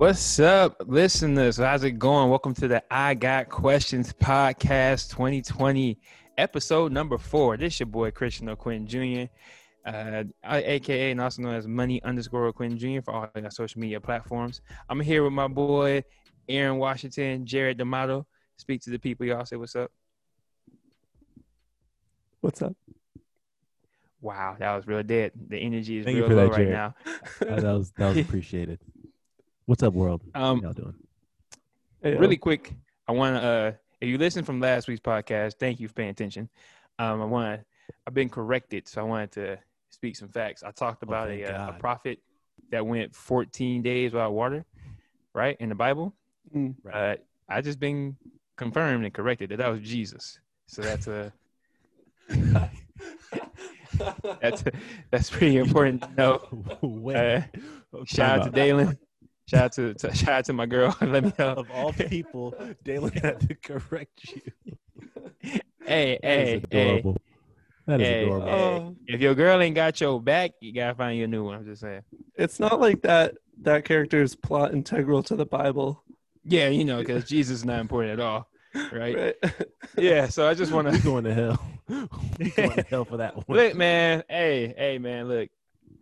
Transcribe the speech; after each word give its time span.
What's 0.00 0.40
up, 0.40 0.80
listeners? 0.86 1.58
How's 1.58 1.84
it 1.84 1.98
going? 1.98 2.30
Welcome 2.30 2.54
to 2.54 2.66
the 2.66 2.82
I 2.90 3.12
Got 3.12 3.50
Questions 3.50 4.14
podcast 4.14 5.10
2020, 5.10 5.98
episode 6.38 6.90
number 6.90 7.18
four. 7.18 7.58
This 7.58 7.78
your 7.78 7.86
boy 7.86 8.10
Christian 8.10 8.48
O'Quinn 8.48 8.86
Jr., 8.86 9.24
uh, 9.84 10.24
aka 10.42 11.10
and 11.10 11.20
also 11.20 11.42
known 11.42 11.54
as 11.54 11.68
Money 11.68 12.02
underscore 12.02 12.46
O'Quinn 12.46 12.78
Jr. 12.78 13.02
for 13.04 13.12
all 13.12 13.28
our 13.34 13.50
social 13.50 13.78
media 13.78 14.00
platforms. 14.00 14.62
I'm 14.88 15.00
here 15.00 15.22
with 15.22 15.34
my 15.34 15.48
boy 15.48 16.02
Aaron 16.48 16.78
Washington, 16.78 17.44
Jared 17.44 17.76
D'Amato. 17.76 18.26
Speak 18.56 18.80
to 18.84 18.90
the 18.90 18.98
people, 18.98 19.26
y'all. 19.26 19.44
Say 19.44 19.56
what's 19.56 19.76
up. 19.76 19.90
What's 22.40 22.62
up? 22.62 22.74
Wow, 24.22 24.56
that 24.60 24.74
was 24.74 24.86
real 24.86 25.02
dead. 25.02 25.32
The 25.48 25.58
energy 25.58 25.98
is 25.98 26.06
Thank 26.06 26.16
you 26.16 26.22
real 26.22 26.30
for 26.30 26.36
low 26.36 26.42
that, 26.44 26.52
right 26.52 26.56
Jared. 26.56 26.72
now. 26.72 26.94
Uh, 27.42 27.60
that 27.60 27.74
was 27.74 27.92
that 27.98 28.08
was 28.08 28.16
appreciated. 28.26 28.78
What's 29.70 29.84
up, 29.84 29.94
world? 29.94 30.20
How 30.34 30.46
Um, 30.46 30.62
y'all 30.62 30.72
doing? 30.72 30.94
Hey, 32.02 32.16
really 32.16 32.36
quick, 32.36 32.74
I 33.06 33.12
want 33.12 33.36
to. 33.36 33.40
Uh, 33.40 33.72
if 34.00 34.08
you 34.08 34.18
listened 34.18 34.44
from 34.44 34.58
last 34.58 34.88
week's 34.88 35.00
podcast, 35.00 35.60
thank 35.60 35.78
you 35.78 35.86
for 35.86 35.94
paying 35.94 36.10
attention. 36.10 36.48
Um, 36.98 37.22
I 37.22 37.24
want. 37.24 37.60
I've 38.04 38.12
been 38.12 38.28
corrected, 38.28 38.88
so 38.88 39.00
I 39.00 39.04
wanted 39.04 39.30
to 39.30 39.60
speak 39.90 40.16
some 40.16 40.26
facts. 40.26 40.64
I 40.64 40.72
talked 40.72 41.04
about 41.04 41.28
thank 41.28 41.42
a, 41.42 41.54
uh, 41.54 41.68
a 41.68 41.72
prophet 41.74 42.18
that 42.72 42.84
went 42.84 43.14
14 43.14 43.80
days 43.80 44.12
without 44.12 44.32
water, 44.32 44.66
right 45.36 45.56
in 45.60 45.68
the 45.68 45.76
Bible. 45.76 46.16
Mm. 46.52 46.74
Uh, 46.92 47.14
I 47.48 47.60
just 47.60 47.78
been 47.78 48.16
confirmed 48.56 49.04
and 49.04 49.14
corrected 49.14 49.50
that 49.50 49.58
that 49.58 49.68
was 49.68 49.82
Jesus. 49.82 50.40
So 50.66 50.82
that's 50.82 51.06
a 51.06 51.32
that's 54.40 54.64
that's 55.12 55.30
pretty 55.30 55.58
important 55.58 56.02
to 56.02 56.10
know. 56.16 56.64
Wait. 56.82 57.14
Uh, 57.16 57.42
shout 58.04 58.40
out 58.40 58.42
to 58.42 58.48
out. 58.48 58.54
Dalen. 58.56 58.98
Shout 59.50 59.64
out 59.64 59.72
to, 59.72 59.94
to 59.94 60.14
shout 60.14 60.28
out 60.34 60.44
to 60.46 60.52
my 60.52 60.66
girl. 60.66 60.96
Let 61.00 61.24
me 61.24 61.32
know. 61.38 61.54
Of 61.54 61.70
all 61.70 61.92
people, 61.92 62.54
Dalen 62.84 63.12
had 63.12 63.40
to 63.48 63.54
correct 63.56 64.32
you. 64.34 64.42
Hey, 65.86 66.18
That 66.22 66.38
is 66.38 66.48
hey, 66.48 66.62
hey. 66.70 67.14
That 67.86 68.00
is 68.00 68.08
Hey, 68.08 68.22
adorable. 68.24 68.46
hey. 68.46 68.52
Oh. 68.54 68.96
If 69.08 69.20
your 69.20 69.34
girl 69.34 69.60
ain't 69.60 69.74
got 69.74 70.00
your 70.00 70.20
back, 70.22 70.52
you 70.60 70.72
gotta 70.72 70.94
find 70.94 71.18
you 71.18 71.24
a 71.24 71.26
new 71.26 71.42
one. 71.42 71.56
I'm 71.56 71.64
just 71.64 71.80
saying. 71.80 72.02
it's 72.36 72.60
not 72.60 72.78
like 72.78 73.02
that. 73.02 73.34
That 73.62 73.84
character 73.84 74.22
is 74.22 74.36
plot 74.36 74.72
integral 74.72 75.22
to 75.24 75.34
the 75.36 75.46
Bible, 75.46 76.04
Yeah, 76.44 76.68
you 76.68 76.84
know, 76.84 76.98
because 76.98 77.24
Jesus 77.24 77.58
is 77.58 77.64
not 77.64 77.80
important 77.80 78.12
at 78.12 78.20
all, 78.20 78.48
right? 78.92 79.34
right? 79.42 79.52
Yeah. 79.98 80.28
So 80.28 80.46
I 80.48 80.54
just 80.54 80.70
want 80.70 80.92
to 80.94 80.98
going 81.02 81.24
to 81.24 81.34
hell. 81.34 81.60
we 82.38 82.50
going 82.50 82.76
to 82.76 82.86
hell 82.88 83.04
for 83.04 83.16
that 83.16 83.36
one. 83.36 83.44
look, 83.48 83.74
man. 83.74 84.22
Hey, 84.28 84.72
hey, 84.78 84.98
man. 84.98 85.26
Look, 85.28 85.48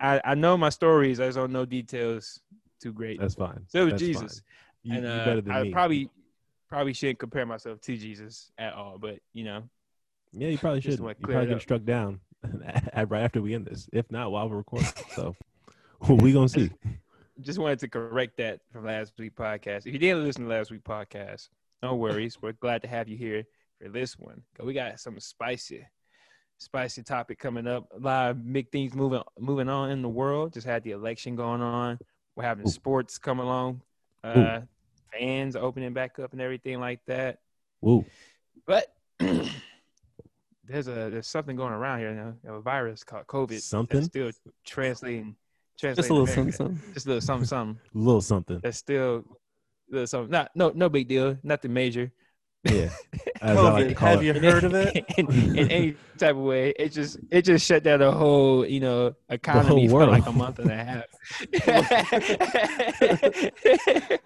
I 0.00 0.20
I 0.22 0.34
know 0.34 0.56
my 0.58 0.68
stories. 0.68 1.18
I 1.18 1.26
just 1.26 1.36
don't 1.36 1.52
know 1.52 1.64
details 1.64 2.40
too 2.78 2.92
great. 2.92 3.20
That's 3.20 3.34
fine. 3.34 3.64
So 3.68 3.84
was 3.84 3.92
That's 3.92 4.02
Jesus. 4.02 4.22
fine. 4.22 4.42
You, 4.82 4.96
and 4.98 5.06
uh, 5.06 5.24
better 5.24 5.40
than 5.40 5.52
I 5.52 5.62
me. 5.64 5.72
probably 5.72 6.10
probably 6.68 6.92
shouldn't 6.92 7.18
compare 7.18 7.46
myself 7.46 7.80
to 7.82 7.96
Jesus 7.96 8.50
at 8.58 8.74
all. 8.74 8.98
But 8.98 9.18
you 9.32 9.44
know, 9.44 9.62
yeah, 10.32 10.48
you 10.48 10.58
probably 10.58 10.80
should. 10.80 10.98
You 10.98 11.14
probably 11.20 11.46
get 11.46 11.60
struck 11.60 11.84
down 11.84 12.20
right 12.96 13.22
after 13.22 13.42
we 13.42 13.54
end 13.54 13.66
this. 13.66 13.88
If 13.92 14.10
not, 14.10 14.30
while 14.30 14.48
we're 14.48 14.58
recording. 14.58 14.88
So 15.14 15.34
we 16.08 16.32
gonna 16.32 16.48
see. 16.48 16.70
just 17.40 17.58
wanted 17.58 17.80
to 17.80 17.88
correct 17.88 18.36
that 18.36 18.60
from 18.72 18.84
last 18.86 19.12
week 19.18 19.34
podcast. 19.34 19.86
If 19.86 19.92
you 19.92 19.98
didn't 19.98 20.24
listen 20.24 20.44
to 20.44 20.48
last 20.48 20.70
week 20.70 20.84
podcast, 20.84 21.48
no 21.82 21.96
worries. 21.96 22.40
We're 22.40 22.52
glad 22.52 22.82
to 22.82 22.88
have 22.88 23.08
you 23.08 23.16
here 23.16 23.44
for 23.80 23.88
this 23.88 24.18
one. 24.18 24.42
we 24.62 24.74
got 24.74 25.00
some 25.00 25.18
spicy, 25.18 25.86
spicy 26.58 27.02
topic 27.02 27.38
coming 27.38 27.66
up. 27.66 27.88
A 27.96 27.98
lot 27.98 28.30
of 28.30 28.52
big 28.52 28.70
things 28.70 28.94
moving 28.94 29.22
moving 29.38 29.68
on 29.68 29.90
in 29.90 30.02
the 30.02 30.08
world. 30.08 30.52
Just 30.52 30.66
had 30.66 30.84
the 30.84 30.92
election 30.92 31.34
going 31.34 31.62
on. 31.62 31.98
We're 32.38 32.44
having 32.44 32.68
Ooh. 32.68 32.70
sports 32.70 33.18
come 33.18 33.40
along. 33.40 33.82
Uh, 34.22 34.60
fans 35.12 35.56
opening 35.56 35.92
back 35.92 36.20
up 36.20 36.30
and 36.30 36.40
everything 36.40 36.78
like 36.78 37.00
that. 37.06 37.40
Woo. 37.80 38.04
But 38.64 38.94
there's 39.18 40.86
a 40.86 41.10
there's 41.10 41.26
something 41.26 41.56
going 41.56 41.72
around 41.72 41.98
here 41.98 42.12
now. 42.12 42.54
A 42.54 42.60
virus 42.60 43.02
called 43.02 43.26
COVID. 43.26 43.60
Something? 43.60 43.98
that's 43.98 44.06
still 44.06 44.30
translating. 44.64 45.34
translating 45.80 45.96
Just 45.96 46.10
a 46.10 46.14
little 46.14 46.32
America. 46.32 46.52
something. 46.52 46.76
something. 46.76 46.94
Just 46.94 47.06
a 47.06 47.08
little 47.08 47.20
something 47.22 47.46
something 47.46 47.80
A 47.92 47.98
little 47.98 48.20
something. 48.20 48.60
that's 48.62 48.78
still 48.78 49.24
little 49.90 50.06
something. 50.06 50.30
Not 50.30 50.52
no 50.54 50.70
no 50.72 50.88
big 50.88 51.08
deal. 51.08 51.36
Nothing 51.42 51.72
major. 51.72 52.12
Yeah. 52.64 52.90
As 53.40 53.56
I 53.56 53.70
like 53.70 53.88
to 53.88 53.94
COVID. 53.94 53.98
Have 54.00 54.22
it. 54.22 54.24
you 54.24 54.34
heard 54.50 54.64
of 54.64 54.74
it? 54.74 55.04
in, 55.16 55.26
in 55.56 55.70
any 55.70 55.94
type 56.18 56.32
of 56.32 56.38
way. 56.42 56.70
It 56.78 56.90
just 56.90 57.18
it 57.30 57.42
just 57.42 57.64
shut 57.64 57.82
down 57.84 58.00
the 58.00 58.10
whole 58.10 58.66
you 58.66 58.80
know 58.80 59.14
economy 59.28 59.86
whole 59.86 60.00
for 60.00 60.06
like 60.10 60.26
a 60.26 60.32
month 60.32 60.58
and 60.58 60.70
a 60.70 60.76
half. 60.76 61.04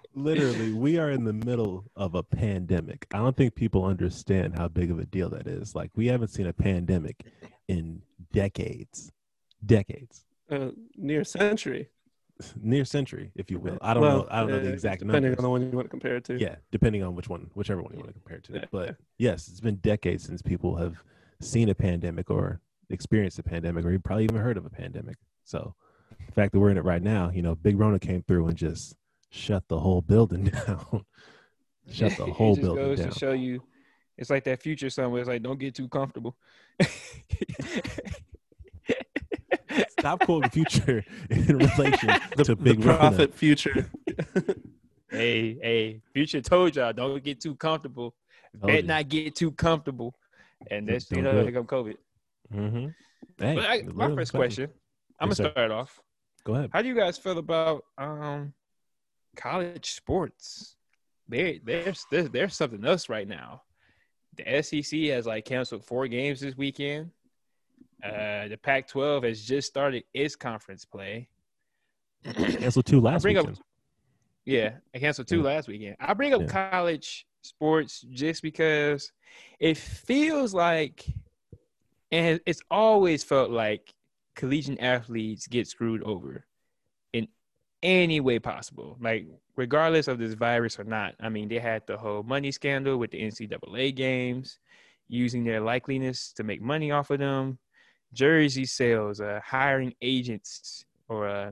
literally 0.15 0.73
we 0.73 0.97
are 0.97 1.09
in 1.11 1.23
the 1.23 1.33
middle 1.33 1.83
of 1.95 2.15
a 2.15 2.23
pandemic 2.23 3.05
i 3.13 3.17
don't 3.17 3.35
think 3.35 3.55
people 3.55 3.83
understand 3.83 4.55
how 4.57 4.67
big 4.67 4.89
of 4.91 4.99
a 4.99 5.05
deal 5.05 5.29
that 5.29 5.47
is 5.47 5.75
like 5.75 5.91
we 5.95 6.07
haven't 6.07 6.29
seen 6.29 6.47
a 6.47 6.53
pandemic 6.53 7.25
in 7.67 8.01
decades 8.31 9.11
decades 9.65 10.25
Uh, 10.51 10.69
near 10.95 11.23
century. 11.23 11.89
Near 12.61 12.83
century 12.83 13.31
if 13.35 13.49
you 13.51 13.59
will 13.59 13.77
i 13.81 13.93
don't 13.93 14.01
Well, 14.01 14.19
know 14.19 14.27
i 14.31 14.39
don't 14.41 14.49
know 14.49 14.59
the 14.59 14.73
exact 14.73 14.99
Depending 14.99 15.23
numbers 15.31 15.37
on 15.39 15.43
the 15.43 15.49
one 15.49 15.61
you 15.61 15.69
want 15.77 15.85
to 15.85 15.89
compare 15.89 16.15
it 16.15 16.23
to. 16.25 16.37
yeah 16.39 16.55
depending 16.71 17.03
on 17.03 17.15
which 17.15 17.29
one 17.29 17.49
whichever 17.53 17.81
one 17.81 17.91
you 17.93 17.99
want 17.99 18.09
to 18.09 18.13
compare 18.13 18.37
it 18.37 18.43
to 18.45 18.53
Yeah, 18.53 18.65
but 18.71 18.97
yes 19.17 19.47
it's 19.47 19.59
been 19.61 19.75
decades 19.77 20.23
since 20.23 20.41
people 20.41 20.75
have 20.75 20.95
seen 21.41 21.69
a 21.69 21.75
pandemic 21.75 22.29
or 22.31 22.59
experienced 22.89 23.39
a 23.39 23.43
pandemic 23.43 23.85
or 23.85 23.91
you 23.91 23.99
probably 23.99 24.23
even 24.25 24.37
heard 24.37 24.57
of 24.57 24.65
a 24.65 24.69
pandemic 24.69 25.17
so 25.43 25.75
the 26.25 26.31
fact 26.31 26.51
that 26.53 26.59
we're 26.59 26.69
in 26.71 26.77
it 26.77 26.83
right 26.83 27.03
now 27.03 27.29
you 27.33 27.41
know 27.41 27.55
big 27.55 27.77
rona 27.79 27.99
came 27.99 28.23
through 28.23 28.47
and 28.47 28.57
just 28.57 28.95
shut 29.29 29.67
the 29.67 29.79
whole 29.79 30.01
building 30.01 30.43
down 30.67 31.05
shut 31.89 32.15
the 32.17 32.25
whole 32.33 32.53
it 32.53 32.55
just 32.55 32.61
building 32.61 32.83
goes 32.85 32.99
down 32.99 33.09
to 33.11 33.19
show 33.19 33.31
you. 33.33 33.61
It's 34.15 34.29
like 34.29 34.43
that 34.43 34.61
future 34.61 34.91
somewhere. 34.91 35.21
It's 35.21 35.27
like 35.27 35.41
don't 35.41 35.59
get 35.59 35.73
too 35.73 35.87
comfortable. 35.89 36.37
Stop 40.03 40.19
quoting 40.25 40.49
future 40.49 41.05
in 41.29 41.57
relation 41.57 42.09
The, 42.35 42.43
to 42.43 42.55
the 42.55 42.55
Big 42.57 42.83
Rona. 42.83 43.25
future. 43.29 43.89
hey, 45.09 45.57
hey, 45.61 46.01
future 46.13 46.41
told 46.41 46.75
y'all 46.75 46.91
don't 46.91 47.23
get 47.23 47.39
too 47.39 47.55
comfortable. 47.55 48.13
Told 48.59 48.67
Bet 48.67 48.81
you. 48.83 48.87
not 48.89 49.07
get 49.07 49.33
too 49.33 49.51
comfortable. 49.53 50.13
And 50.69 50.85
that's 50.89 51.09
you 51.09 51.21
Don't 51.21 51.23
know 51.23 51.31
do 51.31 51.37
it. 51.37 51.43
here 51.43 51.51
come 51.53 51.65
COVID. 51.67 51.95
Mhm. 52.53 52.93
Hey, 53.37 53.55
But 53.55 53.65
I, 53.65 53.81
my 53.93 54.07
first 54.13 54.33
something. 54.33 54.39
question, 54.39 54.69
I'm 55.21 55.29
Yes, 55.29 55.37
gonna 55.39 55.47
sir. 55.47 55.51
start 55.53 55.71
off. 55.71 56.01
Go 56.43 56.55
ahead. 56.55 56.69
How 56.73 56.81
do 56.81 56.89
you 56.89 56.95
guys 56.95 57.17
feel 57.17 57.37
about 57.37 57.85
um 57.97 58.53
college 59.37 59.91
sports? 59.93 60.75
They 61.29 61.61
there's 61.63 62.05
there's, 62.11 62.29
there's 62.29 62.55
something 62.57 62.83
else 62.83 63.07
right 63.07 63.25
now. 63.27 63.61
The 64.35 64.61
SEC 64.63 64.99
has 65.15 65.25
like 65.27 65.45
canceled 65.45 65.85
four 65.85 66.09
games 66.09 66.41
this 66.41 66.57
weekend. 66.57 67.11
Uh, 68.03 68.47
the 68.49 68.57
Pac-12 68.57 69.23
has 69.23 69.43
just 69.43 69.67
started 69.67 70.03
its 70.13 70.35
conference 70.35 70.83
play. 70.85 71.29
Cancel 72.25 72.83
two 72.83 72.99
last 72.99 73.21
bring 73.21 73.37
up- 73.37 73.47
Yeah, 74.45 74.77
I 74.93 74.99
canceled 74.99 75.27
two 75.27 75.37
Yeah. 75.37 75.43
last 75.43 75.67
weekend. 75.69 75.95
I 75.99 76.13
bring 76.13 76.33
up 76.33 76.41
Yeah. 76.41 76.69
college 76.71 77.25
sports 77.43 78.01
just 78.11 78.41
because 78.41 79.11
it 79.59 79.77
feels 79.77 80.53
like, 80.53 81.05
and 82.11 82.41
it's 82.45 82.61
always 82.69 83.23
felt 83.23 83.51
like 83.51 83.93
collegiate 84.35 84.79
athletes 84.81 85.47
get 85.47 85.67
screwed 85.67 86.03
over 86.03 86.45
in 87.13 87.27
any 87.81 88.19
way 88.19 88.39
possible. 88.39 88.97
Like, 88.99 89.27
regardless 89.55 90.07
of 90.09 90.17
this 90.19 90.33
virus 90.33 90.79
or 90.79 90.83
not. 90.83 91.15
I 91.19 91.29
mean, 91.29 91.47
they 91.47 91.59
had 91.59 91.85
the 91.87 91.97
whole 91.97 92.23
money 92.23 92.51
scandal 92.51 92.97
with 92.97 93.11
the 93.11 93.21
NCAA 93.21 93.91
games, 93.91 94.59
using 95.07 95.43
their 95.43 95.61
likeliness 95.61 96.33
to 96.33 96.43
make 96.43 96.61
money 96.61 96.91
off 96.91 97.11
of 97.11 97.19
them, 97.19 97.59
jersey 98.13 98.65
sales, 98.65 99.19
uh, 99.19 99.39
hiring 99.43 99.93
agents 100.01 100.85
or 101.09 101.27
uh, 101.27 101.51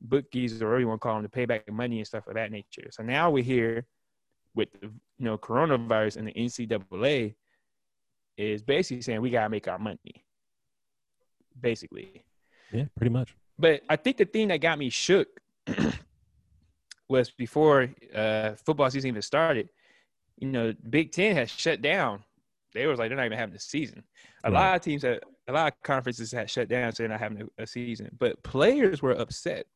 bookies 0.00 0.60
or 0.60 0.66
whatever 0.66 0.80
you 0.80 0.88
want 0.88 1.00
to 1.00 1.02
call 1.02 1.14
them 1.14 1.22
to 1.22 1.28
pay 1.28 1.44
back 1.44 1.70
money 1.70 1.98
and 1.98 2.06
stuff 2.06 2.26
of 2.26 2.34
that 2.34 2.50
nature. 2.50 2.88
So 2.90 3.02
now 3.02 3.30
we're 3.30 3.44
here 3.44 3.86
with 4.54 4.72
the 4.72 4.86
you 4.86 5.24
know 5.24 5.38
coronavirus 5.38 6.16
and 6.16 6.28
the 6.28 6.32
NCAA 6.32 7.34
is 8.36 8.62
basically 8.62 9.02
saying 9.02 9.20
we 9.20 9.30
gotta 9.30 9.50
make 9.50 9.68
our 9.68 9.78
money. 9.78 10.24
Basically. 11.60 12.24
Yeah, 12.72 12.84
pretty 12.96 13.10
much. 13.10 13.34
But 13.58 13.82
I 13.88 13.96
think 13.96 14.16
the 14.16 14.24
thing 14.24 14.48
that 14.48 14.60
got 14.60 14.78
me 14.78 14.88
shook 14.88 15.28
was 17.08 17.30
before 17.30 17.90
uh, 18.14 18.52
football 18.64 18.90
season 18.90 19.08
even 19.08 19.22
started. 19.22 19.68
You 20.38 20.48
know, 20.48 20.74
Big 20.88 21.12
Ten 21.12 21.36
has 21.36 21.50
shut 21.50 21.82
down. 21.82 22.24
They 22.72 22.86
was 22.86 22.98
like 22.98 23.10
they're 23.10 23.16
not 23.16 23.26
even 23.26 23.36
having 23.36 23.54
a 23.54 23.60
season. 23.60 24.04
A 24.44 24.50
lot 24.50 24.76
of 24.76 24.82
teams 24.82 25.02
had 25.02 25.20
a 25.50 25.52
lot 25.52 25.72
of 25.72 25.82
conferences 25.82 26.32
had 26.32 26.48
shut 26.48 26.68
down, 26.68 26.92
so 26.92 27.02
they're 27.02 27.08
not 27.08 27.20
having 27.20 27.42
a, 27.42 27.62
a 27.62 27.66
season. 27.66 28.10
But 28.18 28.42
players 28.42 29.02
were 29.02 29.12
upset 29.12 29.66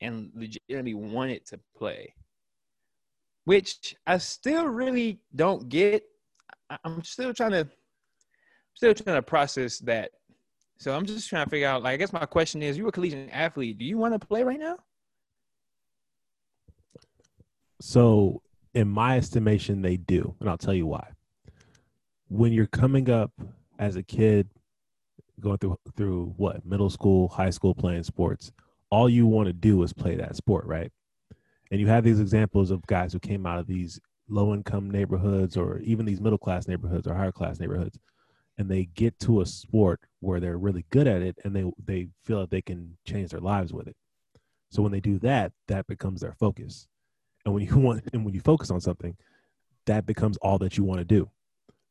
and 0.00 0.30
legitimately 0.34 0.94
wanted 0.94 1.46
to 1.46 1.60
play, 1.76 2.14
which 3.44 3.96
I 4.06 4.18
still 4.18 4.66
really 4.66 5.20
don't 5.34 5.68
get. 5.68 6.04
I'm 6.84 7.02
still 7.02 7.32
trying 7.32 7.52
to 7.52 7.68
still 8.74 8.94
trying 8.94 9.16
to 9.16 9.22
process 9.22 9.78
that. 9.80 10.10
So 10.78 10.94
I'm 10.94 11.06
just 11.06 11.28
trying 11.28 11.44
to 11.46 11.50
figure 11.50 11.68
out. 11.68 11.82
Like, 11.82 11.94
I 11.94 11.96
guess 11.96 12.12
my 12.12 12.26
question 12.26 12.62
is: 12.62 12.76
You're 12.76 12.88
a 12.88 12.92
collegiate 12.92 13.30
athlete? 13.32 13.78
Do 13.78 13.84
you 13.84 13.96
want 13.96 14.20
to 14.20 14.24
play 14.24 14.42
right 14.42 14.60
now? 14.60 14.76
So, 17.80 18.42
in 18.74 18.88
my 18.88 19.16
estimation, 19.16 19.82
they 19.82 19.96
do, 19.96 20.34
and 20.40 20.48
I'll 20.48 20.58
tell 20.58 20.74
you 20.74 20.86
why. 20.86 21.08
When 22.28 22.52
you're 22.52 22.66
coming 22.66 23.08
up 23.10 23.32
as 23.78 23.96
a 23.96 24.02
kid, 24.02 24.48
going 25.40 25.58
through 25.58 25.78
through 25.96 26.34
what 26.36 26.64
middle 26.64 26.90
school, 26.90 27.28
high 27.28 27.50
school, 27.50 27.74
playing 27.74 28.04
sports, 28.04 28.52
all 28.90 29.08
you 29.08 29.26
want 29.26 29.46
to 29.46 29.52
do 29.52 29.82
is 29.82 29.92
play 29.92 30.16
that 30.16 30.36
sport, 30.36 30.64
right? 30.66 30.90
And 31.70 31.80
you 31.80 31.88
have 31.88 32.04
these 32.04 32.20
examples 32.20 32.70
of 32.70 32.86
guys 32.86 33.12
who 33.12 33.18
came 33.18 33.46
out 33.46 33.58
of 33.58 33.66
these 33.66 34.00
low 34.28 34.54
income 34.54 34.90
neighborhoods 34.90 35.56
or 35.56 35.78
even 35.80 36.06
these 36.06 36.20
middle 36.20 36.38
class 36.38 36.68
neighborhoods 36.68 37.06
or 37.06 37.14
higher 37.14 37.32
class 37.32 37.58
neighborhoods, 37.58 37.98
and 38.58 38.68
they 38.68 38.86
get 38.94 39.18
to 39.20 39.40
a 39.40 39.46
sport 39.46 40.00
where 40.20 40.40
they're 40.40 40.58
really 40.58 40.84
good 40.90 41.06
at 41.06 41.22
it 41.22 41.36
and 41.44 41.54
they 41.54 41.64
they 41.84 42.08
feel 42.24 42.40
that 42.40 42.50
they 42.50 42.62
can 42.62 42.96
change 43.06 43.30
their 43.30 43.40
lives 43.40 43.72
with 43.72 43.88
it. 43.88 43.96
So 44.70 44.82
when 44.82 44.92
they 44.92 45.00
do 45.00 45.18
that, 45.20 45.52
that 45.68 45.86
becomes 45.86 46.20
their 46.20 46.34
focus. 46.34 46.86
And 47.44 47.54
when 47.54 47.64
you 47.66 47.76
want 47.78 48.04
and 48.12 48.24
when 48.24 48.34
you 48.34 48.40
focus 48.40 48.70
on 48.70 48.80
something, 48.80 49.16
that 49.86 50.06
becomes 50.06 50.36
all 50.38 50.58
that 50.58 50.76
you 50.76 50.84
want 50.84 50.98
to 51.00 51.04
do. 51.04 51.30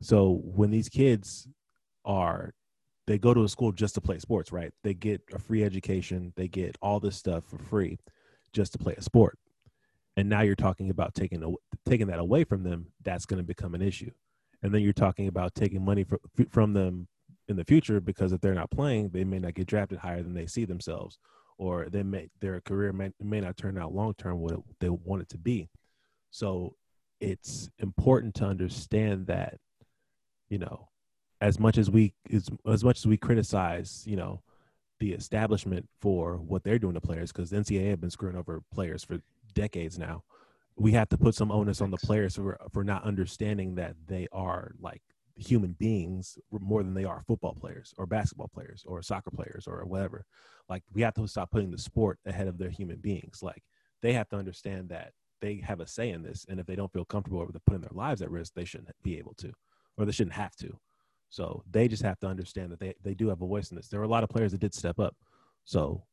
So 0.02 0.42
when 0.44 0.72
these 0.72 0.90
kids 0.90 1.48
are 2.04 2.54
they 3.08 3.18
go 3.18 3.34
to 3.34 3.44
a 3.44 3.50
school 3.50 3.72
just 3.72 3.96
to 3.96 4.02
play 4.02 4.20
sports, 4.20 4.52
right? 4.52 4.74
They 4.84 4.94
get 4.94 5.22
a 5.34 5.40
free 5.40 5.64
education, 5.64 6.34
they 6.36 6.48
get 6.48 6.78
all 6.82 7.00
this 7.00 7.16
stuff 7.16 7.44
for 7.46 7.58
free 7.58 8.00
just 8.54 8.72
to 8.74 8.78
play 8.78 8.96
a 8.98 9.02
sport. 9.02 9.38
And 10.18 10.30
now 10.30 10.42
you're 10.42 10.56
talking 10.56 10.90
about 10.90 11.14
taking 11.14 11.56
taking 11.86 12.08
that 12.08 12.20
away 12.20 12.44
from 12.44 12.64
them, 12.64 12.88
that's 13.04 13.26
going 13.26 13.38
to 13.38 13.44
become 13.44 13.76
an 13.76 13.82
issue. 13.82 14.12
And 14.64 14.74
then 14.74 14.82
you're 14.82 14.94
talking 14.94 15.28
about 15.28 15.54
taking 15.56 15.84
money 15.84 16.04
from 16.04 16.20
from 16.50 16.74
them 16.74 17.08
in 17.48 17.58
the 17.58 17.66
future 17.66 18.00
because 18.00 18.32
if 18.32 18.42
they're 18.42 18.56
not 18.56 18.72
playing, 18.72 19.10
they 19.10 19.24
may 19.24 19.40
not 19.40 19.54
get 19.54 19.68
drafted 19.68 20.00
higher 20.00 20.24
than 20.24 20.34
they 20.34 20.48
see 20.48 20.66
themselves 20.66 21.20
or 21.58 21.88
they 21.90 22.04
may 22.04 22.30
their 22.42 22.60
career 22.62 22.92
may, 22.92 23.12
may 23.22 23.40
not 23.40 23.58
turn 23.58 23.78
out 23.78 23.94
long 23.94 24.14
term 24.16 24.40
what 24.40 24.60
they 24.80 24.90
want 24.90 25.22
it 25.22 25.30
to 25.30 25.38
be. 25.38 25.70
So 26.32 26.76
it's 27.22 27.70
important 27.80 28.36
to 28.36 28.46
understand 28.46 29.28
that, 29.28 29.58
you 30.50 30.58
know, 30.58 30.90
as 31.46 31.60
much 31.60 31.78
as 31.78 31.92
we 31.92 32.12
as, 32.34 32.50
as 32.68 32.84
much 32.84 32.98
as 32.98 33.06
we 33.06 33.18
criticize, 33.18 34.04
you 34.08 34.16
know, 34.16 34.42
the 35.00 35.14
establishment 35.14 35.88
for 36.02 36.38
what 36.38 36.64
they're 36.64 36.80
doing 36.80 36.96
to 36.96 37.02
players, 37.02 37.32
because 37.32 37.52
the 37.52 37.58
NCAA 37.58 37.92
have 37.92 38.02
been 38.02 38.10
screwing 38.10 38.36
over 38.36 38.64
players 38.74 39.04
for 39.04 39.20
decades 39.54 40.00
now. 40.00 40.24
We 40.76 40.94
have 40.94 41.08
to 41.10 41.18
put 41.18 41.36
some 41.36 41.52
onus 41.52 41.82
on 41.82 41.92
the 41.92 41.98
players 41.98 42.36
for 42.36 42.58
for 42.74 42.84
not 42.84 43.04
understanding 43.04 43.76
that 43.76 43.96
they 44.08 44.28
are 44.32 44.72
like 44.80 45.04
human 45.36 45.74
beings 45.74 46.40
more 46.52 46.82
than 46.82 46.96
they 46.96 47.04
are 47.04 47.22
football 47.28 47.54
players 47.54 47.94
or 47.98 48.08
basketball 48.08 48.48
players 48.48 48.84
or 48.88 49.02
soccer 49.04 49.32
players 49.32 49.68
or 49.68 49.86
whatever. 49.86 50.26
Like 50.68 50.82
we 50.94 51.04
have 51.04 51.14
to 51.14 51.28
stop 51.28 51.52
putting 51.52 51.72
the 51.72 51.78
sport 51.78 52.18
ahead 52.26 52.48
of 52.48 52.58
their 52.58 52.72
human 52.72 52.98
beings. 52.98 53.44
Like 53.44 53.62
they 54.02 54.14
have 54.14 54.30
to 54.30 54.38
understand 54.38 54.90
that 54.90 55.12
they 55.42 55.58
have 55.58 55.80
a 55.80 55.86
say 55.86 56.10
in 56.10 56.24
this, 56.24 56.46
and 56.50 56.60
if 56.60 56.66
they 56.66 56.76
don't 56.76 56.92
feel 56.92 57.06
comfortable 57.06 57.46
with 57.46 57.66
putting 57.66 57.82
their 57.82 57.92
lives 57.94 58.24
at 58.24 58.32
risk, 58.32 58.54
they 58.56 58.66
shouldn't 58.66 58.90
be 59.04 59.20
able 59.20 59.36
to, 59.36 59.52
or 59.96 60.06
they 60.06 60.12
shouldn't 60.12 60.36
have 60.36 60.56
to. 60.56 60.80
So 61.30 61.64
they 61.70 61.88
just 61.88 62.04
have 62.04 62.20
to 62.20 62.28
understand 62.28 62.72
that 62.72 62.80
they, 62.80 62.94
they 63.04 63.14
do 63.14 63.30
have 63.30 63.42
a 63.42 63.48
voice 63.48 63.70
in 63.70 63.76
this. 63.76 63.88
There 63.88 64.00
were 64.00 64.06
a 64.06 64.10
lot 64.10 64.24
of 64.24 64.30
players 64.30 64.52
that 64.52 64.62
did 64.62 64.74
step 64.74 65.00
up. 65.00 65.16
So 65.66 66.04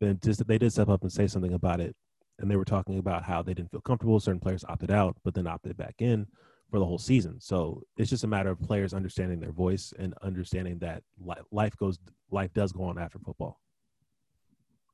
then 0.00 0.18
just 0.22 0.46
they 0.46 0.58
did 0.58 0.72
step 0.72 0.88
up 0.88 1.02
and 1.02 1.12
say 1.12 1.26
something 1.26 1.54
about 1.54 1.80
it. 1.80 1.94
And 2.38 2.50
they 2.50 2.56
were 2.56 2.64
talking 2.64 2.98
about 2.98 3.24
how 3.24 3.42
they 3.42 3.54
didn't 3.54 3.70
feel 3.70 3.80
comfortable. 3.80 4.18
Certain 4.18 4.40
players 4.40 4.64
opted 4.68 4.90
out, 4.90 5.16
but 5.24 5.34
then 5.34 5.46
opted 5.46 5.76
back 5.76 5.96
in 5.98 6.26
for 6.70 6.78
the 6.78 6.86
whole 6.86 6.98
season. 6.98 7.40
So 7.40 7.82
it's 7.96 8.10
just 8.10 8.24
a 8.24 8.28
matter 8.28 8.50
of 8.50 8.60
players 8.60 8.94
understanding 8.94 9.40
their 9.40 9.52
voice 9.52 9.92
and 9.98 10.14
understanding 10.22 10.78
that 10.78 11.02
life 11.50 11.76
goes, 11.76 11.98
life 12.30 12.52
does 12.54 12.72
go 12.72 12.84
on 12.84 12.98
after 12.98 13.18
football 13.18 13.60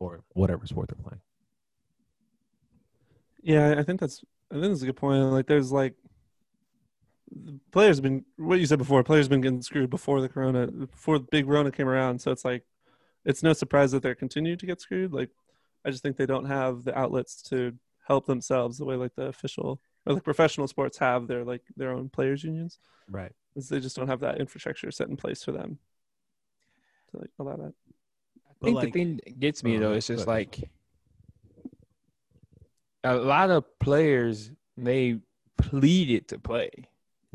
or 0.00 0.22
whatever 0.30 0.66
sport 0.66 0.88
they're 0.88 1.02
playing. 1.02 1.20
Yeah, 3.42 3.76
I 3.78 3.82
think 3.84 4.00
that's 4.00 4.24
I 4.50 4.54
think 4.54 4.66
that's 4.66 4.82
a 4.82 4.86
good 4.86 4.96
point. 4.96 5.22
Like, 5.24 5.46
there's 5.46 5.72
like 5.72 5.94
players 7.72 7.96
have 7.96 8.02
been 8.02 8.24
what 8.36 8.58
you 8.58 8.66
said 8.66 8.78
before. 8.78 9.02
Players 9.02 9.26
have 9.26 9.30
been 9.30 9.40
getting 9.40 9.62
screwed 9.62 9.90
before 9.90 10.20
the 10.20 10.28
corona, 10.28 10.66
before 10.66 11.18
the 11.18 11.26
big 11.30 11.46
Rona 11.46 11.70
came 11.70 11.88
around. 11.88 12.20
So 12.20 12.30
it's 12.30 12.44
like, 12.44 12.64
it's 13.24 13.42
no 13.42 13.52
surprise 13.52 13.92
that 13.92 14.02
they're 14.02 14.14
continuing 14.14 14.58
to 14.58 14.66
get 14.66 14.80
screwed. 14.80 15.12
Like, 15.12 15.30
I 15.84 15.90
just 15.90 16.02
think 16.02 16.16
they 16.16 16.26
don't 16.26 16.46
have 16.46 16.84
the 16.84 16.96
outlets 16.96 17.42
to 17.50 17.74
help 18.06 18.26
themselves 18.26 18.78
the 18.78 18.84
way 18.84 18.96
like 18.96 19.14
the 19.16 19.26
official 19.26 19.80
or 20.06 20.14
like 20.14 20.24
professional 20.24 20.68
sports 20.68 20.98
have 20.98 21.26
their 21.26 21.44
like 21.44 21.62
their 21.76 21.92
own 21.92 22.08
players 22.08 22.44
unions. 22.44 22.78
Right. 23.08 23.32
Because 23.52 23.68
they 23.68 23.80
just 23.80 23.96
don't 23.96 24.08
have 24.08 24.20
that 24.20 24.38
infrastructure 24.40 24.90
set 24.90 25.08
in 25.08 25.16
place 25.16 25.42
for 25.42 25.52
them 25.52 25.78
to 27.10 27.18
like 27.18 27.30
allow 27.38 27.56
that. 27.56 27.74
I 28.48 28.64
think 28.64 28.76
like, 28.76 28.86
the 28.86 28.90
thing 28.92 29.20
that 29.24 29.40
gets 29.40 29.64
me 29.64 29.76
though 29.76 29.92
is 29.92 30.06
just 30.06 30.26
like 30.26 30.70
a 33.04 33.14
lot 33.14 33.50
of 33.50 33.64
players 33.78 34.50
they 34.76 35.18
pleaded 35.58 36.28
to 36.28 36.38
play. 36.38 36.70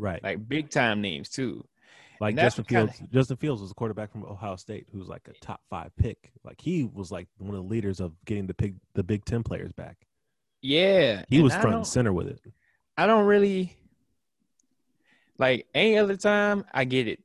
Right. 0.02 0.22
Like 0.24 0.50
big 0.50 0.72
time 0.72 1.00
names 1.00 1.30
too. 1.30 1.64
Like 2.20 2.36
Justin 2.36 2.66
Fields. 2.66 2.98
Kinda... 2.98 3.14
Justin 3.14 3.38
Fields 3.38 3.62
was 3.62 3.70
a 3.70 3.76
quarterback 3.76 4.12
from 4.12 4.26
Ohio 4.26 4.56
State 4.56 4.88
who 4.92 4.98
was 4.98 5.08
like 5.08 5.28
a 5.28 5.34
top 5.46 5.62
five 5.70 5.96
pick. 5.96 6.32
Like 6.44 6.60
he 6.60 6.90
was 6.92 7.12
like 7.12 7.28
one 7.38 7.56
of 7.56 7.64
the 7.64 7.70
leaders 7.70 8.00
of 8.00 8.14
getting 8.26 8.48
the 8.48 8.56
big 8.56 8.76
the 8.96 9.04
Big 9.04 9.26
Ten 9.26 9.44
players 9.44 9.72
back. 9.74 9.98
Yeah. 10.64 11.24
He 11.30 11.40
was 11.42 11.54
front 11.54 11.76
and 11.76 11.88
center 11.88 12.12
with 12.12 12.28
it. 12.28 12.40
I 12.98 13.06
don't 13.06 13.26
really 13.26 13.78
like 15.38 15.68
any 15.76 16.00
other 16.00 16.18
time 16.18 16.66
I 16.74 16.84
get 16.84 17.08
it. 17.08 17.20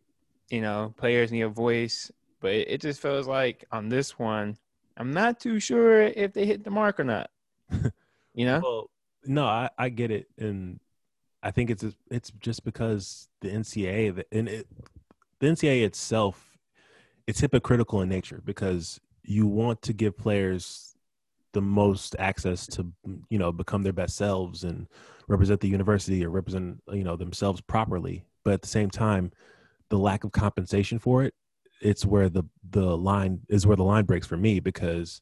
You 0.50 0.60
know, 0.60 0.94
players 0.98 1.32
need 1.32 1.42
a 1.42 1.48
voice, 1.48 2.12
but 2.40 2.52
it 2.52 2.82
just 2.82 3.00
feels 3.00 3.26
like 3.26 3.64
on 3.72 3.88
this 3.88 4.18
one, 4.18 4.58
I'm 4.98 5.12
not 5.12 5.40
too 5.40 5.60
sure 5.60 6.02
if 6.02 6.34
they 6.34 6.44
hit 6.44 6.62
the 6.62 6.70
mark 6.70 7.00
or 7.00 7.04
not. 7.04 7.30
you 8.34 8.44
know? 8.44 8.60
Well, 8.62 8.90
no, 9.24 9.44
I, 9.44 9.70
I 9.76 9.88
get 9.88 10.10
it, 10.10 10.28
and 10.38 10.78
I 11.42 11.50
think 11.50 11.70
it's 11.70 11.84
it's 12.10 12.32
just 12.40 12.64
because 12.64 13.28
the 13.40 13.48
NCAA 13.48 14.24
and 14.32 14.48
it, 14.48 14.66
the 15.40 15.46
NCAA 15.48 15.84
itself, 15.84 16.58
it's 17.26 17.40
hypocritical 17.40 18.02
in 18.02 18.08
nature 18.08 18.42
because 18.44 19.00
you 19.22 19.46
want 19.46 19.82
to 19.82 19.92
give 19.92 20.16
players 20.16 20.94
the 21.52 21.60
most 21.60 22.16
access 22.18 22.66
to 22.66 22.92
you 23.28 23.38
know 23.38 23.52
become 23.52 23.82
their 23.82 23.92
best 23.92 24.16
selves 24.16 24.64
and 24.64 24.86
represent 25.28 25.60
the 25.60 25.68
university 25.68 26.24
or 26.24 26.30
represent 26.30 26.82
you 26.92 27.04
know 27.04 27.16
themselves 27.16 27.60
properly. 27.60 28.24
But 28.44 28.54
at 28.54 28.62
the 28.62 28.68
same 28.68 28.90
time 28.90 29.32
the 29.88 29.98
lack 29.98 30.24
of 30.24 30.32
compensation 30.32 30.98
for 30.98 31.22
it 31.22 31.34
it's 31.80 32.04
where 32.04 32.28
the 32.28 32.42
the 32.70 32.96
line 32.96 33.40
is 33.48 33.66
where 33.66 33.76
the 33.76 33.84
line 33.84 34.04
breaks 34.04 34.26
for 34.26 34.36
me 34.36 34.60
because 34.60 35.20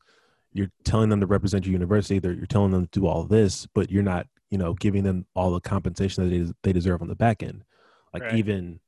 you're 0.52 0.70
telling 0.84 1.08
them 1.08 1.20
to 1.20 1.26
represent 1.26 1.66
your 1.66 1.72
university 1.72 2.20
you're 2.22 2.46
telling 2.46 2.70
them 2.70 2.86
to 2.86 3.00
do 3.00 3.06
all 3.06 3.24
this 3.24 3.66
but 3.74 3.90
you're 3.90 4.02
not 4.02 4.26
you 4.54 4.58
know 4.58 4.72
giving 4.74 5.02
them 5.02 5.26
all 5.34 5.50
the 5.50 5.58
compensation 5.58 6.22
that 6.22 6.30
they, 6.30 6.52
they 6.62 6.72
deserve 6.72 7.02
on 7.02 7.08
the 7.08 7.16
back 7.16 7.42
end. 7.42 7.64
Like 8.12 8.22
right. 8.22 8.34
even 8.36 8.78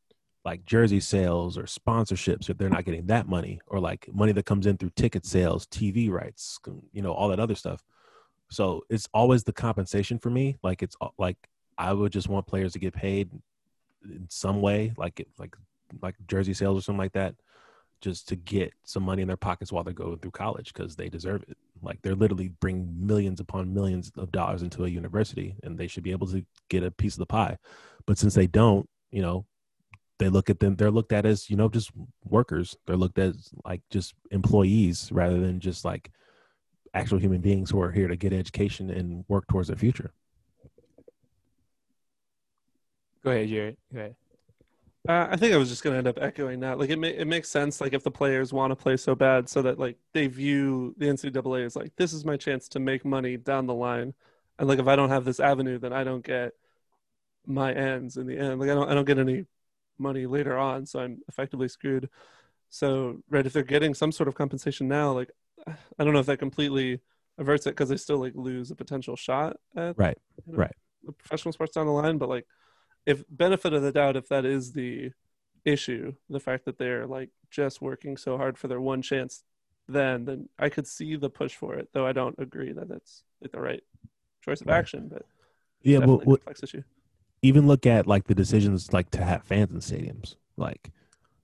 like 0.44 0.64
jersey 0.64 1.00
sales 1.00 1.58
or 1.58 1.64
sponsorships 1.64 2.48
if 2.48 2.56
they're 2.56 2.68
not 2.68 2.84
getting 2.84 3.06
that 3.06 3.28
money 3.28 3.58
or 3.66 3.80
like 3.80 4.08
money 4.14 4.30
that 4.30 4.46
comes 4.46 4.64
in 4.64 4.76
through 4.76 4.92
ticket 4.94 5.26
sales 5.26 5.66
tv 5.66 6.08
rights 6.08 6.60
mm, 6.68 6.80
you 6.92 7.02
know 7.02 7.12
all 7.12 7.28
that 7.30 7.40
other 7.40 7.56
stuff. 7.56 7.82
So 8.48 8.84
it's 8.88 9.08
always 9.12 9.42
the 9.42 9.52
compensation 9.52 10.20
for 10.20 10.30
me. 10.30 10.56
Like 10.62 10.84
it's 10.84 10.96
like 11.18 11.36
i 11.76 11.92
would 11.92 12.12
just 12.12 12.28
want 12.28 12.46
players 12.46 12.72
to 12.72 12.78
get 12.78 12.94
paid 12.94 13.28
in 14.04 14.26
some 14.30 14.62
way 14.62 14.94
like 14.96 15.26
like 15.36 15.56
like 16.00 16.14
jersey 16.28 16.54
sales 16.54 16.78
or 16.78 16.82
something 16.82 17.04
like 17.06 17.12
that 17.12 17.34
just 18.00 18.28
to 18.28 18.36
get 18.36 18.72
some 18.84 19.02
money 19.02 19.22
in 19.22 19.28
their 19.28 19.36
pockets 19.36 19.72
while 19.72 19.82
they're 19.82 19.92
going 19.92 20.16
through 20.20 20.30
college 20.30 20.72
because 20.72 20.94
they 20.94 21.08
deserve 21.08 21.42
it 21.48 21.58
like 21.82 22.00
they're 22.02 22.14
literally 22.14 22.48
bring 22.60 22.94
millions 22.98 23.40
upon 23.40 23.74
millions 23.74 24.10
of 24.16 24.32
dollars 24.32 24.62
into 24.62 24.84
a 24.84 24.88
university 24.88 25.56
and 25.62 25.78
they 25.78 25.86
should 25.86 26.02
be 26.02 26.12
able 26.12 26.26
to 26.28 26.44
get 26.68 26.82
a 26.82 26.90
piece 26.90 27.14
of 27.14 27.20
the 27.20 27.26
pie. 27.26 27.58
But 28.06 28.18
since 28.18 28.34
they 28.34 28.46
don't 28.46 28.88
you 29.10 29.22
know 29.22 29.46
they 30.18 30.28
look 30.28 30.48
at 30.48 30.60
them 30.60 30.76
they're 30.76 30.90
looked 30.90 31.12
at 31.12 31.26
as 31.26 31.50
you 31.50 31.56
know 31.56 31.68
just 31.68 31.90
workers. 32.24 32.76
They're 32.86 32.96
looked 32.96 33.18
at 33.18 33.30
as 33.30 33.50
like 33.64 33.82
just 33.90 34.14
employees 34.30 35.10
rather 35.12 35.40
than 35.40 35.60
just 35.60 35.84
like 35.84 36.10
actual 36.94 37.18
human 37.18 37.40
beings 37.40 37.70
who 37.70 37.80
are 37.80 37.92
here 37.92 38.08
to 38.08 38.16
get 38.16 38.32
education 38.32 38.90
and 38.90 39.24
work 39.28 39.46
towards 39.48 39.68
their 39.68 39.76
future. 39.76 40.12
Go 43.22 43.32
ahead 43.32 43.48
jared. 43.48 43.76
Go 43.92 44.00
ahead 44.00 44.16
uh, 45.08 45.28
I 45.30 45.36
think 45.36 45.54
I 45.54 45.56
was 45.56 45.68
just 45.68 45.82
gonna 45.82 45.98
end 45.98 46.08
up 46.08 46.18
echoing 46.20 46.60
that. 46.60 46.78
Like 46.78 46.90
it, 46.90 46.98
ma- 46.98 47.06
it 47.08 47.26
makes 47.26 47.48
sense. 47.48 47.80
Like 47.80 47.92
if 47.92 48.02
the 48.02 48.10
players 48.10 48.52
want 48.52 48.70
to 48.72 48.76
play 48.76 48.96
so 48.96 49.14
bad, 49.14 49.48
so 49.48 49.62
that 49.62 49.78
like 49.78 49.98
they 50.12 50.26
view 50.26 50.94
the 50.98 51.06
NCAA 51.06 51.64
as 51.64 51.76
like 51.76 51.94
this 51.96 52.12
is 52.12 52.24
my 52.24 52.36
chance 52.36 52.68
to 52.70 52.80
make 52.80 53.04
money 53.04 53.36
down 53.36 53.66
the 53.66 53.74
line, 53.74 54.14
and 54.58 54.68
like 54.68 54.78
if 54.78 54.86
I 54.86 54.96
don't 54.96 55.10
have 55.10 55.24
this 55.24 55.40
avenue, 55.40 55.78
then 55.78 55.92
I 55.92 56.04
don't 56.04 56.24
get 56.24 56.52
my 57.46 57.72
ends 57.72 58.16
in 58.16 58.26
the 58.26 58.38
end. 58.38 58.60
Like 58.60 58.70
I 58.70 58.74
don't 58.74 58.88
I 58.88 58.94
don't 58.94 59.04
get 59.04 59.18
any 59.18 59.44
money 59.98 60.26
later 60.26 60.58
on, 60.58 60.86
so 60.86 61.00
I'm 61.00 61.20
effectively 61.28 61.68
screwed. 61.68 62.08
So, 62.68 63.22
right, 63.30 63.46
if 63.46 63.52
they're 63.52 63.62
getting 63.62 63.94
some 63.94 64.12
sort 64.12 64.28
of 64.28 64.34
compensation 64.34 64.88
now, 64.88 65.12
like 65.12 65.30
I 65.66 66.04
don't 66.04 66.12
know 66.12 66.20
if 66.20 66.26
that 66.26 66.38
completely 66.38 67.00
averts 67.38 67.66
it 67.66 67.70
because 67.70 67.88
they 67.88 67.96
still 67.96 68.18
like 68.18 68.32
lose 68.34 68.70
a 68.70 68.76
potential 68.76 69.16
shot 69.16 69.56
at 69.76 69.96
right, 69.98 70.18
you 70.46 70.52
know, 70.52 70.58
right, 70.58 70.74
professional 71.18 71.52
sports 71.52 71.74
down 71.74 71.86
the 71.86 71.92
line. 71.92 72.18
But 72.18 72.28
like, 72.28 72.46
if 73.06 73.24
benefit 73.30 73.72
of 73.72 73.82
the 73.82 73.92
doubt, 73.92 74.16
if 74.16 74.28
that 74.28 74.44
is 74.44 74.72
the 74.72 75.12
issue, 75.64 76.14
the 76.28 76.40
fact 76.40 76.64
that 76.66 76.78
they're 76.78 77.06
like 77.06 77.30
just 77.50 77.80
working 77.80 78.16
so 78.16 78.36
hard 78.36 78.58
for 78.58 78.68
their 78.68 78.80
one 78.80 79.02
chance, 79.02 79.44
then 79.88 80.24
then 80.24 80.48
I 80.58 80.68
could 80.68 80.86
see 80.86 81.16
the 81.16 81.30
push 81.30 81.54
for 81.54 81.74
it. 81.74 81.88
Though 81.92 82.06
I 82.06 82.12
don't 82.12 82.38
agree 82.38 82.72
that 82.72 82.88
that's 82.88 83.22
like 83.40 83.52
the 83.52 83.60
right 83.60 83.82
choice 84.44 84.60
of 84.60 84.68
right. 84.68 84.78
action. 84.78 85.08
But 85.08 85.22
Yeah, 85.82 86.00
but 86.00 86.18
Definitely 86.18 86.26
what, 86.26 86.42
issue. 86.62 86.82
even 87.42 87.66
look 87.66 87.86
at 87.86 88.06
like 88.06 88.24
the 88.26 88.34
decisions 88.34 88.92
like 88.92 89.10
to 89.12 89.24
have 89.24 89.44
fans 89.44 89.72
in 89.72 89.80
stadiums. 89.80 90.36
Like 90.56 90.90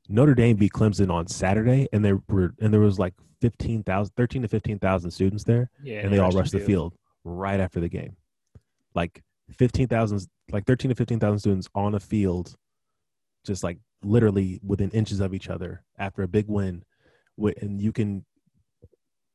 Notre 0.09 0.35
Dame 0.35 0.57
beat 0.57 0.73
Clemson 0.73 1.11
on 1.12 1.26
Saturday, 1.28 1.88
and 1.92 2.04
there 2.04 2.21
were 2.28 2.54
and 2.61 2.73
there 2.73 2.81
was 2.81 2.99
like 2.99 3.14
15,000, 3.40 4.14
13 4.16 4.42
to 4.42 4.49
fifteen 4.49 4.78
thousand 4.78 5.11
students 5.11 5.45
there, 5.45 5.71
Yeah, 5.83 6.00
and 6.00 6.12
they 6.12 6.19
all 6.19 6.31
rushed 6.33 6.52
the 6.52 6.61
field 6.61 6.95
right 7.25 7.61
after 7.61 7.81
the 7.81 7.88
game. 7.88 8.16
Like 8.95 9.23
fifteen 9.51 9.89
thousand, 9.89 10.27
like 10.51 10.67
thirteen 10.67 10.89
to 10.91 10.95
fifteen 10.95 11.21
thousand 11.21 11.39
students 11.41 11.69
on 11.75 11.95
a 11.95 12.01
field, 12.01 12.55
just 13.45 13.63
like 13.65 13.79
literally 14.03 14.61
within 14.65 14.91
inches 14.91 15.21
of 15.21 15.35
each 15.35 15.49
other 15.49 15.85
after 15.99 16.23
a 16.23 16.29
big 16.29 16.47
win. 16.49 16.85
Wi- 17.37 17.55
And 17.61 17.81
you 17.81 17.93
can, 17.93 18.25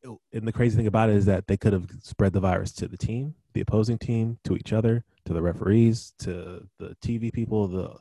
and 0.04 0.48
the 0.48 0.52
crazy 0.52 0.78
thing 0.78 0.88
about 0.88 1.10
it 1.10 1.16
is 1.16 1.26
that 1.26 1.48
they 1.48 1.58
could 1.58 1.74
have 1.74 1.90
spread 2.02 2.34
the 2.34 2.40
virus 2.40 2.72
to 2.74 2.88
the 2.88 2.98
team, 2.98 3.36
the 3.54 3.62
opposing 3.62 3.98
team, 3.98 4.40
to 4.44 4.56
each 4.56 4.74
other, 4.74 5.04
to 5.26 5.34
the 5.34 5.42
referees, 5.42 6.14
to 6.20 6.68
the 6.80 6.96
TV 7.04 7.32
people, 7.32 7.68
the 7.68 7.96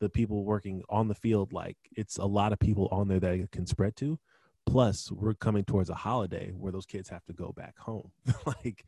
the 0.00 0.08
people 0.08 0.44
working 0.44 0.82
on 0.88 1.08
the 1.08 1.14
field. 1.14 1.52
Like 1.52 1.76
it's 1.96 2.18
a 2.18 2.24
lot 2.26 2.52
of 2.52 2.58
people 2.60 2.88
on 2.92 3.08
there 3.08 3.20
that 3.20 3.34
it 3.34 3.50
can 3.50 3.66
spread 3.66 3.96
to. 3.96 4.18
Plus, 4.66 5.10
we're 5.10 5.34
coming 5.34 5.64
towards 5.64 5.88
a 5.88 5.94
holiday 5.94 6.50
where 6.50 6.70
those 6.70 6.84
kids 6.86 7.08
have 7.08 7.24
to 7.24 7.32
go 7.32 7.52
back 7.56 7.76
home. 7.78 8.10
like 8.46 8.84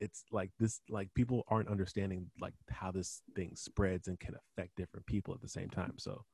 it's 0.00 0.24
like 0.32 0.50
this 0.58 0.80
like 0.88 1.08
people 1.14 1.44
aren't 1.48 1.68
understanding 1.68 2.30
like 2.40 2.54
how 2.70 2.90
this 2.90 3.22
thing 3.36 3.52
spreads 3.54 4.08
and 4.08 4.18
can 4.18 4.34
affect 4.56 4.74
different 4.76 5.04
people 5.06 5.32
at 5.34 5.40
the 5.40 5.48
same 5.48 5.68
time 5.68 5.94
so 5.98 6.24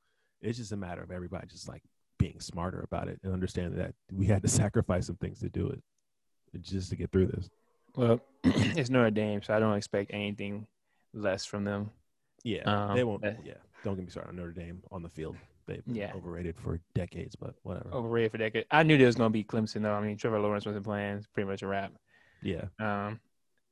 it's 0.41 0.57
just 0.57 0.71
a 0.71 0.77
matter 0.77 1.01
of 1.03 1.11
everybody 1.11 1.45
just 1.47 1.67
like 1.67 1.83
being 2.17 2.39
smarter 2.39 2.81
about 2.81 3.07
it 3.07 3.19
and 3.23 3.33
understanding 3.33 3.77
that 3.77 3.93
we 4.11 4.25
had 4.25 4.41
to 4.41 4.47
sacrifice 4.61 5.05
some 5.07 5.15
things 5.17 5.39
to 5.39 5.49
do 5.49 5.67
it 5.67 5.81
just 6.61 6.89
to 6.89 6.95
get 6.95 7.11
through 7.11 7.27
this 7.27 7.49
Well, 7.95 8.19
it's 8.43 8.89
Notre 8.89 9.11
Dame, 9.11 9.41
so 9.43 9.53
I 9.53 9.59
don't 9.59 9.75
expect 9.77 10.11
anything 10.13 10.65
less 11.13 11.45
from 11.45 11.63
them. 11.65 11.89
yeah 12.43 12.63
Um, 12.63 12.95
they 12.95 13.03
won't 13.03 13.21
that- 13.23 13.45
yeah 13.45 13.55
don't 13.83 13.95
get 13.95 14.05
me 14.05 14.09
started 14.09 14.29
on 14.29 14.35
notre 14.37 14.51
dame 14.51 14.81
on 14.91 15.03
the 15.03 15.09
field 15.09 15.35
they've 15.67 15.85
been 15.85 15.93
Yeah. 15.95 16.11
overrated 16.15 16.55
for 16.57 16.79
decades 16.95 17.35
but 17.35 17.53
whatever 17.63 17.91
Overrated 17.93 18.31
for 18.31 18.37
decades. 18.39 18.65
I 18.71 18.81
knew 18.83 18.97
there 18.97 19.05
was 19.07 19.15
gonna 19.15 19.29
be 19.29 19.43
Clemson 19.43 19.81
though. 19.83 19.93
I 19.93 20.01
mean, 20.01 20.17
Trevor 20.17 20.39
Lawrence 20.39 20.65
wasn't 20.65 20.85
playing. 20.85 21.17
It's 21.17 21.27
pretty 21.27 21.47
much 21.49 21.61
a 21.61 21.67
wrap. 21.67 21.91
yeah 22.41 22.65
Um. 22.79 23.19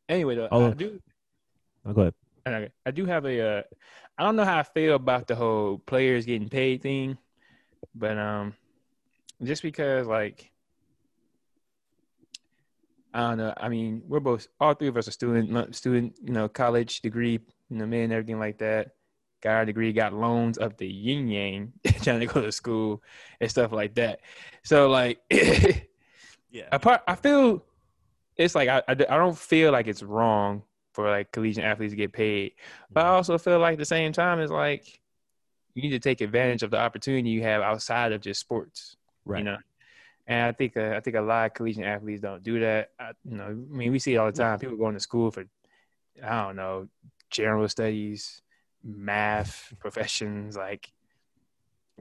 Anyway, 0.10 0.36
though, 0.36 0.50
I 0.51 0.69
do. 0.72 1.00
i'll 1.86 1.93
go 1.93 2.01
ahead 2.01 2.13
I 2.45 2.69
I 2.86 2.91
do 2.91 3.05
have 3.05 3.25
a. 3.25 3.60
Uh, 3.60 3.63
I 4.17 4.24
don't 4.24 4.36
know 4.36 4.45
how 4.45 4.60
I 4.60 4.63
feel 4.63 4.95
about 4.95 5.27
the 5.27 5.36
whole 5.36 5.79
players 5.79 6.25
getting 6.25 6.50
paid 6.50 6.81
thing, 6.81 7.17
but 7.95 8.17
um, 8.17 8.53
just 9.41 9.63
because 9.63 10.07
like, 10.07 10.51
I 13.13 13.22
don't 13.22 13.38
know. 13.38 13.53
I 13.57 13.69
mean, 13.69 14.03
we're 14.07 14.19
both 14.19 14.48
all 14.60 14.74
three 14.74 14.89
of 14.89 14.98
us 14.98 15.07
are 15.07 15.12
student, 15.12 15.75
student, 15.75 16.17
you 16.22 16.33
know, 16.33 16.48
college 16.50 17.01
degree, 17.01 17.39
you 17.69 17.77
know, 17.77 17.86
men, 17.86 18.12
everything 18.12 18.39
like 18.39 18.57
that. 18.60 18.91
Got 19.41 19.51
our 19.51 19.65
degree, 19.65 19.91
got 19.91 20.13
loans 20.13 20.57
up 20.57 20.77
the 20.77 20.88
yin 20.88 21.27
yang, 21.27 21.74
trying 22.01 22.19
to 22.19 22.25
go 22.25 22.41
to 22.41 22.51
school 22.51 23.01
and 23.41 23.50
stuff 23.50 23.72
like 23.72 23.95
that. 23.95 24.19
So 24.63 24.89
like, 24.89 25.19
yeah 25.29 26.67
apart, 26.72 27.01
I 27.07 27.15
feel 27.15 27.65
it's 28.37 28.55
like 28.55 28.69
I, 28.69 28.79
I, 28.87 28.91
I 28.91 29.17
don't 29.17 29.37
feel 29.37 29.71
like 29.71 29.87
it's 29.87 30.03
wrong 30.03 30.63
for 30.93 31.09
like 31.09 31.31
collegiate 31.31 31.65
athletes 31.65 31.91
to 31.93 31.97
get 31.97 32.13
paid, 32.13 32.53
but 32.91 33.05
I 33.05 33.09
also 33.09 33.37
feel 33.37 33.59
like 33.59 33.73
at 33.73 33.79
the 33.79 33.85
same 33.85 34.11
time 34.11 34.39
it's 34.39 34.51
like 34.51 34.99
you 35.73 35.81
need 35.81 35.91
to 35.91 35.99
take 35.99 36.21
advantage 36.21 36.63
of 36.63 36.71
the 36.71 36.79
opportunity 36.79 37.29
you 37.29 37.41
have 37.43 37.61
outside 37.61 38.11
of 38.11 38.21
just 38.21 38.39
sports, 38.39 38.95
right 39.25 39.39
you 39.39 39.45
know. 39.45 39.57
And 40.27 40.47
I 40.47 40.51
think 40.53 40.77
uh, 40.77 40.93
I 40.95 40.99
think 40.99 41.15
a 41.15 41.21
lot 41.21 41.47
of 41.47 41.53
collegiate 41.53 41.85
athletes 41.85 42.21
don't 42.21 42.43
do 42.43 42.59
that. 42.61 42.91
I, 42.99 43.11
you 43.29 43.37
know, 43.37 43.45
I 43.45 43.53
mean, 43.53 43.91
we 43.91 43.99
see 43.99 44.13
it 44.13 44.17
all 44.17 44.27
the 44.27 44.31
time. 44.31 44.59
People 44.59 44.77
going 44.77 44.93
to 44.93 44.99
school 44.99 45.31
for 45.31 45.45
I 46.23 46.43
don't 46.43 46.55
know 46.55 46.87
general 47.29 47.67
studies, 47.67 48.41
math, 48.83 49.73
professions, 49.79 50.55
like 50.55 50.91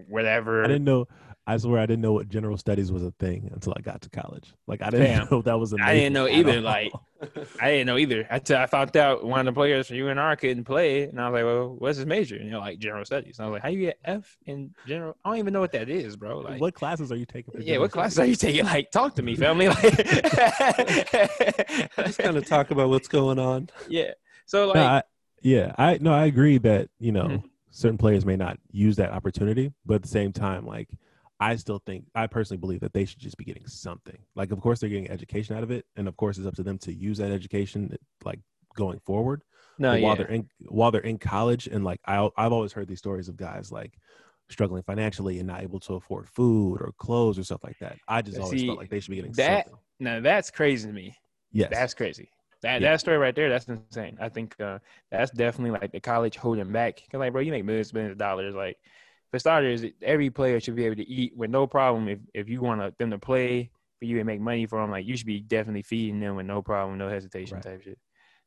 whatever. 0.09 0.65
i 0.65 0.69
didn't 0.69 0.85
know 0.85 1.07
i 1.47 1.57
swear 1.57 1.81
i 1.81 1.87
didn't 1.87 2.01
know 2.03 2.13
what 2.13 2.29
general 2.29 2.57
studies 2.57 2.93
was 2.93 3.03
a 3.03 3.11
thing 3.19 3.51
until 3.53 3.73
i 3.77 3.81
got 3.81 4.01
to 4.01 4.09
college 4.11 4.55
like 4.67 4.81
i 4.83 4.91
didn't 4.91 5.07
Damn. 5.07 5.29
know 5.31 5.43
that 5.43 5.59
was 5.59 5.73
a 5.73 5.77
I 5.83 5.95
didn't 5.95 6.13
know 6.13 6.29
either, 6.29 6.57
all. 6.59 6.63
like- 6.63 6.93
I 7.61 7.71
didn't 7.71 7.87
know 7.87 7.99
either. 7.99 8.27
I 8.29 8.41
t- 8.41 8.53
I 8.53 8.67
found 8.67 8.97
out 8.97 9.23
one 9.25 9.39
of 9.47 9.47
the 9.47 9.53
players 9.57 9.87
from 9.87 9.97
UNR 9.97 10.37
couldn't 10.37 10.65
play, 10.65 11.05
and 11.05 11.21
I 11.21 11.29
was 11.29 11.35
like, 11.39 11.45
"Well, 11.45 11.77
what's 11.79 11.97
his 11.99 12.05
major?" 12.05 12.35
And 12.35 12.47
you 12.47 12.51
know, 12.51 12.59
like 12.59 12.81
general 12.81 13.05
studies. 13.05 13.39
And 13.39 13.47
I 13.47 13.49
was 13.49 13.53
like, 13.55 13.63
"How 13.63 13.69
you 13.69 13.79
get 13.83 13.99
F 14.05 14.37
in 14.47 14.75
general? 14.89 15.17
I 15.25 15.29
don't 15.29 15.39
even 15.39 15.53
know 15.53 15.61
what 15.61 15.71
that 15.71 15.89
is, 15.89 16.17
bro." 16.17 16.41
Like, 16.41 16.61
what 16.61 16.75
classes 16.75 17.13
are 17.13 17.17
you 17.17 17.25
taking 17.25 17.53
for 17.55 17.61
yeah, 17.61 17.79
what 17.79 17.93
classes 17.93 18.15
studies? 18.15 18.43
are 18.43 18.49
you 18.49 18.53
taking? 18.55 18.65
Like, 18.67 18.91
talk 18.91 19.15
to 19.15 19.23
me, 19.23 19.37
family. 19.37 19.69
Like, 19.69 19.83
Just 22.07 22.19
kind 22.19 22.37
of 22.37 22.45
talk 22.47 22.73
about 22.73 22.89
what's 22.89 23.07
going 23.09 23.39
on. 23.39 23.69
yeah. 23.89 24.11
So 24.47 24.67
like, 24.67 24.75
no, 24.77 24.83
I, 24.85 25.03
yeah, 25.43 25.73
I 25.79 25.99
no, 26.01 26.13
I 26.13 26.27
agree 26.27 26.59
that 26.59 26.89
you 26.99 27.13
know 27.13 27.25
Mhm. 27.29 27.43
certain 27.71 27.99
players 27.99 28.27
may 28.27 28.37
not 28.37 28.59
use 28.73 28.97
that 28.97 29.13
opportunity, 29.13 29.73
but 29.87 29.95
at 29.97 30.03
the 30.03 30.09
same 30.09 30.33
time, 30.33 30.67
like 30.67 30.89
I 31.43 31.57
still 31.57 31.81
think 31.85 32.05
I 32.15 32.27
personally 32.27 32.59
believe 32.59 32.81
that 32.81 32.93
they 32.93 33.05
should 33.05 33.19
just 33.19 33.37
be 33.37 33.45
getting 33.45 33.67
something. 33.67 34.19
Like, 34.35 34.53
of 34.53 34.61
course, 34.61 34.79
they're 34.81 34.91
getting 34.91 35.11
education 35.11 35.57
out 35.57 35.63
of 35.63 35.71
it, 35.71 35.85
and 35.97 36.07
of 36.09 36.17
course, 36.17 36.39
it's 36.39 36.47
up 36.47 36.55
to 36.55 36.63
them 36.63 36.79
to 36.79 36.93
use 36.93 37.19
that 37.19 37.31
education 37.33 37.95
like 38.25 38.41
going 38.77 39.01
forward. 39.01 39.43
no, 39.79 39.93
but 39.93 40.01
while 40.03 40.13
yeah, 40.13 40.17
they're 40.19 40.35
in 40.37 40.49
while 40.69 40.91
they're 40.91 41.01
in 41.13 41.19
college, 41.19 41.67
and 41.67 41.85
like 41.85 42.01
I, 42.07 42.29
I've 42.37 42.53
always 42.53 42.73
heard 42.73 42.89
these 42.89 42.99
stories 42.99 43.29
of 43.29 43.37
guys 43.37 43.73
like 43.73 43.93
struggling 44.51 44.83
financially 44.83 45.39
and 45.39 45.47
not 45.49 45.63
able 45.63 45.81
to 45.81 45.95
afford 45.95 46.29
food 46.29 46.77
or 46.81 46.93
clothes 46.99 47.39
or 47.39 47.45
stuff 47.45 47.65
like 47.65 47.79
that. 47.81 47.97
I 48.07 48.23
just 48.23 48.39
always 48.39 48.61
See, 48.61 48.67
felt 48.67 48.79
like 48.79 48.91
they 48.91 49.01
should 49.01 49.11
be 49.11 49.17
getting 49.17 49.33
that- 49.33 49.67
something. 49.67 49.81
now 50.01 50.21
that's 50.21 50.51
crazy 50.51 50.87
to 50.89 50.93
me. 50.95 51.17
Yes, 51.53 51.71
That's 51.71 51.95
crazy. 51.95 52.29
That 52.63 52.81
Yeah. 52.81 52.91
that 52.93 53.01
story 53.01 53.19
right 53.19 53.35
there, 53.35 53.49
that's 53.51 53.67
insane. 53.67 54.17
I 54.21 54.29
think 54.29 54.59
uh, 54.61 54.79
that's 55.11 55.31
definitely 55.33 55.79
like 55.81 55.93
the 55.93 56.01
college 56.01 56.37
holding 56.37 56.71
back. 56.73 57.03
Cause 57.11 57.19
like, 57.19 57.33
bro, 57.33 57.43
you 57.43 57.51
make 57.51 57.65
millions, 57.65 57.93
millions 57.93 58.13
of 58.13 58.19
dollars. 58.19 58.55
Like, 58.55 58.79
for 59.33 59.41
starters, 59.41 59.85
every 60.03 60.31
player 60.31 60.61
should 60.61 60.77
be 60.77 60.87
able 60.87 60.97
to 60.97 61.09
eat 61.09 61.37
with 61.37 61.51
no 61.51 61.67
problem. 61.67 62.09
If 62.09 62.21
if 62.35 62.49
you 62.49 62.61
want 62.61 62.99
them 62.99 63.11
to 63.11 63.19
play 63.19 63.71
for 63.99 64.05
you 64.05 64.19
and 64.19 64.27
make 64.27 64.41
money 64.41 64.67
for 64.67 64.81
them, 64.81 64.91
like 64.93 65.07
you 65.07 65.17
should 65.17 65.27
be 65.27 65.41
definitely 65.41 65.83
feeding 65.83 66.21
them 66.21 66.37
with 66.37 66.47
no 66.47 66.63
problem, 66.63 66.99
no 66.99 67.09
hesitation, 67.09 67.57
Right. 67.57 67.65
type 67.65 67.83
shit. 67.83 67.99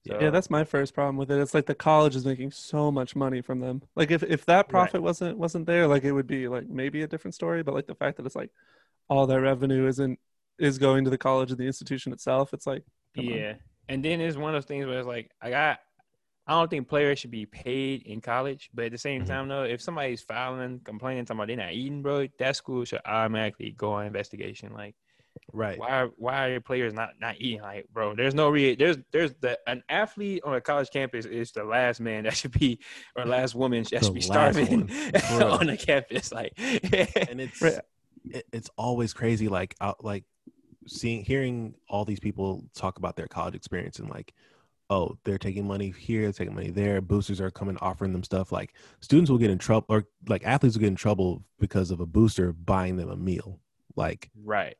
Yeah, 0.06 0.22
Yeah, 0.22 0.30
that's 0.30 0.52
my 0.52 0.64
first 0.64 0.94
problem 0.94 1.18
with 1.18 1.32
it. 1.32 1.40
It's 1.42 1.56
like 1.56 1.66
the 1.66 1.76
college 1.76 2.16
is 2.16 2.26
making 2.26 2.52
so 2.52 2.92
much 2.92 3.16
money 3.16 3.42
from 3.42 3.60
them. 3.60 3.82
Like 3.96 4.12
if, 4.12 4.22
if 4.24 4.46
that 4.46 4.70
Right. 4.70 4.70
profit 4.70 5.02
wasn't 5.02 5.38
wasn't 5.38 5.66
there, 5.66 5.88
like 5.88 6.04
it 6.04 6.12
would 6.12 6.28
be 6.28 6.48
like 6.48 6.70
maybe 6.70 7.02
a 7.02 7.08
different 7.08 7.36
story. 7.36 7.64
But 7.64 7.74
like 7.74 7.88
the 7.88 7.96
fact 7.96 8.18
that 8.18 8.26
it's 8.28 8.36
like 8.36 8.52
all 9.10 9.28
that 9.28 9.42
revenue 9.42 9.88
isn't 9.88 10.20
is 10.60 10.78
going 10.78 11.04
to 11.06 11.10
the 11.10 11.18
college 11.18 11.52
and 11.52 11.60
the 11.60 11.66
institution 11.68 12.14
itself, 12.14 12.54
it's 12.54 12.68
like 12.68 12.84
come 13.16 13.28
on. 13.30 13.34
yeah. 13.34 13.54
And 13.90 14.04
then 14.04 14.22
it's 14.22 14.38
one 14.38 14.56
of 14.56 14.62
those 14.62 14.68
things 14.68 14.86
where 14.86 15.00
it's 15.00 15.08
like 15.08 15.32
I 15.42 15.50
got. 15.50 15.80
I 16.48 16.54
don't 16.54 16.70
think 16.70 16.88
players 16.88 17.20
should 17.20 17.32
be 17.32 17.46
paid 17.48 18.04
in 18.04 18.22
college, 18.22 18.70
but 18.74 18.86
at 18.86 18.92
the 18.92 18.98
same 19.00 19.24
Mhm. 19.24 19.28
time, 19.28 19.48
though, 19.48 19.64
if 19.64 19.82
somebody's 19.82 20.22
filing, 20.22 20.80
complaining, 20.84 21.26
talking 21.26 21.40
about 21.40 21.48
they're 21.48 21.58
not 21.58 21.74
eating, 21.74 22.04
bro, 22.04 22.28
that 22.40 22.56
school 22.56 22.86
should 22.86 23.02
automatically 23.06 23.72
go 23.72 23.94
on 23.94 24.06
investigation. 24.06 24.74
Like, 24.74 24.96
right. 25.54 25.78
why 25.78 25.90
are 25.90 26.08
why 26.18 26.48
are 26.48 26.52
your 26.52 26.62
players 26.62 26.94
not 26.94 27.12
not 27.20 27.36
eating 27.40 27.62
like 27.62 27.86
bro 27.94 28.16
there's 28.16 28.34
no 28.34 28.50
re 28.50 28.76
there's 28.76 28.98
there's 29.12 29.34
the 29.42 29.60
an 29.68 29.84
athlete 29.90 30.42
on 30.46 30.56
a 30.56 30.62
college 30.62 30.90
campus 30.92 31.26
is 31.26 31.52
the 31.52 31.64
last 31.64 32.00
man 32.00 32.24
that 32.24 32.36
should 32.36 32.52
be 32.52 32.80
or 33.16 33.26
last 33.26 33.56
woman 33.56 33.84
that 33.92 34.04
The 34.04 34.06
should 34.06 34.14
be 34.14 34.22
starving 34.22 34.68
one, 34.70 34.88
for 35.28 35.44
real. 35.44 35.52
on 35.60 35.68
the 35.68 35.78
campus 35.78 36.32
like 36.32 36.54
and 37.28 37.42
it's 37.42 37.82
it, 38.32 38.46
it's 38.54 38.70
always 38.78 39.14
crazy 39.14 39.48
like 39.50 39.76
out 39.82 40.04
like 40.04 40.24
seeing 40.88 41.24
hearing 41.24 41.76
all 41.90 42.06
these 42.06 42.20
people 42.20 42.66
talk 42.76 42.98
about 42.98 43.16
their 43.16 43.28
college 43.28 43.56
experience 43.56 44.00
and 44.00 44.10
like 44.10 44.34
oh 44.90 45.18
they're 45.24 45.38
taking 45.38 45.66
money 45.68 45.94
here 45.98 46.22
they're 46.24 46.32
taking 46.32 46.54
money 46.54 46.70
there 46.70 47.02
boosters 47.02 47.42
are 47.42 47.50
coming 47.50 47.78
offering 47.82 48.12
them 48.12 48.24
stuff 48.24 48.52
like 48.52 48.74
students 49.02 49.32
will 49.32 49.38
get 49.38 49.50
in 49.50 49.58
trouble 49.58 49.86
or 49.90 50.06
like 50.28 50.44
athletes 50.46 50.76
will 50.76 50.82
get 50.82 50.88
in 50.88 50.96
trouble 50.96 51.44
because 51.60 51.90
of 51.92 52.00
a 52.00 52.06
booster 52.06 52.54
buying 52.54 52.96
them 52.96 53.10
a 53.10 53.16
meal 53.16 53.60
like 53.96 54.30
right 54.44 54.76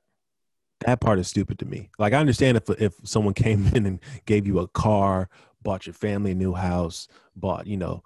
that 0.82 1.00
part 1.00 1.18
is 1.18 1.28
stupid 1.28 1.58
to 1.58 1.66
me 1.66 1.90
like 1.98 2.14
i 2.14 2.18
understand 2.20 2.56
if 2.58 2.70
if 2.80 2.94
someone 3.04 3.34
came 3.46 3.66
in 3.74 3.86
and 3.86 4.00
gave 4.26 4.46
you 4.46 4.60
a 4.60 4.68
car 4.68 5.28
bought 5.64 5.88
your 5.88 5.94
family 5.94 6.32
a 6.32 6.36
new 6.36 6.54
house 6.54 7.08
bought 7.36 7.66
you 7.66 7.78
know 7.78 8.04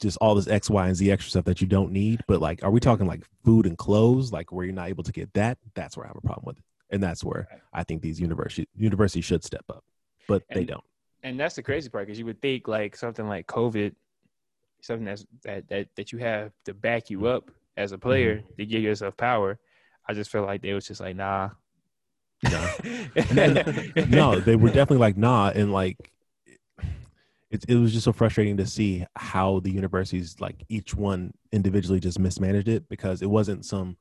just 0.00 0.16
all 0.20 0.34
this 0.34 0.48
X, 0.48 0.70
Y, 0.70 0.86
and 0.88 0.96
Z 0.96 1.08
extra 1.10 1.30
stuff 1.30 1.44
that 1.44 1.60
you 1.60 1.66
don't 1.66 1.92
need. 1.92 2.24
But 2.26 2.40
like, 2.40 2.64
are 2.64 2.70
we 2.70 2.80
talking 2.80 3.06
like 3.06 3.22
food 3.44 3.66
and 3.66 3.76
clothes, 3.76 4.32
like 4.32 4.50
where 4.50 4.64
you're 4.64 4.74
not 4.74 4.88
able 4.88 5.04
to 5.04 5.12
get 5.12 5.32
that? 5.34 5.58
That's 5.74 5.94
where 5.96 6.04
I 6.06 6.08
have 6.08 6.16
a 6.16 6.22
problem 6.22 6.44
with 6.46 6.56
it, 6.56 6.64
and 6.90 7.02
that's 7.02 7.22
where 7.22 7.46
I 7.72 7.84
think 7.84 8.00
these 8.02 8.18
university 8.18 8.66
universities 8.74 9.26
should 9.26 9.44
step 9.44 9.64
up, 9.68 9.84
but 10.26 10.42
they 10.48 10.60
And- 10.60 10.68
don't. 10.68 10.84
And 11.22 11.38
that's 11.38 11.56
the 11.56 11.62
crazy 11.62 11.88
part 11.88 12.06
because 12.06 12.18
you 12.18 12.24
would 12.24 12.40
think 12.40 12.68
like 12.68 12.96
something 12.96 13.26
like 13.28 13.46
covid 13.46 13.94
something 14.80 15.04
that's 15.04 15.26
that 15.44 15.68
that, 15.68 15.88
that 15.96 16.12
you 16.12 16.18
have 16.18 16.52
to 16.64 16.74
back 16.74 17.10
you 17.10 17.26
up 17.26 17.50
as 17.76 17.92
a 17.92 17.96
mm-hmm. 17.96 18.08
player 18.08 18.42
to 18.56 18.66
give 18.66 18.82
yourself 18.82 19.16
power. 19.16 19.58
I 20.06 20.14
just 20.14 20.30
feel 20.30 20.44
like 20.44 20.62
they 20.62 20.72
was 20.72 20.86
just 20.86 21.00
like 21.00 21.16
nah. 21.16 21.50
No. 22.48 22.70
no, 24.08 24.40
they 24.40 24.56
were 24.56 24.68
definitely 24.68 24.98
like 24.98 25.16
nah, 25.16 25.50
and 25.54 25.72
like 25.72 26.12
it, 27.50 27.64
it 27.66 27.76
was 27.76 27.92
just 27.92 28.04
so 28.04 28.12
frustrating 28.12 28.56
to 28.58 28.66
see 28.66 29.06
how 29.16 29.60
the 29.60 29.70
universities 29.70 30.36
like 30.38 30.64
each 30.68 30.94
one 30.94 31.32
individually 31.52 32.00
just 32.00 32.18
mismanaged 32.18 32.68
it 32.68 32.88
because 32.88 33.22
it 33.22 33.30
wasn't 33.30 33.64
some 33.64 33.96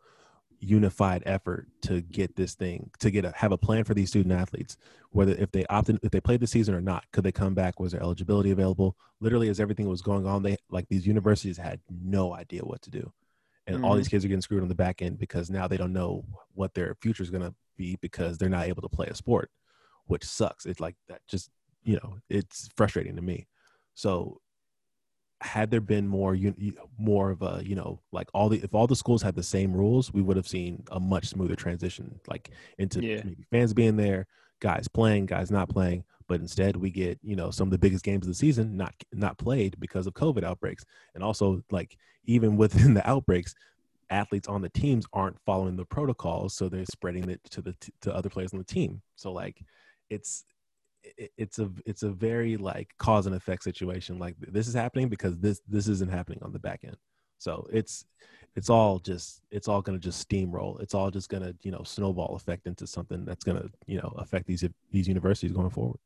unified 0.60 1.22
effort 1.26 1.68
to 1.82 2.02
get 2.02 2.36
this 2.36 2.56
thing 2.56 2.90
to 3.00 3.12
get 3.12 3.24
a 3.24 3.32
have 3.36 3.52
a 3.52 3.58
plan 3.58 3.84
for 3.84 3.94
these 3.94 4.10
student 4.10 4.34
athletes 4.34 4.76
whether 5.12 5.34
if 5.34 5.52
they 5.52 5.64
opted 5.68 6.00
if 6.02 6.12
they 6.12 6.20
played 6.20 6.40
the 6.40 6.48
season 6.48 6.74
or 6.74 6.82
not 6.82 7.06
could 7.12 7.24
they 7.24 7.32
come 7.32 7.54
back? 7.54 7.80
Was 7.80 7.92
there 7.92 8.02
eligibility 8.02 8.50
available? 8.52 8.98
Literally 9.20 9.50
as 9.50 9.60
everything 9.60 9.88
was 9.88 10.02
going 10.02 10.26
on 10.26 10.42
they 10.44 10.58
like 10.70 10.88
these 10.90 11.06
universities 11.06 11.58
had 11.58 11.80
no 11.90 12.34
idea 12.34 12.62
what 12.62 12.82
to 12.82 12.90
do. 12.90 13.12
And 13.68 13.84
all 13.84 13.94
Mhm. 13.94 13.98
these 13.98 14.08
kids 14.08 14.26
are 14.26 14.30
getting 14.30 14.42
screwed 14.42 14.64
on 14.64 14.70
the 14.70 14.76
back 14.76 15.02
end 15.02 15.20
because 15.20 15.50
now 15.50 15.68
they 15.68 15.78
don't 15.78 15.94
know 15.94 16.26
what 16.54 16.74
their 16.74 16.96
future 17.02 17.22
is 17.24 17.30
going 17.30 17.44
to 17.44 17.54
be 17.76 17.98
because 18.02 18.38
they're 18.38 18.50
not 18.50 18.66
able 18.68 18.82
to 18.82 18.90
play 18.90 19.08
a 19.08 19.16
sport 19.16 19.52
which 20.06 20.24
sucks. 20.24 20.66
It's 20.66 20.80
like 20.80 20.96
that 21.10 21.22
just 21.28 21.50
you 21.84 21.96
know 21.98 22.18
it's 22.30 22.70
frustrating 22.76 23.16
to 23.16 23.22
me. 23.22 23.48
So 23.94 24.42
had 25.42 25.70
there 25.70 25.82
been 25.82 26.08
more 26.08 26.34
un- 26.34 26.74
more 26.98 27.30
of 27.30 27.42
a 27.44 27.62
you 27.64 27.76
know 27.76 28.00
like 28.12 28.28
all 28.34 28.50
the 28.50 28.58
if 28.64 28.74
all 28.74 28.88
the 28.88 28.96
schools 28.96 29.22
had 29.22 29.36
the 29.36 29.44
same 29.44 29.72
rules 29.72 30.12
we 30.12 30.22
would 30.22 30.36
have 30.38 30.48
seen 30.48 30.84
a 30.92 31.00
much 31.00 31.28
smoother 31.28 31.56
transition 31.56 32.20
like 32.28 32.50
into 32.80 33.04
Yeah. 33.04 33.22
maybe 33.24 33.46
fans 33.52 33.74
being 33.74 33.98
there 33.98 34.26
guys 34.60 34.88
playing 34.88 35.28
guys 35.28 35.52
not 35.52 35.70
playing 35.70 36.04
but 36.28 36.42
instead 36.42 36.76
we 36.76 36.90
get 36.90 37.20
you 37.22 37.36
know 37.36 37.52
some 37.52 37.68
of 37.68 37.72
the 37.72 37.78
biggest 37.78 38.04
games 38.04 38.26
of 38.26 38.30
the 38.30 38.34
season 38.36 38.76
not 38.76 38.94
not 39.14 39.38
played 39.38 39.80
because 39.80 40.08
of 40.08 40.14
covid 40.16 40.44
outbreaks 40.44 40.84
and 41.14 41.24
also 41.24 41.62
like 41.70 41.98
even 42.26 42.58
within 42.58 42.94
the 42.96 43.08
outbreaks 43.08 43.54
athletes 44.10 44.48
on 44.48 44.62
the 44.62 44.70
teams 44.70 45.06
aren't 45.14 45.38
following 45.46 45.76
the 45.76 45.86
protocols 45.86 46.56
so 46.56 46.68
they're 46.68 46.86
spreading 46.86 47.30
it 47.30 47.44
to 47.52 47.62
the 47.62 47.76
to 48.02 48.12
other 48.16 48.30
players 48.30 48.54
on 48.54 48.58
the 48.60 48.66
team 48.66 49.02
so 49.16 49.32
like 49.32 49.62
it's 50.10 50.46
it- 50.48 50.54
it's 51.38 51.60
a 51.60 51.70
it's 51.86 52.04
a 52.04 52.10
very 52.10 52.58
like 52.58 52.94
cause 52.98 53.26
and 53.26 53.36
effect 53.36 53.64
situation 53.64 54.20
like 54.20 54.36
this 54.40 54.68
is 54.68 54.74
happening 54.74 55.10
because 55.10 55.38
this 55.40 55.62
this 55.68 55.88
isn't 55.88 56.12
happening 56.12 56.40
on 56.44 56.52
the 56.52 56.60
back 56.60 56.82
end 56.84 56.98
so 57.38 57.68
it's 57.72 58.06
it's 58.56 58.70
all 58.70 59.00
just 59.00 59.42
it's 59.52 59.68
all 59.68 59.82
going 59.82 59.98
to 60.00 60.04
just 60.04 60.28
steamroll 60.28 60.80
it's 60.82 60.94
all 60.94 61.12
just 61.12 61.30
going 61.30 61.44
to 61.44 61.56
you 61.62 61.72
know 61.72 61.84
snowball 61.84 62.36
effect 62.36 62.66
into 62.68 62.88
something 62.88 63.26
that's 63.26 63.44
going 63.44 63.58
to 63.62 63.70
you 63.86 63.98
know 63.98 64.14
affect 64.18 64.48
these 64.48 64.64
these 64.92 65.08
universities 65.08 65.52
going 65.52 65.70
forward 65.70 66.00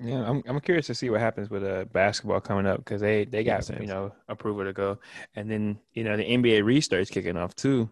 Yeah, 0.00 0.28
I'm 0.28 0.42
I'm 0.46 0.60
curious 0.60 0.86
to 0.88 0.94
see 0.94 1.10
what 1.10 1.20
happens 1.20 1.48
with 1.48 1.62
uh 1.62 1.84
basketball 1.92 2.40
coming 2.40 2.66
up 2.66 2.78
because 2.78 3.00
they 3.00 3.24
they 3.24 3.44
got 3.44 3.64
same. 3.64 3.80
you 3.82 3.86
know 3.86 4.12
approval 4.28 4.64
to 4.64 4.72
go, 4.72 4.98
and 5.36 5.48
then 5.48 5.78
you 5.94 6.02
know 6.02 6.16
the 6.16 6.24
NBA 6.24 6.62
restarts 6.64 7.10
kicking 7.10 7.36
off 7.36 7.54
too. 7.54 7.88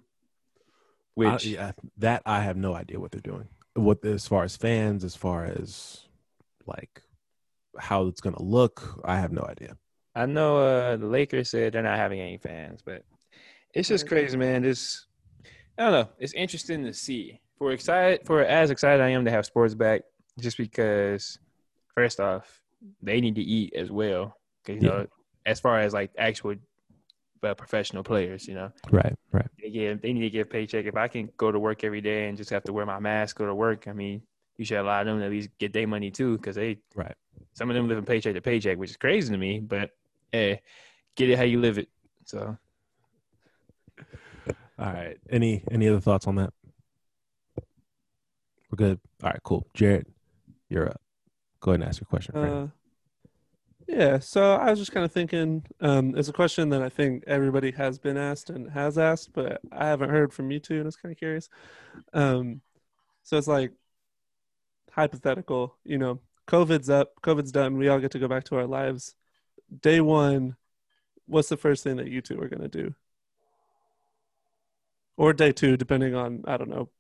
I- 1.23 1.33
Which 1.33 1.47
yeah, 1.47 1.73
that 1.99 2.23
i 2.25 2.41
have 2.41 2.57
no 2.57 2.75
idea 2.75 2.99
what 2.99 3.11
they're 3.13 3.21
doing 3.21 3.49
what 3.75 4.05
as 4.05 4.27
far 4.27 4.45
as 4.45 4.57
fans 4.57 5.05
as 5.05 5.15
far 5.17 5.45
as 5.45 6.07
like 6.67 7.03
how 7.79 8.07
it's 8.07 8.21
going 8.21 8.35
to 8.35 8.43
look 8.43 9.00
i 9.05 9.17
have 9.17 9.33
no 9.33 9.43
idea 9.49 9.77
I 10.15 10.27
know 10.27 10.59
uh 10.59 10.97
the 10.97 11.07
Lakers 11.07 11.50
said 11.50 11.73
they're 11.73 11.83
not 11.85 11.97
having 11.97 12.21
any 12.21 12.37
fans, 12.37 12.83
but 12.85 13.05
it's 13.73 13.87
just 13.87 14.09
crazy, 14.09 14.37
man. 14.37 14.61
This 14.62 15.07
I 15.79 15.83
don't 15.85 15.93
know. 15.93 16.09
It's 16.19 16.33
interesting 16.35 16.85
to 16.85 16.93
see. 16.93 17.41
For 17.59 17.71
excited 17.71 18.27
for 18.27 18.43
as 18.43 18.71
excited 18.73 19.00
I 19.00 19.11
am 19.11 19.25
to 19.25 19.31
have 19.31 19.47
sports 19.47 19.75
back, 19.75 20.03
just 20.41 20.57
because 20.59 21.39
first 21.95 22.19
off, 22.19 22.61
they 23.00 23.21
need 23.21 23.37
to 23.37 23.41
eat 23.43 23.73
as 23.75 23.93
well. 23.93 24.37
'Cause, 24.65 24.77
you 24.77 24.83
Yeah. 24.83 24.89
know, 24.89 25.07
as 25.47 25.61
far 25.61 25.79
as 25.79 25.93
like 25.95 26.11
actual 26.19 26.57
uh, 27.43 27.55
professional 27.55 28.03
players, 28.03 28.47
you 28.47 28.55
know, 28.55 28.71
right 28.91 29.17
right 29.33 29.49
they 29.63 29.71
get 29.71 30.03
they 30.03 30.13
need 30.13 30.23
to 30.23 30.31
get 30.31 30.43
a 30.43 30.47
paycheck. 30.47 30.85
If 30.87 30.97
I 30.97 31.09
can 31.09 31.31
go 31.37 31.50
to 31.53 31.59
work 31.59 31.85
every 31.85 32.00
day 32.00 32.29
and 32.29 32.37
just 32.37 32.50
have 32.50 32.65
to 32.65 32.73
wear 32.73 32.87
my 32.87 32.99
mask, 32.99 33.37
go 33.37 33.47
to 33.47 33.55
work, 33.55 33.89
I 33.89 33.93
mean, 33.93 34.23
you 34.57 34.65
should 34.65 34.79
allow 34.79 35.03
them 35.05 35.19
to 35.19 35.25
at 35.25 35.31
least 35.31 35.50
get 35.59 35.73
their 35.73 35.87
money 35.87 36.11
too, 36.11 36.37
because 36.37 36.57
they 36.57 36.79
Right. 36.95 37.15
Some 37.55 37.69
of 37.69 37.75
them 37.76 37.89
live 37.89 37.99
in 37.99 38.05
paycheck 38.05 38.35
to 38.35 38.41
paycheck, 38.41 38.79
which 38.79 38.91
is 38.91 38.97
crazy 38.97 39.33
to 39.33 39.39
me. 39.39 39.61
But 39.61 39.91
hey, 40.33 40.63
get 41.17 41.31
it 41.31 41.37
how 41.37 41.45
you 41.45 41.61
live 41.61 41.79
it. 41.79 41.89
So 42.26 42.57
All 44.79 44.93
right. 44.93 45.19
Any 45.29 45.65
any 45.71 45.89
other 45.89 46.00
thoughts 46.00 46.26
on 46.26 46.37
that? 46.37 46.53
We're 48.71 48.76
good. 48.76 49.00
All 49.23 49.31
right, 49.31 49.43
cool. 49.43 49.67
Jared, 49.75 50.07
you're 50.69 50.89
up. 50.89 51.00
Go 51.61 51.73
ahead 51.73 51.81
and 51.81 51.89
ask 51.89 52.00
your 52.00 52.07
question. 52.07 52.33
friend. 52.33 52.55
Uh, 52.55 52.67
yeah, 53.91 54.19
so 54.21 54.55
I 54.55 54.71
was 54.71 54.79
just 54.79 54.93
kind 54.93 55.05
of 55.05 55.13
thinking, 55.13 55.65
um, 55.81 56.15
it's 56.17 56.29
a 56.29 56.33
question 56.33 56.69
that 56.71 56.81
I 56.83 56.89
think 56.89 57.25
everybody 57.26 57.73
has 57.73 57.99
been 57.99 58.17
asked 58.17 58.49
and 58.49 58.71
has 58.71 58.97
asked, 58.99 59.33
but 59.33 59.61
I 59.73 59.87
haven't 59.87 60.11
heard 60.11 60.33
from 60.33 60.50
you 60.53 60.61
two, 60.61 60.75
and 60.75 60.85
I 60.85 60.87
was 60.87 60.97
kind 60.97 61.13
of 61.13 61.19
curious. 61.19 61.49
Um, 62.13 62.61
so 63.25 63.37
it's 63.37 63.49
like 63.49 63.73
hypothetical, 64.93 65.76
you 65.85 65.99
know, 65.99 66.21
COVID's 66.47 66.91
up, 66.91 67.15
COVID's 67.23 67.53
done, 67.53 67.76
we 67.79 67.89
all 67.89 67.99
get 67.99 68.13
to 68.13 68.19
go 68.21 68.29
back 68.29 68.45
to 68.45 68.57
our 68.57 68.67
lives. 68.67 69.17
Day 69.81 70.00
one, 70.00 70.57
what's 71.26 71.49
the 71.49 71.57
first 71.57 71.85
thing 71.85 71.97
that 71.97 72.09
you 72.09 72.21
two 72.21 72.41
are 72.41 72.49
going 72.49 72.63
to 72.63 72.69
do? 72.69 72.95
Or 75.17 75.33
day 75.33 75.53
two, 75.53 75.76
depending 75.76 76.15
on, 76.15 76.45
I 76.47 76.57
don't 76.57 76.71
know, 76.71 76.91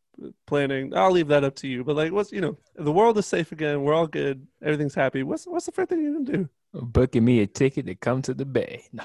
planning. 0.46 0.94
I'll 0.96 1.10
leave 1.12 1.28
that 1.28 1.44
up 1.44 1.56
to 1.56 1.68
you. 1.68 1.84
But 1.84 1.96
like, 1.96 2.12
what's 2.12 2.32
you 2.32 2.40
know, 2.40 2.58
the 2.76 2.92
world 2.92 3.16
is 3.18 3.26
safe 3.26 3.52
again. 3.52 3.82
We're 3.82 3.94
all 3.94 4.06
good. 4.06 4.46
Everything's 4.62 4.94
happy. 4.94 5.22
What's 5.22 5.46
what's 5.46 5.66
the 5.66 5.72
first 5.72 5.88
thing 5.90 6.02
you're 6.02 6.12
gonna 6.14 6.24
do? 6.24 6.48
Booking 6.72 7.24
me 7.24 7.40
a 7.40 7.46
ticket 7.46 7.86
to 7.86 7.94
come 7.94 8.22
to 8.22 8.34
the 8.34 8.44
Bay. 8.44 8.84
No. 8.92 9.04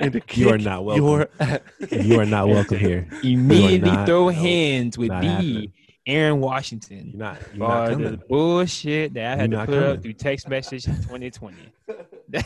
And 0.00 0.12
to 0.14 0.20
You 0.34 0.50
are 0.50 0.58
not 0.58 0.84
welcome. 0.84 1.04
Your 1.04 1.28
you 2.02 2.18
are 2.20 2.26
not 2.26 2.48
welcome 2.48 2.76
here. 2.78 3.06
Immediately 3.22 3.90
not- 3.92 4.06
throw 4.06 4.24
no, 4.24 4.28
hands 4.30 4.98
with 4.98 5.10
not 5.10 5.20
the 5.22 5.28
happening. 5.28 5.72
Aaron 6.04 6.34
You're 6.34 6.42
Washington. 6.48 7.12
not. 7.14 7.38
You're 7.54 7.68
not 7.68 7.88
For 7.90 7.94
the 7.96 8.16
bullshit 8.28 9.14
that 9.14 9.32
I 9.38 9.40
had 9.42 9.52
You're 9.52 9.64
to 9.64 9.66
not 9.66 9.66
put 9.68 9.82
up 9.84 10.02
through 10.02 10.12
text 10.14 10.48
message 10.48 10.88
in 10.88 10.96
2020. 10.96 11.56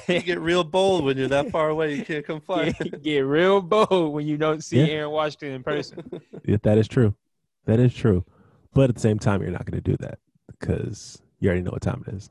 you 0.09 0.21
get 0.21 0.39
real 0.39 0.65
bold 0.65 1.05
when 1.07 1.17
you're 1.17 1.29
that 1.29 1.51
far 1.51 1.71
away. 1.71 1.95
You 1.95 2.05
can't 2.05 2.27
come 2.27 2.43
fly. 2.43 2.73
get, 2.73 3.03
get 3.03 3.21
real 3.21 3.62
bold 3.62 4.12
when 4.12 4.27
you 4.27 4.37
don't 4.37 4.62
see 4.62 4.81
Yeah. 4.81 4.87
Aaron 4.89 5.11
Washington 5.12 5.53
in 5.53 5.62
person. 5.62 6.21
If 6.45 6.61
that 6.62 6.77
is 6.77 6.87
true. 6.89 7.15
That 7.65 7.81
is 7.81 7.95
true. 7.95 8.23
But 8.75 8.91
at 8.91 8.97
the 8.97 9.01
same 9.01 9.19
time, 9.19 9.41
you're 9.41 9.51
not 9.51 9.65
going 9.65 9.83
to 9.83 9.91
do 9.91 9.97
that 10.01 10.19
because 10.61 11.23
you 11.41 11.49
already 11.49 11.62
know 11.62 11.71
what 11.71 11.81
time 11.81 12.05
it 12.07 12.12
is. 12.15 12.29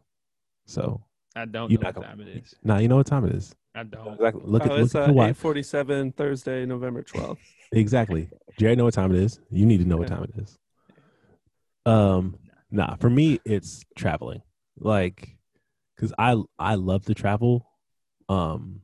So, 0.68 1.02
I 1.36 1.46
don't 1.46 1.70
You're 1.70 1.82
know 1.82 1.88
what 1.90 1.96
gonna- 1.96 2.08
time 2.08 2.22
it 2.22 2.28
is. 2.30 2.56
now 2.64 2.78
you 2.78 2.88
know 2.88 2.96
what 2.98 3.08
time 3.08 3.26
it 3.26 3.36
is. 3.36 3.54
I 3.74 3.84
don't. 3.84 4.14
Exactly. 4.14 4.42
Look 4.46 4.64
at 4.64 4.72
oh, 4.72 4.76
look 4.76 4.84
it's 4.86 4.96
at 4.96 5.04
uh, 5.04 5.08
the 5.08 5.14
watch. 5.14 5.36
8:47 5.38 6.16
Thursday, 6.16 6.66
November 6.66 7.04
12th. 7.04 7.38
Exactly. 7.72 8.30
Jared 8.58 8.78
know 8.78 8.86
what 8.86 8.94
time 8.94 9.12
it 9.14 9.18
is. 9.20 9.42
You 9.50 9.66
need 9.66 9.80
to 9.80 9.86
know 9.86 9.98
what 9.98 10.08
time 10.08 10.24
it 10.24 10.32
is. 10.42 10.58
Um, 11.86 12.38
nah, 12.72 12.96
for 12.96 13.10
me 13.10 13.40
it's 13.46 13.84
traveling. 13.96 14.42
Like 14.80 15.36
cuz 15.98 16.14
I 16.18 16.42
I 16.58 16.76
love 16.76 17.06
to 17.06 17.14
travel. 17.14 17.68
Um 18.30 18.82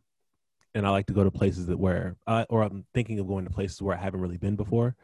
and 0.76 0.86
I 0.86 0.90
like 0.92 1.08
to 1.08 1.14
go 1.14 1.24
to 1.24 1.32
places 1.32 1.66
that 1.68 1.80
where 1.80 2.16
uh, 2.28 2.46
or 2.50 2.64
I'm 2.64 2.86
thinking 2.94 3.20
of 3.20 3.28
going 3.28 3.46
to 3.46 3.52
places 3.52 3.82
where 3.82 3.96
I 3.98 4.00
haven't 4.02 4.22
really 4.22 4.38
been 4.38 4.56
before. 4.56 4.96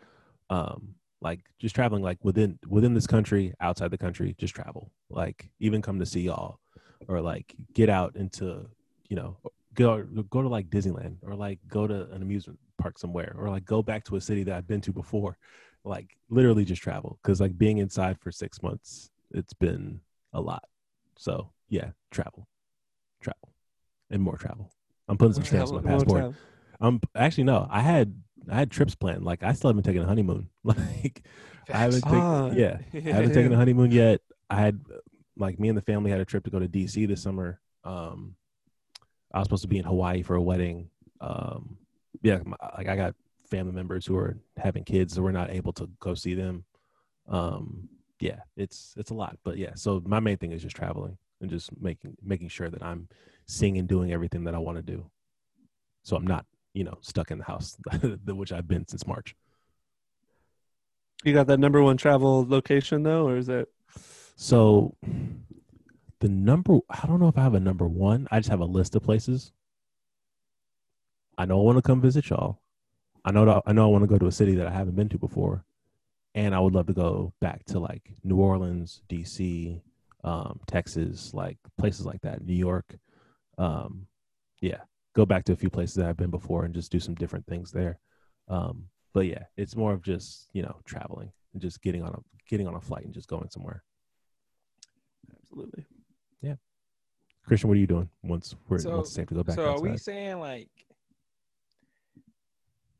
Um 0.50 0.96
like 1.22 1.40
just 1.60 1.74
traveling 1.76 2.04
like 2.04 2.24
within 2.24 2.60
within 2.68 2.94
this 2.94 3.08
country, 3.08 3.54
outside 3.60 3.90
the 3.92 3.98
country, 3.98 4.36
just 4.38 4.54
travel. 4.56 4.92
Like 5.10 5.50
even 5.60 5.82
come 5.82 5.98
to 6.00 6.06
see 6.06 6.22
y'all 6.22 6.60
or 7.08 7.22
like 7.22 7.56
get 7.74 7.90
out 7.90 8.16
into, 8.16 8.68
you 9.10 9.16
know, 9.16 9.38
go 9.74 10.04
go 10.30 10.42
to 10.42 10.48
like 10.48 10.70
Disneyland 10.70 11.18
or 11.22 11.36
like 11.36 11.60
go 11.68 11.88
to 11.88 12.10
an 12.12 12.22
amusement 12.22 12.60
park 12.78 12.98
somewhere 12.98 13.36
or 13.38 13.50
like 13.50 13.66
go 13.66 13.82
back 13.82 14.04
to 14.06 14.16
a 14.16 14.22
city 14.22 14.44
that 14.44 14.56
I've 14.56 14.68
been 14.68 14.82
to 14.82 14.92
before. 14.92 15.38
Like 15.84 16.18
literally 16.30 16.66
just 16.66 16.82
travel 16.82 17.20
because 17.22 17.40
like 17.40 17.58
being 17.58 17.78
inside 17.78 18.20
for 18.20 18.32
six 18.32 18.62
months, 18.62 19.10
it's 19.32 19.54
been 19.54 20.02
a 20.34 20.42
lot. 20.42 20.64
So 21.18 21.52
yeah, 21.70 21.92
travel, 22.12 22.48
travel, 23.22 23.54
and 24.10 24.22
more 24.22 24.38
travel. 24.38 24.72
I'm 25.08 25.18
putting 25.18 25.34
some 25.34 25.46
stamps 25.46 25.72
on 25.72 25.84
my 25.84 25.90
passport. 25.90 26.34
Um, 26.82 27.00
actually 27.16 27.46
no, 27.46 27.68
I 27.70 27.82
had 27.82 28.14
I 28.50 28.56
had 28.56 28.72
trips 28.72 28.96
planned. 28.96 29.24
Like 29.24 29.44
I 29.44 29.54
still 29.54 29.70
haven't 29.70 29.84
taken 29.84 30.02
a 30.02 30.08
honeymoon. 30.08 30.50
Like 30.64 31.24
I 31.70 31.78
haven't 31.80 32.02
taken 32.02 32.20
Ah, 32.20 32.52
yeah, 32.52 32.78
I 32.94 33.00
haven't 33.00 33.34
taken 33.34 33.54
a 33.54 33.58
honeymoon 33.58 33.92
yet. 33.92 34.22
I 34.50 34.60
had 34.60 34.80
like 35.38 35.60
me 35.60 35.69
and 35.69 35.78
the 35.78 35.82
family 35.82 36.12
had 36.12 36.19
a 36.19 36.26
trip 36.26 36.43
to 36.45 36.50
go 36.50 36.60
to 36.60 36.67
DC 36.67 37.08
this 37.08 37.21
summer. 37.21 37.60
Um, 37.84 38.36
I 39.34 39.39
was 39.39 39.45
supposed 39.45 39.63
to 39.63 39.67
be 39.67 39.78
in 39.78 39.86
Hawaii 39.86 40.23
for 40.23 40.36
a 40.36 40.41
wedding. 40.41 40.89
Um, 41.21 41.78
yeah, 42.21 42.39
my, 42.45 42.58
like 42.78 42.88
I 42.88 42.95
got 42.95 43.15
family 43.50 43.73
members 43.73 44.06
who 44.06 44.17
are 44.17 44.38
having 44.58 44.84
kids, 44.84 45.13
so 45.13 45.21
we're 45.21 45.32
not 45.32 45.52
able 45.52 45.73
to 45.73 45.89
go 46.00 46.13
see 46.13 46.34
them. 46.34 46.65
Um, 47.28 47.89
yeah, 48.19 48.39
it's 48.56 48.93
it's 48.97 49.12
a 49.12 49.13
lot, 49.13 49.38
but 49.43 49.58
yeah. 49.58 49.71
So 49.76 50.02
my 50.06 50.19
main 50.19 50.38
thing 50.38 50.52
is 50.52 50.62
just 50.62 50.76
traveling 50.76 51.17
and 51.41 51.50
just 51.50 51.69
making 51.80 52.17
making 52.23 52.50
sure 52.50 52.69
that 52.69 52.84
I'm 52.84 53.08
seeing 53.47 53.78
and 53.78 53.88
doing 53.88 54.12
everything 54.12 54.43
that 54.45 54.56
I 54.56 54.60
want 54.60 54.78
to 54.78 54.84
do. 54.84 55.10
So 56.04 56.15
I'm 56.15 56.26
not, 56.28 56.45
you 56.73 56.84
know, 56.84 56.97
stuck 57.02 57.32
in 57.32 57.38
the 57.38 57.43
house, 57.43 57.78
which 58.26 58.52
I've 58.52 58.67
been 58.67 58.88
since 58.88 59.06
March. 59.06 59.36
You 61.23 61.34
got 61.34 61.47
that 61.47 61.60
number 61.60 61.82
one 61.82 61.97
travel 61.97 62.45
location 62.47 63.04
though, 63.04 63.28
or 63.28 63.38
is 63.38 63.50
it? 63.50 63.69
So 64.38 64.95
the 66.19 66.30
number 66.30 66.78
I 66.89 67.08
don't 67.08 67.19
know 67.19 67.28
if 67.28 67.38
I 67.38 67.41
have 67.41 67.56
a 67.56 67.60
number 67.60 67.88
one. 67.88 68.28
I 68.32 68.39
just 68.39 68.50
have 68.50 68.60
a 68.60 68.65
list 68.65 68.95
of 68.95 69.04
places. 69.04 69.52
I 71.38 71.45
know 71.45 71.60
I 71.60 71.63
want 71.63 71.80
to 71.80 71.82
come 71.82 72.00
visit 72.00 72.30
y'all. 72.30 72.62
I 73.26 73.32
know 73.32 73.62
I 73.65 73.73
know 73.73 73.86
I 73.86 73.91
want 73.91 74.04
to 74.04 74.08
go 74.08 74.19
to 74.19 74.28
a 74.28 74.32
city 74.32 74.56
that 74.56 74.67
I 74.67 74.71
haven't 74.71 74.95
been 74.95 75.10
to 75.10 75.17
before. 75.17 75.65
And 76.36 76.54
I 76.54 76.60
would 76.60 76.73
love 76.73 76.86
to 76.86 76.93
go 76.93 77.34
back 77.41 77.65
to 77.65 77.80
like 77.80 78.12
New 78.23 78.38
Orleans, 78.38 79.02
DC, 79.10 79.82
um, 80.23 80.60
Texas, 80.67 81.34
like 81.34 81.58
places 81.80 82.06
like 82.06 82.21
that, 82.21 82.45
New 82.45 82.54
York. 82.54 82.95
Um, 83.58 84.06
yeah, 84.62 84.82
go 85.15 85.26
back 85.26 85.45
to 85.45 85.54
a 85.54 85.58
few 85.58 85.71
places 85.71 85.95
that 85.95 86.06
I've 86.06 86.17
been 86.17 86.30
before 86.30 86.63
and 86.63 86.76
just 86.76 86.91
do 86.91 87.00
some 87.00 87.15
different 87.15 87.47
things 87.47 87.71
there. 87.71 87.97
Um, 88.50 88.84
but 89.15 89.26
yeah, 89.26 89.45
it's 89.58 89.76
more 89.76 89.93
of 89.93 90.04
just 90.04 90.50
you 90.54 90.62
know 90.62 90.76
traveling 90.86 91.32
and 91.54 91.62
just 91.62 91.82
getting 91.82 92.04
on 92.04 92.13
a 92.13 92.19
getting 92.47 92.67
on 92.67 92.76
a 92.76 92.82
flight 92.82 93.06
and 93.06 93.15
just 93.15 93.30
going 93.30 93.50
somewhere. 93.50 93.84
Absolutely. 95.58 95.86
Christian, 97.46 97.70
what 97.70 97.78
are 97.78 97.80
you 97.80 97.88
doing 97.88 98.10
once 98.24 98.56
we're 98.67 98.78
So- 98.78 98.89
once 98.98 99.08
it's 99.08 99.15
safe 99.15 99.28
to 99.28 99.36
go 99.36 99.41
back 99.41 99.56
so 99.56 99.72
are 99.72 99.80
we 99.80 99.96
saying 99.96 100.38
like? 100.41 100.67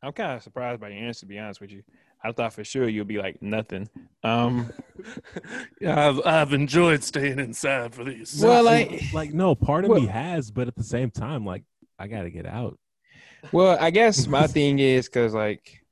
I'm 0.02 0.14
kind 0.14 0.38
of 0.38 0.42
surprised 0.42 0.80
by 0.80 0.88
your 0.88 1.00
answer. 1.06 1.22
To 1.22 1.26
be 1.26 1.38
honest 1.38 1.60
with 1.60 1.70
you, 1.70 1.84
I 2.24 2.32
thought 2.32 2.54
for 2.54 2.64
sure 2.64 2.88
you'd 2.88 3.10
be 3.10 3.18
like 3.18 3.42
nothing. 3.42 3.90
Um, 4.24 4.72
yeah, 5.82 6.08
I've 6.08 6.26
I've 6.26 6.54
enjoyed 6.54 7.04
staying 7.04 7.40
inside 7.40 7.94
for 7.94 8.06
these. 8.06 8.42
Well, 8.42 8.64
like- 8.64 9.12
like 9.12 9.34
no, 9.34 9.54
part 9.54 9.84
of 9.84 9.90
Well- 9.90 10.00
me 10.00 10.08
has, 10.08 10.50
but 10.50 10.70
at 10.70 10.76
the 10.78 10.84
same 10.84 11.12
time, 11.12 11.46
like 11.46 11.64
I 12.00 12.08
gotta 12.08 12.30
get 12.30 12.46
out. 12.46 12.80
well, 13.52 13.78
I 13.82 13.90
guess 13.90 14.28
my 14.28 14.48
thing 14.56 14.80
is 14.80 15.10
because 15.10 15.34
like, 15.34 15.84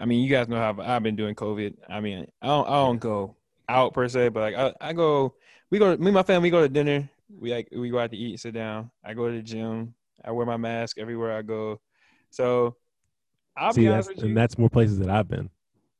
I 0.00 0.04
mean, 0.04 0.24
you 0.24 0.30
guys 0.30 0.48
know 0.48 0.56
how 0.56 0.70
I've, 0.70 0.80
I've 0.80 1.02
been 1.04 1.14
doing 1.14 1.36
COVID. 1.36 1.76
I 1.88 2.00
mean, 2.00 2.26
I 2.42 2.46
don't, 2.48 2.66
I 2.66 2.72
don't 2.72 2.98
go 2.98 3.36
out 3.68 3.94
per 3.94 4.08
se, 4.08 4.30
but 4.30 4.40
like 4.40 4.56
I, 4.56 4.88
I 4.88 4.92
go, 4.94 5.34
we 5.70 5.78
go, 5.78 5.96
me 5.96 6.06
and 6.06 6.14
my 6.14 6.22
family 6.22 6.46
We 6.46 6.50
go 6.50 6.62
to 6.62 6.68
dinner. 6.68 7.00
Mm-hmm. 7.00 7.40
We 7.40 7.50
like 7.52 7.68
we 7.72 7.90
go 7.90 7.98
out 7.98 8.10
to 8.10 8.16
eat, 8.16 8.40
sit 8.40 8.54
down. 8.54 8.90
I 9.04 9.14
go 9.14 9.28
to 9.28 9.36
the 9.36 9.42
gym. 9.42 9.94
I 10.24 10.30
wear 10.32 10.46
my 10.46 10.56
mask 10.56 10.98
everywhere 10.98 11.36
I 11.36 11.42
go. 11.42 11.80
So 12.30 12.76
I'll 13.56 13.72
See, 13.72 13.82
be 13.82 13.88
honest 13.88 14.10
with 14.10 14.18
you. 14.18 14.26
and 14.26 14.36
that's 14.36 14.58
more 14.58 14.70
places 14.70 14.98
that 15.00 15.10
I've 15.10 15.28
been. 15.28 15.50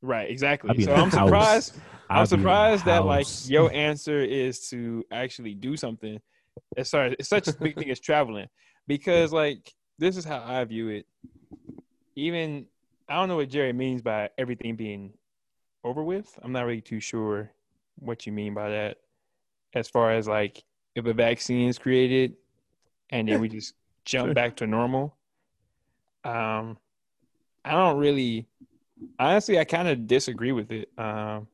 Right, 0.01 0.29
exactly. 0.29 0.75
be 0.75 0.83
So 0.83 0.93
I'm 0.93 1.09
house. 1.09 1.27
surprised. 1.27 1.75
I'll 2.09 2.21
I'm 2.21 2.27
be 2.27 2.33
in 2.35 2.39
the 2.39 2.43
surprised 2.43 2.85
that 2.85 3.05
like 3.05 3.27
your 3.49 3.71
answer 3.73 4.21
is 4.21 4.69
to 4.69 5.03
actually 5.11 5.53
do 5.53 5.75
something. 5.75 6.19
It's 6.75 6.89
sorry, 6.89 7.15
it's 7.19 7.29
such 7.29 7.47
a 7.47 7.53
big 7.53 7.75
thing 7.75 7.89
as 7.89 7.99
traveling 7.99 8.47
because 8.87 9.33
like 9.33 9.73
this 9.99 10.15
is 10.17 10.23
how 10.25 10.43
I 10.45 10.63
view 10.63 10.89
it. 10.89 11.05
Even 12.15 12.67
I 13.09 13.15
don't 13.15 13.27
know 13.29 13.37
what 13.37 13.49
Jerry 13.49 13.73
means 13.73 14.01
by 14.01 14.29
everything 14.37 14.75
being 14.75 15.13
over 15.83 16.03
with. 16.03 16.37
I'm 16.41 16.51
not 16.51 16.65
really 16.65 16.81
too 16.81 16.99
sure 16.99 17.51
what 17.99 18.25
you 18.25 18.31
mean 18.31 18.53
by 18.53 18.69
that. 18.69 18.97
As 19.77 19.87
far 19.89 20.11
as 20.11 20.27
like 20.27 20.63
if 20.95 21.05
a 21.05 21.13
vaccine 21.13 21.69
is 21.69 21.77
created 21.77 22.33
and 23.09 23.27
then 23.27 23.39
we 23.39 23.49
just 23.57 23.73
jump 24.05 24.33
back 24.33 24.57
to 24.57 24.67
normal. 24.67 25.15
Um, 26.23 26.77
I 27.63 27.71
don't 27.71 27.97
really 27.97 28.47
honestly, 29.19 29.59
I 29.59 29.63
kind 29.63 29.87
of 29.87 30.07
disagree 30.07 30.51
with 30.51 30.71
it. 30.71 30.89
Um, 30.97 31.47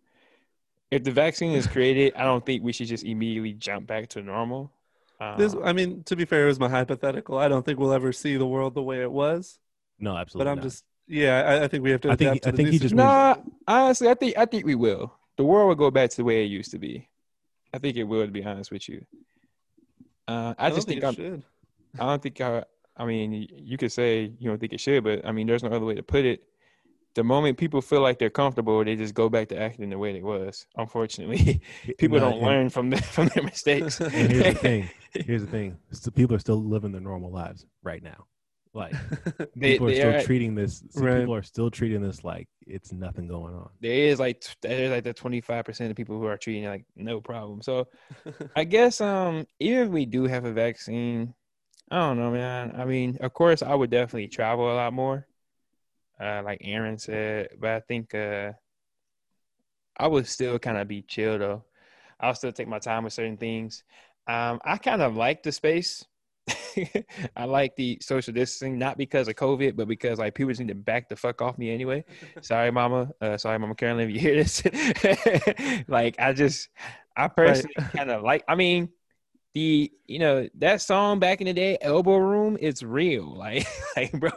if 0.91 1.03
the 1.03 1.11
vaccine 1.11 1.51
is 1.53 1.67
created, 1.75 2.13
I 2.15 2.23
don't 2.23 2.45
think 2.45 2.63
we 2.63 2.71
should 2.71 2.87
just 2.87 3.03
immediately 3.03 3.53
jump 3.53 3.87
back 3.87 4.09
to 4.09 4.21
normal. 4.21 4.71
Um, 5.19 5.37
This, 5.37 5.55
I 5.63 5.73
mean, 5.73 6.03
to 6.03 6.15
be 6.15 6.25
fair, 6.25 6.43
it 6.45 6.47
was 6.47 6.59
my 6.59 6.69
hypothetical. 6.69 7.37
I 7.37 7.47
don't 7.47 7.65
think 7.65 7.79
we'll 7.79 7.93
ever 7.93 8.11
see 8.11 8.37
the 8.37 8.47
world 8.47 8.73
the 8.75 8.83
way 8.83 9.01
it 9.01 9.11
was. 9.11 9.59
No, 9.99 10.15
absolutely. 10.15 10.45
But 10.45 10.51
I'm 10.51 10.57
not. 10.57 10.63
just, 10.63 10.85
yeah, 11.07 11.41
I, 11.41 11.63
I 11.63 11.67
think 11.67 11.83
we 11.83 11.91
have 11.91 12.01
to. 12.01 12.11
I 12.11 12.15
think- 12.15 12.31
adapt 12.31 12.43
to 12.43 12.49
I 12.49 12.51
the 12.51 12.57
think 12.57 12.69
he 12.69 12.79
just 12.79 12.91
situation. 12.91 12.97
nah, 12.97 13.35
honestly, 13.67 14.09
I 14.09 14.13
think 14.13 14.37
I 14.37 14.45
think 14.45 14.65
we 14.65 14.75
will. 14.75 15.13
The 15.37 15.43
world 15.43 15.67
will 15.67 15.75
go 15.75 15.89
back 15.91 16.11
to 16.11 16.17
the 16.17 16.23
way 16.23 16.43
it 16.43 16.47
used 16.47 16.71
to 16.71 16.79
be. 16.79 17.09
I 17.73 17.79
think 17.79 17.97
it 17.97 18.03
will, 18.03 18.25
to 18.25 18.31
be 18.31 18.43
honest 18.43 18.71
with 18.71 18.87
you. 18.87 19.05
Uh, 20.27 20.53
I, 20.57 20.69
don't 20.69 20.77
just 20.77 20.87
think, 20.87 21.01
it 21.03 21.05
I'm, 21.05 21.15
should. 21.15 21.43
I 21.99 22.05
don't 22.05 22.21
think 22.21 22.39
I. 22.41 22.63
I 22.95 23.05
mean, 23.05 23.47
you 23.51 23.77
could 23.77 23.91
say 23.91 24.31
you 24.39 24.49
don't 24.49 24.59
think 24.59 24.73
it 24.73 24.79
should, 24.79 25.03
but 25.03 25.25
I 25.25 25.31
mean, 25.31 25.47
there's 25.47 25.63
no 25.63 25.69
other 25.69 25.85
way 25.85 25.95
to 25.95 26.03
put 26.03 26.25
it. 26.25 26.43
The 27.15 27.23
moment 27.23 27.57
people 27.57 27.81
feel 27.81 28.01
like 28.01 28.17
they're 28.19 28.29
comfortable, 28.31 28.83
they 28.83 28.95
just 28.95 29.13
go 29.13 29.29
back 29.29 29.47
to 29.49 29.59
acting 29.59 29.89
the 29.89 29.97
way 29.97 30.13
they 30.13 30.21
was. 30.23 30.65
Unfortunately, 30.77 31.61
people 31.97 32.19
No, 32.19 32.25
don't 32.25 32.33
and- 32.39 32.45
learn 32.47 32.69
from 32.69 32.89
their 32.91 33.01
from 33.15 33.27
their 33.29 33.43
mistakes. 33.43 33.99
And 33.99 34.11
here's 34.11 34.43
the 34.53 34.53
thing. 34.59 34.89
Here's 35.13 35.41
the 35.41 35.47
thing. 35.51 35.77
So 35.91 36.09
people 36.11 36.35
are 36.35 36.39
still 36.39 36.63
living 36.63 36.91
their 36.91 37.01
normal 37.01 37.31
lives 37.31 37.65
right 37.83 38.01
now. 38.01 38.25
Like 38.73 38.93
They- 39.55 39.73
people 39.73 39.87
are 39.87 39.89
they 39.91 39.95
still 39.99 40.15
are- 40.15 40.23
treating 40.23 40.55
this. 40.55 40.83
Right. 40.95 41.19
People 41.19 41.35
are 41.35 41.43
still 41.43 41.69
treating 41.69 42.01
this 42.01 42.23
like 42.23 42.47
it's 42.65 42.91
nothing 42.91 43.27
going 43.27 43.53
on. 43.53 43.69
there 43.81 43.93
is 44.07 44.19
like 44.19 44.43
there's 44.61 44.89
like 44.91 45.03
the 45.03 45.13
25 45.13 45.63
percent 45.65 45.91
of 45.91 45.97
people 45.97 46.17
who 46.17 46.25
are 46.25 46.37
treating 46.37 46.63
it 46.63 46.69
like 46.69 46.85
no 46.95 47.21
problem. 47.21 47.61
So 47.61 47.87
I 48.55 48.63
guess 48.63 48.99
um 49.01 49.45
even 49.59 49.87
if 49.87 49.89
we 49.89 50.05
do 50.05 50.23
have 50.25 50.45
a 50.45 50.51
vaccine, 50.51 51.33
I 51.91 51.99
don't 51.99 52.17
know, 52.17 52.31
man. 52.31 52.73
I 52.75 52.85
mean, 52.85 53.17
of 53.21 53.33
course, 53.33 53.61
I 53.61 53.75
would 53.75 53.91
definitely 53.91 54.27
travel 54.29 54.71
a 54.71 54.73
lot 54.75 54.93
more, 54.93 55.27
uh, 56.19 56.41
like 56.43 56.61
Aaron 56.63 56.97
said. 56.97 57.49
But 57.59 57.69
I 57.71 57.79
think 57.81 58.15
uh, 58.15 58.53
I 59.97 60.07
would 60.07 60.25
still 60.27 60.57
kind 60.57 60.77
of 60.77 60.87
be 60.87 61.03
chill 61.03 61.37
though. 61.37 61.63
I'll 62.19 62.33
still 62.35 62.51
take 62.53 62.67
my 62.67 62.79
time 62.79 63.03
with 63.03 63.13
certain 63.13 63.37
things. 63.37 63.83
Um, 64.27 64.59
I 64.63 64.77
kind 64.77 65.01
of 65.01 65.15
like 65.15 65.43
the 65.43 65.51
space. 65.51 66.05
I 67.35 67.45
like 67.45 67.75
the 67.75 67.97
social 68.01 68.33
distancing, 68.33 68.77
not 68.77 68.97
because 68.97 69.27
of 69.27 69.35
COVID, 69.35 69.75
but 69.75 69.87
because 69.87 70.19
like 70.19 70.35
people 70.35 70.51
just 70.51 70.61
need 70.61 70.69
to 70.69 70.75
back 70.75 71.09
the 71.09 71.15
fuck 71.15 71.41
off 71.41 71.57
me 71.57 71.71
anyway. 71.71 72.03
Sorry, 72.41 72.71
Mama. 72.71 73.11
Uh, 73.21 73.37
sorry, 73.37 73.59
Mama 73.59 73.75
Carolyn, 73.75 74.09
if 74.09 74.13
you 74.13 74.19
hear 74.19 74.35
this. 74.35 74.63
like, 75.87 76.15
I 76.19 76.33
just, 76.33 76.69
I 77.15 77.27
personally 77.27 77.73
kind 77.95 78.11
of 78.11 78.23
like. 78.23 78.43
I 78.47 78.55
mean, 78.55 78.89
the 79.53 79.91
you 80.07 80.19
know 80.19 80.47
that 80.55 80.81
song 80.81 81.19
back 81.19 81.41
in 81.41 81.45
the 81.45 81.53
day, 81.53 81.77
Elbow 81.81 82.17
Room, 82.17 82.57
it's 82.59 82.83
real. 82.83 83.35
Like, 83.35 83.67
like, 83.95 84.11
bro, 84.13 84.31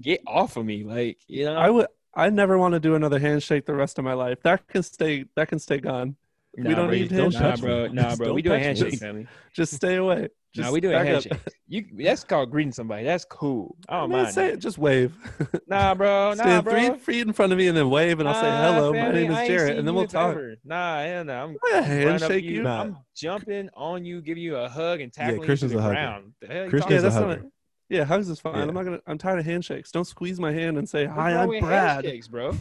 get 0.00 0.22
off 0.26 0.56
of 0.56 0.64
me. 0.64 0.84
Like, 0.84 1.18
you 1.26 1.44
know, 1.44 1.56
I 1.56 1.70
would. 1.70 1.86
I 2.14 2.30
never 2.30 2.58
want 2.58 2.74
to 2.74 2.80
do 2.80 2.94
another 2.94 3.18
handshake 3.18 3.66
the 3.66 3.74
rest 3.74 3.98
of 3.98 4.04
my 4.04 4.14
life. 4.14 4.42
That 4.42 4.66
can 4.68 4.82
stay. 4.82 5.24
That 5.36 5.48
can 5.48 5.58
stay 5.58 5.78
gone. 5.78 6.16
Nah, 6.64 6.74
don't 6.74 6.86
bro, 6.88 6.94
need 6.96 7.10
Nah, 7.10 7.18
handshakes. 7.18 7.60
bro. 7.60 7.86
Nah, 7.88 8.16
bro. 8.16 8.26
Don't 8.26 8.34
We 8.34 8.42
doing 8.42 8.54
touch 8.54 8.60
me. 8.60 8.66
handshakes, 8.66 8.98
family. 8.98 9.26
Just 9.54 9.74
stay 9.74 9.96
away. 9.96 10.28
Just 10.54 10.66
Nah, 10.68 10.72
we 10.72 10.80
doing 10.80 10.94
back 10.94 11.26
up. 11.26 11.40
You 11.66 11.84
that's 11.92 12.24
called 12.24 12.50
greeting 12.50 12.72
somebody. 12.72 13.04
That's 13.04 13.24
cool. 13.24 13.76
I 13.88 13.96
I 13.96 14.00
don't 14.00 14.10
mean, 14.10 14.22
mind. 14.22 14.34
say 14.34 14.48
it, 14.48 14.58
just 14.60 14.78
wave. 14.78 15.14
Nah, 15.68 15.94
bro. 15.94 16.30
Nah, 16.30 16.42
Stand 16.42 16.64
bro. 16.64 16.72
three 16.72 16.98
feet 16.98 17.26
in 17.26 17.32
front 17.34 17.52
of 17.52 17.58
me 17.58 17.68
and 17.68 17.76
then 17.76 17.90
wave, 17.90 18.20
and 18.20 18.28
I'll 18.28 18.34
say 18.34 18.50
hello. 18.50 18.92
family, 18.94 19.28
my 19.28 19.34
name 19.34 19.42
is 19.42 19.48
Jared, 19.48 19.78
and 19.78 19.86
then 19.86 19.94
we'll 19.94 20.06
talk. 20.06 20.32
forever. 20.34 20.56
Nah, 20.64 21.02
hell 21.02 21.24
no. 21.24 21.34
I'm 21.34 21.48
I'm 21.50 21.56
gonna 21.82 22.04
run 22.06 22.14
up 22.14 22.20
handshake 22.22 22.44
you. 22.44 22.62
Nah. 22.62 22.80
I'm 22.82 22.96
jumping 23.14 23.68
on 23.74 24.04
you, 24.06 24.22
give 24.22 24.38
you 24.38 24.56
a 24.56 24.68
hug, 24.68 25.00
and 25.02 25.12
tackling 25.12 25.42
Christian's 25.42 25.72
you 25.72 25.78
to 25.78 25.84
the 25.84 25.88
ground. 25.90 26.32
Christian's 26.70 27.02
Yeah, 27.02 27.08
a 27.08 27.12
hugger. 27.12 27.42
Yeah, 27.90 28.04
hugs 28.04 28.28
is 28.28 28.40
fine. 28.40 28.54
Yeah. 28.56 28.62
I'm 28.62 28.74
not 28.74 28.84
gonna. 28.84 29.00
I'm 29.06 29.18
tired 29.18 29.38
of 29.38 29.44
handshakes. 29.44 29.90
Don't 29.90 30.06
squeeze 30.06 30.40
my 30.40 30.52
hand 30.52 30.78
and 30.78 30.88
say 30.88 31.04
hi. 31.04 31.34
I'm 31.34 31.48
Brad. 31.60 32.04
handshakes, 32.04 32.28
bro. 32.28 32.54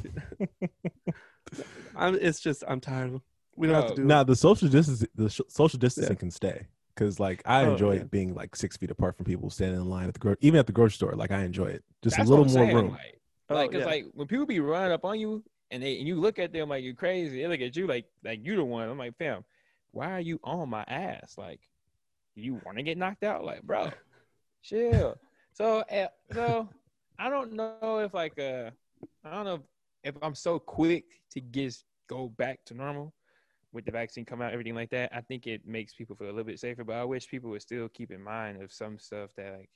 I'm. 1.95 2.15
It's 2.15 2.39
just. 2.39 2.63
I'm 2.67 2.79
tired 2.79 3.05
of. 3.07 3.11
them. 3.13 3.21
We 3.57 3.67
don't 3.67 3.75
have 3.75 3.89
to 3.89 3.95
do. 3.95 4.03
Now 4.05 4.23
the 4.23 4.35
social 4.35 4.69
distance, 4.69 5.03
the 5.15 5.29
sh- 5.29 5.41
social 5.49 5.79
distancing 5.79 6.13
Yeah. 6.15 6.19
can 6.19 6.31
stay 6.31 6.67
because 6.95 7.19
like 7.19 7.41
I 7.45 7.65
Oh, 7.65 7.73
enjoy 7.73 7.95
yeah. 7.97 8.03
being 8.03 8.33
like 8.33 8.55
six 8.55 8.77
feet 8.77 8.91
apart 8.91 9.17
from 9.17 9.25
people 9.25 9.49
standing 9.49 9.81
in 9.81 9.89
line 9.89 10.07
at 10.07 10.13
the 10.13 10.19
gro- 10.19 10.35
even 10.41 10.59
at 10.59 10.67
the 10.67 10.73
grocery 10.73 10.95
store. 10.95 11.13
Like 11.13 11.31
I 11.31 11.43
enjoy 11.43 11.65
it. 11.67 11.83
Just 12.03 12.17
That's 12.17 12.27
a 12.27 12.31
little 12.31 12.45
more 12.45 12.53
saying, 12.53 12.75
room. 12.75 12.91
Like, 12.91 13.21
Oh, 13.49 13.55
like, 13.55 13.71
cause 13.71 13.79
yeah. 13.81 13.85
like 13.85 14.05
when 14.13 14.27
people 14.27 14.45
be 14.45 14.59
running 14.59 14.91
up 14.91 15.05
on 15.05 15.19
you 15.19 15.43
and 15.71 15.81
they 15.81 15.97
and 15.99 16.07
you 16.07 16.15
look 16.19 16.37
at 16.37 16.51
them 16.53 16.69
like 16.69 16.83
you're 16.83 16.93
crazy, 16.93 17.41
they 17.41 17.47
look 17.47 17.61
at 17.61 17.75
you 17.75 17.87
like 17.87 18.05
like 18.23 18.45
you 18.45 18.55
the 18.57 18.63
one. 18.63 18.89
I'm 18.89 18.97
like, 18.97 19.17
fam, 19.17 19.43
why 19.91 20.11
are 20.11 20.19
you 20.19 20.39
on 20.43 20.69
my 20.69 20.83
ass? 20.87 21.35
Like, 21.37 21.61
you 22.35 22.59
want 22.65 22.77
to 22.77 22.83
get 22.83 22.97
knocked 22.97 23.23
out? 23.23 23.43
Like, 23.45 23.63
bro, 23.63 23.89
chill. 24.63 25.15
So, 25.53 25.79
uh, 25.79 26.07
so 26.33 26.69
I 27.17 27.29
don't 27.29 27.53
know 27.53 27.99
if 27.99 28.13
like 28.13 28.37
uh, 28.37 28.71
I 29.23 29.31
don't 29.31 29.45
know 29.45 29.63
if 30.03 30.15
I'm 30.21 30.35
so 30.35 30.59
quick 30.59 31.05
to 31.31 31.41
just 31.41 31.85
go 32.07 32.27
back 32.29 32.63
to 32.65 32.73
normal 32.73 33.13
with 33.77 33.85
the 33.85 33.91
vaccine 33.91 34.25
come 34.25 34.41
out, 34.41 34.51
everything 34.51 34.73
like 34.73 34.89
that. 34.89 35.15
I 35.15 35.21
think 35.21 35.45
it 35.45 35.61
makes 35.67 35.93
people 35.93 36.15
feel 36.15 36.25
a 36.25 36.33
little 36.33 36.43
bit 36.43 36.59
safer. 36.59 36.83
But 36.83 36.95
I 36.95 37.03
wish 37.03 37.27
people 37.27 37.51
would 37.51 37.61
still 37.61 37.87
keep 37.89 38.09
in 38.09 38.23
mind 38.23 38.59
of 38.59 38.73
some 38.73 38.97
stuff 38.97 39.29
that 39.37 39.53
like 39.53 39.69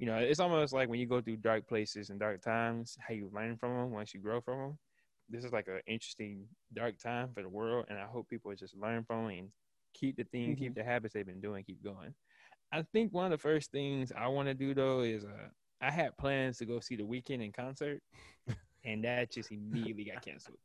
you 0.00 0.06
know, 0.06 0.16
it's 0.16 0.40
almost 0.40 0.72
like 0.72 0.88
when 0.88 0.98
you 0.98 1.06
go 1.06 1.20
through 1.20 1.36
dark 1.36 1.68
places 1.68 2.10
and 2.10 2.18
dark 2.18 2.42
times, 2.42 2.96
how 3.06 3.14
you 3.14 3.30
learn 3.32 3.56
from 3.56 3.76
them 3.76 3.90
once 3.92 4.12
you 4.12 4.18
grow 4.18 4.40
from 4.40 4.58
them. 4.58 4.78
This 5.28 5.44
is 5.44 5.52
like 5.52 5.68
an 5.68 5.80
interesting 5.86 6.46
dark 6.74 6.98
time 6.98 7.28
for 7.32 7.42
the 7.42 7.48
world, 7.48 7.84
and 7.88 7.98
I 7.98 8.06
hope 8.06 8.28
people 8.28 8.52
just 8.56 8.74
learn 8.74 9.04
from 9.04 9.30
it 9.30 9.38
and 9.38 9.48
keep 9.94 10.16
the 10.16 10.24
thing, 10.24 10.56
keep 10.56 10.74
the 10.74 10.82
habits 10.82 11.14
they've 11.14 11.24
been 11.24 11.40
doing, 11.40 11.62
keep 11.62 11.84
going. 11.84 12.14
I 12.72 12.82
think 12.92 13.12
one 13.12 13.26
of 13.26 13.30
the 13.30 13.38
first 13.38 13.70
things 13.70 14.10
I 14.16 14.26
want 14.26 14.48
to 14.48 14.54
do 14.54 14.74
though 14.74 15.00
is 15.00 15.24
uh, 15.24 15.48
I 15.80 15.90
had 15.90 16.16
plans 16.16 16.58
to 16.58 16.64
go 16.64 16.80
see 16.80 16.96
the 16.96 17.04
Weeknd 17.04 17.44
in 17.44 17.52
concert, 17.52 18.02
and 18.84 19.04
that 19.04 19.30
just 19.30 19.52
immediately 19.52 20.10
got 20.12 20.24
canceled. 20.24 20.56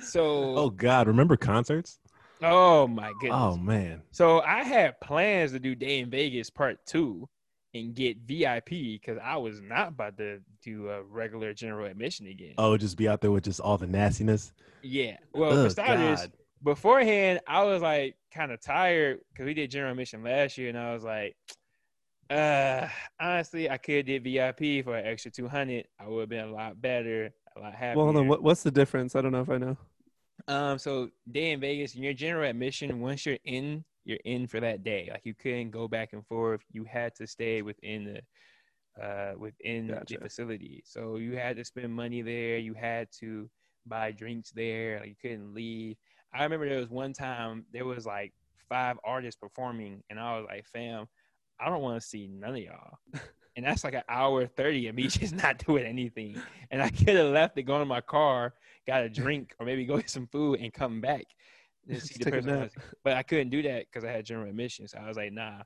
So, 0.00 0.56
Oh 0.56 0.70
God, 0.70 1.06
remember 1.06 1.36
concerts? 1.36 1.98
oh 2.42 2.86
my 2.86 3.12
goodness, 3.12 3.32
Oh 3.32 3.56
man. 3.56 4.02
so 4.10 4.40
I 4.40 4.62
had 4.62 5.00
plans 5.00 5.52
to 5.52 5.58
do 5.58 5.74
Day 5.74 6.00
N 6.00 6.10
Vegas 6.10 6.50
Part 6.50 6.78
Two 6.86 7.28
and 7.74 7.94
get 7.94 8.18
VIP 8.18 8.68
because 8.70 9.18
I 9.22 9.36
was 9.36 9.60
not 9.60 9.88
about 9.88 10.16
to 10.18 10.40
do 10.62 10.88
a 10.90 11.02
regular 11.02 11.52
general 11.54 11.86
admission 11.86 12.26
again. 12.26 12.54
Oh, 12.58 12.76
just 12.76 12.96
be 12.96 13.08
out 13.08 13.20
there 13.20 13.30
with 13.32 13.44
just 13.44 13.60
all 13.60 13.78
the 13.78 13.86
nastiness. 13.86 14.52
Yeah. 14.82 15.16
Well, 15.32 15.52
Oh, 15.52 15.64
for 15.64 15.70
starters, 15.70 16.20
God. 16.20 16.32
beforehand, 16.62 17.40
I 17.48 17.64
was 17.64 17.82
like 17.82 18.16
kind 18.32 18.52
of 18.52 18.60
tired 18.60 19.20
because 19.32 19.46
we 19.46 19.54
did 19.54 19.70
general 19.70 19.92
admission 19.92 20.22
last 20.22 20.58
year, 20.58 20.68
and 20.68 20.78
I 20.78 20.92
was 20.94 21.02
like, 21.04 21.36
uh, 22.30 22.88
honestly, 23.20 23.68
I 23.70 23.78
could 23.78 23.96
have 23.96 24.06
did 24.06 24.24
VIP 24.24 24.84
for 24.84 24.96
an 24.96 25.06
extra 25.06 25.30
two 25.30 25.48
hundred. 25.48 25.86
I 25.98 26.06
would 26.08 26.20
have 26.20 26.28
been 26.28 26.48
a 26.48 26.52
lot 26.52 26.80
better, 26.80 27.30
a 27.56 27.60
lot 27.60 27.74
happier. 27.74 27.96
well, 27.96 28.06
hold 28.06 28.16
on. 28.16 28.28
What, 28.28 28.42
what's 28.42 28.62
the 28.62 28.70
difference? 28.70 29.14
I 29.14 29.20
don't 29.20 29.32
know 29.32 29.40
if 29.40 29.50
I 29.50 29.58
know. 29.58 29.76
Um, 30.48 30.78
so 30.78 31.08
Day 31.30 31.52
N 31.52 31.60
Vegas, 31.60 31.94
in 31.94 32.02
your 32.02 32.12
general 32.12 32.48
admission, 32.48 33.00
once 33.00 33.24
you're 33.24 33.38
in, 33.44 33.84
you're 34.04 34.18
in 34.24 34.46
for 34.46 34.60
that 34.60 34.84
day. 34.84 35.08
Like 35.10 35.22
you 35.24 35.34
couldn't 35.34 35.70
go 35.70 35.88
back 35.88 36.12
and 36.12 36.26
forth. 36.26 36.62
You 36.70 36.84
had 36.84 37.14
to 37.16 37.26
stay 37.26 37.62
within 37.62 38.04
the 38.04 38.20
uh, 39.02 39.34
within 39.38 39.88
Gotcha. 39.88 40.14
the 40.14 40.20
facility. 40.20 40.82
So 40.84 41.16
you 41.16 41.36
had 41.36 41.56
to 41.56 41.64
spend 41.64 41.92
money 41.92 42.22
there. 42.22 42.58
You 42.58 42.74
had 42.74 43.08
to 43.20 43.48
buy 43.86 44.12
drinks 44.12 44.50
there. 44.50 45.00
Like 45.00 45.08
you 45.08 45.16
couldn't 45.20 45.54
leave. 45.54 45.96
I 46.32 46.42
remember 46.42 46.68
there 46.68 46.80
was 46.80 46.90
one 46.90 47.12
time 47.12 47.64
there 47.72 47.84
was 47.84 48.06
like 48.06 48.32
five 48.68 48.98
artists 49.04 49.38
performing, 49.40 50.02
and 50.10 50.18
I 50.18 50.38
was 50.38 50.46
like, 50.48 50.66
"Fam, 50.66 51.06
I 51.60 51.68
don't 51.68 51.82
want 51.82 52.00
to 52.00 52.06
see 52.06 52.26
none 52.28 52.56
of 52.56 52.58
y'all." 52.58 52.98
and 53.56 53.64
that's 53.64 53.84
like 53.84 53.94
an 53.94 54.02
hour 54.08 54.46
thirty 54.46 54.88
of 54.88 54.94
me 54.94 55.06
just 55.08 55.34
not 55.34 55.58
doing 55.64 55.84
anything. 55.84 56.40
And 56.70 56.82
I 56.82 56.90
could 56.90 57.16
have 57.16 57.32
left 57.32 57.56
to 57.56 57.62
go 57.62 57.80
in 57.80 57.88
my 57.88 58.00
car, 58.00 58.54
got 58.86 59.04
a 59.04 59.08
drink, 59.08 59.54
or 59.58 59.66
maybe 59.66 59.84
go 59.84 59.96
get 59.96 60.10
some 60.10 60.26
food 60.26 60.60
and 60.60 60.72
come 60.72 61.00
back. 61.00 61.24
to 61.88 62.00
see 62.00 62.22
the 62.22 62.30
person 62.30 62.50
I 62.50 62.68
But 63.02 63.14
I 63.14 63.22
couldn't 63.22 63.50
do 63.50 63.62
that 63.62 63.86
because 63.86 64.04
I 64.04 64.10
had 64.12 64.24
general 64.24 64.48
admission. 64.48 64.88
So 64.88 64.98
I 64.98 65.08
was 65.08 65.16
like, 65.16 65.32
"Nah." 65.32 65.62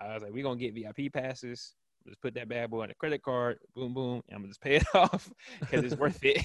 I 0.00 0.14
was 0.14 0.22
like, 0.22 0.32
we're 0.32 0.44
gonna 0.44 0.58
get 0.58 0.74
VIP 0.74 1.12
passes." 1.12 1.74
Just 2.06 2.20
put 2.22 2.34
that 2.34 2.48
bad 2.48 2.70
boy 2.70 2.84
on 2.84 2.90
a 2.90 2.94
credit 2.94 3.22
card, 3.22 3.58
boom, 3.74 3.92
boom, 3.92 4.22
and 4.28 4.36
I'm 4.36 4.42
gonna 4.42 4.48
just 4.48 4.60
pay 4.60 4.76
it 4.76 4.84
off 4.94 5.28
because 5.60 5.84
it's 5.84 5.96
worth 5.96 6.20
it. 6.22 6.44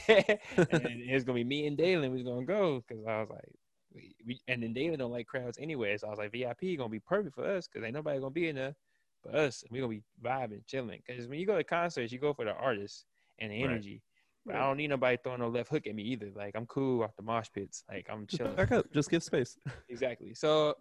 and 0.57 0.67
it's 0.67 1.23
gonna 1.23 1.35
be 1.35 1.43
me 1.43 1.67
and 1.67 1.77
Dalen. 1.77 2.11
We're 2.11 2.23
gonna 2.23 2.45
go 2.45 2.83
because 2.85 3.05
I 3.05 3.19
was 3.19 3.29
like, 3.29 3.51
we, 3.93 4.15
we 4.25 4.41
and 4.47 4.63
then 4.63 4.73
Dalen 4.73 4.99
don't 4.99 5.11
like 5.11 5.27
crowds 5.27 5.57
anyway. 5.61 5.95
So 5.97 6.07
I 6.07 6.09
was 6.09 6.19
like, 6.19 6.31
VIP 6.31 6.77
gonna 6.77 6.89
be 6.89 6.99
perfect 6.99 7.35
for 7.35 7.45
us 7.45 7.67
because 7.67 7.85
ain't 7.85 7.93
nobody 7.93 8.19
gonna 8.19 8.31
be 8.31 8.49
in 8.49 8.55
there 8.55 8.75
but 9.23 9.35
us. 9.35 9.63
we're 9.69 9.81
gonna 9.81 9.93
be 9.93 10.03
vibing, 10.23 10.65
chilling. 10.67 11.01
Because 11.05 11.27
when 11.27 11.39
you 11.39 11.45
go 11.45 11.57
to 11.57 11.63
concerts, 11.63 12.11
you 12.11 12.19
go 12.19 12.33
for 12.33 12.45
the 12.45 12.53
artists 12.53 13.05
and 13.39 13.51
the 13.51 13.61
Right. 13.63 13.69
energy. 13.71 14.01
But 14.45 14.55
I 14.55 14.59
don't 14.59 14.75
need 14.77 14.89
nobody 14.89 15.17
throwing 15.23 15.39
no 15.39 15.47
left 15.47 15.69
hook 15.69 15.87
at 15.87 15.95
me 15.95 16.03
either. 16.03 16.29
Like 16.35 16.55
I'm 16.55 16.65
cool 16.65 17.03
off 17.03 17.15
the 17.15 17.23
mosh 17.23 17.47
pits. 17.53 17.83
Like 17.89 18.07
I'm 18.09 18.27
Just 18.27 18.37
chilling. 18.41 18.55
back 18.55 18.71
up. 18.73 18.91
Just 18.91 19.09
give 19.09 19.23
space. 19.23 19.57
Exactly. 19.89 20.33
So 20.33 20.75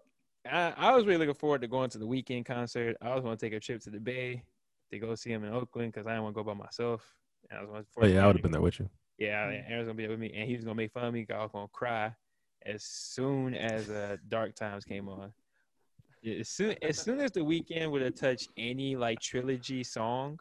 I, 0.50 0.72
I 0.76 0.96
was 0.96 1.06
really 1.06 1.18
looking 1.18 1.38
forward 1.38 1.60
to 1.60 1.68
going 1.68 1.90
to 1.90 1.98
the 1.98 2.06
Weeknd 2.06 2.44
concert. 2.44 2.96
I 3.00 3.14
was 3.14 3.22
to 3.22 3.36
take 3.36 3.52
a 3.52 3.60
trip 3.60 3.80
to 3.82 3.90
the 3.90 4.00
Bay 4.00 4.42
to 4.90 4.98
go 4.98 5.14
see 5.14 5.30
him 5.30 5.44
in 5.44 5.52
Oakland 5.52 5.92
because 5.92 6.06
I 6.06 6.10
didn't 6.10 6.24
want 6.24 6.34
to 6.34 6.42
go 6.42 6.44
by 6.44 6.54
myself. 6.54 7.04
And 7.50 7.60
I 7.60 7.62
was 7.64 7.86
Oh 8.00 8.06
yeah, 8.06 8.24
I 8.24 8.26
would 8.26 8.36
have 8.36 8.42
been 8.42 8.50
there 8.52 8.60
with 8.60 8.80
you. 8.80 8.88
Yeah, 9.18 9.62
Aaron's 9.68 9.86
gonna 9.86 9.94
be 9.94 10.08
with 10.08 10.18
me, 10.18 10.32
and 10.34 10.48
he 10.48 10.56
was 10.56 10.64
gonna 10.64 10.74
make 10.74 10.92
fun 10.92 11.04
of 11.04 11.14
me. 11.14 11.26
I 11.32 11.38
was 11.42 11.50
gonna 11.52 11.68
cry 11.68 12.12
as 12.66 12.82
soon 12.82 13.54
as 13.54 13.88
uh, 13.90 14.16
Dark 14.28 14.54
Times 14.56 14.84
came 14.84 15.08
on. 15.08 15.32
Yeah, 16.22 16.38
As 16.38 16.48
soon 16.48 16.76
as 16.82 16.98
soon 16.98 17.20
as 17.20 17.32
the 17.32 17.40
Weeknd 17.40 17.90
would 17.90 18.02
have 18.02 18.14
touched 18.14 18.50
any 18.56 18.96
like 18.96 19.20
trilogy 19.20 19.82
song, 19.82 20.38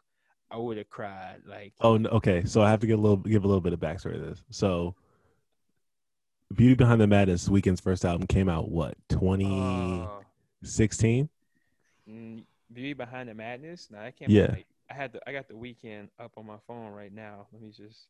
I 0.50 0.56
would 0.56 0.76
have 0.76 0.88
cried. 0.88 1.38
Like 1.46 1.72
Oh, 1.80 1.96
no, 1.96 2.08
okay. 2.10 2.44
So 2.44 2.62
I 2.62 2.70
have 2.70 2.80
to 2.80 2.86
give 2.86 2.98
a 2.98 3.02
little 3.02 3.16
give 3.16 3.44
a 3.44 3.46
little 3.46 3.60
bit 3.60 3.72
of 3.72 3.80
backstory 3.80 4.14
to 4.14 4.20
this. 4.20 4.42
So, 4.50 4.94
Beauty 6.54 6.74
Behind 6.74 7.00
the 7.00 7.06
Madness 7.06 7.48
Weeknd's 7.48 7.80
first 7.80 8.04
album 8.04 8.26
came 8.28 8.48
out 8.48 8.70
what 8.70 8.94
2016. 9.08 11.28
uh, 12.06 12.10
mm, 12.10 12.44
Beauty 12.72 12.92
Behind 12.92 13.28
the 13.28 13.34
Madness. 13.34 13.88
Now 13.90 14.08
can't. 14.16 14.30
Yeah. 14.30 14.44
Out, 14.44 14.58
I 14.90 14.94
had 14.94 15.12
the 15.12 15.28
I 15.28 15.32
got 15.32 15.48
the 15.48 15.54
Weeknd 15.54 16.08
up 16.20 16.32
on 16.36 16.46
my 16.46 16.58
phone 16.68 16.92
right 16.92 17.12
now. 17.12 17.48
Let 17.52 17.60
me 17.60 17.70
just. 17.70 18.06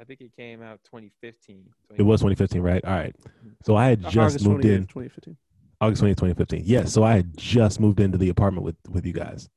I 0.00 0.04
think 0.04 0.22
it 0.22 0.34
came 0.34 0.62
out 0.62 0.80
2015. 0.84 1.62
It 1.98 2.02
was 2.02 2.20
2015, 2.20 2.62
right? 2.62 2.82
All 2.86 2.94
right. 2.94 3.14
So 3.62 3.76
I 3.76 3.90
had 3.90 4.00
just 4.04 4.16
August 4.16 4.46
moved 4.46 4.64
in 4.64 4.86
2015. 4.86 5.36
August 5.80 6.02
20th, 6.02 6.10
2015. 6.10 6.62
Yes. 6.64 6.92
So 6.92 7.02
I 7.02 7.14
had 7.14 7.36
just 7.36 7.80
moved 7.80 8.00
into 8.00 8.18
the 8.18 8.28
apartment 8.28 8.64
with 8.64 8.76
with 8.88 9.06
you 9.06 9.12
guys. 9.12 9.48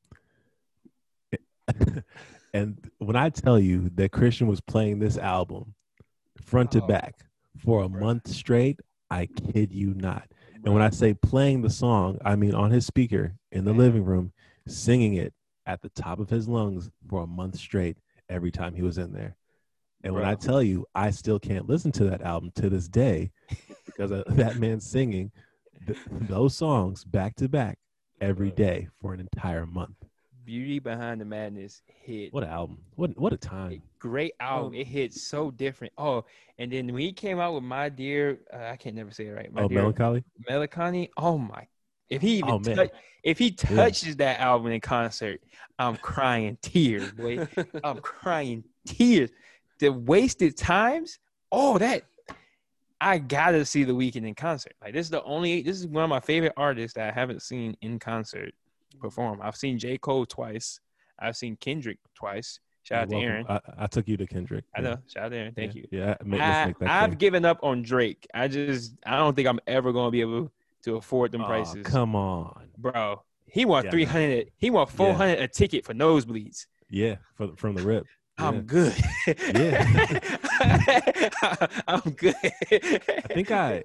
and 2.53 2.89
when 2.99 3.15
I 3.15 3.29
tell 3.29 3.59
you 3.59 3.89
that 3.95 4.12
Christian 4.12 4.47
was 4.47 4.62
playing 4.62 4.99
this 4.99 5.17
album 5.17 5.73
front 6.41 6.71
to 6.71 6.81
Oh, 6.81 6.88
back 6.88 7.15
for 7.57 7.83
a 7.83 7.89
month 7.89 8.27
straight, 8.27 8.79
I 9.09 9.25
kid 9.25 9.71
you 9.71 9.93
not. 9.93 10.27
And 10.65 10.73
when 10.73 10.83
I 10.83 10.89
say 10.91 11.13
playing 11.13 11.62
the 11.62 11.69
song, 11.69 12.17
I 12.23 12.36
mean 12.36 12.55
on 12.55 12.71
his 12.71 12.86
speaker 12.86 13.33
in 13.51 13.65
the 13.65 13.71
Man. 13.71 13.79
living 13.79 14.05
room, 14.05 14.31
singing 14.67 15.15
it 15.15 15.33
at 15.65 15.81
the 15.81 15.89
top 15.89 16.19
of 16.19 16.29
his 16.29 16.47
lungs 16.47 16.89
for 17.09 17.23
a 17.23 17.27
month 17.27 17.57
straight 17.57 17.97
every 18.29 18.51
time 18.51 18.73
he 18.73 18.81
was 18.81 18.97
in 18.97 19.12
there. 19.13 19.36
And 20.03 20.13
when 20.13 20.25
I 20.25 20.36
tell 20.36 20.62
you, 20.62 20.86
I 20.93 21.12
still 21.12 21.39
can't 21.39 21.67
listen 21.69 21.91
to 21.93 22.05
that 22.05 22.21
album 22.21 22.51
to 22.55 22.69
this 22.69 22.89
day 22.89 23.31
because 23.86 24.12
of 24.12 24.23
that 24.36 24.57
man 24.57 24.81
singing 24.81 25.31
th- 25.86 25.97
those 26.09 26.55
songs 26.55 27.03
back 27.03 27.36
to 27.38 27.47
back 27.49 27.77
every 28.21 28.51
day 28.51 28.88
for 29.01 29.13
an 29.13 29.19
entire 29.19 29.65
month. 29.65 29.95
Beauty 30.45 30.79
Behind 30.79 31.21
the 31.21 31.25
Madness 31.25 31.81
hit 31.88 32.33
What 32.33 32.43
an 32.43 32.49
album! 32.49 32.79
What 32.95 33.17
what 33.17 33.31
a 33.31 33.38
time! 33.38 33.81
great 33.99 34.33
album. 34.41 34.67
Um, 34.67 34.73
it 34.75 34.88
hit 34.88 35.13
so 35.13 35.49
different. 35.51 35.93
Oh, 35.97 36.25
and 36.57 36.69
then 36.71 36.88
when 36.88 37.01
he 37.01 37.13
came 37.13 37.39
out 37.39 37.53
with 37.53 37.63
my 37.63 37.88
dear, 37.88 38.39
uh, 38.53 38.57
I 38.71 38.75
can't 38.75 38.95
never 38.95 39.12
say 39.12 39.27
it 39.27 39.31
right. 39.31 39.51
My 39.53 39.62
Oh, 39.63 39.67
dear 39.69 39.79
melancholy. 39.79 40.23
Melancholy. 40.49 41.09
Oh 41.15 41.38
my! 41.38 41.65
If 42.09 42.21
he 42.21 42.39
even 42.39 42.49
Oh, 42.49 42.59
man. 42.59 42.75
touch, 42.75 42.91
if 43.23 43.39
he 43.39 43.51
touches 43.51 44.17
that 44.17 44.41
album 44.41 44.73
in 44.73 44.81
concert, 44.81 45.39
I'm 45.79 45.95
crying 45.95 46.57
tears, 46.62 47.09
boy. 47.13 47.47
I'm 47.83 47.99
crying 47.99 48.65
tears. 48.86 49.29
The 49.79 49.93
wasted 49.93 50.57
times. 50.57 51.19
Oh, 51.53 51.77
that 51.77 52.03
I 53.03 53.17
gotta 53.17 53.65
see 53.65 53.83
the 53.83 53.93
Weeknd 53.93 54.25
in 54.27 54.35
concert. 54.35 54.73
Like 54.81 54.93
this 54.93 55.05
is 55.07 55.09
the 55.11 55.23
only. 55.23 55.61
This 55.61 55.77
is 55.79 55.87
one 55.87 56.03
of 56.03 56.09
my 56.09 56.19
favorite 56.19 56.53
artists 56.57 56.95
that 56.95 57.09
I 57.09 57.13
haven't 57.13 57.41
seen 57.41 57.75
in 57.81 57.99
concert 57.99 58.53
perform. 58.99 59.39
I've 59.41 59.55
seen 59.55 59.77
J 59.77 59.97
Cole 59.97 60.25
twice. 60.25 60.79
I've 61.19 61.35
seen 61.35 61.55
Kendrick 61.57 61.97
twice. 62.15 62.59
Shout 62.83 63.03
out 63.03 63.09
to 63.11 63.15
You're 63.17 63.29
Aaron. 63.31 63.45
welcome. 63.47 63.73
I, 63.77 63.83
I 63.83 63.87
took 63.87 64.07
you 64.07 64.17
to 64.17 64.27
Kendrick. 64.27 64.65
I 64.75 64.81
know. 64.81 64.97
Shout 65.07 65.25
out 65.25 65.29
to 65.29 65.37
Aaron. 65.37 65.53
Thank 65.53 65.75
Yeah. 65.75 65.81
you. 65.91 65.99
Yeah, 65.99 66.15
make, 66.25 66.41
I, 66.41 66.63
I've 66.81 67.09
clear. 67.11 67.15
given 67.15 67.45
up 67.45 67.59
on 67.63 67.81
Drake. 67.81 68.27
I 68.33 68.47
just 68.47 68.95
I 69.05 69.17
don't 69.17 69.35
think 69.35 69.47
I'm 69.47 69.59
ever 69.67 69.91
gonna 69.93 70.11
be 70.11 70.21
able 70.21 70.51
to 70.83 70.95
afford 70.97 71.31
them 71.31 71.41
Aw, 71.41 71.47
prices, 71.47 71.85
come 71.85 72.15
on. 72.15 72.67
bro. 72.77 73.21
He 73.45 73.65
want 73.65 73.85
Yeah. 73.85 73.91
three 73.91 74.03
hundred. 74.05 74.51
He 74.57 74.69
want 74.69 74.89
four 74.89 75.13
hundred 75.13 75.39
a 75.39 75.47
ticket 75.47 75.85
for 75.85 75.93
nosebleeds. 75.93 76.65
Yeah, 76.89 77.15
for, 77.35 77.55
from 77.57 77.75
the 77.75 77.83
rip. 77.83 78.05
I'm 78.37 78.61
good. 78.63 78.93
Yeah. 79.27 80.19
I'm 81.88 82.12
good. 82.12 82.36
I 82.43 83.28
think 83.34 83.52
I, 83.52 83.84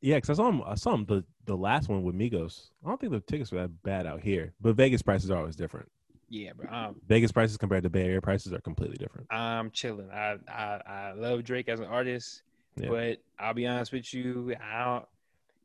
yeah, 0.00 0.16
because 0.16 0.30
I 0.30 0.34
saw 0.34 0.48
him. 0.48 0.62
I 0.66 0.74
saw 0.74 0.94
him 0.94 1.04
the 1.06 1.24
the 1.46 1.56
last 1.56 1.88
one 1.88 2.02
with 2.02 2.14
Migos. 2.14 2.70
I 2.84 2.88
don't 2.88 3.00
think 3.00 3.12
the 3.12 3.20
tickets 3.20 3.52
were 3.52 3.60
that 3.60 3.82
bad 3.82 4.06
out 4.06 4.20
here, 4.20 4.52
but 4.60 4.76
Vegas 4.76 5.02
prices 5.02 5.30
are 5.30 5.36
always 5.38 5.56
different. 5.56 5.90
yeah, 6.28 6.52
bro. 6.54 6.68
I'm, 6.70 6.94
Vegas 7.08 7.32
prices 7.32 7.56
compared 7.56 7.82
to 7.84 7.90
Bay 7.90 8.04
Area 8.04 8.20
prices 8.20 8.52
are 8.52 8.60
completely 8.60 8.96
different. 8.96 9.26
I'm 9.30 9.70
chilling. 9.70 10.10
I, 10.10 10.36
I 10.48 10.80
I 10.86 11.12
love 11.12 11.44
Drake 11.44 11.68
as 11.68 11.80
an 11.80 11.86
artist, 11.86 12.42
Yeah. 12.76 12.88
but 12.88 13.18
I'll 13.38 13.54
be 13.54 13.66
honest 13.66 13.92
with 13.92 14.12
you. 14.14 14.54
I 14.62 14.84
don't. 14.84 15.04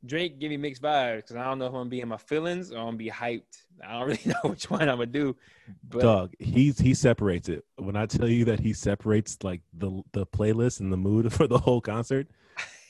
Drake 0.05 0.39
give 0.39 0.49
me 0.49 0.57
mixed 0.57 0.81
vibes 0.81 1.17
because 1.17 1.35
I 1.35 1.43
don't 1.43 1.59
know 1.59 1.65
if 1.65 1.69
I'm 1.69 1.79
gonna 1.79 1.89
be 1.89 2.01
in 2.01 2.07
my 2.07 2.17
feelings 2.17 2.71
or 2.71 2.77
I'm 2.77 2.85
gonna 2.85 2.97
be 2.97 3.09
hyped. 3.09 3.63
I 3.85 3.93
don't 3.99 4.07
really 4.07 4.21
know 4.25 4.49
which 4.49 4.69
one 4.69 4.81
I'm 4.81 4.87
gonna 4.97 5.05
do. 5.07 5.35
But 5.87 6.01
Dog, 6.01 6.33
he's 6.39 6.79
he 6.79 6.93
separates 6.93 7.49
it. 7.49 7.65
When 7.77 7.95
I 7.95 8.05
tell 8.05 8.27
you 8.27 8.45
that 8.45 8.59
he 8.59 8.73
separates 8.73 9.37
like 9.43 9.61
the 9.73 10.01
the 10.13 10.25
playlist 10.25 10.79
and 10.79 10.91
the 10.91 10.97
mood 10.97 11.31
for 11.33 11.47
the 11.47 11.57
whole 11.57 11.81
concert, 11.81 12.27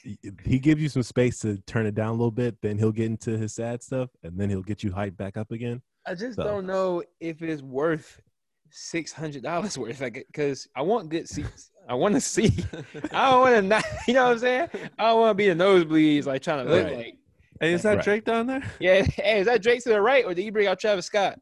he- 0.04 0.19
he 0.45 0.60
gives 0.60 0.82
you 0.82 0.89
some 0.89 1.04
space 1.04 1.39
to 1.39 1.58
turn 1.65 1.86
it 1.86 1.95
down 1.95 2.10
a 2.10 2.13
little 2.13 2.32
bit. 2.32 2.62
Then 2.62 2.78
he'll 2.78 2.91
get 2.91 3.06
into 3.08 3.38
his 3.38 3.54
sad 3.56 3.82
stuff, 3.84 4.10
and 4.24 4.38
then 4.39 4.50
he'll 4.50 4.62
get 4.63 4.84
you 4.84 4.91
hyped 4.91 5.17
back 5.17 5.36
up 5.36 5.52
again. 5.52 5.82
I 6.06 6.15
just 6.15 6.36
So- 6.38 6.43
don't 6.43 6.65
know 6.67 7.04
if 7.19 7.41
it's 7.41 7.62
worth 7.62 8.22
six 8.71 9.12
hundred 9.12 9.43
dollars 9.43 9.77
worth. 9.77 10.01
Like, 10.01 10.25
because 10.27 10.67
I 10.75 10.82
want 10.82 11.10
good 11.10 11.27
seats. 11.27 11.71
I 11.88 11.93
want 11.95 12.13
to 12.15 12.21
see. 12.21 12.63
I 13.12 13.32
don't 13.32 13.41
want 13.41 13.55
to 13.55 13.62
not. 13.63 13.84
You 14.08 14.13
know 14.13 14.25
what 14.25 14.32
I'm 14.34 14.39
saying? 14.39 14.69
I 14.97 15.03
don't 15.10 15.19
want 15.19 15.32
to 15.32 15.36
be 15.36 15.49
the 15.49 15.55
nosebleeds, 15.55 16.25
like 16.25 16.41
trying 16.41 16.65
to 16.65 16.71
look 16.71 16.86
Right. 16.86 16.97
like. 16.97 17.15
Hey, 17.60 17.73
is 17.73 17.82
that 17.84 17.95
Right. 17.97 18.03
Drake 18.05 18.25
down 18.25 18.47
there? 18.47 18.63
Yeah, 18.79 19.01
hey, 19.17 19.39
is 19.39 19.45
that 19.47 19.62
Drake 19.62 19.84
to 19.84 19.89
the 19.89 19.99
right, 20.01 20.23
or 20.25 20.34
did 20.34 20.43
you 20.43 20.51
bring 20.51 20.67
out 20.67 20.79
Travis 20.79 21.08
Scott? 21.08 21.39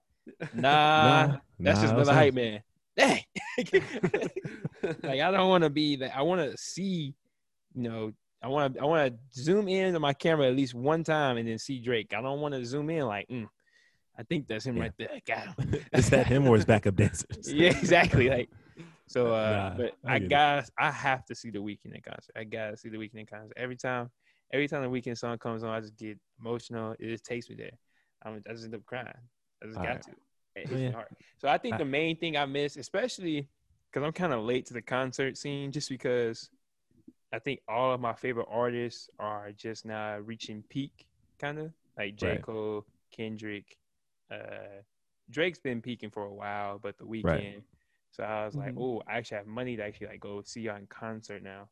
Nah, 0.54 1.28
Nah, 1.28 1.28
that's 1.28 1.42
nah, 1.60 1.72
just 1.72 1.82
that's 1.82 1.92
Miller 1.94 2.06
not- 2.06 2.16
Hype 2.16 2.34
Man. 2.34 2.62
Dang. 2.98 3.22
like 5.04 5.20
I 5.22 5.32
don't 5.32 5.50
want 5.50 5.64
to 5.64 5.70
be 5.70 5.96
that. 5.98 6.16
I 6.18 6.22
want 6.22 6.42
to 6.50 6.58
see. 6.58 7.14
You 7.76 7.84
know, 7.84 8.12
I 8.42 8.48
want 8.48 8.74
to. 8.76 8.82
I 8.82 8.86
want 8.86 9.14
to 9.14 9.42
zoom 9.42 9.68
in 9.68 9.96
on 9.96 10.02
my 10.02 10.14
camera 10.14 10.48
at 10.48 10.56
least 10.56 10.74
one 10.74 11.04
time 11.04 11.38
and 11.38 11.48
then 11.48 11.58
see 11.60 11.80
Drake. 11.80 12.14
I 12.18 12.22
don't 12.22 12.40
want 12.42 12.54
to 12.56 12.66
zoom 12.66 12.90
in 12.90 13.06
like. 13.06 13.28
Mm, 13.30 13.48
I 14.18 14.24
think 14.24 14.48
that's 14.48 14.66
him 14.66 14.76
Yeah. 14.76 14.84
right 14.84 14.94
there. 14.98 15.10
Got 15.28 15.48
him. 15.60 15.76
Is 15.94 16.10
that 16.10 16.28
him 16.28 16.48
or 16.48 16.56
his 16.56 16.66
backup 16.74 16.96
dancers? 16.96 17.54
yeah, 17.54 17.70
exactly. 17.70 18.30
Like, 18.30 18.50
so, 19.08 19.32
uh, 19.34 19.70
Nah, 19.72 19.78
but 19.78 19.94
I 20.08 20.16
I, 20.16 20.20
got, 20.20 20.70
I 20.78 20.92
have 20.92 21.26
to 21.28 21.36
see 21.36 21.50
the 21.50 21.60
Weeknd 21.60 21.94
in 21.96 22.02
concert. 22.02 22.34
I 22.36 22.44
gotta 22.44 22.76
see 22.78 22.90
the 22.90 22.98
Weeknd 22.98 23.16
in 23.16 23.26
concert 23.26 23.54
every 23.58 23.76
time. 23.76 24.10
Every 24.54 24.68
time 24.68 24.82
the 24.82 24.90
Weeknd 24.90 25.18
song 25.18 25.38
comes 25.38 25.64
on, 25.64 25.70
I 25.70 25.80
just 25.82 25.98
get 25.98 26.18
emotional. 26.40 26.96
It 27.00 27.10
just 27.10 27.26
takes 27.26 27.50
me 27.50 27.56
there. 27.56 27.72
I'm, 28.24 28.42
I 28.50 28.54
just 28.54 28.66
end 28.66 28.76
up 28.76 28.86
crying. 28.86 29.08
I 29.64 29.66
just 29.68 29.78
All 29.78 29.84
got 29.84 29.94
right. 29.94 30.02
to. 30.04 30.12
It 30.56 30.68
hits 30.70 30.82
Yeah. 30.82 30.92
hard. 30.92 31.08
So 31.38 31.48
I 31.48 31.58
think 31.58 31.78
the 31.78 31.86
main 31.86 32.18
thing 32.18 32.38
I 32.38 32.46
miss, 32.46 32.78
especially 32.78 33.48
because 33.92 34.06
I'm 34.06 34.14
kind 34.14 34.34
of 34.34 34.44
late 34.44 34.66
to 34.68 34.74
the 34.74 34.82
concert 34.82 35.38
scene, 35.38 35.72
just 35.72 35.90
because 35.90 36.50
I 37.34 37.40
think 37.40 37.60
all 37.68 37.94
of 37.94 38.00
my 38.02 38.14
favorite 38.14 38.48
artists 38.50 39.10
are 39.20 39.52
just 39.52 39.86
now 39.86 40.18
reaching 40.20 40.64
peak, 40.70 41.06
kind 41.40 41.60
of 41.60 41.72
like 41.98 42.16
J 42.16 42.28
Right. 42.28 42.42
Cole, 42.42 42.86
Kendrick, 43.12 43.78
uh, 44.32 44.82
Drake's 45.30 45.60
been 45.60 45.82
peaking 45.82 46.10
for 46.10 46.24
a 46.24 46.34
while, 46.34 46.80
but 46.80 46.98
the 46.98 47.04
Weeknd. 47.06 47.24
Right. 47.24 47.64
So 48.12 48.24
I 48.24 48.46
was 48.46 48.56
like, 48.56 48.74
Mhm. 48.74 48.82
oh, 48.82 49.04
I 49.08 49.18
actually 49.18 49.38
have 49.38 49.48
money 49.48 49.76
to 49.76 49.84
actually 49.84 50.08
like 50.08 50.20
go 50.22 50.42
see 50.42 50.62
y'all 50.62 50.78
in 50.78 50.88
concert 50.88 51.44
now. 51.44 51.68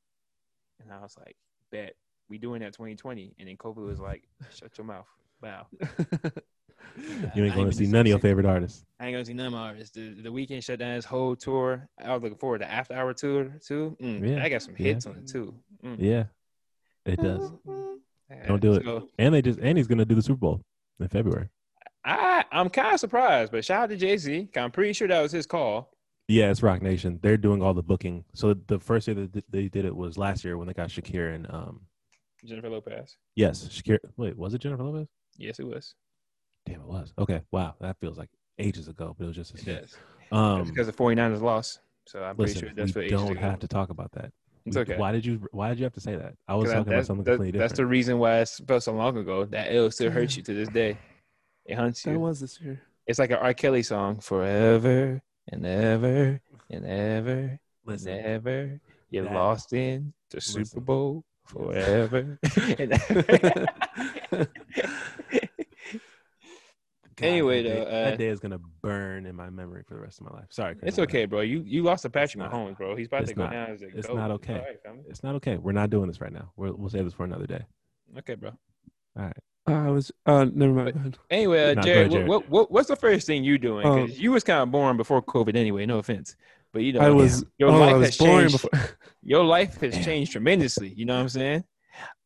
And 0.81 0.91
I 0.91 0.99
was 0.99 1.15
like, 1.17 1.37
bet 1.71 1.95
we 2.29 2.37
doing 2.37 2.59
that 2.61 2.73
2020. 2.73 3.33
And 3.39 3.47
then 3.47 3.57
COVID 3.57 3.85
was 3.87 3.99
like, 3.99 4.23
shut 4.53 4.77
your 4.77 4.85
mouth. 4.85 5.07
Wow. 5.41 5.67
You 7.35 7.43
ain't 7.45 7.55
gonna 7.55 7.71
see 7.73 7.87
none 7.87 8.01
of 8.01 8.07
your 8.07 8.19
favorite 8.19 8.45
artists. 8.45 8.85
I 8.99 9.07
ain't 9.07 9.15
gonna 9.15 9.25
see 9.25 9.33
none 9.33 9.47
of 9.47 9.53
my 9.53 9.67
artists. 9.69 9.93
The, 9.95 10.13
the 10.13 10.29
Weeknd 10.29 10.63
shut 10.63 10.79
down 10.79 10.95
his 10.95 11.03
whole 11.03 11.35
tour. 11.35 11.87
I 12.01 12.13
was 12.13 12.21
looking 12.23 12.37
forward 12.37 12.59
to 12.59 12.71
after 12.71 12.93
hour 12.93 13.13
tour 13.13 13.51
too. 13.65 13.97
Mm, 14.01 14.29
Yeah, 14.29 14.43
I 14.43 14.49
got 14.49 14.61
some 14.61 14.75
yeah. 14.77 14.87
hits 14.93 15.05
on 15.05 15.17
it 15.17 15.27
too. 15.27 15.53
Mm. 15.83 15.97
Yeah, 15.99 16.25
it 17.05 17.17
does. 17.21 17.51
Don't 18.47 18.61
do 18.61 18.73
it. 18.75 18.83
so 18.83 19.09
And 19.17 19.33
they 19.33 19.41
just 19.41 19.59
and 19.59 19.77
he's 19.77 19.87
gonna 19.87 20.05
do 20.05 20.15
the 20.15 20.21
Super 20.21 20.39
Bowl 20.39 20.61
in 20.99 21.07
February. 21.09 21.49
I 22.51 22.60
I'm 22.60 22.69
kind 22.69 22.93
of 22.93 22.99
surprised, 22.99 23.51
but 23.51 23.65
shout 23.65 23.84
out 23.84 23.89
to 23.89 23.97
Jay 23.97 24.17
Z. 24.17 24.49
I'm 24.55 24.71
pretty 24.71 24.93
sure 24.93 25.08
that 25.08 25.21
was 25.21 25.31
his 25.31 25.45
call. 25.45 25.91
Yeah, 26.27 26.49
it's 26.49 26.63
Roc 26.63 26.81
Nation. 26.81 27.19
They're 27.21 27.38
doing 27.38 27.62
all 27.62 27.73
the 27.73 27.84
booking. 27.84 28.25
So 28.34 28.55
the 28.67 28.79
first 28.79 29.08
year 29.08 29.15
that 29.15 29.43
they 29.51 29.67
did 29.67 29.86
it 29.86 29.95
was 29.95 30.17
last 30.17 30.43
year 30.43 30.58
when 30.58 30.67
they 30.67 30.73
got 30.73 30.89
Shakira 30.89 31.36
and 31.36 31.47
um 31.51 31.81
Jennifer 32.43 32.69
Lopez. 32.69 33.17
yes, 33.36 33.67
Shakira. 33.67 33.99
Wait, 34.17 34.38
was 34.38 34.53
it 34.53 34.60
Jennifer 34.60 34.84
Lopez? 34.84 35.08
Yes, 35.38 35.60
it 35.60 35.67
was. 35.67 35.95
Damn, 36.65 36.81
it 36.81 36.88
was. 36.88 37.13
Okay, 37.17 37.41
wow, 37.51 37.75
that 37.81 37.97
feels 37.99 38.17
like 38.17 38.29
ages 38.58 38.88
ago, 38.88 39.15
but 39.17 39.25
it 39.25 39.27
was 39.27 39.36
just 39.36 39.53
a 39.55 39.63
Yes. 39.63 39.95
Um, 40.31 40.63
because 40.63 40.88
the 40.88 40.93
49ers 40.93 41.41
lost. 41.41 41.79
So 42.08 42.23
I'm 42.23 42.36
pretty 42.36 42.60
sure 42.60 42.69
that's 42.75 42.95
what 42.95 43.08
don't 43.08 43.38
have 43.38 43.60
to 43.60 43.67
talk 43.67 43.89
about 43.89 44.12
that. 44.13 44.31
It's 44.65 44.77
okay. 44.77 44.97
Why 44.97 45.12
did 45.12 45.25
you? 45.25 45.47
Why 45.51 45.69
did 45.69 45.77
you 45.77 45.84
have 45.84 45.93
to 45.93 46.01
say 46.01 46.15
that? 46.15 46.34
I 46.47 46.55
was 46.55 46.71
talking 46.71 46.81
about 46.81 46.95
that's, 46.95 47.08
something 47.08 47.25
completely 47.25 47.60
that's 47.60 47.73
the 47.73 47.86
reason 47.86 48.17
why 48.17 48.39
it 48.39 48.49
felt 48.67 48.81
so 48.81 48.93
long 48.93 49.15
ago. 49.17 49.45
That 49.45 49.71
ill 49.71 49.91
still 49.91 50.10
hurts 50.10 50.36
you 50.38 50.43
to 50.43 50.53
this 50.53 50.69
day. 50.69 50.97
It 51.65 51.75
hunts 51.75 52.04
That 52.04 52.12
you. 52.12 52.19
was 52.19 52.39
this 52.39 52.60
year. 52.62 52.82
It's 53.08 53.19
like 53.19 53.32
an 53.32 53.38
R. 53.38 53.54
Kelly 53.54 53.84
song. 53.84 54.19
Forever 54.19 55.21
and 55.51 55.65
ever 55.65 56.41
and 56.69 56.86
ever 56.86 57.60
Listen, 57.86 58.13
and 58.13 58.25
ever. 58.25 58.80
You're 59.10 59.25
that- 59.25 59.34
lost 59.34 59.73
in 59.73 60.13
the 60.32 60.41
Super 60.41 60.80
Bowl 60.82 61.23
forever. 61.45 62.39
and 62.80 62.93
ever. 62.93 63.67
God, 67.17 67.28
Anyway, 67.28 67.63
that 67.63 67.69
day, 67.69 67.82
uh, 67.86 67.89
that 68.10 68.17
day 68.17 68.28
is 68.28 68.39
gonna 68.41 68.60
burn 68.82 69.25
in 69.25 69.36
my 69.38 69.49
memory 69.49 69.84
for 69.88 69.93
the 69.93 70.01
rest 70.01 70.19
of 70.19 70.30
my 70.30 70.36
life. 70.38 70.47
Sorry, 70.49 70.75
Chris, 70.75 70.89
it's 70.89 70.97
I'm 70.97 71.04
okay, 71.06 71.25
bro. 71.25 71.41
You 71.41 71.63
you 71.65 71.82
lost 71.82 72.01
to 72.01 72.10
Patrick 72.10 72.39
not. 72.39 72.51
Mahomes, 72.51 72.75
bro. 72.78 72.93
He's 72.95 73.08
about 73.08 73.25
to 73.28 73.34
go 73.34 73.43
not. 73.43 73.51
down 73.54 73.69
as 73.71 73.82
a 73.84 73.88
It's 73.97 74.08
GOAT. 74.08 74.15
not 74.17 74.32
okay. 74.32 74.56
All 74.56 74.60
right, 74.60 74.84
family. 74.84 75.04
It's 75.08 75.23
not 75.23 75.36
okay. 75.36 75.56
We're 75.56 75.71
not 75.71 75.89
doing 75.89 76.08
this 76.08 76.19
right 76.19 76.34
now. 76.34 76.51
We're, 76.58 76.73
we'll 76.73 76.89
save 76.89 77.06
this 77.06 77.13
for 77.13 77.23
another 77.23 77.47
day. 77.47 77.63
Okay, 78.17 78.36
bro. 78.36 78.49
All 79.17 79.23
right. 79.23 79.38
Uh, 79.67 79.73
I 79.73 79.89
was. 79.89 80.12
Uh, 80.25 80.45
never 80.54 80.73
mind. 80.73 81.13
Go. 81.13 81.19
Anyway, 81.32 81.60
uh, 81.71 81.82
Jared, 81.82 81.88
ahead, 81.88 82.12
Jared. 82.12 82.28
What, 82.28 82.41
what, 82.43 82.49
what, 82.49 82.71
what's 82.71 82.88
the 82.88 82.95
first 82.95 83.25
thing 83.28 83.43
you 83.43 83.58
doing? 83.58 83.84
'Cause 83.84 84.12
Um, 84.12 84.15
you 84.15 84.32
was 84.32 84.43
kind 84.43 84.60
of 84.62 84.71
boring 84.71 84.97
before 84.97 85.21
COVID 85.21 85.56
anyway. 85.56 85.86
No 85.86 85.97
offense, 85.97 86.36
but 86.71 86.84
you 86.84 86.93
know, 86.93 86.99
I 86.99 87.10
was. 87.10 87.43
your 87.58 87.69
oh, 87.69 87.78
life 87.80 87.93
I 87.93 87.97
was 87.97 88.08
has 88.10 88.17
boring 88.17 88.49
changed. 88.49 88.62
before. 88.62 88.89
Your 89.28 89.43
life 89.43 89.82
has 89.82 90.06
changed 90.06 90.34
tremendously. 90.34 90.89
You 90.89 91.06
know 91.06 91.15
what 91.15 91.21
I'm 91.21 91.30
saying? 91.30 91.63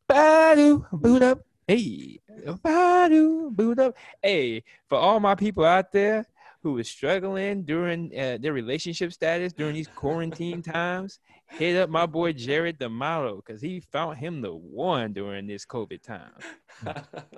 Badu, 0.10 0.86
boot 0.92 1.22
up. 1.22 1.40
Hey, 1.66 2.20
badu, 2.46 3.52
boot 3.56 3.80
up. 3.80 3.96
Hey, 4.22 4.64
for 4.90 4.98
all 4.98 5.22
my 5.22 5.36
people 5.36 5.64
out 5.64 5.94
there 5.94 6.26
who 6.62 6.74
was 6.74 6.90
struggling 6.90 7.64
during 7.64 8.12
uh, 8.20 8.38
their 8.42 8.52
relationship 8.52 9.14
status 9.14 9.54
during 9.54 9.76
these 9.76 9.88
quarantine 9.88 10.62
times, 10.62 11.20
hit 11.50 11.78
up 11.78 11.90
my 11.90 12.06
boy 12.06 12.34
Jared 12.34 12.80
the 12.80 12.90
model 12.90 13.38
because 13.38 13.62
he 13.62 13.80
found 13.80 14.18
him 14.18 14.42
the 14.42 14.54
one 14.54 15.14
during 15.14 15.48
this 15.48 15.66
COVID 15.66 16.02
time. 16.02 16.32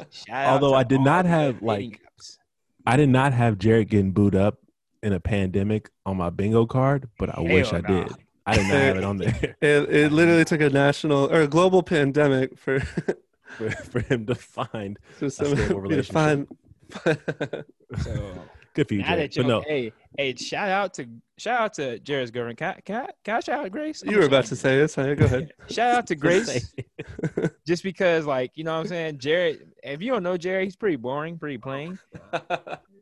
Shout 0.10 0.48
Although 0.48 0.72
to 0.72 0.78
I 0.78 0.84
did 0.84 1.02
not 1.02 1.26
have, 1.26 1.62
like, 1.62 2.02
apps. 2.20 2.38
I 2.86 2.98
did 2.98 3.10
not 3.10 3.34
have 3.34 3.58
Jared 3.58 3.90
getting 3.90 4.12
booed 4.12 4.36
up 4.36 4.60
in 5.04 5.14
a 5.14 5.20
pandemic 5.20 5.90
on 6.06 6.18
my 6.18 6.30
bingo 6.30 6.66
card, 6.66 7.10
but 7.18 7.36
I 7.36 7.42
wish 7.42 7.70
Hell 7.70 7.82
I 7.86 7.92
nah. 7.92 8.04
did. 8.04 8.14
I 8.46 8.56
did 8.56 8.68
not 8.68 8.74
have 8.74 8.98
it 8.98 9.04
on 9.04 9.18
there 9.18 9.56
It, 9.62 9.90
it 9.90 10.12
literally 10.12 10.46
took 10.46 10.62
a 10.62 10.70
national 10.70 11.32
or 11.32 11.42
a 11.42 11.48
global 11.48 11.84
pandemic 11.84 12.58
for 12.58 12.80
for, 13.58 13.70
for 13.70 14.00
him 14.02 14.26
to 14.26 14.36
find. 14.36 15.00
for 15.18 15.30
stable 15.30 15.58
some 15.58 15.84
me 15.84 15.96
to 15.96 16.04
find. 16.04 16.48
So 18.04 18.34
Good 18.74 18.88
for 18.88 18.94
you, 18.94 19.04
Jared. 19.04 19.34
But 19.36 19.46
no, 19.48 19.62
hey, 19.62 19.92
hey, 20.18 20.36
shout 20.36 20.70
out 20.70 20.94
to 20.96 21.06
shout 21.38 21.60
out 21.62 21.74
to 21.74 22.00
Jared's 22.00 22.32
girlfriend. 22.32 22.58
Can 22.58 22.76
I, 22.78 22.80
can 22.82 22.96
I, 22.96 23.08
can 23.24 23.36
I 23.36 23.40
shout 23.42 23.66
out 23.66 23.72
Grace? 23.72 24.02
you 24.06 24.18
were 24.18 24.24
about 24.26 24.46
to 24.46 24.56
say 24.56 24.78
this. 24.78 24.96
Huh? 24.96 25.14
Go 25.16 25.26
ahead. 25.26 25.52
Shout 25.70 25.96
out 25.96 26.08
to 26.08 26.16
Grace, 26.26 26.74
just 27.68 27.84
because, 27.84 28.26
like, 28.26 28.52
you 28.56 28.64
know 28.64 28.74
what 28.74 28.82
I'm 28.82 28.88
saying? 28.88 29.18
Jared, 29.20 29.72
if 29.84 30.02
you 30.02 30.12
don't 30.12 30.24
know 30.24 30.38
Jared, 30.38 30.66
he's 30.66 30.76
pretty 30.76 30.96
boring, 30.98 31.38
pretty 31.38 31.58
plain. 31.58 32.00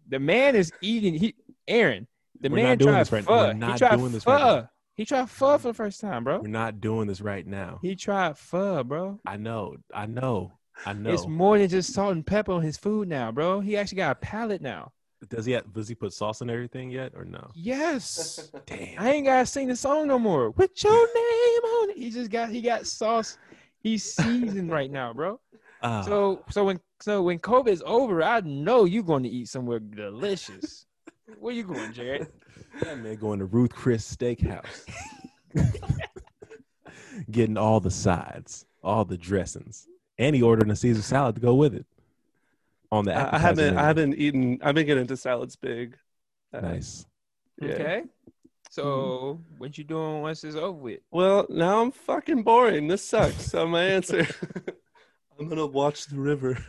The 0.07 0.19
man 0.19 0.55
is 0.55 0.71
eating, 0.81 1.13
he, 1.13 1.35
Aaron, 1.67 2.07
the 2.39 2.49
We're 2.49 2.55
man 2.55 2.65
not 2.69 2.77
doing 2.79 2.91
tried 2.93 2.99
this 3.01 3.11
right- 3.11 3.23
pho. 3.25 3.37
we're 3.37 3.53
he 3.53 3.59
not 3.59 3.77
tried 3.77 3.95
doing 3.97 4.11
this 4.11 4.23
pho. 4.23 4.31
right 4.31 4.39
now. 4.61 4.69
he 4.95 5.05
tried 5.05 5.29
pho 5.29 5.57
for 5.59 5.67
the 5.67 5.73
first 5.75 6.01
time, 6.01 6.23
bro. 6.23 6.39
We're 6.39 6.47
not 6.47 6.81
doing 6.81 7.07
this 7.07 7.21
right 7.21 7.45
now. 7.45 7.77
He 7.83 7.95
tried 7.95 8.37
pho, 8.39 8.83
bro. 8.83 9.19
I 9.25 9.37
know. 9.37 9.75
I 9.93 10.07
know. 10.07 10.53
I 10.85 10.93
know. 10.93 11.11
It's 11.11 11.27
more 11.27 11.57
than 11.59 11.69
just 11.69 11.93
salt 11.93 12.13
and 12.13 12.25
pepper 12.25 12.53
on 12.53 12.61
his 12.63 12.77
food 12.77 13.07
now, 13.07 13.31
bro. 13.31 13.59
He 13.59 13.77
actually 13.77 13.97
got 13.97 14.11
a 14.13 14.15
palate 14.15 14.61
now. 14.61 14.93
Does 15.27 15.45
he 15.45 15.51
have, 15.51 15.71
does 15.73 15.87
he 15.89 15.95
put 15.95 16.13
sauce 16.13 16.41
on 16.41 16.49
everything 16.49 16.89
yet 16.89 17.11
or 17.15 17.25
no? 17.25 17.49
Yes. 17.53 18.49
Damn. 18.65 18.99
I 18.99 19.11
ain't 19.11 19.25
gotta 19.25 19.45
sing 19.45 19.67
the 19.67 19.75
song 19.75 20.07
no 20.07 20.17
more. 20.17 20.51
With 20.51 20.81
your 20.83 20.93
name 21.15 21.63
on 21.63 21.89
it. 21.89 21.97
He 21.97 22.09
just 22.09 22.31
got 22.31 22.49
he 22.49 22.61
got 22.61 22.87
sauce. 22.87 23.37
He's 23.81 24.03
seasoned 24.03 24.71
right 24.77 24.89
now, 24.89 25.13
bro. 25.13 25.39
Ah, 25.81 26.01
So 26.03 26.43
so 26.49 26.63
when 26.65 26.79
so 27.01 27.21
when 27.23 27.39
COVID's 27.39 27.83
over, 27.85 28.23
I 28.23 28.39
know 28.41 28.85
you're 28.85 29.03
going 29.03 29.23
to 29.23 29.29
eat 29.29 29.49
somewhere 29.49 29.79
delicious. 29.79 30.85
Where 31.39 31.53
you 31.53 31.63
going, 31.63 31.93
Jared? 31.93 32.27
that 32.81 32.99
man 32.99 33.15
going 33.15 33.39
to 33.39 33.45
Ruth 33.45 33.73
Chris 33.73 34.15
Steakhouse, 34.15 34.85
getting 37.31 37.57
all 37.57 37.79
the 37.79 37.91
sides, 37.91 38.65
all 38.83 39.05
the 39.05 39.17
dressings, 39.17 39.87
and 40.17 40.35
he 40.35 40.41
ordering 40.41 40.71
a 40.71 40.75
Caesar 40.75 41.01
salad 41.01 41.35
to 41.35 41.41
go 41.41 41.55
with 41.55 41.73
it. 41.75 41.85
On 42.91 43.05
the 43.05 43.13
I, 43.13 43.35
I 43.35 43.39
haven't. 43.39 43.65
menu. 43.65 43.79
I 43.79 43.83
haven't 43.85 44.13
eaten. 44.15 44.59
I've 44.63 44.75
been 44.75 44.85
getting 44.87 45.01
into 45.01 45.17
salads 45.17 45.55
big. 45.55 45.95
Uh, 46.53 46.61
Nice. 46.61 47.05
Yeah. 47.61 47.73
Okay. 47.73 48.03
So 48.71 49.41
what 49.57 49.77
you 49.77 49.83
doing 49.83 50.21
once 50.21 50.43
it's 50.43 50.55
over 50.55 50.71
with? 50.77 50.99
Well, 51.11 51.45
now 51.49 51.81
I'm 51.81 51.91
fucking 51.91 52.43
boring. 52.43 52.87
This 52.87 53.03
sucks. 53.03 53.51
So 53.51 53.67
my 53.67 53.83
answer, 53.83 54.27
I'm 55.39 55.47
gonna 55.49 55.65
watch 55.65 56.05
the 56.07 56.19
river. 56.19 56.57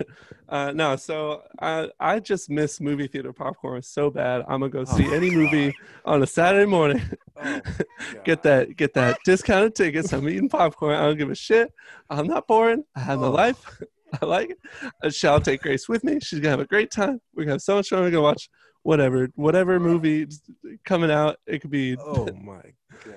Uh, 0.50 0.72
no, 0.72 0.96
so 0.96 1.42
I 1.60 1.88
I 2.00 2.18
just 2.18 2.50
miss 2.50 2.80
movie 2.80 3.06
theater 3.06 3.32
popcorn 3.32 3.80
so 3.82 4.10
bad. 4.10 4.40
I'm 4.48 4.58
gonna 4.58 4.68
go 4.68 4.82
see 4.84 5.06
Oh, 5.08 5.12
any 5.14 5.30
movie 5.30 5.72
on 6.04 6.24
a 6.24 6.26
Saturday 6.26 6.66
morning. 6.68 7.00
Oh, 7.40 7.60
get 8.24 8.42
that 8.42 8.74
get 8.76 8.92
that 8.94 9.18
discounted 9.24 9.76
tickets. 9.76 10.12
I'm 10.12 10.28
eating 10.28 10.48
popcorn. 10.48 10.96
I 10.96 11.02
don't 11.06 11.16
give 11.16 11.30
a 11.30 11.36
shit. 11.36 11.72
I'm 12.10 12.26
not 12.26 12.48
boring. 12.48 12.82
I 12.96 12.98
have 12.98 13.20
my 13.20 13.28
Oh. 13.28 13.30
life. 13.30 13.80
I 14.22 14.26
like 14.26 14.50
it. 14.50 14.58
I 15.02 15.08
shall 15.10 15.40
take 15.40 15.62
Grace 15.62 15.88
with 15.88 16.04
me. 16.04 16.18
She's 16.20 16.40
gonna 16.40 16.50
have 16.50 16.60
a 16.60 16.66
great 16.66 16.90
time. 16.90 17.20
We're 17.34 17.44
gonna 17.44 17.54
have 17.54 17.62
so 17.62 17.76
much 17.76 17.88
fun. 17.88 18.00
We're 18.00 18.10
gonna 18.10 18.22
watch 18.22 18.48
whatever 18.82 19.28
whatever 19.34 19.78
movie 19.80 20.26
coming 20.84 21.10
out. 21.10 21.36
It 21.46 21.60
could 21.60 21.70
be. 21.70 21.96
Oh 21.98 22.26
my 22.42 22.62
god. 23.04 23.16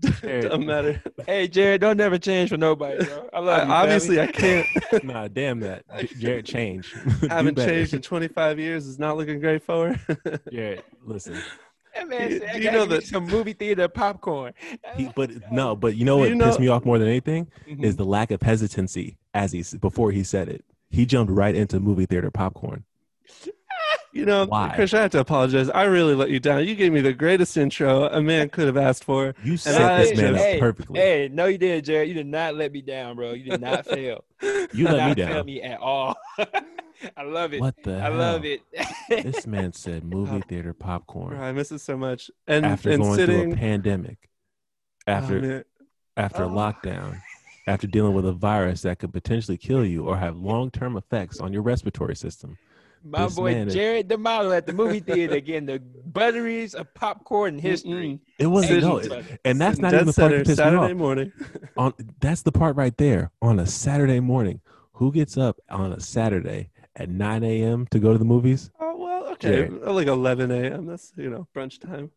doesn't 0.22 0.66
matter. 0.66 1.02
Hey 1.26 1.46
Jared, 1.48 1.80
don't 1.82 1.96
never 1.96 2.18
change 2.18 2.50
for 2.50 2.56
nobody, 2.56 3.04
bro. 3.04 3.28
I 3.32 3.38
love 3.40 3.60
I, 3.60 3.64
you. 3.64 3.70
obviously, 3.72 4.16
family. 4.16 4.28
I 4.28 4.32
can't. 4.32 5.04
Nah, 5.04 5.28
damn 5.28 5.60
that. 5.60 5.84
Jared 6.18 6.46
Change. 6.46 6.92
Do 7.20 7.28
haven't 7.28 7.56
changed 7.58 7.92
in 7.94 8.00
25 8.02 8.58
years. 8.58 8.88
It's 8.88 8.98
not 8.98 9.16
looking 9.16 9.40
great 9.40 9.62
for 9.62 9.92
her. 9.94 10.40
Jared, 10.50 10.82
listen. 11.04 11.36
That 11.94 12.08
man 12.08 12.30
You- 12.30 12.38
said, 12.38 12.48
I 12.48 12.56
you 12.56 12.64
know 12.72 12.80
give 12.80 12.88
me 12.90 12.96
that- 12.96 13.06
some 13.06 13.24
movie 13.26 13.52
theater 13.52 13.88
popcorn. 13.88 14.52
He, 14.96 15.10
but 15.14 15.30
no, 15.52 15.76
but 15.76 15.96
you 15.96 16.04
know 16.04 16.16
Do 16.16 16.20
what 16.22 16.30
you 16.30 16.38
pissed 16.38 16.60
me 16.60 16.68
off 16.68 16.84
more 16.84 16.98
than 16.98 17.08
anything 17.08 17.46
Mm-hmm. 17.68 17.84
is 17.84 17.96
the 17.96 18.04
lack 18.06 18.30
of 18.30 18.40
hesitancy 18.42 19.16
as 19.34 19.52
he 19.52 19.64
before 19.78 20.12
he 20.12 20.22
said 20.24 20.48
it. 20.48 20.64
He 20.90 21.04
jumped 21.06 21.32
right 21.32 21.54
into 21.54 21.80
movie 21.80 22.06
theater 22.06 22.30
popcorn. 22.30 22.84
You 24.12 24.24
know, 24.24 24.46
Why? 24.46 24.70
Chris, 24.76 24.94
I 24.94 25.00
have 25.02 25.10
to 25.10 25.18
apologize. 25.18 25.68
I 25.70 25.84
really 25.84 26.14
let 26.14 26.30
you 26.30 26.38
down. 26.38 26.64
You 26.68 26.76
gave 26.76 26.92
me 26.92 27.00
the 27.00 27.12
greatest 27.12 27.56
intro 27.56 28.04
a 28.04 28.22
man 28.22 28.48
could 28.48 28.66
have 28.68 28.76
asked 28.76 29.02
for. 29.02 29.34
You 29.42 29.54
I 29.54 29.56
set 29.56 29.98
this 30.02 30.16
man 30.16 30.34
just- 30.34 30.44
up 30.54 30.60
perfectly. 30.60 31.00
Hey, 31.00 31.28
no, 31.32 31.46
you 31.46 31.58
didn't, 31.58 31.84
Jared. 31.84 32.06
You 32.08 32.14
did 32.14 32.28
not 32.28 32.54
let 32.54 32.70
me 32.70 32.80
down, 32.80 33.16
bro. 33.16 33.32
You 33.32 33.50
did 33.50 33.60
not 33.60 33.84
fail. 33.86 34.22
you 34.40 34.68
did 34.72 34.84
let 34.84 34.92
me 34.92 34.98
not 35.08 35.16
fail 35.16 35.26
down. 35.34 35.46
me 35.46 35.62
at 35.62 35.80
all. 35.80 36.14
I 37.16 37.22
love 37.24 37.54
it. 37.54 37.60
What 37.60 37.82
the 37.82 37.96
I 37.96 38.02
hell? 38.02 38.14
love 38.14 38.44
it. 38.44 38.60
This 39.08 39.46
man 39.48 39.72
said 39.72 40.04
movie 40.04 40.40
theater 40.48 40.72
Bro, 40.72 40.86
popcorn 40.86 41.38
I 41.40 41.50
miss 41.52 41.72
it 41.72 41.80
so 41.80 41.96
much. 41.96 42.30
And 42.46 42.64
after 42.64 42.90
and 42.90 43.02
going 43.02 43.16
sitting 43.16 43.42
through 43.42 43.52
a 43.54 43.56
pandemic, 43.56 44.30
Oh, 45.08 45.12
after 45.12 45.40
man. 45.40 45.64
after 46.16 46.44
Oh. 46.44 46.48
lockdown, 46.48 47.20
after 47.66 47.86
dealing 47.86 48.14
with 48.14 48.26
a 48.26 48.32
virus 48.32 48.82
that 48.82 48.98
could 48.98 49.12
potentially 49.12 49.56
kill 49.56 49.84
you 49.84 50.06
or 50.06 50.16
have 50.16 50.36
long 50.36 50.70
term 50.70 50.96
effects 50.96 51.40
on 51.40 51.52
your 51.52 51.62
respiratory 51.62 52.16
system. 52.16 52.58
My 53.06 53.24
This 53.24 53.34
boy 53.36 53.52
man 53.52 53.68
is- 53.68 53.74
Jared 53.74 54.08
the 54.08 54.16
model 54.16 54.52
at 54.52 54.66
the 54.66 54.72
movie 54.72 55.00
theater 55.00 55.38
getting 55.40 55.66
the 55.66 55.78
butteries 56.06 56.74
of 56.74 56.92
popcorn 56.94 57.54
in 57.54 57.60
history. 57.60 58.20
It 58.38 58.46
wasn't 58.46 58.82
Sitting- 58.82 58.88
no, 58.88 58.96
it- 59.18 59.40
and 59.44 59.60
that's 59.60 59.78
not 59.78 59.92
even 59.92 60.06
the 60.06 60.12
part 60.14 60.30
center 60.32 60.38
that 60.38 60.46
pissed 60.46 60.58
me 60.60 60.64
off. 60.76 60.92
morning. 60.96 61.32
on 61.76 61.92
that's 62.20 62.42
the 62.42 62.52
part 62.52 62.76
right 62.76 62.96
there 62.96 63.30
on 63.42 63.58
a 63.58 63.66
Saturday 63.66 64.20
morning. 64.20 64.60
Who 64.98 65.10
gets 65.12 65.36
up 65.36 65.58
on 65.70 65.92
a 65.92 66.00
Saturday 66.00 66.70
at 66.96 67.08
9 67.10 67.42
a.m. 67.42 67.86
to 67.90 67.98
go 67.98 68.12
to 68.12 68.18
the 68.18 68.24
movies? 68.24 68.70
Oh 68.80 68.96
well, 68.96 69.26
okay, 69.32 69.66
Jared. 69.66 69.82
like 69.82 70.06
11 70.06 70.50
a.m. 70.50 70.86
That's 70.86 71.12
you 71.16 71.28
know 71.28 71.46
brunch 71.54 71.80
time. 71.80 72.10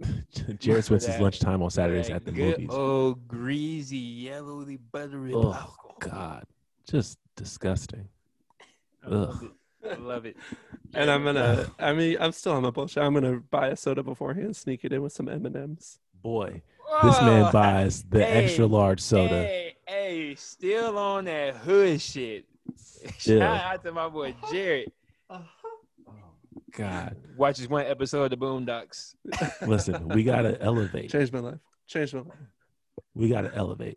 Jared 0.58 0.84
spends 0.84 1.06
his 1.06 1.18
lunchtime 1.20 1.62
on 1.62 1.70
Saturdays 1.70 2.08
That 2.08 2.16
at 2.16 2.24
the 2.24 2.32
good 2.32 2.58
movies. 2.58 2.68
Oh, 2.70 3.14
greasy, 3.14 3.96
yellowy, 3.96 4.76
buttery 4.76 5.32
Oh 5.32 5.52
popcorn. 5.52 5.94
God, 5.98 6.44
just 6.88 7.18
disgusting. 7.36 8.08
I 9.04 9.08
love 9.08 9.36
Ugh. 9.36 9.44
it. 9.44 9.50
I 9.92 9.94
love 9.96 10.26
it. 10.26 10.36
and 10.94 11.10
I'm 11.10 11.24
gonna. 11.24 11.70
I 11.78 11.92
mean, 11.92 12.16
I'm 12.20 12.32
still 12.32 12.52
on 12.52 12.62
my 12.62 12.70
bullshit. 12.70 13.02
I'm 13.02 13.14
gonna 13.14 13.40
buy 13.50 13.68
a 13.68 13.76
soda 13.76 14.02
beforehand, 14.02 14.56
sneak 14.56 14.84
it 14.84 14.92
in 14.92 15.02
with 15.02 15.12
some 15.12 15.28
M 15.28 15.46
and 15.46 15.56
M's. 15.56 15.98
Boy, 16.22 16.62
this 17.02 17.20
man 17.20 17.46
oh, 17.46 17.52
buys 17.52 18.02
the 18.02 18.24
Hey, 18.24 18.44
extra 18.44 18.66
large 18.66 19.00
soda. 19.00 19.42
Hey, 19.42 19.76
hey, 19.86 20.34
still 20.34 20.98
on 20.98 21.26
that 21.26 21.56
hood 21.56 22.00
shit. 22.00 22.46
Still. 22.74 23.10
Shout 23.40 23.60
out 23.60 23.84
to 23.84 23.92
my 23.92 24.08
boy 24.08 24.34
Jared. 24.50 24.90
Ah. 25.30 25.42
God, 26.76 27.16
Watches 27.38 27.68
one 27.68 27.86
episode 27.86 28.24
of 28.24 28.30
the 28.30 28.36
Boondocks. 28.36 29.14
listen, 29.66 30.08
we 30.08 30.22
gotta 30.22 30.60
elevate. 30.60 31.10
Changed 31.10 31.32
my 31.32 31.40
life. 31.40 31.58
Changed 31.88 32.12
my 32.14 32.20
life. 32.20 32.38
We 33.14 33.28
gotta 33.30 33.50
elevate. 33.54 33.96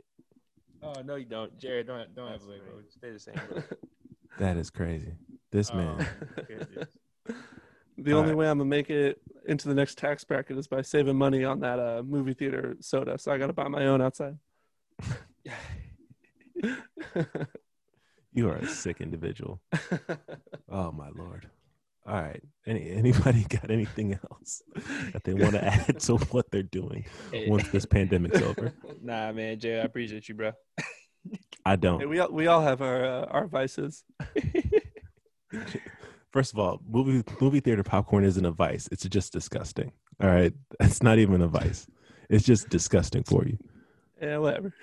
Oh 0.81 0.93
no, 1.03 1.15
you 1.15 1.25
don't, 1.25 1.57
Jared. 1.59 1.87
Don't 1.87 2.15
don't 2.15 2.31
have 2.31 2.41
bro. 2.41 2.55
Stay 2.89 3.11
the 3.11 3.19
same. 3.19 3.35
Bro. 3.49 3.63
That 4.39 4.55
is 4.55 4.69
crazy. 4.69 5.11
This 5.51 5.69
Oh, 5.71 5.75
man. 5.75 6.07
The 8.01 8.13
All 8.13 8.19
only 8.19 8.29
right. 8.29 8.37
way 8.37 8.49
I'm 8.49 8.59
gonna 8.59 8.69
make 8.69 8.89
it 8.89 9.19
into 9.45 9.67
the 9.67 9.73
next 9.73 9.97
tax 9.97 10.23
bracket 10.23 10.57
is 10.57 10.69
by 10.69 10.81
saving 10.81 11.17
money 11.17 11.43
on 11.43 11.59
that 11.59 11.79
uh, 11.79 12.01
movie 12.05 12.33
theater 12.33 12.77
soda. 12.79 13.17
So 13.19 13.33
I 13.33 13.37
got 13.37 13.47
to 13.47 13.53
buy 13.53 13.67
my 13.67 13.87
own 13.87 14.01
outside. 14.01 14.37
You 18.31 18.49
are 18.49 18.55
a 18.55 18.67
sick 18.67 19.01
individual. 19.01 19.59
Oh 20.69 20.93
my 20.93 21.09
lord. 21.13 21.49
All 22.09 22.19
right. 22.19 22.41
Any 22.65 22.89
anybody 22.89 23.43
got 23.49 23.69
anything 23.69 24.19
else 24.31 24.63
that 25.13 25.23
they 25.23 25.35
want 25.35 25.53
to 25.53 25.63
add 25.89 25.99
to 25.99 26.17
what 26.17 26.49
they're 26.49 26.63
doing 26.63 27.05
Hey, 27.31 27.47
once 27.47 27.69
this 27.69 27.85
pandemic's 27.85 28.41
over? 28.41 28.73
nah, 29.01 29.31
man, 29.31 29.59
Jay, 29.59 29.79
I 29.79 29.83
appreciate 29.83 30.27
you, 30.27 30.33
bro. 30.35 30.51
I 31.65 31.75
don't. 31.75 32.09
we 32.09 32.19
all 32.19 32.31
we 32.31 32.47
all 32.47 32.61
have 32.61 32.81
our 32.81 33.05
uh, 33.05 33.25
our 33.25 33.47
vices. 33.47 34.03
First 36.31 36.53
of 36.53 36.59
all, 36.59 36.81
movie 36.87 37.23
movie 37.39 37.59
theater 37.59 37.83
popcorn 37.83 38.23
isn't 38.23 38.45
a 38.45 38.51
vice. 38.51 38.89
It's 38.91 39.07
just 39.07 39.31
disgusting. 39.31 39.91
All 40.21 40.29
right. 40.29 40.53
that's 40.79 41.03
not 41.03 41.19
even 41.19 41.41
a 41.41 41.47
vice. 41.47 41.85
It's 42.29 42.45
just 42.45 42.69
disgusting 42.69 43.23
for 43.23 43.45
you. 43.45 43.57
Yeah, 44.19 44.37
whatever. 44.37 44.73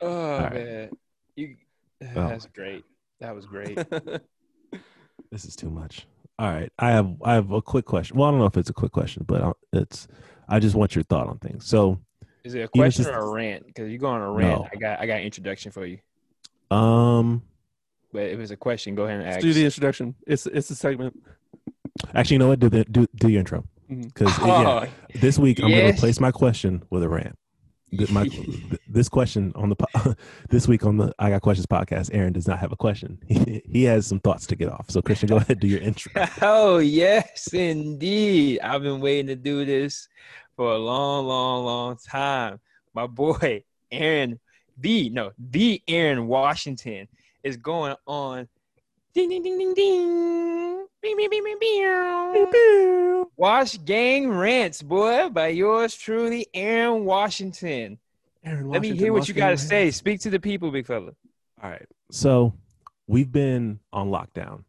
Oh 0.00 0.38
right. 0.38 0.54
man, 0.54 0.90
you. 1.34 1.56
Oh. 2.16 2.28
That's 2.28 2.46
great. 2.46 2.82
That 3.20 3.34
was 3.34 3.44
great. 3.44 3.78
This 5.30 5.44
is 5.44 5.54
too 5.54 5.68
much. 5.68 6.06
All 6.40 6.48
right. 6.50 6.72
I 6.78 6.90
have 6.90 7.16
I 7.22 7.34
have 7.34 7.50
a 7.52 7.60
quick 7.60 7.84
question. 7.84 8.16
Well, 8.16 8.28
I 8.28 8.30
don't 8.32 8.40
know 8.40 8.46
if 8.46 8.56
it's 8.56 8.70
a 8.70 8.72
quick 8.72 8.92
question, 8.92 9.24
but 9.28 9.42
uh, 9.42 9.52
it's 9.74 10.08
I 10.48 10.58
just 10.58 10.74
want 10.74 10.94
your 10.94 11.04
thought 11.04 11.28
on 11.28 11.36
things. 11.38 11.66
So, 11.66 12.00
Is 12.44 12.54
it 12.54 12.60
a 12.60 12.68
question 12.68 13.04
just- 13.04 13.14
or 13.14 13.18
a 13.20 13.30
rant? 13.30 13.66
Because 13.66 13.90
you 13.90 13.98
go 13.98 14.06
on 14.06 14.22
a 14.22 14.30
rant, 14.32 14.60
No. 14.62 14.68
I 14.72 14.76
got 14.76 15.00
I 15.00 15.06
got 15.06 15.18
an 15.18 15.24
introduction 15.24 15.70
for 15.70 15.84
you. 15.84 15.98
um 16.74 17.42
But 18.12 18.22
if 18.22 18.40
it's 18.40 18.50
a 18.52 18.56
question, 18.56 18.94
go 18.94 19.04
ahead 19.04 19.16
and 19.16 19.24
Let's 19.26 19.36
ask. 19.36 19.42
do 19.42 19.52
the 19.52 19.64
introduction. 19.66 20.14
It's 20.26 20.46
it's 20.46 20.70
a 20.70 20.74
segment. 20.74 21.14
actually, 22.14 22.36
you 22.36 22.38
know 22.38 22.48
what? 22.48 22.58
Do 22.60 22.70
the 22.70 22.84
do, 22.84 23.06
do 23.16 23.28
your 23.28 23.40
intro. 23.40 23.64
Mhm. 23.90 24.14
Cuz 24.14 24.32
Oh, 24.40 24.86
This 25.20 25.38
week, 25.38 25.60
I'm 25.62 25.68
going 25.70 25.88
to 25.88 25.92
replace 25.92 26.20
my 26.20 26.30
question 26.30 26.82
with 26.90 27.02
a 27.02 27.08
rant. 27.08 27.36
My- 28.10 28.24
th- 28.28 28.80
this 28.88 29.08
question 29.08 29.52
on 29.54 29.68
the 29.70 29.76
po- 29.76 30.14
this 30.48 30.68
week 30.68 30.84
on 30.84 30.96
the 30.96 31.12
I 31.18 31.30
Got 31.30 31.42
Questions 31.42 31.66
podcast, 31.66 32.10
Aaron 32.12 32.32
does 32.32 32.46
not 32.46 32.58
have 32.58 32.72
a 32.72 32.76
question. 32.76 33.18
He, 33.28 33.62
he 33.64 33.84
has 33.84 34.06
some 34.06 34.20
thoughts 34.20 34.46
to 34.48 34.56
get 34.56 34.68
off. 34.68 34.86
So, 34.90 35.00
Christian, 35.02 35.28
go 35.28 35.36
ahead 35.36 35.60
do 35.60 35.66
your 35.66 35.80
intro. 35.80 36.12
oh 36.42 36.78
yes, 36.78 37.52
indeed. 37.52 38.60
I've 38.60 38.82
been 38.82 39.00
waiting 39.00 39.26
to 39.28 39.36
do 39.36 39.64
this 39.64 40.08
for 40.56 40.72
a 40.72 40.78
long, 40.78 41.26
long, 41.26 41.64
long 41.64 41.96
time. 41.96 42.60
My 42.94 43.06
boy 43.06 43.64
Aaron, 43.90 44.38
the 44.78 45.10
no, 45.10 45.32
the 45.38 45.82
Aaron 45.88 46.26
Washington 46.26 47.08
is 47.42 47.56
going 47.56 47.96
on. 48.06 48.48
Ding 49.12 49.28
ding 49.28 49.42
ding 49.42 49.58
ding 49.58 49.74
ding. 49.74 50.86
Bing, 51.02 51.16
bing, 51.16 51.30
bing, 51.30 51.42
bing, 51.42 51.58
bing. 52.52 53.24
Wash 53.36 53.76
Gang 53.78 54.28
Rants, 54.28 54.82
boy, 54.82 55.30
by 55.30 55.48
yours 55.48 55.96
truly, 55.96 56.46
Aaron 56.54 57.04
Washington. 57.04 57.98
Aaron 58.44 58.68
Let 58.68 58.82
me 58.82 58.96
hear 58.96 59.12
what 59.12 59.26
you 59.26 59.34
got 59.34 59.50
to 59.50 59.56
say. 59.56 59.90
Speak 59.90 60.20
to 60.20 60.30
the 60.30 60.38
people, 60.38 60.70
big 60.70 60.86
fella. 60.86 61.12
All 61.60 61.70
right. 61.70 61.86
So, 62.12 62.54
we've 63.08 63.32
been 63.32 63.80
on 63.92 64.10
lockdown. 64.10 64.62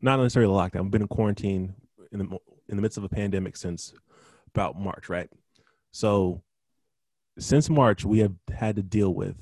Not 0.00 0.20
necessarily 0.20 0.52
lockdown. 0.52 0.82
We've 0.82 0.92
been 0.92 1.02
in 1.02 1.08
quarantine 1.08 1.74
in 2.12 2.18
the 2.20 2.38
in 2.68 2.76
the 2.76 2.82
midst 2.82 2.96
of 2.98 3.04
a 3.04 3.08
pandemic 3.08 3.56
since 3.56 3.92
about 4.54 4.78
March, 4.78 5.08
right? 5.08 5.30
So, 5.90 6.42
since 7.38 7.68
March, 7.68 8.04
we 8.04 8.20
have 8.20 8.34
had 8.54 8.76
to 8.76 8.82
deal 8.82 9.12
with 9.12 9.36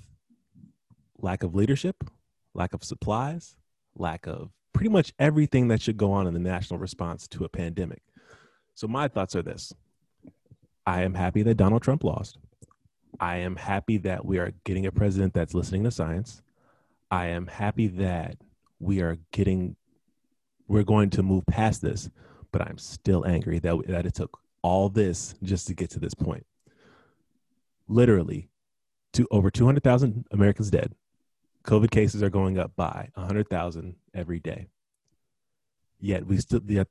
lack 1.18 1.42
of 1.42 1.54
leadership, 1.54 2.08
lack 2.54 2.72
of 2.72 2.82
supplies, 2.82 3.56
lack 3.98 4.26
of 4.26 4.50
pretty 4.72 4.90
much 4.90 5.12
everything 5.18 5.68
that 5.68 5.82
should 5.82 5.96
go 5.96 6.12
on 6.12 6.26
in 6.26 6.34
the 6.34 6.40
national 6.40 6.78
response 6.78 7.26
to 7.28 7.44
a 7.44 7.48
pandemic. 7.48 8.02
So, 8.74 8.86
my 8.86 9.08
thoughts 9.08 9.34
are 9.34 9.42
this 9.42 9.72
I 10.86 11.02
am 11.02 11.14
happy 11.14 11.42
that 11.42 11.56
Donald 11.56 11.82
Trump 11.82 12.04
lost. 12.04 12.38
I 13.20 13.36
am 13.36 13.56
happy 13.56 13.96
that 13.98 14.24
we 14.24 14.38
are 14.38 14.52
getting 14.64 14.86
a 14.86 14.92
president 14.92 15.34
that's 15.34 15.54
listening 15.54 15.84
to 15.84 15.90
science. 15.90 16.42
I 17.10 17.26
am 17.26 17.46
happy 17.46 17.88
that 17.88 18.36
we 18.78 19.00
are 19.00 19.18
getting, 19.32 19.76
we're 20.66 20.84
going 20.84 21.10
to 21.10 21.22
move 21.22 21.44
past 21.46 21.82
this, 21.82 22.10
but 22.52 22.62
I'm 22.62 22.78
still 22.78 23.26
angry 23.26 23.58
that, 23.60 23.86
that 23.88 24.06
it 24.06 24.14
took 24.14 24.38
all 24.62 24.88
this 24.88 25.34
just 25.42 25.66
to 25.66 25.74
get 25.74 25.90
to 25.90 26.00
this 26.00 26.14
point. 26.14 26.46
Literally, 27.88 28.48
to 29.14 29.26
over 29.30 29.50
200,000 29.50 30.26
Americans 30.30 30.70
dead. 30.70 30.94
COVID 31.68 31.90
cases 31.90 32.22
are 32.22 32.30
going 32.30 32.58
up 32.58 32.74
by 32.76 33.10
100,000 33.14 33.94
every 34.14 34.40
day. 34.40 34.68
Yet 36.00 36.26
we 36.26 36.38
still, 36.38 36.62
yet 36.66 36.88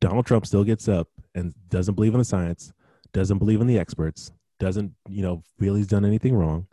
Donald 0.00 0.26
Trump 0.26 0.46
still 0.46 0.64
gets 0.64 0.88
up 0.88 1.06
and 1.36 1.54
doesn't 1.68 1.94
believe 1.94 2.12
in 2.12 2.18
the 2.18 2.24
science, 2.24 2.72
doesn't 3.12 3.38
believe 3.38 3.60
in 3.60 3.68
the 3.68 3.78
experts, 3.78 4.32
doesn't, 4.58 4.92
you 5.08 5.22
know, 5.22 5.44
feel 5.60 5.76
he's 5.76 5.86
done 5.86 6.04
anything 6.04 6.34
wrong, 6.34 6.66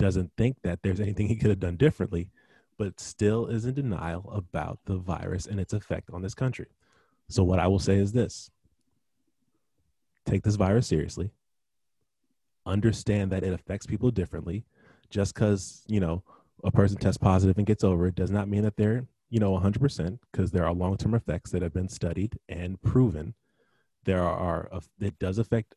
doesn't 0.00 0.32
think 0.36 0.56
that 0.64 0.80
there's 0.82 0.98
anything 0.98 1.28
he 1.28 1.36
could 1.36 1.50
have 1.50 1.60
done 1.60 1.76
differently, 1.76 2.28
but 2.76 2.98
still 2.98 3.46
is 3.46 3.66
in 3.66 3.74
denial 3.74 4.28
about 4.32 4.80
the 4.86 4.96
virus 4.96 5.46
and 5.46 5.60
its 5.60 5.72
effect 5.72 6.10
on 6.12 6.22
this 6.22 6.34
country. 6.34 6.66
So, 7.28 7.44
what 7.44 7.60
I 7.60 7.68
will 7.68 7.78
say 7.78 7.98
is 7.98 8.10
this 8.10 8.50
take 10.26 10.42
this 10.42 10.56
virus 10.56 10.88
seriously, 10.88 11.30
understand 12.66 13.30
that 13.30 13.44
it 13.44 13.52
affects 13.52 13.86
people 13.86 14.10
differently. 14.10 14.64
Just 15.08 15.34
because, 15.34 15.82
you 15.88 15.98
know, 15.98 16.22
a 16.64 16.70
person 16.70 16.98
tests 16.98 17.18
positive 17.18 17.58
and 17.58 17.66
gets 17.66 17.84
over 17.84 18.06
it 18.06 18.14
does 18.14 18.30
not 18.30 18.48
mean 18.48 18.62
that 18.62 18.76
they're, 18.76 19.06
you 19.28 19.40
know, 19.40 19.58
100% 19.58 20.18
because 20.30 20.50
there 20.50 20.66
are 20.66 20.72
long 20.72 20.96
term 20.96 21.14
effects 21.14 21.50
that 21.50 21.62
have 21.62 21.72
been 21.72 21.88
studied 21.88 22.38
and 22.48 22.80
proven. 22.82 23.34
There 24.04 24.22
are, 24.22 24.70
it 25.00 25.18
does 25.18 25.38
affect 25.38 25.74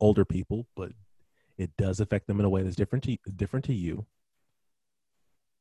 older 0.00 0.24
people, 0.24 0.66
but 0.76 0.92
it 1.56 1.70
does 1.76 2.00
affect 2.00 2.26
them 2.26 2.40
in 2.40 2.46
a 2.46 2.50
way 2.50 2.62
that's 2.62 2.76
different 2.76 3.04
to 3.04 3.16
different 3.36 3.64
to 3.66 3.74
you. 3.74 4.06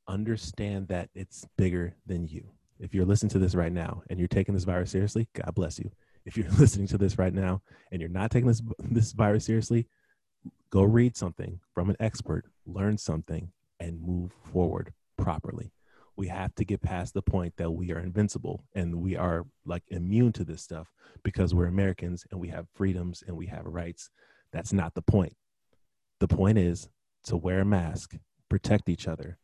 Understand 0.08 0.88
that 0.90 1.10
it's 1.16 1.46
bigger 1.58 1.96
than 2.06 2.28
you. 2.28 2.50
If 2.80 2.94
you're 2.94 3.06
listening 3.06 3.30
to 3.32 3.40
this 3.40 3.56
right 3.56 3.72
now 3.72 4.04
and 4.10 4.20
you're 4.20 4.28
taking 4.28 4.54
this 4.54 4.66
virus 4.66 4.92
seriously, 4.92 5.30
God 5.34 5.54
bless 5.56 5.80
you. 5.80 5.92
If 6.26 6.36
you're 6.36 6.50
listening 6.60 6.88
to 6.88 6.98
this 6.98 7.18
right 7.18 7.34
now 7.34 7.62
and 7.92 8.02
you're 8.02 8.10
not 8.10 8.32
taking 8.32 8.48
this 8.48 8.62
this 8.80 9.14
virus 9.14 9.46
seriously, 9.46 9.88
go 10.70 10.84
read 10.84 11.16
something 11.16 11.60
from 11.74 11.90
an 11.90 11.96
expert, 12.00 12.46
learn 12.66 12.98
something, 12.98 13.52
and 13.84 14.02
move 14.02 14.32
forward 14.52 14.94
properly. 15.18 15.72
We 16.16 16.28
have 16.28 16.56
to 16.56 16.66
get 16.66 16.82
past 16.82 17.14
the 17.14 17.22
point 17.22 17.54
that 17.58 17.72
we 17.72 17.92
are 17.92 18.00
invincible 18.00 18.64
and 18.76 18.96
we 18.96 19.16
are 19.16 19.46
like 19.66 19.84
immune 19.88 20.32
to 20.34 20.46
this 20.46 20.62
stuff 20.62 20.88
because 21.24 21.54
we're 21.54 21.66
Americans 21.66 22.26
and 22.32 22.40
we 22.40 22.50
have 22.50 22.68
freedoms 22.74 23.24
and 23.28 23.36
we 23.36 23.48
have 23.48 23.66
rights. 23.66 24.10
That's 24.52 24.72
not 24.72 24.94
the 24.94 25.02
point. 25.02 25.36
The 26.20 26.28
point 26.28 26.58
is 26.58 26.88
to 27.26 27.36
wear 27.36 27.62
a 27.62 27.66
mask, 27.66 28.16
protect 28.48 28.90
each 28.90 29.08
other. 29.08 29.38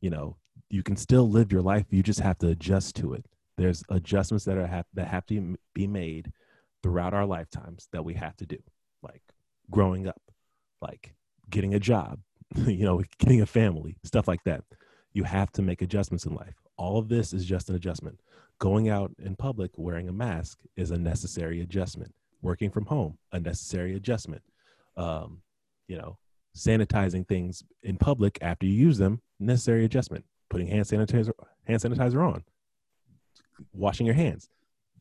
You 0.00 0.10
know, 0.10 0.36
you 0.70 0.82
can 0.82 0.96
still 0.96 1.28
live 1.28 1.52
your 1.52 1.62
life. 1.62 1.86
You 1.90 2.02
just 2.02 2.20
have 2.20 2.38
to 2.38 2.48
adjust 2.48 2.96
to 2.96 3.14
it. 3.14 3.26
There's 3.58 3.82
adjustments 3.90 4.44
that 4.44 4.56
are 4.56 4.66
have, 4.66 4.86
that 4.94 5.08
have 5.08 5.26
to 5.26 5.56
be 5.74 5.86
made 5.86 6.32
throughout 6.82 7.14
our 7.14 7.26
lifetimes 7.26 7.88
that 7.92 8.04
we 8.04 8.14
have 8.14 8.36
to 8.38 8.46
do, 8.46 8.58
like 9.02 9.22
growing 9.70 10.06
up, 10.06 10.22
like 10.80 11.14
getting 11.50 11.74
a 11.74 11.80
job, 11.80 12.20
you 12.66 12.84
know, 12.84 13.02
getting 13.18 13.40
a 13.40 13.46
family, 13.46 13.96
stuff 14.04 14.28
like 14.28 14.42
that. 14.44 14.62
You 15.12 15.24
have 15.24 15.52
to 15.52 15.62
make 15.62 15.82
adjustments 15.82 16.24
in 16.24 16.34
life. 16.34 16.54
All 16.76 16.98
of 16.98 17.08
this 17.08 17.32
is 17.32 17.44
just 17.44 17.68
an 17.68 17.76
adjustment. 17.76 18.20
Going 18.58 18.88
out 18.88 19.12
in 19.18 19.36
public 19.36 19.72
wearing 19.76 20.08
a 20.08 20.12
mask 20.12 20.58
is 20.76 20.90
a 20.90 20.98
necessary 20.98 21.60
adjustment. 21.60 22.14
Working 22.40 22.70
from 22.70 22.86
home, 22.86 23.18
a 23.32 23.40
necessary 23.40 23.94
adjustment. 23.94 24.42
Um, 24.96 25.42
you 25.86 25.96
know, 25.96 26.18
sanitizing 26.56 27.26
things 27.26 27.62
in 27.82 27.96
public 27.96 28.38
after 28.40 28.66
you 28.66 28.72
use 28.72 28.98
them, 28.98 29.20
necessary 29.38 29.84
adjustment. 29.84 30.24
Putting 30.50 30.66
hand 30.66 30.84
sanitizer 30.84 31.32
hand 31.66 31.80
sanitizer 31.80 32.26
on, 32.26 32.44
washing 33.72 34.06
your 34.06 34.14
hands, 34.14 34.48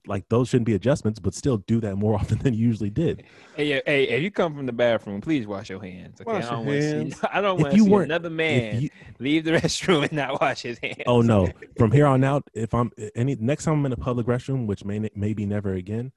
like 0.07 0.27
those 0.29 0.49
shouldn't 0.49 0.65
be 0.65 0.73
adjustments, 0.73 1.19
but 1.19 1.33
still 1.35 1.57
do 1.57 1.79
that 1.81 1.95
more 1.95 2.15
often 2.19 2.39
than 2.39 2.53
you 2.53 2.65
usually 2.67 2.89
did. 2.89 3.23
Hey, 3.55 3.81
hey, 3.85 4.03
if 4.09 4.23
you 4.23 4.31
come 4.31 4.55
from 4.55 4.65
the 4.65 4.71
bathroom, 4.73 5.21
please 5.21 5.45
wash 5.45 5.69
your 5.69 5.81
hands. 5.81 6.19
Okay, 6.21 6.31
Wash 6.31 6.45
I 6.45 6.49
don't 6.51 6.65
your 6.65 6.73
want 6.73 6.81
to 6.81 6.97
hands. 6.97 7.15
see. 7.21 7.27
I 7.31 7.41
don't 7.41 7.55
If 7.57 7.61
want 7.63 7.71
to 7.73 7.77
you 7.77 7.83
see 7.83 7.89
weren't- 7.89 8.05
another 8.11 8.29
man 8.29 8.81
you- 8.81 8.89
leave 9.19 9.43
the 9.45 9.51
restroom 9.61 10.03
and 10.03 10.13
not 10.13 10.41
wash 10.41 10.61
his 10.63 10.79
hands. 10.79 11.03
oh 11.05 11.21
no, 11.21 11.49
from 11.77 11.91
here 11.91 12.05
on 12.07 12.23
out, 12.23 12.43
if 12.53 12.73
I'm 12.73 12.91
any 13.15 13.35
next 13.35 13.65
time 13.65 13.75
I'm 13.75 13.85
in 13.85 13.93
a 13.93 13.97
public 13.97 14.25
restroom, 14.27 14.65
which 14.65 14.83
may 14.85 15.07
maybe 15.15 15.45
never 15.45 15.73
again, 15.73 16.11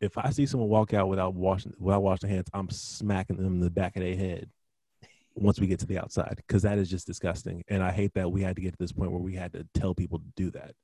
if 0.00 0.16
I 0.18 0.30
see 0.30 0.46
someone 0.46 0.68
walk 0.68 0.92
out 0.94 1.08
without 1.08 1.34
washing 1.34 1.72
without 1.78 2.02
washing 2.02 2.28
their 2.28 2.36
hands, 2.36 2.48
I'm 2.52 2.68
smacking 2.70 3.36
them 3.36 3.46
in 3.54 3.60
the 3.60 3.70
back 3.70 3.96
of 3.96 4.02
their 4.02 4.16
head. 4.16 4.50
Once 5.36 5.60
we 5.60 5.66
get 5.66 5.78
to 5.78 5.86
the 5.86 5.96
outside, 5.98 6.34
because 6.36 6.62
that 6.62 6.76
is 6.76 6.90
just 6.90 7.06
disgusting, 7.06 7.62
and 7.68 7.82
I 7.82 7.92
hate 7.92 8.12
that 8.14 8.30
we 8.30 8.42
had 8.42 8.56
to 8.56 8.62
get 8.62 8.72
to 8.72 8.78
this 8.78 8.92
point 8.92 9.12
where 9.12 9.20
we 9.20 9.34
had 9.34 9.52
to 9.52 9.66
tell 9.74 9.94
people 9.94 10.18
to 10.18 10.24
do 10.36 10.50
that. 10.50 10.74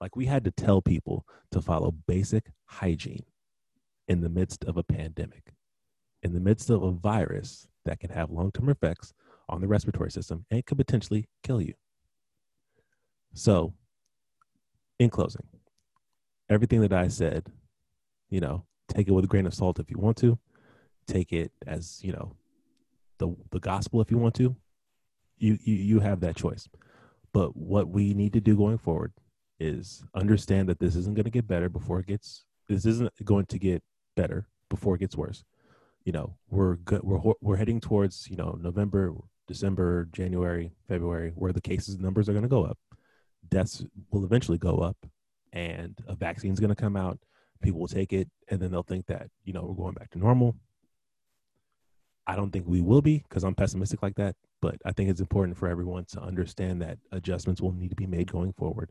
Like 0.00 0.16
we 0.16 0.26
had 0.26 0.44
to 0.44 0.50
tell 0.50 0.82
people 0.82 1.26
to 1.52 1.60
follow 1.60 1.92
basic 2.06 2.50
hygiene 2.66 3.24
in 4.08 4.20
the 4.20 4.28
midst 4.28 4.64
of 4.64 4.76
a 4.76 4.82
pandemic, 4.82 5.54
in 6.22 6.34
the 6.34 6.40
midst 6.40 6.70
of 6.70 6.82
a 6.82 6.90
virus 6.90 7.66
that 7.84 8.00
can 8.00 8.10
have 8.10 8.30
long 8.30 8.50
term 8.52 8.68
effects 8.68 9.12
on 9.48 9.60
the 9.60 9.68
respiratory 9.68 10.10
system 10.10 10.44
and 10.50 10.64
could 10.66 10.78
potentially 10.78 11.28
kill 11.42 11.60
you. 11.60 11.74
So, 13.34 13.74
in 14.98 15.10
closing, 15.10 15.46
everything 16.48 16.80
that 16.82 16.92
I 16.92 17.08
said, 17.08 17.46
you 18.30 18.40
know, 18.40 18.64
take 18.88 19.08
it 19.08 19.12
with 19.12 19.24
a 19.24 19.28
grain 19.28 19.46
of 19.46 19.54
salt 19.54 19.78
if 19.78 19.90
you 19.90 19.98
want 19.98 20.16
to, 20.18 20.38
take 21.06 21.32
it 21.32 21.52
as, 21.66 22.00
you 22.02 22.12
know, 22.12 22.36
the 23.18 23.34
the 23.50 23.60
gospel 23.60 24.00
if 24.00 24.10
you 24.10 24.18
want 24.18 24.34
to. 24.36 24.56
You 25.38 25.58
you 25.62 25.74
you 25.74 26.00
have 26.00 26.20
that 26.20 26.36
choice. 26.36 26.68
But 27.32 27.56
what 27.56 27.88
we 27.88 28.14
need 28.14 28.32
to 28.34 28.40
do 28.40 28.56
going 28.56 28.78
forward 28.78 29.12
is 29.60 30.04
understand 30.14 30.68
that 30.68 30.78
this 30.78 30.96
isn't 30.96 31.14
going 31.14 31.24
to 31.24 31.30
get 31.30 31.46
better 31.46 31.68
before 31.68 32.00
it 32.00 32.06
gets 32.06 32.44
this 32.68 32.86
isn't 32.86 33.12
going 33.24 33.46
to 33.46 33.58
get 33.58 33.82
better 34.16 34.46
before 34.68 34.94
it 34.94 35.00
gets 35.00 35.16
worse. 35.16 35.44
You 36.04 36.12
know, 36.12 36.36
we're 36.50 36.76
good 36.76 37.02
we're 37.02 37.34
we're 37.40 37.56
heading 37.56 37.80
towards, 37.80 38.28
you 38.28 38.36
know, 38.36 38.58
November, 38.60 39.14
December, 39.46 40.08
January, 40.12 40.72
February 40.88 41.32
where 41.34 41.52
the 41.52 41.60
cases 41.60 41.98
numbers 41.98 42.28
are 42.28 42.32
going 42.32 42.42
to 42.42 42.48
go 42.48 42.64
up. 42.64 42.78
Deaths 43.48 43.84
will 44.10 44.24
eventually 44.24 44.58
go 44.58 44.78
up 44.78 44.96
and 45.52 45.98
a 46.06 46.14
vaccine's 46.14 46.60
going 46.60 46.74
to 46.74 46.82
come 46.82 46.96
out. 46.96 47.18
People 47.62 47.80
will 47.80 47.88
take 47.88 48.12
it 48.12 48.28
and 48.48 48.60
then 48.60 48.70
they'll 48.70 48.82
think 48.82 49.06
that, 49.06 49.28
you 49.44 49.52
know, 49.52 49.62
we're 49.62 49.84
going 49.84 49.94
back 49.94 50.10
to 50.10 50.18
normal. 50.18 50.56
I 52.26 52.36
don't 52.36 52.50
think 52.50 52.66
we 52.66 52.80
will 52.80 53.02
be 53.02 53.22
because 53.28 53.44
I'm 53.44 53.54
pessimistic 53.54 54.02
like 54.02 54.14
that, 54.16 54.34
but 54.62 54.76
I 54.86 54.92
think 54.92 55.10
it's 55.10 55.20
important 55.20 55.58
for 55.58 55.68
everyone 55.68 56.06
to 56.06 56.22
understand 56.22 56.80
that 56.80 56.98
adjustments 57.12 57.60
will 57.60 57.72
need 57.72 57.90
to 57.90 57.96
be 57.96 58.06
made 58.06 58.32
going 58.32 58.54
forward 58.54 58.90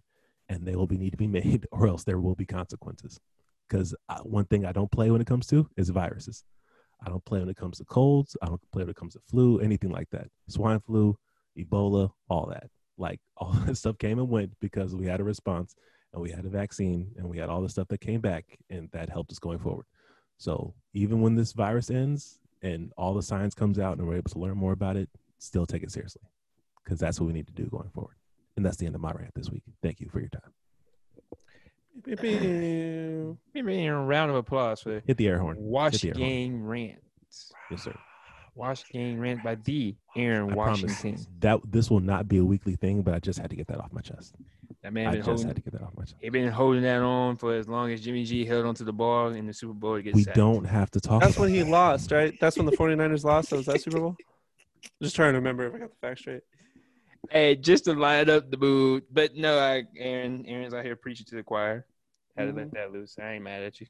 and 0.50 0.66
they 0.66 0.76
will 0.76 0.88
be 0.88 0.98
need 0.98 1.12
to 1.12 1.18
be 1.18 1.28
made 1.42 1.66
or 1.72 1.88
else 1.88 2.04
there 2.04 2.20
will 2.20 2.36
be 2.36 2.46
consequences. 2.46 3.20
Because 3.68 3.96
uh, 4.10 4.20
one 4.20 4.46
thing 4.46 4.66
I 4.66 4.72
don't 4.72 4.92
play 4.92 5.10
when 5.10 5.22
it 5.22 5.28
comes 5.28 5.48
to 5.48 5.70
is 5.78 5.90
viruses. 5.90 6.44
I 7.06 7.10
don't 7.10 7.24
play 7.26 7.40
when 7.40 7.50
it 7.50 7.58
comes 7.58 7.78
to 7.80 7.86
colds. 7.86 8.38
I 8.42 8.48
don't 8.48 8.62
play 8.72 8.84
when 8.84 8.90
it 8.90 8.96
comes 8.96 9.14
to 9.14 9.20
flu, 9.30 9.60
anything 9.60 9.92
like 9.92 10.10
that. 10.12 10.28
Swine 10.48 10.80
flu, 10.80 11.18
Ebola, 11.58 12.12
all 12.30 12.48
that. 12.48 12.70
Like 12.98 13.20
all 13.38 13.54
that 13.66 13.78
stuff 13.78 13.98
came 13.98 14.20
and 14.20 14.30
went 14.30 14.54
because 14.60 14.96
we 14.96 15.06
had 15.06 15.20
a 15.20 15.24
response 15.24 15.76
and 16.14 16.22
we 16.22 16.32
had 16.32 16.46
a 16.46 16.50
vaccine 16.50 17.12
and 17.18 17.28
we 17.28 17.38
had 17.38 17.50
all 17.50 17.62
the 17.62 17.70
stuff 17.70 17.88
that 17.90 18.02
came 18.02 18.22
back 18.22 18.46
and 18.70 18.90
that 18.92 19.10
helped 19.10 19.32
us 19.32 19.40
going 19.40 19.60
forward. 19.60 19.86
So 20.38 20.74
even 20.94 21.22
when 21.22 21.36
this 21.36 21.54
virus 21.54 21.90
ends 21.90 22.40
and 22.62 22.92
all 22.98 23.14
the 23.14 23.22
science 23.22 23.54
comes 23.54 23.80
out 23.80 23.98
and 23.98 24.08
we're 24.08 24.18
able 24.18 24.32
to 24.32 24.40
learn 24.40 24.58
more 24.58 24.74
about 24.74 24.96
it, 24.96 25.10
still 25.40 25.66
take 25.66 25.84
it 25.84 25.92
seriously 25.92 26.22
because 26.84 27.00
that's 27.00 27.20
what 27.20 27.28
we 27.28 27.34
need 27.34 27.48
to 27.48 27.54
do 27.54 27.66
going 27.66 27.90
forward. 27.90 28.16
And 28.56 28.66
that's 28.66 28.78
the 28.78 28.86
end 28.86 28.96
of 28.96 29.02
my 29.02 29.12
rant 29.12 29.34
this 29.36 29.50
week. 29.50 29.64
Thank 29.82 30.00
you 30.00 30.10
for 30.10 30.20
your 30.20 30.30
time. 30.30 30.52
Beep, 32.04 32.22
beep. 32.22 32.40
Give 33.54 33.66
me 33.66 33.88
a 33.88 33.96
round 33.96 34.32
of 34.32 34.38
applause 34.38 34.82
for 34.82 35.02
Hit 35.06 35.18
the 35.18 35.28
air 35.28 35.40
horn. 35.40 35.58
Wash 35.60 35.94
Hit 35.94 36.02
the 36.02 36.08
air 36.10 36.14
horn. 36.16 36.28
Game 36.30 36.64
Rants. 36.66 37.52
Yes, 37.72 37.84
sir. 37.84 37.96
Wash 38.56 38.84
Game 38.90 39.20
Rant 39.20 39.44
by 39.44 39.56
the 39.56 39.96
Aaron 40.16 40.52
I 40.52 40.56
Washington. 40.56 40.96
promise 40.96 41.28
that 41.40 41.60
this 41.72 41.90
will 41.90 42.00
not 42.00 42.28
be 42.28 42.38
a 42.38 42.46
weekly 42.46 42.76
thing, 42.76 43.02
but 43.02 43.14
I 43.16 43.20
just 43.20 43.40
had 43.40 43.50
to 43.50 43.56
get 43.56 43.68
that 43.68 43.80
off 43.80 43.92
my 43.92 44.02
chest. 44.02 44.36
That 44.84 44.94
man 44.94 45.08
I 45.08 45.16
just 45.16 45.26
holding, 45.28 45.48
had 45.48 45.56
to 45.56 45.62
get 45.62 45.74
that 45.74 45.82
off 45.82 45.94
my 45.96 46.04
chest. 46.04 46.18
he 46.20 46.30
been 46.30 46.52
holding 46.52 46.84
that 46.84 47.02
on 47.02 47.38
for 47.38 47.56
as 47.56 47.68
long 47.68 47.92
as 47.92 48.02
Jimmy 48.02 48.24
G 48.26 48.46
held 48.46 48.66
onto 48.66 48.84
the 48.84 48.94
ball 48.94 49.30
in 49.30 49.48
the 49.48 49.54
Super 49.54 49.74
Bowl 49.74 49.96
to 49.96 50.04
get 50.04 50.14
We 50.14 50.24
sacked. 50.24 50.36
don't 50.36 50.66
have 50.66 50.92
to 50.92 51.00
talk. 51.00 51.22
That's 51.22 51.36
about 51.36 51.44
when 51.46 51.54
he 51.54 51.60
that. 51.62 51.70
lost, 51.70 52.12
right? 52.12 52.34
That's 52.40 52.58
when 52.58 52.66
the 52.66 52.74
49ers 52.74 53.24
lost. 53.24 53.50
So 53.50 53.58
was 53.58 53.66
that 53.68 53.82
Super 53.82 54.00
Bowl? 54.00 54.16
Just 55.02 55.16
trying 55.16 55.34
to 55.34 55.38
remember 55.40 55.66
if 55.68 55.74
I 55.74 55.80
got 55.80 55.90
the 55.90 55.96
facts 56.02 56.22
straight. 56.22 56.42
Hey, 57.32 57.56
just 57.56 57.86
to 57.86 57.94
line 57.94 58.30
up 58.30 58.52
the 58.52 58.58
mood. 58.58 59.04
But 59.12 59.36
no, 59.36 59.60
I, 59.60 59.84
Aaron, 59.98 60.46
Aaron's 60.48 60.74
out 60.74 60.86
here 60.86 60.96
preaching 60.96 61.26
to 61.28 61.36
the 61.36 61.44
choir. 61.44 61.86
Had 62.38 62.46
to 62.46 62.54
let 62.54 62.68
mm-hmm. 62.68 62.76
that 62.76 62.92
loose. 62.92 63.16
I 63.22 63.34
ain't 63.34 63.44
mad 63.44 63.64
at 63.64 63.80
you. 63.80 63.88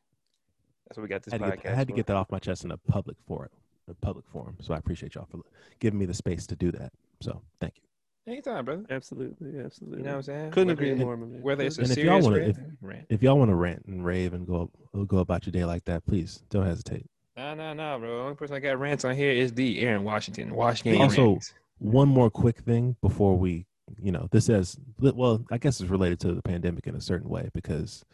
That's 0.88 0.98
what 0.98 1.04
we 1.04 1.10
got 1.10 1.24
this 1.24 1.34
I 1.34 1.38
had, 1.38 1.46
to 1.46 1.52
podcast. 1.52 1.64
get, 1.64 1.72
I 1.72 1.76
had 1.76 1.88
to 1.88 1.94
get 1.94 2.06
that 2.08 2.16
off 2.16 2.30
my 2.30 2.40
chest 2.40 2.66
in 2.66 2.72
a 2.72 2.78
public 2.78 3.18
forum, 3.26 3.50
a 3.90 3.94
public 3.94 4.26
forum. 4.32 4.58
So 4.62 4.74
I 4.74 4.78
appreciate 4.78 5.16
y'all 5.16 5.28
for 5.32 5.40
giving 5.80 6.00
me 6.00 6.06
the 6.06 6.14
space 6.14 6.46
to 6.48 6.56
do 6.56 6.72
that. 6.74 6.92
So 7.22 7.42
thank 7.60 7.78
you. 7.78 7.84
Anytime, 8.32 8.64
brother. 8.64 8.86
Absolutely, 8.90 9.60
absolutely. 9.60 10.00
You 10.00 10.04
know 10.06 10.12
what 10.12 10.18
I'm 10.18 10.24
saying? 10.24 10.52
Couldn't 10.52 10.72
agree 10.72 10.94
more, 10.94 11.18
my 11.18 11.26
man. 11.26 11.42
Whether 11.42 11.66
it's 11.66 11.78
a 11.78 11.82
And 11.82 11.92
if 11.92 11.98
y'all 11.98 12.22
serious 12.22 12.26
wanna- 12.26 12.38
rant, 12.40 12.50
if- 12.50 12.58
rant. 12.82 13.06
If 13.10 13.24
y'all 13.24 13.38
want 13.38 13.50
to 13.50 13.56
rant 13.56 13.86
and 13.86 14.06
rave 14.06 14.34
and 14.34 14.48
go 14.48 14.72
go 15.08 15.18
about 15.18 15.46
your 15.46 15.52
day 15.52 15.66
like 15.66 15.84
that, 15.86 16.06
please 16.06 16.44
don't 16.50 16.66
hesitate. 16.66 17.06
Nah, 17.36 17.56
nah, 17.56 17.74
nah, 17.74 17.98
bro. 17.98 18.16
The 18.16 18.24
only 18.24 18.36
person 18.36 18.56
I 18.56 18.60
got 18.60 18.80
rants 18.80 19.04
on 19.04 19.16
here 19.16 19.32
is 19.32 19.54
the 19.54 19.82
Aaron 19.82 20.04
Washington. 20.04 20.54
Washington. 20.54 21.02
Also- 21.02 21.32
rants. 21.32 21.54
One 21.84 22.08
more 22.08 22.30
quick 22.30 22.60
thing 22.60 22.96
before 23.02 23.38
we, 23.38 23.66
you 24.02 24.12
know, 24.12 24.28
this 24.32 24.48
is 24.50 24.78
well, 25.00 25.44
I 25.52 25.58
guess 25.58 25.82
it's 25.82 25.90
related 25.90 26.20
to 26.22 26.34
the 26.34 26.42
pandemic 26.42 26.88
in 26.88 26.96
a 26.96 27.02
certain 27.02 27.30
way 27.30 27.50
because, 27.54 28.06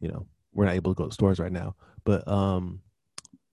you 0.00 0.08
know, 0.08 0.26
we're 0.54 0.64
not 0.64 0.74
able 0.74 0.94
to 0.94 0.98
go 0.98 1.06
to 1.06 1.14
stores 1.14 1.38
right 1.38 1.52
now. 1.52 1.76
But 2.04 2.26
um, 2.26 2.80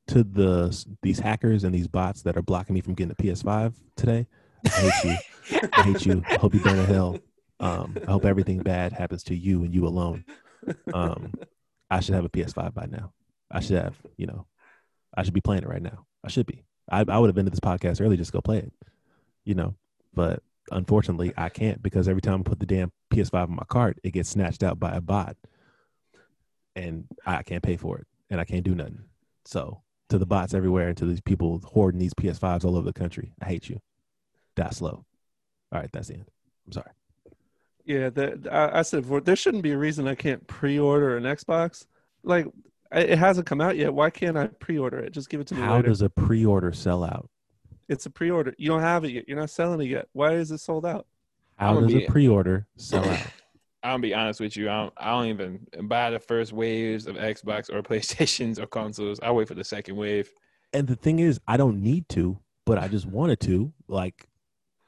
to 0.07 0.23
the 0.23 0.85
these 1.01 1.19
hackers 1.19 1.63
and 1.63 1.75
these 1.75 1.87
bots 1.87 2.21
that 2.23 2.37
are 2.37 2.41
blocking 2.41 2.73
me 2.75 2.81
from 2.81 2.93
getting 2.93 3.11
a 3.11 3.15
PS5 3.15 3.73
today, 3.97 4.25
I 4.65 4.69
hate 4.69 5.03
you. 5.03 5.69
I 5.73 5.81
hate 5.83 6.05
you. 6.05 6.23
I 6.29 6.35
hope 6.35 6.53
you 6.53 6.61
burn 6.61 6.79
in 6.79 6.85
hell. 6.85 7.19
Um, 7.59 7.97
I 8.07 8.11
hope 8.11 8.25
everything 8.25 8.59
bad 8.59 8.93
happens 8.93 9.23
to 9.23 9.35
you 9.35 9.63
and 9.63 9.73
you 9.73 9.85
alone. 9.85 10.23
Um, 10.93 11.33
I 11.89 11.99
should 11.99 12.15
have 12.15 12.25
a 12.25 12.29
PS5 12.29 12.73
by 12.73 12.85
now. 12.85 13.13
I 13.49 13.61
should 13.61 13.77
have, 13.77 13.95
you 14.17 14.27
know, 14.27 14.45
I 15.15 15.23
should 15.23 15.33
be 15.33 15.41
playing 15.41 15.63
it 15.63 15.69
right 15.69 15.81
now. 15.81 16.05
I 16.23 16.29
should 16.29 16.45
be. 16.45 16.63
I, 16.89 17.05
I 17.07 17.17
would 17.17 17.27
have 17.27 17.37
ended 17.37 17.53
this 17.53 17.59
podcast 17.59 18.01
early 18.01 18.17
just 18.17 18.31
to 18.31 18.37
go 18.37 18.41
play 18.41 18.59
it, 18.59 18.73
you 19.47 19.55
know. 19.55 19.73
But 20.13 20.43
unfortunately, 20.71 21.33
I 21.37 21.49
can't 21.49 21.81
because 21.81 22.07
every 22.07 22.21
time 22.21 22.41
I 22.41 22.43
put 22.43 22.59
the 22.59 22.65
damn 22.65 22.91
PS5 23.11 23.47
in 23.47 23.55
my 23.55 23.63
cart, 23.67 23.99
it 24.03 24.11
gets 24.11 24.29
snatched 24.29 24.63
out 24.63 24.79
by 24.79 24.91
a 24.91 25.01
bot, 25.01 25.37
and 26.75 27.05
I 27.25 27.41
can't 27.43 27.63
pay 27.63 27.77
for 27.77 27.97
it, 27.97 28.07
and 28.29 28.39
I 28.41 28.45
can't 28.45 28.63
do 28.63 28.75
nothing. 28.75 29.05
So 29.45 29.81
to 30.09 30.17
the 30.17 30.25
bots 30.25 30.53
everywhere 30.53 30.89
and 30.89 30.97
to 30.97 31.05
these 31.05 31.21
people 31.21 31.61
hoarding 31.65 31.99
these 31.99 32.13
PS5s 32.13 32.65
all 32.65 32.75
over 32.75 32.85
the 32.85 32.93
country, 32.93 33.31
I 33.41 33.45
hate 33.45 33.69
you. 33.69 33.79
Die 34.55 34.69
slow. 34.71 35.05
All 35.71 35.79
right, 35.79 35.89
that's 35.91 36.09
the 36.09 36.15
end. 36.15 36.29
I'm 36.65 36.73
sorry. 36.73 36.91
Yeah, 37.85 38.09
the, 38.09 38.49
I, 38.51 38.79
I 38.79 38.81
said 38.81 39.03
before, 39.03 39.21
there 39.21 39.35
shouldn't 39.35 39.63
be 39.63 39.71
a 39.71 39.77
reason 39.77 40.07
I 40.07 40.15
can't 40.15 40.45
pre-order 40.47 41.15
an 41.15 41.23
Xbox. 41.23 41.85
Like, 42.23 42.47
it 42.91 43.17
hasn't 43.17 43.47
come 43.47 43.61
out 43.61 43.77
yet. 43.77 43.93
Why 43.93 44.09
can't 44.09 44.37
I 44.37 44.47
pre-order 44.47 44.99
it? 44.99 45.13
Just 45.13 45.29
give 45.29 45.39
it 45.39 45.47
to 45.47 45.55
me 45.55 45.61
How 45.61 45.75
later. 45.77 45.89
does 45.89 46.01
a 46.01 46.09
pre-order 46.09 46.73
sell 46.73 47.03
out? 47.03 47.29
It's 47.89 48.05
a 48.05 48.09
pre-order. 48.09 48.53
You 48.57 48.67
don't 48.69 48.81
have 48.81 49.05
it 49.05 49.11
yet. 49.11 49.25
You're 49.27 49.39
not 49.39 49.49
selling 49.49 49.81
it 49.81 49.89
yet. 49.89 50.07
Why 50.13 50.33
is 50.33 50.51
it 50.51 50.57
sold 50.59 50.85
out? 50.85 51.05
How 51.55 51.71
I'ma 51.71 51.81
does 51.81 51.93
be- 51.93 52.05
a 52.05 52.09
pre-order 52.11 52.67
sell 52.77 53.07
out? 53.07 53.19
I'm 53.83 53.91
gonna 53.93 54.01
be 54.01 54.13
honest 54.13 54.39
with 54.41 54.57
you. 54.57 54.69
I 54.69 54.81
don't, 54.81 54.93
I 54.97 55.11
don't 55.11 55.27
even 55.27 55.67
buy 55.87 56.09
the 56.09 56.19
first 56.19 56.51
waves 56.51 57.07
of 57.07 57.15
Xbox 57.15 57.69
or 57.73 57.81
PlayStations 57.83 58.59
or 58.59 58.65
consoles. 58.65 59.19
I 59.21 59.31
wait 59.31 59.47
for 59.47 59.53
the 59.55 59.63
second 59.63 59.95
wave. 59.95 60.29
And 60.73 60.87
the 60.87 60.95
thing 60.95 61.19
is, 61.19 61.39
I 61.47 61.55
don't 61.57 61.81
need 61.81 62.09
to, 62.09 62.37
but 62.65 62.77
I 62.77 62.87
just 62.89 63.05
wanted 63.05 63.39
to. 63.41 63.71
Like, 63.87 64.27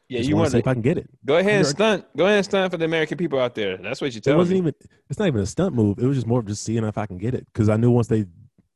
Yeah, 0.10 0.18
just 0.20 0.30
you 0.30 0.36
wanna 0.36 0.50
see 0.50 0.58
if 0.58 0.68
I 0.68 0.74
can 0.74 0.82
get 0.82 0.97
it. 0.97 1.10
go 1.26 1.38
ahead 1.38 1.60
and 1.60 1.68
stunt. 1.68 2.06
Go 2.18 2.26
ahead 2.26 2.38
and 2.38 2.45
stunt 2.45 2.72
for 2.72 2.78
the 2.78 2.84
American 2.86 3.18
people 3.18 3.39
out 3.39 3.56
there. 3.56 3.78
That's 3.78 4.02
what 4.02 4.14
you 4.14 4.20
tell. 4.20 4.34
me. 4.34 4.36
It 4.36 4.38
wasn't 4.39 4.54
me. 4.56 4.60
even. 4.60 4.74
It's 5.10 5.18
not 5.20 5.28
even 5.28 5.41
a 5.41 5.45
stunt 5.45 5.74
move. 5.76 5.97
It 6.00 6.06
was 6.06 6.18
just 6.18 6.28
more 6.28 6.39
of 6.39 6.47
just 6.47 6.64
seeing 6.64 6.84
if 6.84 6.97
I 6.97 7.06
can 7.06 7.18
get 7.20 7.34
it 7.34 7.45
because 7.54 7.70
I 7.70 7.78
knew 7.78 7.91
once 7.91 8.08
they, 8.08 8.26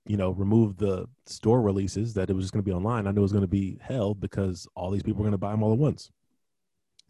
you 0.06 0.18
know, 0.18 0.32
removed 0.32 0.80
the 0.80 1.08
store 1.26 1.62
releases 1.62 2.14
that 2.16 2.30
it 2.30 2.34
was 2.34 2.46
just 2.46 2.54
going 2.54 2.64
to 2.64 2.70
be 2.70 2.76
online. 2.76 3.08
I 3.08 3.12
knew 3.12 3.22
it 3.22 3.24
was 3.24 3.32
going 3.32 3.44
to 3.44 3.48
be 3.48 3.78
hell 3.82 4.14
because 4.14 4.68
all 4.76 4.92
these 4.92 5.04
people 5.04 5.20
were 5.20 5.26
going 5.30 5.32
to 5.34 5.38
buy 5.38 5.52
them 5.52 5.64
all 5.64 5.72
at 5.74 5.80
once. 5.80 6.12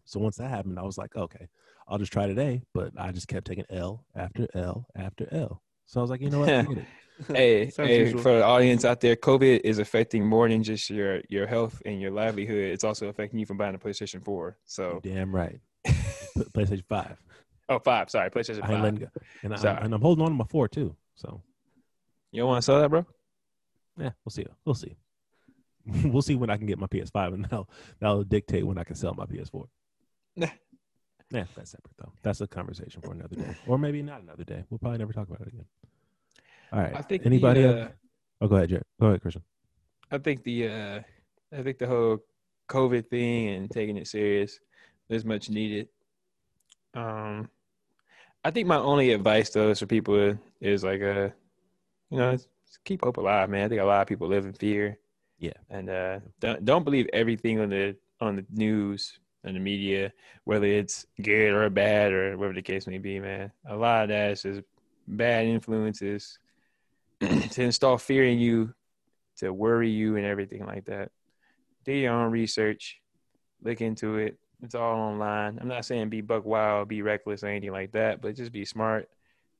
So 0.04 0.20
once 0.20 0.36
that 0.36 0.50
happened, 0.50 0.78
I 0.78 0.82
was 0.82 0.98
like, 0.98 1.16
okay, 1.16 1.48
I'll 1.88 1.98
just 1.98 2.12
try 2.12 2.26
today. 2.26 2.62
But 2.72 2.92
I 2.96 3.10
just 3.10 3.28
kept 3.28 3.46
taking 3.46 3.64
L 3.70 4.04
after 4.14 4.46
L 4.54 4.86
after 4.94 5.28
L. 5.32 5.62
So 5.86 6.00
I 6.00 6.02
was 6.02 6.10
like, 6.10 6.20
you 6.20 6.30
know 6.30 6.40
what? 6.40 6.66
Forget. 6.66 6.84
Hey, 7.28 7.70
hey, 7.76 8.00
usual. 8.00 8.22
for 8.22 8.32
the 8.32 8.44
audience 8.44 8.84
out 8.84 9.00
there, 9.00 9.14
COVID 9.14 9.60
is 9.62 9.78
affecting 9.78 10.26
more 10.26 10.48
than 10.48 10.64
just 10.64 10.90
your 10.90 11.20
your 11.28 11.46
health 11.46 11.80
and 11.86 12.00
your 12.00 12.10
livelihood. 12.10 12.72
It's 12.72 12.82
also 12.82 13.06
affecting 13.08 13.38
you 13.38 13.46
from 13.46 13.56
buying 13.56 13.76
a 13.76 13.78
PlayStation 13.78 14.24
4. 14.24 14.58
So, 14.64 14.98
Damn 15.00 15.32
right. 15.32 15.60
PlayStation 15.86 16.82
Five. 16.88 17.16
oh, 17.68 17.78
five. 17.78 18.10
Sorry, 18.10 18.30
PlayStation 18.30 18.64
I 18.64 18.66
ain't 18.66 18.66
5. 18.66 18.82
letting 18.82 18.98
go, 18.98 19.06
and, 19.44 19.54
I, 19.54 19.56
Sorry. 19.58 19.78
and 19.84 19.94
I'm 19.94 20.00
holding 20.00 20.24
on 20.24 20.32
to 20.32 20.36
my 20.36 20.44
four 20.46 20.66
too. 20.66 20.96
So 21.14 21.40
You 22.34 22.40
don't 22.40 22.48
want 22.48 22.62
to 22.62 22.66
sell 22.66 22.80
that, 22.80 22.88
bro? 22.88 23.06
yeah, 23.96 24.10
we'll 24.24 24.32
see. 24.32 24.44
We'll 24.64 24.74
see. 24.74 24.96
we'll 26.04 26.20
see 26.20 26.34
when 26.34 26.50
I 26.50 26.56
can 26.56 26.66
get 26.66 26.80
my 26.80 26.88
PS5, 26.88 27.34
and 27.34 27.44
that'll 27.44 27.70
that'll 28.00 28.24
dictate 28.24 28.66
when 28.66 28.76
I 28.76 28.82
can 28.82 28.96
sell 28.96 29.14
my 29.14 29.24
PS4. 29.24 29.68
Nah. 30.34 30.48
Yeah, 31.30 31.44
that's 31.54 31.70
separate 31.70 31.94
though. 31.96 32.12
That's 32.24 32.40
a 32.40 32.48
conversation 32.48 33.02
for 33.02 33.12
another 33.12 33.36
day, 33.36 33.54
or 33.68 33.78
maybe 33.78 34.02
not 34.02 34.20
another 34.20 34.42
day. 34.42 34.64
We'll 34.68 34.78
probably 34.78 34.98
never 34.98 35.12
talk 35.12 35.28
about 35.28 35.42
it 35.42 35.46
again. 35.46 35.64
All 36.72 36.80
right. 36.80 36.96
I 36.96 37.02
think 37.02 37.24
Anybody? 37.24 37.62
The, 37.62 37.82
uh, 37.82 37.88
oh, 38.40 38.48
go 38.48 38.56
ahead, 38.56 38.70
Jared. 38.70 38.84
Go 39.00 39.06
ahead, 39.06 39.22
Christian. 39.22 39.42
I 40.10 40.18
think 40.18 40.42
the 40.42 40.68
uh, 40.68 41.00
I 41.56 41.62
think 41.62 41.78
the 41.78 41.86
whole 41.86 42.18
COVID 42.68 43.10
thing 43.10 43.50
and 43.50 43.70
taking 43.70 43.96
it 43.96 44.08
serious 44.08 44.58
is 45.08 45.24
much 45.24 45.50
needed. 45.50 45.86
Um, 46.94 47.48
I 48.42 48.50
think 48.50 48.66
my 48.66 48.78
only 48.78 49.12
advice 49.12 49.50
though 49.50 49.70
is 49.70 49.78
for 49.78 49.86
people 49.86 50.36
is 50.60 50.82
like 50.82 51.00
uh, 51.00 51.28
you 52.14 52.20
know, 52.20 52.38
keep 52.84 53.02
hope 53.02 53.16
alive, 53.16 53.50
man. 53.50 53.64
I 53.64 53.68
think 53.68 53.80
a 53.80 53.84
lot 53.84 54.02
of 54.02 54.06
people 54.06 54.28
live 54.28 54.46
in 54.46 54.52
fear. 54.52 54.98
Yeah. 55.40 55.52
and 55.68 55.90
uh, 55.90 56.20
don't 56.40 56.64
don't 56.64 56.84
believe 56.84 57.08
everything 57.12 57.58
on 57.58 57.70
the 57.70 57.96
on 58.20 58.36
the 58.36 58.46
news 58.52 59.18
and 59.42 59.56
the 59.56 59.60
media, 59.60 60.12
whether 60.44 60.64
it's 60.64 61.06
good 61.20 61.52
or 61.52 61.68
bad 61.70 62.12
or 62.12 62.36
whatever 62.38 62.54
the 62.54 62.62
case 62.62 62.86
may 62.86 62.98
be, 62.98 63.18
man. 63.18 63.50
A 63.68 63.76
lot 63.76 64.04
of 64.04 64.08
that 64.10 64.30
is 64.30 64.42
just 64.42 64.62
bad 65.08 65.46
influences 65.46 66.38
to 67.20 67.62
install 67.62 67.98
fear 67.98 68.24
in 68.24 68.38
you, 68.38 68.72
to 69.38 69.52
worry 69.52 69.90
you 69.90 70.16
and 70.16 70.24
everything 70.24 70.64
like 70.64 70.84
that. 70.84 71.10
Do 71.84 71.92
your 71.92 72.12
own 72.12 72.30
research, 72.30 73.00
look 73.60 73.80
into 73.80 74.18
it. 74.18 74.38
It's 74.62 74.76
all 74.76 75.00
online. 75.00 75.58
I'm 75.60 75.68
not 75.68 75.84
saying 75.84 76.10
be 76.10 76.20
buck 76.20 76.44
wild, 76.46 76.88
be 76.88 77.02
reckless 77.02 77.42
or 77.42 77.48
anything 77.48 77.72
like 77.72 77.90
that, 77.92 78.22
but 78.22 78.36
just 78.36 78.52
be 78.52 78.64
smart, 78.64 79.10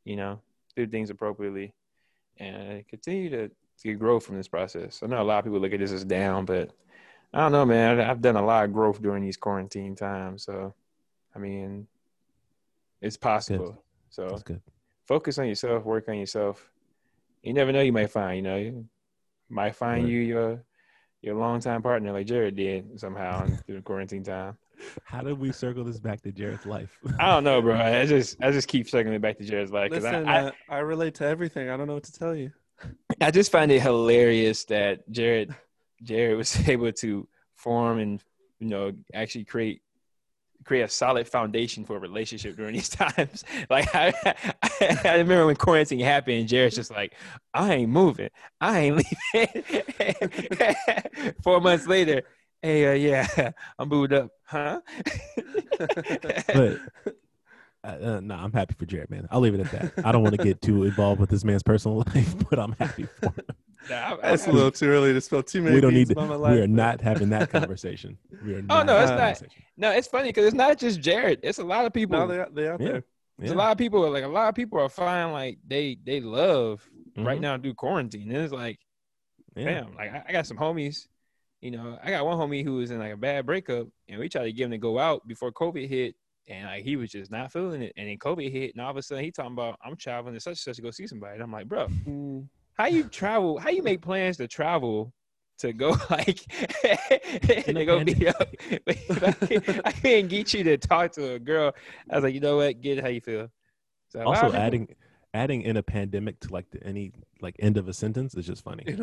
you 0.04 0.14
know, 0.14 0.40
do 0.76 0.86
things 0.86 1.10
appropriately 1.10 1.74
and 2.38 2.86
continue 2.88 3.30
to, 3.30 3.50
to 3.82 3.94
grow 3.94 4.20
from 4.20 4.36
this 4.36 4.48
process. 4.48 5.00
I 5.02 5.06
know 5.06 5.20
a 5.20 5.24
lot 5.24 5.38
of 5.38 5.44
people 5.44 5.60
look 5.60 5.72
at 5.72 5.80
this 5.80 5.92
as 5.92 6.04
down, 6.04 6.44
but 6.44 6.70
I 7.32 7.40
don't 7.40 7.52
know, 7.52 7.64
man. 7.64 8.00
I've 8.00 8.20
done 8.20 8.36
a 8.36 8.44
lot 8.44 8.64
of 8.64 8.72
growth 8.72 9.02
during 9.02 9.22
these 9.22 9.36
quarantine 9.36 9.96
times. 9.96 10.44
So, 10.44 10.74
I 11.34 11.38
mean, 11.38 11.86
it's 13.00 13.16
possible. 13.16 13.84
So 14.10 14.28
That's 14.28 14.42
good. 14.42 14.60
focus 15.06 15.38
on 15.38 15.48
yourself, 15.48 15.84
work 15.84 16.08
on 16.08 16.18
yourself. 16.18 16.70
You 17.42 17.52
never 17.52 17.72
know, 17.72 17.80
you 17.82 17.92
might 17.92 18.10
find, 18.10 18.36
you 18.36 18.42
know, 18.42 18.56
you 18.56 18.88
might 19.50 19.74
find 19.76 20.04
Right. 20.04 20.12
you 20.12 20.20
your 20.20 20.64
your 21.20 21.34
longtime 21.36 21.82
partner 21.82 22.12
like 22.12 22.26
Jared 22.26 22.54
did 22.56 23.00
somehow 23.00 23.46
during 23.66 23.82
quarantine 23.82 24.22
time. 24.22 24.58
How 25.04 25.22
did 25.22 25.38
we 25.38 25.52
circle 25.52 25.84
this 25.84 25.98
back 25.98 26.20
to 26.22 26.32
Jared's 26.32 26.66
life? 26.66 26.98
I 27.18 27.34
don't 27.34 27.44
know, 27.44 27.60
bro. 27.62 27.76
I 27.76 28.06
just 28.06 28.36
I 28.42 28.50
just 28.50 28.68
keep 28.68 28.88
circling 28.88 29.20
back 29.20 29.38
to 29.38 29.44
Jared's 29.44 29.72
life 29.72 29.90
Listen, 29.90 30.28
I, 30.28 30.48
I, 30.48 30.52
I 30.68 30.78
relate 30.78 31.14
to 31.16 31.26
everything. 31.26 31.70
I 31.70 31.76
don't 31.76 31.86
know 31.86 31.94
what 31.94 32.04
to 32.04 32.12
tell 32.12 32.34
you. 32.34 32.52
I 33.20 33.30
just 33.30 33.52
find 33.52 33.70
it 33.70 33.80
hilarious 33.80 34.64
that 34.66 35.08
Jared 35.10 35.54
Jared 36.02 36.36
was 36.36 36.68
able 36.68 36.92
to 36.92 37.28
form 37.54 37.98
and 37.98 38.22
you 38.58 38.68
know 38.68 38.92
actually 39.14 39.44
create 39.44 39.80
create 40.64 40.82
a 40.82 40.88
solid 40.88 41.28
foundation 41.28 41.84
for 41.84 41.96
a 41.96 41.98
relationship 41.98 42.56
during 42.56 42.72
these 42.74 42.88
times. 42.88 43.44
Like 43.70 43.94
I, 43.94 44.12
I, 45.04 45.16
remember 45.18 45.46
when 45.46 45.56
quarantine 45.56 46.00
happened, 46.00 46.48
Jared's 46.48 46.76
just 46.76 46.90
like, 46.90 47.14
I 47.52 47.74
ain't 47.74 47.90
moving, 47.90 48.30
I 48.60 48.78
ain't 48.80 49.04
leaving. 49.34 50.74
Four 51.42 51.60
months 51.60 51.86
later, 51.86 52.22
hey, 52.64 52.86
uh, 52.86 52.92
yeah, 52.94 53.50
I'm 53.78 53.88
booed 53.88 54.12
up, 54.12 54.30
huh? 54.44 54.80
but 55.78 56.78
uh, 57.84 57.86
uh, 57.86 58.20
no, 58.22 58.34
I'm 58.34 58.52
happy 58.52 58.74
for 58.74 58.86
Jared, 58.86 59.10
man. 59.10 59.28
I'll 59.30 59.40
leave 59.40 59.54
it 59.54 59.60
at 59.60 59.70
that. 59.94 60.06
I 60.06 60.12
don't 60.12 60.22
want 60.22 60.34
to 60.36 60.42
get 60.42 60.62
too 60.62 60.84
involved 60.84 61.20
with 61.20 61.30
this 61.30 61.44
man's 61.44 61.62
personal 61.62 61.98
life, 62.14 62.34
but 62.48 62.58
I'm 62.58 62.72
happy 62.72 63.06
for 63.20 63.26
him. 63.26 63.34
Nah, 63.90 63.96
I- 64.22 64.28
I- 64.28 64.30
a 64.30 64.50
little 64.50 64.70
too 64.70 64.86
early 64.86 65.12
to 65.12 65.20
spill 65.20 65.42
too 65.42 65.60
many 65.62 65.74
we 65.74 65.80
don't 65.82 65.92
need 65.92 66.06
to. 66.08 66.12
about 66.14 66.40
my 66.40 66.52
We 66.52 66.58
are 66.58 66.62
but- 66.62 66.70
not 66.70 67.00
having 67.02 67.28
that 67.30 67.50
conversation. 67.50 68.16
We 68.44 68.54
are 68.54 68.62
Oh, 68.70 68.82
no, 68.82 68.98
it's 69.00 69.10
not. 69.10 69.42
no, 69.76 69.90
it's 69.90 70.08
funny 70.08 70.30
because 70.30 70.46
it's 70.46 70.54
not 70.54 70.78
just 70.78 71.00
Jared. 71.00 71.40
It's 71.42 71.58
a 71.58 71.64
lot 71.64 71.84
of 71.84 71.92
people. 71.92 72.18
No, 72.18 72.26
they 72.26 72.40
out- 72.40 72.54
they 72.54 72.68
out 72.68 72.80
Yeah. 72.80 72.88
there. 72.88 73.04
Yeah. 73.40 73.52
a 73.52 73.54
lot 73.54 73.72
of 73.72 73.78
people 73.78 74.08
like 74.10 74.22
a 74.22 74.28
lot 74.28 74.48
of 74.48 74.54
people 74.54 74.78
are 74.80 74.88
finding 74.88 75.32
like 75.32 75.58
they 75.66 75.98
they 76.04 76.20
love 76.20 76.88
right 77.16 77.38
Mhm. 77.38 77.42
now 77.42 77.58
through 77.58 77.74
quarantine. 77.74 78.30
And 78.30 78.38
it's 78.44 78.52
like, 78.52 78.78
Yeah. 79.56 79.64
damn, 79.82 79.94
like 79.96 80.12
I, 80.14 80.22
I 80.28 80.32
got 80.32 80.46
some 80.46 80.56
homies. 80.56 81.08
You 81.64 81.70
know, 81.70 81.98
I 82.04 82.10
got 82.10 82.26
one 82.26 82.36
homie 82.36 82.62
who 82.62 82.74
was 82.74 82.90
in 82.90 82.98
like 82.98 83.14
a 83.14 83.16
bad 83.16 83.46
breakup, 83.46 83.86
and 84.10 84.20
we 84.20 84.28
tried 84.28 84.44
to 84.44 84.52
get 84.52 84.66
him 84.66 84.72
to 84.72 84.78
go 84.78 84.98
out 84.98 85.26
before 85.26 85.50
COVID 85.50 85.88
hit, 85.88 86.14
and 86.46 86.66
like 86.66 86.84
he 86.84 86.96
was 86.96 87.10
just 87.10 87.30
not 87.30 87.50
feeling 87.50 87.80
it. 87.80 87.94
And 87.96 88.06
then 88.06 88.18
COVID 88.18 88.52
hit, 88.52 88.74
and 88.74 88.82
all 88.84 88.90
of 88.90 88.98
a 88.98 89.02
sudden 89.02 89.24
he 89.24 89.30
talking 89.30 89.52
about 89.54 89.78
I'm 89.82 89.96
traveling 89.96 90.34
to 90.34 90.40
such 90.40 90.50
and 90.50 90.58
such 90.58 90.76
to 90.76 90.82
go 90.82 90.90
see 90.90 91.06
somebody. 91.06 91.34
And 91.36 91.42
I'm 91.42 91.50
like, 91.50 91.66
bro, 91.66 91.86
Mm. 92.06 92.46
how 92.74 92.84
you 92.84 93.04
travel? 93.04 93.56
How 93.56 93.70
you 93.70 93.82
make 93.82 94.02
plans 94.02 94.36
to 94.36 94.46
travel? 94.46 95.14
To 95.60 95.72
go 95.72 95.96
like 96.10 96.40
In 97.68 97.76
a 97.78 97.80
to 97.80 97.84
go 97.86 98.04
be 98.04 98.28
up. 98.28 98.48
I, 99.86 99.92
can't, 100.02 100.28
get 100.28 100.52
you 100.52 100.64
to 100.64 100.76
talk 100.76 101.12
to 101.12 101.34
a 101.34 101.38
girl. 101.38 101.72
I 102.10 102.16
was 102.16 102.24
like, 102.24 102.34
you 102.34 102.40
know 102.40 102.56
what? 102.56 102.80
Get 102.82 102.98
it 102.98 103.04
how 103.04 103.08
you 103.08 103.20
feel. 103.22 103.48
So 104.10 104.20
Also, 104.22 104.48
of 104.48 104.52
people- 104.72 104.94
adding 105.34 105.60
adding 105.60 105.62
in 105.70 105.76
a 105.76 105.82
pandemic 105.82 106.40
to 106.40 106.52
like 106.52 106.70
the, 106.70 106.82
any 106.86 107.12
like 107.42 107.56
end 107.58 107.76
of 107.76 107.88
a 107.88 107.92
sentence 107.92 108.34
is 108.34 108.46
just 108.46 108.62
funny. 108.64 108.84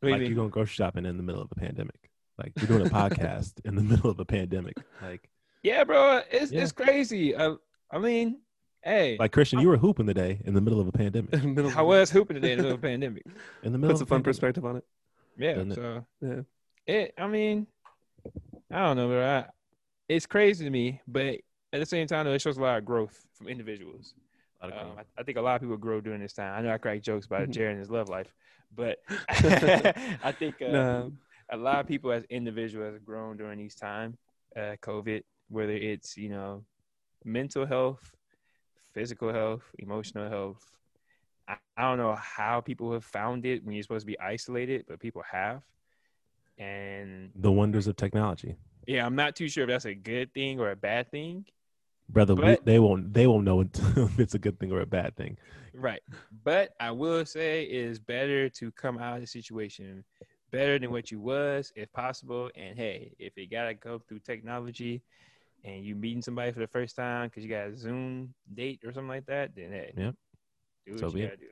What 0.00 0.12
like 0.12 0.20
you're 0.22 0.34
going 0.34 0.50
grocery 0.50 0.74
shopping 0.74 1.06
in 1.06 1.16
the 1.16 1.22
middle 1.22 1.40
of 1.42 1.50
a 1.50 1.54
pandemic. 1.54 2.10
Like 2.38 2.52
you're 2.56 2.66
doing 2.68 2.86
a 2.86 2.90
podcast 2.90 3.54
in 3.64 3.74
the 3.74 3.82
middle 3.82 4.10
of 4.10 4.18
a 4.20 4.24
pandemic. 4.24 4.76
Like 5.02 5.28
Yeah, 5.62 5.84
bro, 5.84 6.22
it's 6.30 6.52
Yeah. 6.52 6.62
it's 6.62 6.72
crazy. 6.72 7.36
I, 7.36 7.54
I 7.90 7.98
mean, 7.98 8.40
hey, 8.82 9.16
like 9.18 9.32
Christian, 9.32 9.58
you 9.60 9.68
were 9.68 9.76
hooping 9.76 10.06
today 10.06 10.40
in 10.44 10.54
the 10.54 10.60
middle 10.60 10.80
of 10.80 10.86
a 10.88 10.92
pandemic. 10.92 11.32
In 11.32 11.40
the 11.40 11.48
middle 11.48 11.70
of 11.70 11.76
I 11.78 11.82
was 11.82 12.10
hooping 12.10 12.34
today 12.34 12.52
in 12.52 12.58
the 12.58 12.62
middle 12.64 12.74
of 12.78 12.84
a 12.84 12.86
pandemic. 12.86 13.22
In 13.62 13.72
the 13.72 13.78
middle 13.78 13.94
Puts 13.94 14.02
a 14.02 14.06
fun 14.06 14.18
pandemic. 14.18 14.24
perspective 14.24 14.64
on 14.64 14.76
it. 14.76 14.84
Yeah, 15.38 15.54
Doesn't 15.54 15.72
it? 15.72 15.74
so 15.76 16.04
Yeah. 16.20 16.40
it. 16.86 17.14
I 17.18 17.26
mean, 17.26 17.66
I 18.70 18.78
don't 18.86 18.96
know, 18.96 19.08
bro. 19.08 19.24
I, 19.26 19.46
it's 20.08 20.26
crazy 20.26 20.64
to 20.64 20.70
me, 20.70 21.00
but 21.08 21.40
at 21.72 21.80
the 21.80 21.86
same 21.86 22.06
time, 22.06 22.26
it 22.26 22.40
shows 22.40 22.56
a 22.56 22.60
lot 22.62 22.78
of 22.78 22.84
growth 22.84 23.26
from 23.34 23.48
individuals. 23.48 24.14
A 24.60 24.66
lot 24.66 24.74
of 24.76 24.86
Um. 24.86 24.98
I, 24.98 25.20
I 25.20 25.22
think 25.22 25.38
a 25.38 25.42
lot 25.42 25.56
of 25.56 25.62
people 25.62 25.76
grow 25.76 26.00
during 26.00 26.20
this 26.20 26.32
time. 26.32 26.52
I 26.58 26.62
know 26.62 26.72
I 26.72 26.78
crack 26.78 27.02
jokes 27.02 27.26
about. 27.26 27.50
Jared 27.50 27.72
and 27.72 27.80
his 27.80 27.90
love 27.90 28.08
life, 28.08 28.34
but 28.74 28.98
I 29.28 30.32
think 30.32 30.60
uh, 30.62 30.66
Nah. 30.68 31.08
a 31.50 31.56
lot 31.56 31.80
of 31.80 31.86
people 31.86 32.10
as 32.12 32.24
individuals 32.24 32.92
have 32.94 33.04
grown 33.04 33.36
during 33.36 33.58
these 33.58 33.74
time, 33.74 34.16
uh, 34.56 34.74
COVID, 34.82 35.22
whether 35.48 35.72
it's 35.72 36.16
you 36.16 36.28
know 36.28 36.64
mental 37.24 37.66
health, 37.66 38.14
physical 38.94 39.32
health, 39.32 39.62
emotional 39.78 40.28
health. 40.28 40.64
I, 41.48 41.56
I 41.76 41.82
don't 41.82 41.98
know 41.98 42.16
how 42.16 42.60
people 42.60 42.92
have 42.92 43.04
found 43.04 43.46
it 43.46 43.64
when 43.64 43.74
you're 43.74 43.82
supposed 43.82 44.02
to 44.02 44.06
be 44.06 44.18
isolated, 44.20 44.84
but 44.88 45.00
people 45.00 45.22
have. 45.30 45.62
And 46.58 47.30
the 47.36 47.52
wonders 47.52 47.86
of 47.86 47.94
technology, 47.94 48.56
yeah, 48.86 49.06
I'm 49.06 49.14
not 49.14 49.36
too 49.36 49.48
sure 49.48 49.62
if 49.64 49.68
that's 49.68 49.84
a 49.84 49.94
good 49.94 50.34
thing 50.34 50.58
or 50.58 50.70
a 50.72 50.76
bad 50.76 51.10
thing. 51.12 51.46
Brother. 52.08 52.34
we, 52.34 52.42
But- 52.42 52.64
they 52.64 52.78
won't. 52.78 53.12
They 53.12 53.26
won't 53.26 53.44
know 53.44 53.60
if 53.96 54.18
it's 54.18 54.34
a 54.34 54.38
good 54.38 54.58
thing 54.58 54.72
or 54.72 54.80
a 54.80 54.86
bad 54.86 55.16
thing. 55.16 55.36
Right. 55.74 56.02
But 56.44 56.70
I 56.80 56.90
will 56.90 57.24
say 57.24 57.64
it 57.64 57.70
is 57.70 57.98
better 57.98 58.48
to 58.48 58.72
come 58.72 58.98
out 58.98 59.14
of 59.16 59.20
the 59.20 59.26
situation 59.26 60.02
better 60.50 60.78
than 60.78 60.90
what 60.90 61.10
you 61.10 61.20
was, 61.20 61.70
if 61.76 61.92
possible. 61.92 62.50
And 62.56 62.76
hey, 62.76 63.12
if 63.18 63.36
you 63.36 63.46
gotta 63.48 63.74
go 63.74 63.98
through 64.08 64.20
technology 64.20 65.02
and 65.64 65.84
you 65.84 65.94
meeting 65.94 66.22
somebody 66.22 66.52
for 66.52 66.60
the 66.60 66.66
first 66.66 66.96
time 66.96 67.28
because 67.28 67.44
you 67.44 67.50
got 67.50 67.68
a 67.68 67.76
Zoom 67.76 68.32
date 68.54 68.80
or 68.84 68.92
something 68.92 69.08
like 69.08 69.26
that, 69.26 69.54
then 69.54 69.70
hey, 69.70 69.92
Yep. 69.96 70.14
do 70.86 70.92
what 70.92 71.00
So 71.00 71.16
you 71.16 71.24
gotta 71.26 71.36
do. 71.36 71.46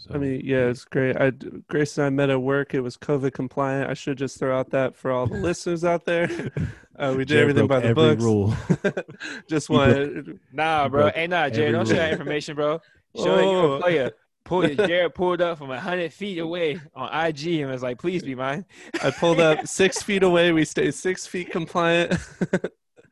So, 0.00 0.14
I 0.14 0.18
mean, 0.18 0.42
yeah, 0.44 0.66
it's 0.68 0.84
great. 0.84 1.16
I 1.16 1.30
Grace 1.68 1.98
and 1.98 2.06
I 2.06 2.10
met 2.10 2.30
at 2.30 2.40
work. 2.40 2.72
It 2.72 2.80
was 2.82 2.96
COVID 2.96 3.32
compliant. 3.32 3.90
I 3.90 3.94
should 3.94 4.16
just 4.16 4.38
throw 4.38 4.56
out 4.56 4.70
that 4.70 4.94
for 4.94 5.10
all 5.10 5.26
the 5.26 5.38
listeners 5.48 5.84
out 5.84 6.04
there. 6.04 6.28
Uh, 6.98 7.12
we 7.12 7.18
did 7.18 7.28
Jared 7.28 7.42
everything 7.50 7.66
broke 7.68 7.80
by 7.80 7.80
the 7.80 7.88
every 7.90 8.16
books. 8.16 8.24
rule. 8.24 8.54
just 9.48 9.70
one. 9.70 10.40
Nah, 10.52 10.88
bro. 10.88 11.02
broke 11.02 11.14
Hey, 11.14 11.28
nah, 11.28 11.48
Jared, 11.48 11.70
don't 11.70 11.86
share 11.86 11.94
that 11.98 12.10
information, 12.10 12.56
bro. 12.56 12.80
Show 13.14 13.36
that 13.36 13.44
you're 13.44 13.54
Oh. 13.54 13.72
a 13.74 13.80
player. 13.80 14.10
Pull, 14.42 14.66
Jared 14.74 15.14
pulled 15.14 15.40
up 15.40 15.58
from 15.58 15.70
hundred 15.70 16.12
feet 16.12 16.38
away 16.40 16.80
on 16.96 17.08
IG 17.28 17.60
and 17.60 17.70
was 17.70 17.84
like, 17.84 18.00
"Please 18.00 18.24
be 18.24 18.34
mine." 18.34 18.64
I 19.00 19.12
pulled 19.12 19.38
up 19.38 19.64
six 19.68 20.02
feet 20.02 20.24
away. 20.24 20.50
We 20.50 20.64
stayed 20.64 20.92
six 20.92 21.24
feet 21.24 21.52
compliant. 21.52 22.18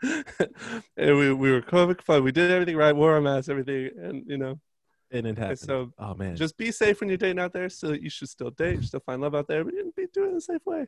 and 0.02 1.16
we, 1.18 1.32
we 1.32 1.50
were 1.52 1.62
COVID 1.62 1.98
compliant. 1.98 2.24
We 2.24 2.32
did 2.32 2.50
everything 2.50 2.76
right, 2.76 2.94
wore 2.94 3.14
our 3.14 3.20
masks, 3.20 3.48
everything. 3.48 3.90
And, 4.02 4.24
you 4.26 4.36
know, 4.36 4.58
and 5.10 5.26
it 5.26 5.38
happened. 5.38 5.58
so 5.58 5.92
oh 5.98 6.14
man, 6.14 6.36
just 6.36 6.56
be 6.56 6.70
safe 6.70 7.00
when 7.00 7.08
you're 7.08 7.18
dating 7.18 7.38
out 7.38 7.52
there. 7.52 7.68
So 7.68 7.92
you 7.92 8.10
should 8.10 8.28
still 8.28 8.50
date, 8.50 8.82
still 8.84 9.00
find 9.00 9.20
love 9.22 9.34
out 9.34 9.48
there, 9.48 9.64
but 9.64 9.74
you 9.74 9.92
be 9.96 10.06
doing 10.12 10.28
it 10.28 10.32
in 10.32 10.36
a 10.36 10.40
safe 10.40 10.64
way. 10.66 10.86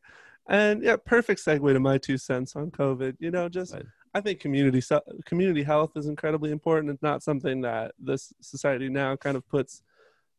And 0.49 0.83
yeah, 0.83 0.97
perfect 0.97 1.45
segue 1.45 1.73
to 1.73 1.81
my 1.81 1.99
two 1.99 2.19
cents 2.19 2.57
on 2.57 2.71
COVID. 2.71 3.17
You 3.19 3.31
know, 3.31 3.49
just 3.49 3.75
Right. 3.75 3.87
I 4.15 4.21
think 4.21 4.41
community 4.41 4.83
community 5.27 5.63
health 5.63 5.93
is 5.97 6.07
incredibly 6.07 6.51
important. 6.51 6.93
It's 6.93 7.03
not 7.03 7.23
something 7.23 7.61
that 7.63 7.93
this 7.99 8.33
society 8.41 8.89
now 8.89 9.17
kind 9.17 9.37
of 9.37 9.47
puts 9.49 9.83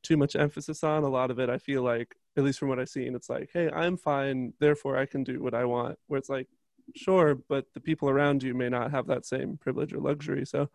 too 0.01 0.17
much 0.17 0.35
emphasis 0.35 0.83
on. 0.83 1.03
A 1.03 1.09
lot 1.09 1.31
of 1.31 1.39
it, 1.39 1.49
I 1.49 1.57
feel 1.57 1.83
like, 1.83 2.15
at 2.37 2.43
least 2.43 2.59
from 2.59 2.69
what 2.69 2.79
I've 2.79 2.89
seen, 2.89 3.15
it's 3.15 3.29
like, 3.29 3.49
hey, 3.53 3.69
I'm 3.69 3.97
fine, 3.97 4.53
therefore 4.59 4.97
I 4.97 5.05
can 5.05 5.23
do 5.23 5.41
what 5.43 5.53
I 5.53 5.65
want. 5.65 5.97
Where 6.07 6.17
it's 6.17 6.29
like, 6.29 6.47
sure, 6.95 7.35
but 7.35 7.65
the 7.73 7.79
people 7.79 8.09
around 8.09 8.43
you 8.43 8.53
may 8.53 8.69
not 8.69 8.91
have 8.91 9.07
that 9.07 9.25
same 9.25 9.57
privilege 9.57 9.93
or 9.93 9.99
luxury. 9.99 10.45
So 10.45 10.69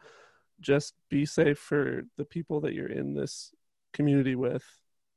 just 0.61 0.95
be 1.11 1.27
safe 1.27 1.59
for 1.59 2.05
the 2.17 2.25
people 2.25 2.61
that 2.63 2.75
you're 2.75 2.87
in 2.91 3.15
this 3.15 3.53
community 3.93 4.35
with. 4.35 4.65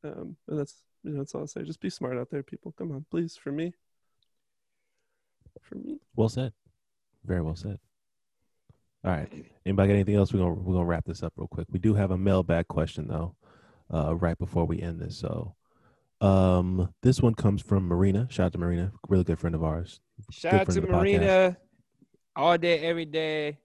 Um, 0.03 0.37
and 0.47 0.59
that's 0.59 0.75
you 1.03 1.11
know 1.11 1.19
that's 1.19 1.33
all 1.35 1.41
I'll 1.41 1.47
say. 1.47 1.63
Just 1.63 1.79
be 1.81 1.89
smart 1.89 2.17
out 2.17 2.29
there, 2.29 2.43
people. 2.43 2.73
Come 2.77 2.91
on, 2.91 3.05
please, 3.09 3.35
for 3.35 3.51
me. 3.51 3.73
For 5.61 5.75
me. 5.75 5.99
well 6.15 6.29
said. 6.29 6.53
Very 7.25 7.41
well 7.41 7.55
said. 7.55 7.79
All 9.03 9.11
right. 9.11 9.31
Anybody 9.65 9.87
got 9.89 9.93
anything 9.93 10.15
else? 10.15 10.33
We're 10.33 10.39
gonna 10.39 10.53
we're 10.53 10.73
gonna 10.73 10.85
wrap 10.85 11.05
this 11.05 11.23
up 11.23 11.33
real 11.35 11.47
quick. 11.47 11.67
We 11.71 11.79
do 11.79 11.93
have 11.93 12.11
a 12.11 12.17
mailbag 12.17 12.67
question 12.67 13.07
though. 13.07 13.35
uh, 13.93 14.15
right 14.15 14.37
before 14.37 14.65
we 14.65 14.81
end 14.81 14.99
this. 14.99 15.17
So, 15.17 15.55
um, 16.21 16.93
this 17.03 17.21
one 17.21 17.35
comes 17.35 17.61
from 17.61 17.87
Marina. 17.87 18.27
Shout 18.29 18.47
out 18.47 18.51
to 18.53 18.57
Marina, 18.57 18.91
really 19.07 19.23
good 19.23 19.39
friend 19.39 19.55
of 19.55 19.63
ours. 19.63 19.99
Shout 20.31 20.51
Good 20.51 20.59
out 20.61 20.65
to 20.67 20.71
friend 20.73 20.77
of 20.77 20.89
the 20.89 20.97
podcast. 20.97 21.19
Marina. 21.19 21.57
All 22.35 22.57
day, 22.57 22.79
every 22.79 23.05
day. 23.05 23.57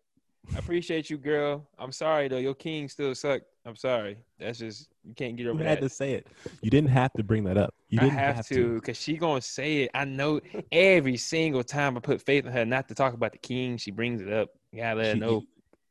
I 0.55 0.59
appreciate 0.59 1.09
you, 1.09 1.17
girl. 1.17 1.67
I'm 1.79 1.93
sorry 1.93 2.29
though. 2.29 2.39
Your 2.39 2.55
king 2.55 2.89
still 2.89 3.15
suck. 3.15 3.43
I'm 3.65 3.77
sorry. 3.77 4.19
That's 4.39 4.59
just 4.59 4.89
you 5.05 5.15
can't 5.15 5.37
get 5.37 5.47
over 5.47 5.59
You 5.59 5.61
over 5.61 5.69
had 5.69 5.79
that. 5.79 5.83
to 5.83 5.89
say 5.89 6.13
it. 6.13 6.27
You 6.63 6.71
didn't 6.71 6.91
have 6.91 7.13
to 7.15 7.23
bring 7.23 7.45
that 7.45 7.57
up. 7.57 7.75
You 7.89 8.01
didn't 8.01 8.19
have, 8.19 8.47
to 8.49 8.75
because 8.75 8.97
she 8.97 9.17
gonna 9.17 9.41
say 9.41 9.83
it. 9.83 9.91
I 9.95 10.05
know 10.05 10.41
every 10.73 11.17
single 11.17 11.63
time 11.63 11.97
I 11.97 12.01
put 12.01 12.21
faith 12.23 12.45
in 12.47 12.53
her 12.53 12.65
not 12.65 12.89
to 12.89 12.95
talk 12.95 13.15
about 13.15 13.33
the 13.33 13.39
king, 13.39 13.77
she 13.77 13.91
brings 13.91 14.21
it 14.21 14.33
up. 14.33 14.49
You 14.73 14.81
gotta 14.81 15.01
let 15.01 15.07
her 15.09 15.17
know. 15.17 15.43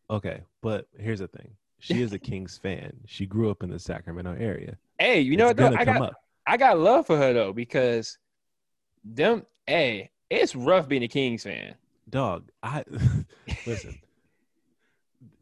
Okay, 0.10 0.42
but 0.62 0.88
here's 1.00 1.20
the 1.20 1.28
thing. 1.28 1.52
She 1.80 2.02
is 2.02 2.14
a 2.14 2.20
Kings 2.20 2.58
fan. 2.58 2.94
She 3.08 3.26
grew 3.26 3.50
up 3.50 3.64
in 3.64 3.70
the 3.70 3.80
Sacramento 3.80 4.36
area. 4.38 4.78
Hey, 5.00 5.22
you 5.22 5.38
know 5.38 5.50
It's 5.50 5.60
what 5.60 5.72
though? 5.72 5.78
I 5.78 5.86
got 5.86 6.02
up. 6.02 6.14
I 6.46 6.58
got 6.58 6.78
love 6.78 7.08
for 7.08 7.18
her 7.18 7.34
though 7.34 7.54
because 7.54 8.18
them. 9.04 9.46
Hey, 9.66 10.10
it's 10.30 10.56
rough 10.56 10.88
being 10.88 11.04
a 11.04 11.08
Kings 11.08 11.44
fan. 11.44 11.76
Dog, 12.10 12.52
I 12.62 12.84
listen. 13.66 13.98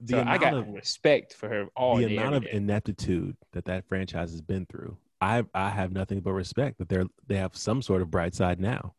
The 0.02 0.14
So 0.14 0.18
I 0.18 0.22
amount 0.22 0.42
got 0.42 0.54
of 0.56 0.68
respect 0.70 1.34
for 1.34 1.48
her 1.50 1.66
all 1.76 1.98
the 1.98 2.16
amount 2.18 2.36
of 2.36 2.44
day. 2.44 2.52
ineptitude 2.54 3.36
that 3.54 3.66
that 3.66 3.86
franchise 3.88 4.32
has 4.32 4.42
been 4.42 4.66
through. 4.66 4.98
I 5.22 5.44
I 5.54 5.70
have 5.70 5.92
nothing 5.92 6.20
but 6.22 6.32
respect 6.34 6.78
that 6.80 6.90
they're 6.90 7.06
they 7.28 7.36
have 7.38 7.56
some 7.56 7.82
sort 7.82 8.02
of 8.02 8.10
bright 8.12 8.34
side 8.36 8.60
now. 8.60 8.94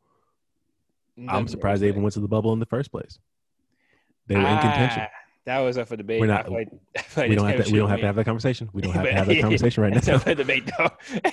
I'm 1.28 1.48
surprised 1.48 1.82
they 1.82 1.88
even 1.88 2.02
went 2.02 2.14
to 2.14 2.20
the 2.20 2.28
bubble 2.28 2.52
in 2.54 2.60
the 2.60 2.66
first 2.66 2.90
place. 2.90 3.18
They 4.26 4.36
were 4.36 4.40
in 4.46 4.58
contention. 4.58 5.02
Ah, 5.02 5.08
That 5.44 5.58
was 5.60 5.76
up 5.76 5.88
for 5.88 5.96
debate. 5.96 6.20
We're 6.20 6.26
not- 6.28 6.46
feel 6.46 6.54
like- 6.54 6.68
I 6.96 7.02
feel 7.02 7.22
like 7.24 7.28
We 7.30 7.36
don't 7.36 7.46
have 7.48 7.64
to, 7.66 7.72
we 7.72 7.78
don't 7.78 7.88
have 7.90 8.00
to 8.00 8.06
have 8.06 8.16
that 8.16 8.24
conversation. 8.24 8.70
We 8.72 8.80
don't 8.82 8.92
have 8.92 9.04
to 9.04 9.12
have 9.12 9.26
that 9.26 9.40
conversation 9.40 9.82
right 9.82 9.92
now. 10.06 10.18
for 10.18 10.34
debate 10.34 10.70
though. 10.78 10.88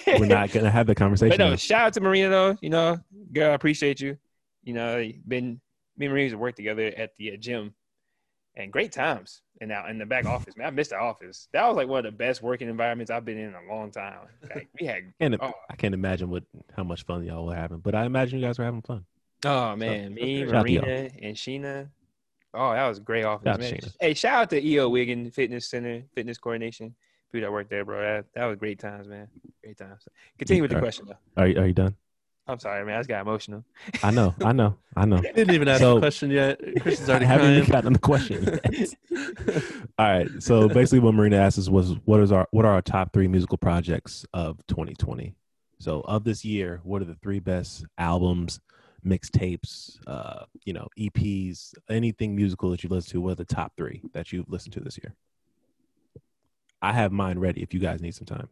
We're 0.08 0.26
not 0.26 0.52
gonna 0.52 0.72
have 0.72 0.88
the 0.88 0.96
conversation. 0.96 1.30
But 1.38 1.40
no, 1.44 1.50
now. 1.52 1.56
shout 1.56 1.82
out 1.88 1.94
to 1.94 2.02
Marina 2.02 2.30
though. 2.30 2.58
You 2.62 2.70
know, 2.70 3.00
girl, 3.32 3.52
I 3.52 3.54
appreciate 3.54 4.02
you. 4.02 4.18
You 4.64 4.74
know, 4.74 5.10
been 5.28 5.62
me 5.98 6.06
and 6.08 6.14
Marina 6.14 6.24
used 6.24 6.34
to 6.34 6.38
work 6.38 6.56
together 6.56 6.92
at 6.98 7.12
the 7.18 7.34
uh, 7.34 7.38
gym, 7.38 7.74
and 8.58 8.74
great 8.74 8.92
times. 8.92 9.42
And 9.62 9.70
now 9.70 9.88
in 9.88 9.98
the 9.98 10.06
back 10.06 10.26
office, 10.26 10.58
man, 10.58 10.68
I 10.68 10.70
missed 10.72 10.90
the 10.90 11.00
office. 11.00 11.48
That 11.54 11.66
was 11.68 11.78
like 11.78 11.88
one 11.88 12.06
of 12.06 12.12
the 12.12 12.18
best 12.18 12.42
working 12.42 12.68
environments 12.68 13.10
I've 13.10 13.26
been 13.26 13.38
in, 13.38 13.50
in 13.50 13.56
a 13.56 13.74
long 13.74 13.92
time. 13.92 14.20
Like 14.54 14.68
we 14.80 14.86
had, 14.86 15.14
And 15.20 15.38
oh, 15.40 15.54
I 15.70 15.76
can't 15.76 15.94
imagine 15.94 16.30
what 16.30 16.44
how 16.76 16.84
much 16.84 17.06
fun 17.06 17.24
y'all 17.24 17.46
were 17.46 17.56
having, 17.56 17.80
but 17.80 17.96
I 17.96 18.06
imagine 18.06 18.40
you 18.40 18.46
guys 18.46 18.60
were 18.60 18.66
having 18.66 18.82
fun. 18.82 19.06
oh 19.46 19.76
man, 19.76 20.14
me, 20.14 20.44
to 20.44 20.52
y'all. 20.52 20.62
Marina, 20.62 21.10
and 21.22 21.36
Sheena. 21.36 21.90
Oh, 22.54 22.72
that 22.72 22.88
was 22.88 22.98
a 22.98 23.02
great 23.02 23.24
office, 23.24 23.58
man. 23.58 23.80
Hey, 24.00 24.14
shout 24.14 24.34
out 24.34 24.50
to 24.52 24.66
EO 24.66 24.90
Wigan 24.90 25.30
Fitness 25.32 25.70
Center, 25.70 26.04
Fitness 26.16 26.38
Coordination. 26.38 26.96
People 27.32 27.48
that 27.48 27.52
work 27.52 27.70
there, 27.70 27.84
bro. 27.84 28.00
That, 28.00 28.26
that 28.36 28.46
was 28.46 28.58
great 28.58 28.80
times, 28.80 29.08
man. 29.08 29.28
Great 29.62 29.78
times. 29.78 30.08
Continue 30.40 30.64
with 30.64 30.72
the 30.72 30.80
question, 30.80 31.08
though. 31.08 31.42
Are 31.42 31.48
you, 31.48 31.60
are 31.60 31.68
you 31.68 31.74
done? 31.74 31.96
I'm 32.48 32.60
sorry, 32.60 32.86
man. 32.86 32.96
I 32.96 33.00
just 33.00 33.10
got 33.10 33.22
emotional. 33.22 33.64
I 34.04 34.12
know, 34.12 34.34
I 34.44 34.54
know, 34.54 34.78
I 34.96 35.06
know. 35.06 35.18
Didn't 35.36 35.52
even 35.54 35.68
ask 35.68 35.82
So- 35.82 35.98
a 35.98 36.00
question 36.00 36.32
yet. 36.32 36.60
Christian's 36.82 37.10
already 37.10 37.26
I 37.26 37.38
already 37.38 37.56
haven't 37.56 37.56
crying. 37.56 37.58
even 37.58 37.72
gotten 37.72 37.94
the 37.94 38.00
question. 38.00 38.44
yet. 39.12 39.64
All 40.00 40.06
right. 40.08 40.28
So 40.40 40.68
basically, 40.70 41.00
what 41.00 41.14
Marina 41.14 41.38
asked 41.38 41.58
us 41.60 41.70
was, 41.70 41.96
"What 42.06 42.22
is 42.22 42.32
our 42.32 42.48
what 42.52 42.66
are 42.66 42.74
our 42.74 42.82
top 42.82 43.12
three 43.14 43.28
musical 43.28 43.58
projects 43.58 44.26
of 44.34 44.66
2020?" 44.68 45.34
So 45.80 46.02
of 46.02 46.24
this 46.24 46.46
year, 46.46 46.80
what 46.84 47.02
are 47.02 47.06
the 47.06 47.16
three 47.16 47.40
best 47.40 47.86
albums, 47.98 48.60
mixtapes, 49.06 49.98
uh, 50.08 50.46
you 50.66 50.74
know, 50.74 50.88
EPs, 50.98 51.74
anything 51.90 52.36
musical 52.36 52.70
that 52.72 52.84
you 52.84 52.90
listen 52.90 53.12
to? 53.12 53.22
What 53.22 53.32
are 53.32 53.36
the 53.36 53.46
top 53.46 53.74
three 53.78 54.02
that 54.14 54.32
you've 54.32 54.50
listened 54.50 54.74
to 54.74 54.80
this 54.80 54.98
year? 54.98 55.14
I 56.82 56.94
have 56.94 57.12
mine 57.12 57.40
ready. 57.40 57.62
If 57.62 57.74
you 57.74 57.80
guys 57.80 58.02
need 58.02 58.16
some 58.16 58.26
time, 58.26 58.50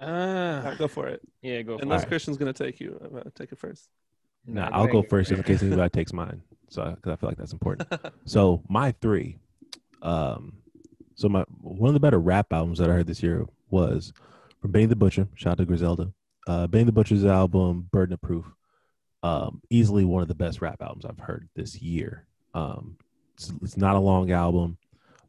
Uh, 0.00 0.62
Yeah, 0.64 0.74
go 0.78 0.88
for 0.88 1.06
it. 1.08 1.20
yeah, 1.42 1.62
go 1.62 1.76
for 1.76 1.82
Unless 1.82 2.04
it. 2.04 2.08
Christian's 2.08 2.36
gonna 2.36 2.52
take 2.52 2.80
you, 2.80 2.98
I'm 3.04 3.10
gonna 3.10 3.30
take 3.34 3.52
it 3.52 3.58
first. 3.58 3.88
nah, 4.46 4.68
Nah, 4.68 4.76
I'll 4.76 4.86
go 4.86 5.02
first 5.02 5.28
just 5.30 5.38
in 5.38 5.44
case 5.44 5.62
anybody 5.62 5.90
takes 5.90 6.12
mine. 6.12 6.42
So 6.68 6.84
because 6.94 7.12
I 7.12 7.16
feel 7.16 7.28
like 7.28 7.38
that's 7.38 7.52
important. 7.52 7.88
So 8.24 8.62
my 8.68 8.92
three, 9.00 9.38
um, 10.02 10.54
so 11.16 11.28
my 11.28 11.44
one 11.60 11.88
of 11.88 11.94
the 11.94 12.00
better 12.00 12.18
rap 12.18 12.52
albums 12.52 12.78
that 12.78 12.88
I 12.88 12.94
heard 12.94 13.06
this 13.06 13.22
year 13.22 13.44
was 13.70 14.12
from 14.60 14.70
Benny 14.72 14.86
the 14.86 14.96
Butcher. 14.96 15.28
Shout 15.34 15.52
out 15.52 15.58
to 15.58 15.64
Griselda. 15.66 16.12
Uh, 16.46 16.66
Benny 16.66 16.84
the 16.84 16.92
Butcher's 16.92 17.24
album 17.24 17.88
"Burden 17.92 18.14
of 18.14 18.20
Proof," 18.22 18.46
um, 19.22 19.60
easily 19.68 20.04
one 20.04 20.22
of 20.22 20.28
the 20.28 20.34
best 20.34 20.60
rap 20.62 20.80
albums 20.80 21.04
I've 21.04 21.18
heard 21.18 21.48
this 21.54 21.80
year. 21.82 22.24
Um, 22.54 22.96
it's, 23.34 23.52
it's 23.62 23.76
not 23.76 23.96
a 23.96 24.00
long 24.00 24.30
album. 24.32 24.78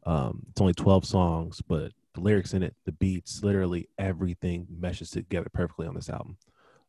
Um, 0.06 0.44
it's 0.50 0.60
only 0.60 0.74
twelve 0.74 1.04
songs, 1.04 1.60
but 1.60 1.92
the 2.14 2.20
lyrics 2.20 2.52
in 2.54 2.62
it, 2.62 2.74
the 2.84 2.92
beats, 2.92 3.42
literally 3.42 3.88
everything 3.98 4.66
meshes 4.70 5.10
together 5.10 5.48
perfectly 5.52 5.86
on 5.86 5.94
this 5.94 6.10
album. 6.10 6.36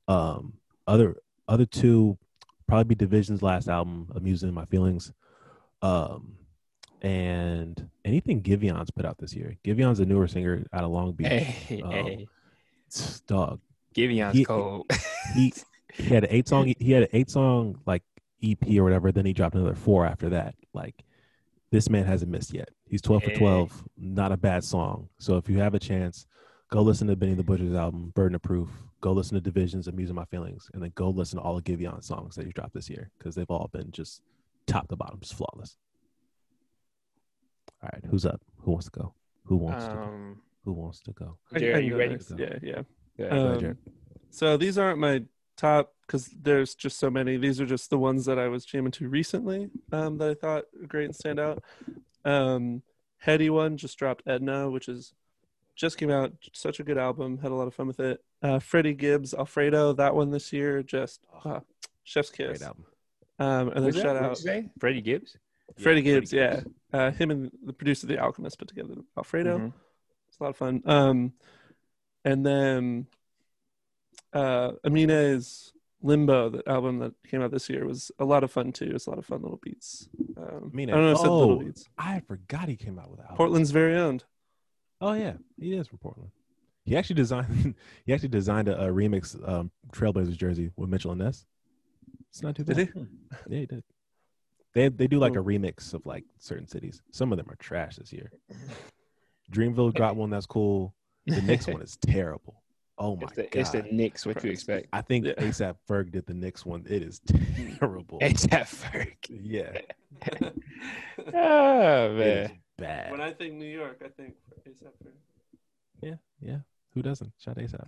Um, 0.07 0.53
other 0.88 1.17
other 1.47 1.65
two 1.65 2.17
probably 2.67 2.95
be 2.95 3.05
DVSN's 3.05 3.41
last 3.41 3.67
album, 3.67 4.11
"Amusing 4.15 4.53
My 4.53 4.65
Feelings." 4.65 5.11
Um, 5.82 6.36
and 7.01 7.89
anything 8.05 8.41
Giveon's 8.41 8.91
put 8.91 9.05
out 9.05 9.17
this 9.17 9.34
year. 9.34 9.57
Giveon's 9.63 9.99
a 9.99 10.05
newer 10.05 10.28
singer 10.28 10.65
out 10.74 10.84
of 10.84 10.91
Long 10.91 11.11
Beach. 11.13 11.28
Hey, 11.28 11.82
Um, 11.82 11.91
hey, 11.91 12.28
Dog, 13.28 13.59
Giveon's 13.93 14.36
he- 14.36 14.45
cold. 14.45 14.86
he 15.36 15.53
he 15.93 16.03
had 16.05 16.24
an 16.24 16.30
eight 16.32 16.47
song. 16.47 16.74
He 16.80 16.91
had 16.91 17.03
an 17.03 17.09
eight 17.13 17.30
song 17.30 17.80
like 17.86 18.03
EP 18.41 18.78
or 18.78 18.84
whatever. 18.84 19.11
Then 19.11 19.26
he 19.26 19.34
dropped 19.34 19.55
another 19.55 19.76
four 19.76 20.05
after 20.05 20.30
that. 20.30 20.55
Like 20.74 21.03
this 21.74 21.89
man 21.89 22.05
hasn't 22.05 22.32
missed 22.32 22.53
yet. 22.53 22.69
He's 22.88 23.01
twelve 23.01 23.24
for 23.24 23.32
twelve. 23.32 23.84
Not 23.97 24.32
a 24.32 24.38
bad 24.38 24.63
song. 24.63 25.09
So 25.17 25.38
if 25.38 25.49
you 25.49 25.57
have 25.57 25.74
a 25.74 25.80
chance, 25.80 26.28
go 26.71 26.84
listen 26.84 27.07
to 27.07 27.15
Benny 27.15 27.34
the 27.34 27.43
Butcher's 27.43 27.74
album, 27.74 28.11
Burden 28.15 28.36
of 28.36 28.43
Proof. 28.43 28.69
Go 29.01 29.11
listen 29.11 29.41
to 29.41 29.51
DVSN's, 29.51 29.88
Amusing 29.88 30.15
My 30.15 30.26
Feelings, 30.26 30.69
and 30.74 30.84
then 30.84 30.91
go 30.93 31.09
listen 31.09 31.39
to 31.39 31.43
all 31.43 31.57
of 31.57 31.63
Giveon's 31.63 32.05
songs 32.05 32.36
that 32.36 32.45
he 32.45 32.51
dropped 32.51 32.76
this 32.76 32.89
year 32.91 33.09
because 33.17 33.34
they've 33.34 33.49
all 33.49 33.69
been 33.74 33.91
just 33.91 34.21
top 34.67 34.88
to 34.89 34.95
bottom, 34.95 35.19
just 35.19 35.34
flawless. 35.34 35.76
All 37.82 37.89
right, 37.91 38.03
who's 38.09 38.26
up? 38.26 38.39
Who 38.59 38.71
wants 38.71 38.86
to 38.86 38.91
go? 38.91 39.13
Who 39.45 39.57
wants 39.57 39.86
to? 39.88 39.93
Go? 39.93 39.99
Um, 40.01 40.41
Who 40.63 40.74
wants 40.74 41.01
to 41.01 41.11
go? 41.11 41.38
I- 41.51 41.55
I 41.55 41.59
Jared, 41.59 41.76
can 41.78 41.86
you 41.86 41.97
ready? 41.97 42.11
next. 42.11 42.32
Yeah, 42.38 42.57
yeah. 42.61 42.82
yeah. 43.17 43.28
Um, 43.28 43.78
So 44.30 44.57
these 44.57 44.78
aren't 44.78 44.99
my 44.99 45.24
top 45.56 45.93
because 46.06 46.30
there's 46.41 46.76
just 46.76 46.99
so 46.99 47.10
many. 47.10 47.38
These 47.38 47.62
are 47.62 47.66
just 47.66 47.89
the 47.89 47.97
ones 47.97 48.26
that 48.26 48.39
I 48.39 48.47
was 48.47 48.66
jamming 48.66 48.91
to 48.93 49.08
recently 49.08 49.70
um, 49.91 50.18
that 50.18 50.30
I 50.30 50.34
thought 50.34 50.66
were 50.80 50.88
great 50.88 51.06
and 51.06 51.16
stand 51.16 51.39
out. 51.39 51.64
Um, 52.26 52.82
Headie 53.26 53.49
One 53.49 53.78
just 53.78 53.97
dropped 53.97 54.24
Edna, 54.28 54.70
which 54.70 54.89
is 54.89 55.14
just 55.76 55.97
came 55.97 56.12
out. 56.12 56.34
Such 56.54 56.80
a 56.80 56.84
good 56.84 56.97
album. 56.97 57.38
Had 57.38 57.51
a 57.51 57.56
lot 57.56 57.68
of 57.68 57.74
fun 57.74 57.88
with 57.88 57.99
it. 57.99 58.24
Uh, 58.41 58.60
Freddie 58.60 58.93
Gibbs 58.93 59.34
Alfredo, 59.34 59.93
that 59.93 60.14
one 60.14 60.30
this 60.32 60.51
year, 60.51 60.84
just 60.84 61.22
ah, 61.45 61.62
chef's 62.04 62.30
kiss. 62.30 62.60
Great 62.60 62.62
album. 62.62 62.86
Um, 63.39 63.70
and 63.70 63.86
then 63.86 63.91
that? 63.91 63.95
shout 63.95 64.16
What'd 64.16 64.24
out 64.24 64.30
you 64.30 64.36
say? 64.36 64.70
Freddie 64.80 65.01
Gibbs. 65.01 65.38
Freddie 65.80 66.01
Yeah, 66.01 66.14
Gibbs. 66.14 66.34
Yeah, 66.34 66.62
uh, 66.91 67.12
him 67.12 67.32
and 67.32 67.51
the 67.66 67.74
producer 67.74 68.06
of 68.06 68.10
The 68.10 68.20
Alchemist 68.20 68.60
put 68.60 68.68
together 68.68 68.95
Alfredo. 69.18 69.58
Mhm. 69.58 69.74
It's 70.30 70.39
a 70.39 70.43
lot 70.43 70.49
of 70.49 70.58
fun. 70.58 70.82
Um, 70.86 71.34
and 72.26 72.45
then 72.45 73.08
uh, 74.34 74.71
Aminé's 74.86 75.73
Limbo, 76.01 76.49
the 76.49 76.69
album 76.69 76.99
that 76.99 77.13
came 77.27 77.41
out 77.41 77.51
this 77.51 77.69
year, 77.69 77.86
was 77.86 78.11
a 78.19 78.25
lot 78.25 78.43
of 78.43 78.51
fun 78.51 78.71
too. 78.71 78.91
It's 78.93 79.07
a 79.07 79.09
lot 79.09 79.19
of 79.19 79.25
fun 79.25 79.41
little 79.41 79.59
beats. 79.61 80.09
Um, 80.38 80.71
Amina- 80.73 80.93
I 80.93 80.95
don't 80.95 81.05
know 81.05 81.11
if 81.11 81.17
I 81.17 81.21
said 81.21 81.29
little 81.29 81.51
oh. 81.51 81.59
beats. 81.59 81.86
I 81.97 82.19
forgot 82.27 82.67
he 82.67 82.75
came 82.75 82.99
out 82.99 83.09
with 83.09 83.19
that. 83.19 83.36
Portland's 83.36 83.71
very 83.71 83.95
own. 83.97 84.21
Oh 84.99 85.13
yeah, 85.13 85.34
he 85.59 85.73
is 85.73 85.88
from 85.88 85.99
Portland. 85.99 86.31
He 86.86 86.97
actually 86.97 87.15
designed. 87.15 87.75
he 88.05 88.13
actually 88.13 88.29
designed 88.29 88.67
a, 88.67 88.88
a 88.88 88.88
remix 88.88 89.36
um, 89.47 89.71
Trailblazers 89.91 90.38
jersey 90.38 90.71
with 90.75 90.89
Mitchell 90.89 91.11
and 91.11 91.21
Ness. 91.21 91.45
It's 92.29 92.41
not 92.41 92.55
too 92.55 92.63
bad. 92.63 92.77
Did 92.77 92.89
he? 92.93 93.01
Yeah, 93.49 93.59
he 93.59 93.65
did. 93.65 93.84
They 94.73 94.89
they 94.89 95.07
do 95.07 95.19
like 95.19 95.36
a 95.36 95.43
remix 95.43 95.93
of 95.93 96.05
like 96.05 96.25
certain 96.39 96.67
cities. 96.67 97.01
Some 97.11 97.31
of 97.31 97.38
them 97.38 97.49
are 97.49 97.55
trash 97.55 97.95
this 97.97 98.11
year. 98.11 98.31
Dreamville 99.51 99.93
got 99.93 100.15
one 100.17 100.29
that's 100.29 100.45
cool. 100.45 100.95
The 101.27 101.41
next 101.41 101.67
one 101.67 101.81
is 101.81 101.97
terrible. 101.97 102.62
Oh 103.04 103.16
my 103.18 103.24
It's 103.24 103.34
the, 103.34 103.41
god! 103.43 103.60
it's 103.60 103.70
the 103.72 103.82
Knicks. 103.91 104.26
What 104.26 104.41
you 104.43 104.51
expect? 104.51 104.88
I 104.93 105.01
think 105.01 105.26
Yeah. 105.26 105.34
ASAP 105.34 105.76
Ferg 105.89 106.12
did 106.12 106.26
the 106.26 106.34
Knicks 106.34 106.66
one. 106.66 106.86
It 106.89 107.01
is 107.04 107.20
terrible. 107.80 108.18
It's 108.22 108.43
that 108.47 108.66
Ferg. 108.68 109.16
yeah, 109.30 109.72
Oh 111.34 112.14
man. 112.16 112.60
bad. 112.78 113.12
when 113.12 113.22
I 113.22 113.34
think 113.34 113.56
New 113.56 113.66
York, 113.82 114.01
I 114.04 114.10
think 114.10 114.36
A$AP 114.66 114.93
Ferg. 115.04 115.12
yeah, 116.01 116.16
yeah. 116.41 116.60
Who 116.93 117.01
doesn't? 117.01 117.32
Shout 117.39 117.58
out 117.58 117.64
ASAP. 117.64 117.88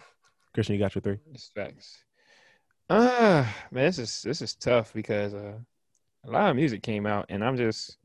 Christian, 0.53 0.73
you 0.75 0.79
got 0.79 0.95
your 0.95 1.01
three. 1.01 1.19
It's 1.33 1.49
facts. 1.55 1.97
Ah, 2.89 3.51
man, 3.71 3.85
this 3.85 3.99
is 3.99 4.21
this 4.21 4.41
is 4.41 4.55
tough 4.55 4.93
because 4.93 5.33
uh, 5.33 5.57
a 6.25 6.29
lot 6.29 6.49
of 6.49 6.55
music 6.55 6.83
came 6.83 7.05
out, 7.05 7.25
and 7.29 7.43
I'm 7.43 7.57
just 7.57 7.97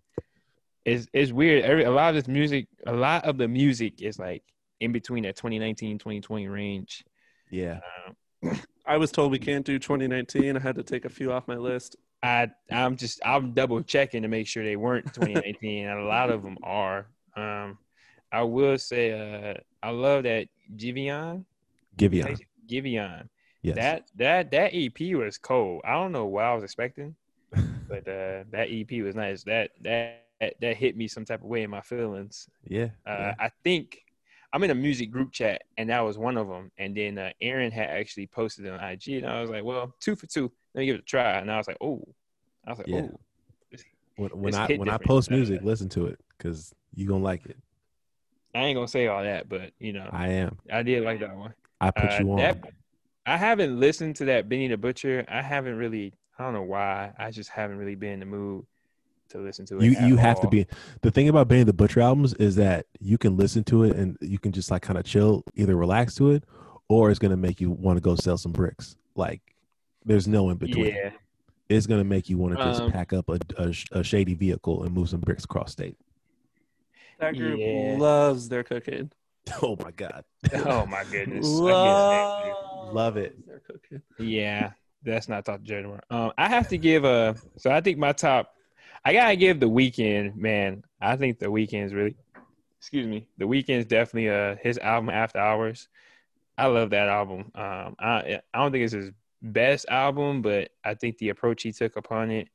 it's 0.84 1.06
it's 1.12 1.32
weird. 1.32 1.64
Every 1.64 1.84
a 1.84 1.90
lot 1.90 2.10
of 2.10 2.14
this 2.16 2.28
music, 2.28 2.68
a 2.86 2.92
lot 2.92 3.24
of 3.24 3.36
the 3.36 3.48
music 3.48 4.00
is 4.02 4.18
like 4.18 4.42
in 4.80 4.92
between 4.92 5.24
that 5.24 5.36
2019 5.36 5.98
2020 5.98 6.48
range. 6.48 7.04
Yeah. 7.50 7.80
I 8.86 8.96
was 8.96 9.12
told 9.12 9.30
we 9.30 9.38
can't 9.38 9.64
do 9.64 9.78
2019. 9.78 10.56
I 10.56 10.60
had 10.60 10.76
to 10.76 10.82
take 10.82 11.04
a 11.04 11.08
few 11.08 11.32
off 11.32 11.46
my 11.46 11.56
list. 11.56 11.96
I 12.22 12.48
I'm 12.70 12.96
just 12.96 13.20
I'm 13.24 13.52
double 13.52 13.82
checking 13.82 14.22
to 14.22 14.28
make 14.28 14.46
sure 14.46 14.64
they 14.64 14.76
weren't 14.76 15.06
2019, 15.14 15.86
and 15.86 16.00
a 16.00 16.04
lot 16.04 16.30
of 16.30 16.42
them 16.42 16.58
are. 16.62 17.06
Um, 17.36 17.78
I 18.32 18.42
will 18.42 18.78
say, 18.78 19.12
uh, 19.12 19.54
I 19.82 19.90
love 19.90 20.24
that 20.24 20.48
Giveon. 20.76 21.44
Giveon. 21.96 22.38
Giveon. 22.68 23.28
Yes. 23.62 23.76
That 23.76 24.04
that 24.16 24.50
that 24.50 24.70
EP 24.74 25.16
was 25.16 25.38
cold. 25.38 25.82
I 25.84 25.92
don't 25.92 26.12
know 26.12 26.26
what 26.26 26.44
I 26.44 26.54
was 26.54 26.64
expecting, 26.64 27.14
but 27.52 28.06
uh, 28.08 28.44
that 28.50 28.68
EP 28.70 29.02
was 29.02 29.14
nice. 29.14 29.44
That 29.44 29.70
that 29.82 30.24
that 30.60 30.76
hit 30.76 30.96
me 30.96 31.08
some 31.08 31.24
type 31.24 31.40
of 31.40 31.46
way 31.46 31.62
in 31.62 31.70
my 31.70 31.82
feelings. 31.82 32.48
yeah. 32.66 32.88
Uh, 33.06 33.10
yeah. 33.18 33.34
I 33.38 33.50
think 33.62 34.02
I'm 34.52 34.62
in 34.64 34.70
a 34.70 34.74
music 34.74 35.10
group 35.10 35.32
chat, 35.32 35.62
and 35.76 35.90
that 35.90 36.00
was 36.00 36.18
one 36.18 36.36
of 36.36 36.48
them. 36.48 36.72
And 36.76 36.96
then 36.96 37.18
uh, 37.18 37.30
Aaron 37.40 37.70
had 37.70 37.88
actually 37.88 38.26
posted 38.26 38.64
it 38.66 38.72
on 38.72 38.80
IG, 38.80 39.08
and 39.22 39.26
I 39.26 39.40
was 39.40 39.50
like, 39.50 39.64
"Well, 39.64 39.94
two 40.00 40.16
for 40.16 40.26
two. 40.26 40.50
Let 40.74 40.80
me 40.80 40.86
give 40.86 40.96
it 40.96 41.02
a 41.02 41.04
try." 41.04 41.38
And 41.38 41.50
I 41.50 41.56
was 41.56 41.68
like, 41.68 41.76
"Oh," 41.80 42.02
I 42.66 42.70
was 42.70 42.78
like, 42.78 42.88
Yeah. 42.88 43.02
"Oh." 43.02 43.20
When, 44.16 44.30
when 44.30 44.48
it's 44.48 44.56
I 44.58 44.76
when 44.76 44.88
I 44.88 44.98
post 44.98 45.30
music, 45.30 45.62
listen 45.62 45.88
to 45.90 46.06
it 46.06 46.20
because 46.36 46.74
you 46.94 47.06
gonna 47.08 47.24
like 47.24 47.46
it. 47.46 47.56
I 48.54 48.64
ain't 48.64 48.76
gonna 48.76 48.88
say 48.88 49.06
all 49.06 49.22
that, 49.22 49.48
but 49.48 49.70
you 49.78 49.92
know, 49.94 50.10
I 50.12 50.28
am. 50.28 50.58
I 50.70 50.82
did 50.82 51.04
like 51.04 51.20
that 51.20 51.34
one. 51.34 51.54
I 51.80 51.90
put 51.90 52.10
Uh, 52.10 52.18
you 52.20 52.30
on. 52.32 52.36
that- 52.36 52.58
I 53.26 53.36
haven't 53.36 53.78
listened 53.78 54.16
to 54.16 54.24
that 54.26 54.48
Benny 54.48 54.66
the 54.68 54.76
Butcher. 54.76 55.24
I 55.28 55.40
haven't 55.40 55.76
really. 55.76 56.12
I 56.38 56.42
don't 56.44 56.54
know 56.54 56.62
why. 56.62 57.12
I 57.18 57.30
just 57.30 57.50
haven't 57.50 57.76
really 57.78 57.94
been 57.94 58.14
in 58.14 58.20
the 58.20 58.26
mood 58.26 58.66
to 59.30 59.38
listen 59.38 59.64
to 59.66 59.78
it. 59.78 59.84
you 59.84 59.96
at 59.96 60.08
you 60.08 60.16
have 60.16 60.40
to 60.40 60.48
be. 60.48 60.66
The 61.02 61.10
thing 61.10 61.28
about 61.28 61.48
Benny 61.48 61.64
the 61.64 61.72
Butcher 61.72 62.00
albums 62.00 62.34
is 62.34 62.56
that 62.56 62.86
you 63.00 63.18
can 63.18 63.36
listen 63.36 63.64
to 63.64 63.84
it 63.84 63.96
and 63.96 64.16
you 64.20 64.38
can 64.38 64.52
just 64.52 64.70
like 64.70 64.82
kind 64.82 64.98
of 64.98 65.04
chill, 65.04 65.44
either 65.54 65.76
relax 65.76 66.14
to 66.16 66.30
it, 66.32 66.44
or 66.88 67.10
it's 67.10 67.18
gonna 67.18 67.36
make 67.36 67.60
you 67.60 67.70
want 67.70 67.96
to 67.96 68.00
go 68.00 68.14
sell 68.16 68.36
some 68.36 68.52
bricks. 68.52 68.96
Like 69.14 69.40
there's 70.04 70.28
no 70.28 70.50
in 70.50 70.56
between. 70.56 70.86
Yeah, 70.94 71.10
It's 71.68 71.86
gonna 71.86 72.04
make 72.04 72.28
you 72.28 72.38
want 72.38 72.56
to 72.58 72.64
just 72.64 72.80
Um, 72.82 72.90
pack 72.92 73.12
up 73.12 73.28
a, 73.28 73.38
a, 73.58 73.74
a 73.92 74.04
shady 74.04 74.34
vehicle 74.34 74.82
and 74.84 74.92
move 74.94 75.08
some 75.08 75.20
bricks 75.20 75.44
across 75.44 75.72
state. 75.72 75.96
That 77.18 77.36
group 77.36 77.58
Yeah. 77.60 77.96
loves 77.98 78.48
their 78.48 78.62
cooking. 78.64 79.10
Oh 79.62 79.76
my 79.82 79.90
god, 79.90 80.22
Oh 80.64 80.86
my 80.90 81.02
goodness. 81.10 81.46
I 81.60 82.42
get 82.44 82.50
it. 82.50 82.94
love 82.94 83.16
it. 83.16 83.46
their 83.46 83.60
cocaine. 83.60 84.02
Yeah, 84.18 84.72
that's 85.02 85.28
not 85.28 85.44
top 85.46 85.62
journey. 85.62 85.92
Um, 86.10 86.32
I 86.38 86.48
have 86.48 86.68
to 86.68 86.78
give 86.78 87.04
a. 87.04 87.34
So 87.56 87.70
I 87.70 87.80
think 87.80 87.98
my 87.98 88.12
top. 88.12 88.54
I 89.04 89.12
gotta 89.12 89.36
give 89.36 89.60
the 89.60 89.68
Weeknd, 89.68 90.36
man. 90.36 90.84
I 91.00 91.16
think 91.16 91.38
the 91.38 91.46
Weeknd's 91.46 91.94
really. 91.94 92.16
Excuse 92.78 93.06
me. 93.06 93.26
The 93.38 93.44
Weeknd's 93.44 93.86
definitely 93.86 94.30
uh 94.30 94.56
his 94.62 94.78
album 94.78 95.10
After 95.10 95.38
Hours. 95.38 95.88
I 96.58 96.66
love 96.66 96.90
that 96.90 97.08
album. 97.08 97.50
Um, 97.54 97.96
I 97.98 98.40
I 98.52 98.58
don't 98.58 98.72
think 98.72 98.84
it's 98.84 98.92
his 98.92 99.10
best 99.42 99.86
album, 99.88 100.42
but 100.42 100.70
I 100.84 100.94
think 100.94 101.18
the 101.18 101.30
approach 101.30 101.62
he 101.62 101.72
took 101.72 101.96
upon 101.96 102.30
it, 102.30 102.48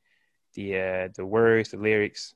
the 0.54 0.78
uh 0.78 1.10
the 1.16 1.26
words, 1.26 1.72
the 1.72 1.78
lyrics, 1.78 2.36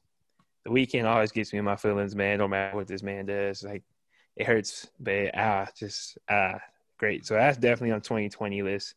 the 0.65 0.71
Weeknd 0.71 1.05
always 1.05 1.31
gets 1.31 1.53
me 1.53 1.59
in 1.59 1.65
my 1.65 1.75
feelings, 1.75 2.15
man. 2.15 2.39
No 2.39 2.47
matter 2.47 2.75
what 2.75 2.87
this 2.87 3.03
man 3.03 3.25
does, 3.25 3.63
like 3.63 3.83
it 4.35 4.47
hurts, 4.47 4.87
but 4.99 5.31
ah, 5.35 5.67
just 5.77 6.17
ah, 6.29 6.59
great. 6.97 7.25
So 7.25 7.35
that's 7.35 7.57
definitely 7.57 7.91
on 7.91 8.01
2020 8.01 8.63
list. 8.63 8.95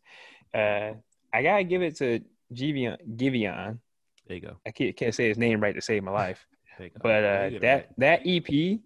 Uh, 0.54 0.92
I 1.32 1.42
gotta 1.42 1.64
give 1.64 1.82
it 1.82 1.96
to 1.96 2.20
Giveon. 2.52 2.96
Giveon. 3.16 3.78
There 4.26 4.36
you 4.36 4.40
go. 4.42 4.56
I 4.66 4.70
can't, 4.70 4.96
can't 4.96 5.14
say 5.14 5.28
his 5.28 5.38
name 5.38 5.60
right 5.60 5.74
to 5.74 5.80
save 5.80 6.02
my 6.04 6.12
life, 6.24 6.46
you 6.78 6.90
but 7.02 7.24
uh, 7.24 7.50
get 7.50 7.52
it 7.54 7.60
that 7.62 7.88
that 7.98 8.20
EP, 8.26 8.78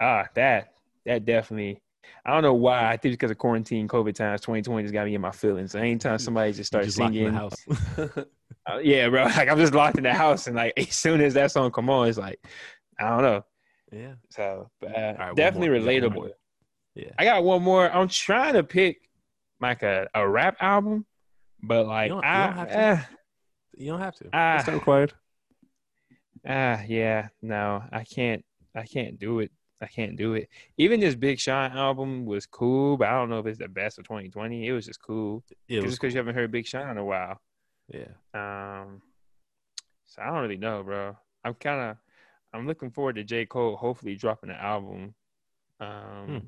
ah, 0.00 0.26
that 0.34 0.72
that 1.04 1.24
definitely. 1.24 1.82
I 2.24 2.32
don't 2.32 2.42
know 2.42 2.54
why. 2.54 2.84
I 2.86 2.96
think 2.96 3.12
it's 3.12 3.16
because 3.16 3.32
of 3.32 3.38
quarantine, 3.38 3.88
COVID 3.88 4.14
times. 4.14 4.40
2020 4.40 4.84
just 4.84 4.92
got 4.92 5.06
me 5.06 5.16
in 5.16 5.20
my 5.20 5.32
feelings. 5.32 5.72
So 5.72 5.80
anytime 5.80 6.18
somebody 6.18 6.52
just 6.52 6.68
starts 6.68 6.86
just 6.86 6.96
singing, 6.98 7.24
the 7.24 7.32
house. 7.32 7.54
uh, 7.98 8.78
yeah, 8.78 9.08
bro. 9.08 9.24
Like 9.36 9.48
I'm 9.48 9.58
just 9.58 9.74
locked 9.74 9.98
in 9.98 10.04
the 10.04 10.14
house, 10.14 10.46
and 10.46 10.54
like 10.54 10.72
as 10.76 10.94
soon 10.94 11.20
as 11.20 11.34
that 11.34 11.50
song 11.50 11.72
come 11.72 11.90
on, 11.90 12.08
it's 12.08 12.18
like 12.18 12.38
I 13.00 13.08
don't 13.08 13.22
know. 13.22 13.44
yeah. 13.92 14.14
So 14.30 14.70
uh, 14.84 14.88
right, 15.18 15.34
definitely 15.36 15.68
more. 15.68 15.78
You 15.78 16.00
got 16.00 16.16
one 16.16 16.28
relatable. 16.28 16.30
Yeah. 16.94 17.10
I 17.18 17.24
got 17.24 17.44
one 17.44 17.62
more. 17.62 17.90
I'm 17.90 18.08
trying 18.08 18.54
to 18.54 18.62
pick 18.62 18.98
like 19.60 19.82
a, 19.82 20.08
a 20.14 20.26
rap 20.28 20.56
album, 20.60 21.06
but 21.62 21.86
like 21.86 22.10
don't- 22.10 22.18
you 22.18 22.28
I, 22.28 23.06
You 23.76 23.90
don't 23.92 24.00
have 24.00 24.16
to. 24.16 24.28
ah, 24.32 24.58
It's 24.58 24.66
not 24.66 24.74
required. 24.74 25.12
ah, 26.46 26.82
yeah, 26.86 27.28
no, 27.42 27.82
I 27.92 28.04
can't. 28.04 28.44
I 28.74 28.84
can't 28.84 29.18
do 29.18 29.40
it. 29.40 29.50
I 29.80 29.86
can't 29.86 30.16
do 30.16 30.34
it. 30.34 30.48
Even 30.78 31.00
this 31.00 31.14
Big 31.14 31.38
Sean 31.38 31.72
album 31.72 32.24
was 32.24 32.46
cool, 32.46 32.96
but 32.96 33.08
I 33.08 33.12
don't 33.12 33.28
know 33.28 33.40
if 33.40 33.46
it's 33.46 33.58
the 33.58 33.68
best 33.68 33.98
of 33.98 34.04
2020. 34.04 34.66
It 34.66 34.72
was 34.72 34.86
just 34.86 35.02
cool. 35.02 35.44
It 35.68 35.76
was 35.82 35.90
just 35.92 36.00
because 36.00 36.14
you 36.14 36.18
haven't 36.18 36.34
heard 36.34 36.50
Big 36.50 36.66
Sean 36.66 36.88
in 36.90 36.96
a 36.98 37.04
while. 37.04 37.38
yeah. 37.92 38.08
Um, 38.32 39.02
so 40.06 40.22
I 40.22 40.26
don't 40.26 40.40
really 40.42 40.56
know, 40.56 40.82
bro. 40.82 41.16
I'm 41.44 41.54
kind 41.54 41.90
of, 41.90 41.96
I'm 42.54 42.66
looking 42.66 42.90
forward 42.90 43.16
to 43.16 43.24
J 43.24 43.44
Cole 43.44 43.76
hopefully 43.76 44.14
dropping 44.16 44.50
an 44.50 44.56
album, 44.56 45.14
um, 45.80 46.26
Hmm. 46.26 46.38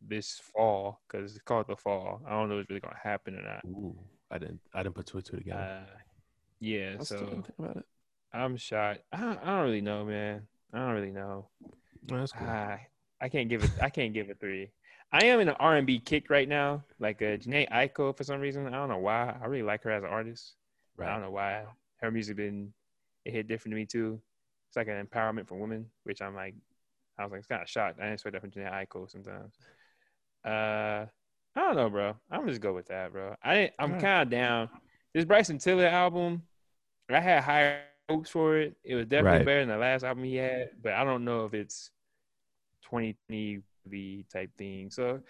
this 0.00 0.38
fall 0.54 1.00
because 1.08 1.32
it's 1.34 1.42
called 1.42 1.66
the 1.68 1.76
fall. 1.76 2.22
I 2.26 2.30
don't 2.30 2.48
know 2.48 2.56
if 2.56 2.62
it's 2.62 2.70
really 2.70 2.80
gonna 2.80 2.96
happen 3.02 3.36
or 3.36 3.42
not. 3.42 3.64
Ooh, 3.64 3.96
I 4.30 4.38
didn't. 4.38 4.60
I 4.72 4.82
didn't 4.84 4.94
put 4.94 5.06
two 5.06 5.16
and 5.18 5.26
two 5.26 5.36
together. 5.38 5.60
Uh, 5.88 5.98
yeah, 6.60 6.96
I 7.00 7.04
so 7.04 7.18
think 7.18 7.46
about 7.58 7.76
it. 7.76 7.84
I'm 8.32 8.56
shocked. 8.56 9.00
I 9.12 9.20
don't, 9.20 9.38
I 9.42 9.46
don't 9.46 9.64
really 9.64 9.80
know, 9.80 10.04
man. 10.04 10.46
I 10.72 10.78
don't 10.78 10.94
really 10.94 11.12
know. 11.12 11.48
Oh, 11.64 12.18
that's 12.18 12.32
cool. 12.32 12.46
Ah, 12.48 12.78
I 13.20 13.28
can't 13.28 13.48
give 13.48 13.64
it. 13.64 13.70
I 13.80 13.90
can't 13.90 14.12
give 14.12 14.30
it 14.30 14.38
three. 14.40 14.70
I 15.12 15.24
am 15.26 15.40
in 15.40 15.48
an 15.48 15.56
R 15.60 15.76
and 15.76 15.86
B 15.86 15.98
kick 15.98 16.30
right 16.30 16.48
now, 16.48 16.84
like 16.98 17.22
a 17.22 17.38
Jhené 17.38 17.68
Aiko 17.70 18.16
for 18.16 18.24
some 18.24 18.40
reason. 18.40 18.66
I 18.66 18.70
don't 18.70 18.88
know 18.88 18.98
why. 18.98 19.36
I 19.40 19.46
really 19.46 19.62
like 19.62 19.82
her 19.84 19.90
as 19.90 20.02
an 20.02 20.10
artist. 20.10 20.54
I 21.00 21.06
don't 21.06 21.22
know 21.22 21.30
why 21.30 21.64
her 22.00 22.10
music 22.10 22.36
been 22.36 22.72
it 23.24 23.32
hit 23.32 23.48
different 23.48 23.72
to 23.72 23.76
me 23.76 23.86
too. 23.86 24.20
It's 24.68 24.76
like 24.76 24.88
an 24.88 25.04
empowerment 25.04 25.48
for 25.48 25.56
women, 25.56 25.86
which 26.04 26.22
I'm 26.22 26.34
like, 26.34 26.54
I 27.18 27.22
was 27.22 27.32
like, 27.32 27.38
it's 27.38 27.46
kind 27.46 27.62
of 27.62 27.68
shocked. 27.68 27.98
I 27.98 28.02
didn't 28.02 28.14
expect 28.14 28.34
that 28.34 28.40
from 28.40 28.50
Jhené 28.50 28.72
Aiko 28.72 29.10
sometimes. 29.10 29.54
Uh, 30.44 31.06
I 31.56 31.60
don't 31.60 31.76
know, 31.76 31.90
bro. 31.90 32.16
I'm 32.30 32.46
just 32.46 32.60
go 32.60 32.72
with 32.72 32.88
that, 32.88 33.12
bro. 33.12 33.34
I 33.42 33.54
didn't, 33.54 33.74
I'm 33.78 34.00
kind 34.00 34.22
of 34.22 34.30
down. 34.30 34.68
This 35.16 35.24
Bryson 35.24 35.56
Tiller 35.56 35.86
album, 35.86 36.42
I 37.08 37.20
had 37.20 37.42
higher 37.42 37.80
hopes 38.06 38.28
for 38.28 38.58
it. 38.58 38.76
It 38.84 38.96
was 38.96 39.06
definitely 39.06 39.38
Right. 39.38 39.46
better 39.46 39.60
than 39.60 39.70
the 39.70 39.78
last 39.78 40.04
album 40.04 40.24
he 40.24 40.36
had, 40.36 40.72
but 40.82 40.92
I 40.92 41.04
don't 41.04 41.24
know 41.24 41.46
if 41.46 41.54
it's 41.54 41.90
2020 42.82 44.26
type 44.30 44.50
thing. 44.58 44.90
So 44.90 45.20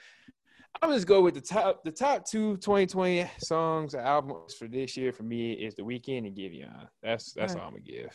I'm 0.83 0.91
just 0.93 1.07
go 1.07 1.23
with 1.23 1.35
the 1.35 1.41
top 1.41 1.85
the 1.85 1.93
top 1.93 2.27
two 2.27 2.57
2020 2.57 3.31
songs 3.39 3.95
or 3.95 4.01
albums 4.01 4.55
for 4.55 4.67
this 4.67 4.97
year 4.97 5.13
for 5.13 5.23
me 5.23 5.53
is 5.53 5.77
The 5.77 5.83
Weeknd 5.83 6.27
and 6.27 6.37
Giveon. 6.37 6.89
That's 7.01 7.33
that's 7.35 7.53
Alright. 7.53 7.63
all 7.63 7.69
I'm 7.69 7.75
gonna 7.75 7.85
give. 7.85 8.11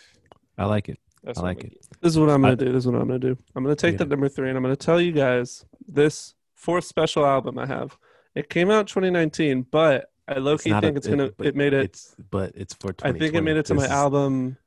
I 0.57 0.65
like 0.65 0.89
it. 0.89 0.99
That's 1.23 1.39
I 1.39 1.43
like 1.43 1.59
gonna 1.59 1.69
it. 1.73 1.87
This 2.01 2.11
is 2.11 2.19
what 2.19 2.29
I'm 2.29 2.41
gonna 2.41 2.51
I- 2.51 2.55
do. 2.55 2.65
This 2.65 2.83
is 2.83 2.87
what 2.91 2.99
I'm 3.01 3.07
gonna 3.07 3.17
do. 3.17 3.37
I'm 3.55 3.63
gonna 3.63 3.77
take 3.77 3.93
Yeah. 3.93 3.99
that 3.99 4.09
number 4.09 4.27
three 4.27 4.49
and 4.49 4.57
I'm 4.57 4.61
gonna 4.63 4.75
tell 4.75 4.99
you 4.99 5.13
guys 5.13 5.65
this 5.87 6.35
fourth 6.53 6.83
special 6.83 7.25
album 7.25 7.57
I 7.57 7.65
have. 7.65 7.97
It 8.35 8.49
came 8.49 8.69
out 8.69 8.87
2019, 8.89 9.61
but 9.63 10.10
I 10.27 10.35
low 10.39 10.57
key 10.57 10.69
not 10.69 10.83
a- 10.83 10.87
think 10.87 10.97
it's 10.97 11.07
gonna. 11.07 11.31
but 11.37 11.47
It 11.47 11.55
made 11.55 11.73
it. 11.73 11.85
It's 11.85 12.15
but 12.29 12.51
it's 12.55 12.73
for. 12.75 12.93
I 13.03 13.11
think 13.11 13.33
it 13.35 13.41
made 13.41 13.57
it 13.57 13.65
to 13.67 13.73
2020. 13.73 13.87
my 13.89 13.93
album, 13.93 14.57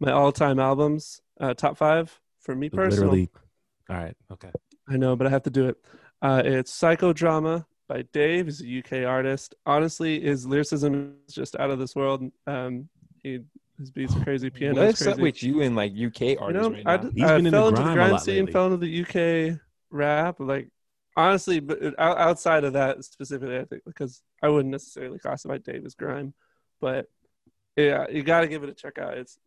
my 0.00 0.12
all-time 0.12 0.58
albums, 0.58 1.20
uh, 1.40 1.54
top 1.54 1.76
five 1.76 2.20
for 2.40 2.54
me 2.54 2.68
personally. 2.70 3.28
Literally. 3.28 3.30
All 3.90 3.96
right. 3.96 4.16
Okay. 4.32 4.50
I 4.88 4.96
know, 4.96 5.14
but 5.16 5.26
I 5.26 5.30
have 5.30 5.42
to 5.44 5.50
do 5.50 5.68
it. 5.68 5.76
Uh, 6.22 6.42
it's 6.44 6.72
Psychodrama 6.72 7.66
by 7.88 8.02
Dave. 8.12 8.46
He's 8.46 8.62
a 8.62 8.78
UK 8.78 9.04
artist. 9.06 9.54
Honestly, 9.66 10.20
his 10.20 10.46
lyricism 10.46 11.14
is 11.28 11.34
just 11.34 11.56
out 11.56 11.70
of 11.70 11.78
this 11.78 11.94
world. 11.94 12.30
Um, 12.46 12.88
he 13.22 13.40
his 13.78 13.90
beats 13.90 14.14
are 14.16 14.20
crazy, 14.24 14.50
piano 14.50 14.80
is 14.82 14.86
What's 14.88 14.98
crazy. 15.02 15.12
up 15.12 15.18
with 15.18 15.42
you 15.42 15.62
and 15.62 15.76
like 15.76 15.92
UK 15.92 16.20
you 16.20 16.38
artists 16.40 16.68
know, 16.68 16.74
right 16.74 16.82
I, 16.86 16.96
now? 16.96 17.02
d- 17.02 17.10
He's 17.14 17.24
I 17.24 17.36
been 17.36 17.46
in 17.46 17.52
fell 17.52 17.62
the 17.64 17.68
into 17.70 17.82
the 17.82 17.84
grime 17.84 17.92
a 17.92 17.94
grind 17.94 18.12
lot 18.12 18.22
scene, 18.22 18.36
lately. 18.36 18.52
fell 18.52 18.66
into 18.72 18.76
the 18.78 19.52
UK 19.54 19.60
rap. 19.90 20.36
Like 20.40 20.68
honestly, 21.16 21.60
but 21.60 21.98
outside 21.98 22.64
of 22.64 22.72
that 22.74 23.04
specifically, 23.04 23.58
I 23.58 23.64
think 23.64 23.82
because 23.84 24.22
I 24.42 24.48
wouldn't 24.48 24.72
necessarily 24.72 25.18
classify 25.18 25.58
Dave 25.58 25.84
as 25.84 25.94
grime, 25.94 26.34
but 26.80 27.06
yeah, 27.76 28.06
you 28.10 28.22
got 28.22 28.42
to 28.42 28.48
give 28.48 28.62
it 28.62 28.68
a 28.68 28.74
check 28.74 28.98
out. 28.98 29.16
It's 29.16 29.38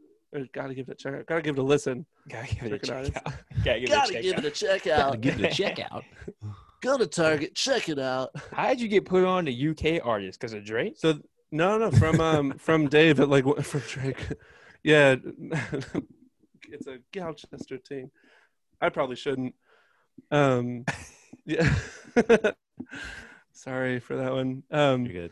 got 0.53 0.67
to 0.67 0.73
give 0.73 0.89
it 0.89 0.93
a 0.93 0.95
check 0.95 1.13
out. 1.13 1.25
Got 1.25 1.35
to 1.35 1.41
give 1.41 1.57
it 1.57 1.61
a 1.61 1.63
listen. 1.63 2.05
Gotta 2.27 2.55
give 2.55 2.63
it 2.63 2.73
a 2.73 2.79
Check 2.79 3.15
out. 3.15 3.33
Gotta 3.63 4.21
give 4.21 4.37
it 4.37 4.45
a 4.45 4.51
check 4.51 4.87
out. 4.87 5.21
Give 5.21 5.39
it 5.39 5.45
a 5.45 5.55
check 5.55 5.79
out. 5.91 6.03
Go 6.81 6.97
to 6.97 7.07
Target, 7.07 7.55
check 7.55 7.89
it 7.89 7.97
out. 7.97 8.29
How 8.51 8.69
did 8.69 8.79
you 8.79 8.87
get 8.87 9.05
put 9.05 9.23
on 9.23 9.45
the 9.45 9.69
UK 9.69 10.05
artist? 10.05 10.39
Because 10.39 10.53
of 10.53 10.63
Drake? 10.63 10.93
So 10.97 11.19
no, 11.51 11.77
no, 11.77 11.89
from 11.89 12.19
um 12.19 12.53
from 12.59 12.87
Dave 12.87 13.19
at 13.19 13.29
like 13.29 13.45
from 13.63 13.81
Drake. 13.87 14.23
Yeah, 14.83 15.15
it's 16.69 16.87
a 16.87 16.99
Gloucester 17.11 17.77
team. 17.77 18.11
I 18.81 18.89
probably 18.89 19.15
shouldn't. 19.15 19.55
Um, 20.29 20.85
yeah. 21.45 21.71
Sorry 23.53 23.99
for 23.99 24.15
that 24.17 24.31
one. 24.33 24.63
Um, 24.71 25.05
You're 25.05 25.13
good. 25.13 25.31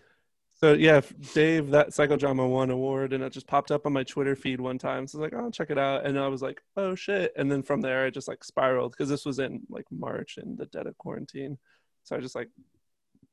so 0.59 0.74
yeah, 0.74 1.01
Dave, 1.34 1.70
that 1.72 1.89
psychodrama 1.89 2.47
won 2.49 2.70
award, 2.72 3.14
and 3.14 3.24
it 3.24 3.32
just 3.34 3.47
popped 3.47 3.72
up 3.72 3.86
on 3.86 3.93
my 3.93 4.03
Twitter 4.03 4.36
feed 4.36 4.59
one 4.61 4.78
time. 4.78 5.07
So 5.07 5.18
I 5.18 5.22
was 5.22 5.32
like, 5.32 5.41
oh, 5.41 5.49
check 5.51 5.70
it 5.70 5.78
out, 5.78 6.05
and 6.05 6.18
I 6.20 6.28
was 6.28 6.41
like, 6.41 6.61
oh 6.78 6.95
shit, 6.95 7.34
and 7.38 7.51
then 7.51 7.64
from 7.64 7.82
there, 7.82 8.05
I 8.05 8.09
just 8.09 8.28
like 8.28 8.43
spiraled 8.43 8.91
because 8.93 9.09
this 9.09 9.26
was 9.26 9.39
in 9.39 9.61
like 9.70 9.86
March 9.91 10.38
in 10.41 10.55
the 10.55 10.66
dead 10.68 10.88
of 10.88 10.97
quarantine. 10.97 11.57
So 12.03 12.16
I 12.16 12.20
just 12.20 12.36
like 12.36 12.49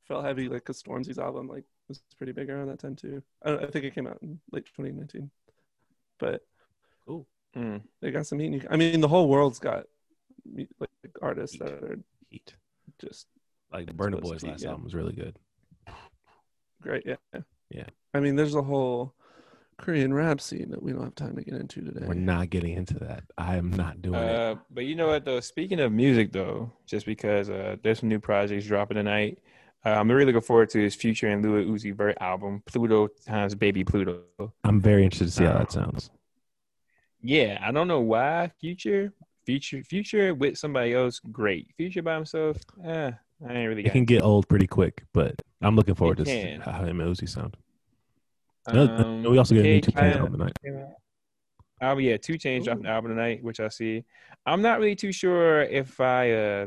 felt 0.09 0.25
heavy, 0.25 0.49
like 0.49 0.63
because 0.63 0.83
Stormzy's 0.83 1.19
album 1.19 1.47
like 1.49 1.65
was 1.89 2.03
pretty 2.19 2.33
big 2.33 2.51
around 2.51 2.69
that 2.69 2.81
time 2.81 2.97
too. 2.97 3.23
I, 3.45 3.51
don't, 3.51 3.65
I 3.65 3.67
think 3.69 3.85
it 3.85 3.95
came 3.95 4.07
out 4.07 4.19
in 4.23 4.41
late 4.53 4.67
2019, 4.67 5.31
but 6.19 6.43
Mm. 7.57 7.81
they 8.01 8.13
got 8.13 8.29
some 8.29 8.39
heat. 8.39 8.65
I 8.71 8.77
mean, 8.77 9.01
the 9.01 9.09
whole 9.09 9.29
world's 9.29 9.59
got 9.59 9.87
like 10.55 10.89
artists 11.21 11.57
Heat. 11.57 11.65
that 11.65 11.73
are 11.83 11.99
Heat. 12.29 12.55
Just 13.01 13.27
Like 13.73 13.87
the 13.87 13.93
Burna 13.93 14.21
Boy's 14.21 14.43
last 14.43 14.63
yeah. 14.63 14.71
album 14.71 14.85
was 14.85 14.95
really 14.95 15.13
good. 15.13 15.37
great. 16.83 17.05
Yeah. 17.07 17.41
Yeah. 17.71 17.87
I 18.15 18.21
mean, 18.21 18.37
there's 18.37 18.55
a 18.55 18.63
whole 18.63 19.15
Korean 19.79 20.13
rap 20.13 20.41
scene 20.41 20.71
that 20.71 20.83
we 20.83 20.93
don't 20.93 21.03
have 21.03 21.15
time 21.15 21.37
to 21.37 21.43
get 21.43 21.55
into 21.55 21.81
today. 21.81 22.05
We're 22.07 22.15
not 22.15 22.51
getting 22.51 22.77
into 22.77 22.95
that. 23.01 23.25
I 23.39 23.57
am 23.57 23.71
not 23.71 24.03
doing 24.03 24.21
it. 24.21 24.35
Uh, 24.35 24.57
but 24.71 24.85
you 24.85 24.95
know 24.95 25.09
what 25.09 25.25
though? 25.25 25.41
Speaking 25.41 25.81
of 25.81 25.93
music 25.93 26.33
though, 26.33 26.71
just 26.87 27.07
because 27.07 27.49
uh, 27.49 27.77
there's 27.83 28.01
some 28.01 28.09
new 28.09 28.21
projects 28.21 28.67
dropping 28.67 28.97
tonight, 28.97 29.39
uh, 29.85 29.91
I'm 29.91 30.11
really 30.11 30.27
looking 30.27 30.43
forward 30.43 30.69
to 30.71 30.81
his 30.81 30.95
Future 30.95 31.29
and 31.29 31.43
Lil 31.43 31.65
Uzi 31.65 31.95
Vert 31.95 32.19
album, 32.21 32.63
Pluto 32.67 33.09
times 33.27 33.55
Baby 33.55 33.85
Pluto. 33.85 34.23
I'm 34.65 34.81
very 34.81 35.05
interested 35.05 35.27
to 35.27 35.31
see 35.31 35.45
how 35.45 35.55
that 35.55 35.73
sounds. 35.73 36.11
Yeah, 37.23 37.59
I 37.63 37.73
don't 37.73 37.89
know 37.89 38.01
why 38.01 38.51
Future, 38.61 39.13
Future, 39.51 39.83
Future 39.83 40.33
with 40.33 40.57
somebody 40.57 40.95
else, 40.95 41.19
great. 41.33 41.67
Future 41.77 42.03
by 42.03 42.15
himself, 42.15 42.57
eh, 42.85 43.11
I 43.49 43.53
ain't 43.53 43.69
really 43.69 43.85
It 43.85 43.91
can 43.91 44.05
get 44.05 44.23
old 44.23 44.49
pretty 44.49 44.69
quick, 44.69 45.03
but 45.13 45.35
I'm 45.61 45.75
looking 45.75 45.97
forward 45.97 46.19
to 46.19 46.23
It 46.23 46.27
see 46.27 46.43
can. 46.43 46.61
how 46.61 46.85
him 46.85 47.01
and 47.01 47.11
Uzi 47.17 47.29
sound. 47.29 47.57
Um, 48.69 49.25
we 49.25 49.39
also 49.39 49.57
get 49.57 49.65
a 49.65 49.69
new 49.69 49.81
2 49.81 49.91
Chainz 49.91 50.13
Cudi- 50.13 50.17
album 50.19 50.33
tonight. 50.39 50.93
Oh 51.83 51.99
yeah, 51.99 52.17
2 52.17 52.35
Chainz 52.35 52.63
dropping 52.65 52.85
an 52.85 52.93
album 52.93 53.11
tonight, 53.11 53.43
which 53.43 53.59
I 53.59 53.67
see. 53.69 54.05
I'm 54.47 54.63
not 54.63 54.79
really 54.79 54.95
too 54.95 55.11
sure 55.11 55.63
if 55.63 55.99
I 56.01 56.31
uh 56.31 56.67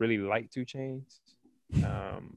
really 0.00 0.18
like 0.18 0.50
2 0.50 0.64
Chainz. 0.64 1.20
Um, 1.84 2.36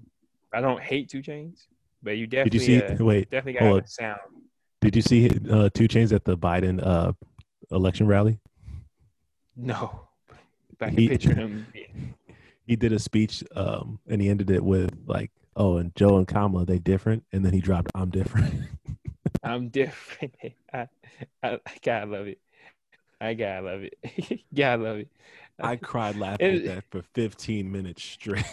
I 0.53 0.61
don't 0.61 0.81
hate 0.83 1.09
2 1.09 1.23
Chainz, 1.23 1.65
but 2.03 2.11
you 2.17 2.27
Did 2.27 2.51
definitely 2.51 2.73
you 2.75 2.79
see? 2.81 2.85
uh, 2.85 3.03
wait, 3.05 3.31
definitely 3.31 3.59
got 3.59 3.89
sound. 3.89 4.19
did 4.81 4.95
you 4.95 5.01
see 5.01 5.29
uh, 5.49 5.69
2 5.73 5.87
Chainz 5.87 6.13
at 6.13 6.25
the 6.25 6.37
Biden 6.37 6.79
uh, 6.85 7.13
election 7.71 8.05
rally? 8.05 8.39
No, 9.61 10.07
I 10.81 10.85
can 10.89 10.97
He- 10.97 11.09
picture 11.09 11.33
him. 11.35 11.67
He 12.65 12.75
did 12.75 12.93
a 12.93 12.99
speech, 12.99 13.43
um, 13.55 13.97
and 14.07 14.21
he 14.21 14.29
ended 14.29 14.51
it 14.51 14.63
with 14.63 14.95
like, 15.07 15.31
"Oh, 15.55 15.77
and 15.77 15.91
Joe 15.95 16.17
and 16.17 16.27
Kamala, 16.27 16.67
they 16.67 16.77
different," 16.77 17.23
and 17.33 17.43
then 17.43 17.51
he 17.51 17.61
dropped, 17.61 17.89
"I'm 17.95 18.11
different." 18.11 18.53
I'm 19.43 19.69
different. 19.69 20.35
I, 20.73 20.87
I, 21.41 21.53
I 21.53 21.59
gotta 21.83 22.05
love 22.05 22.27
it. 22.27 22.37
I 23.19 23.33
gotta 23.33 23.65
love 23.65 23.81
it. 23.81 24.41
gotta 24.53 24.83
love 24.83 24.97
it. 24.97 25.07
I 25.59 25.77
cried 25.77 26.15
laughing 26.15 26.45
It- 26.47 26.65
at 26.67 26.75
that 26.75 26.83
for 26.91 27.01
15 27.15 27.71
minutes 27.71 28.03
straight. 28.03 28.45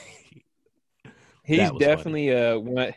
He's 1.45 1.59
was 1.59 1.69
funny. 1.69 1.79
definitely 1.79 2.35
uh 2.35 2.59
one. 2.59 2.95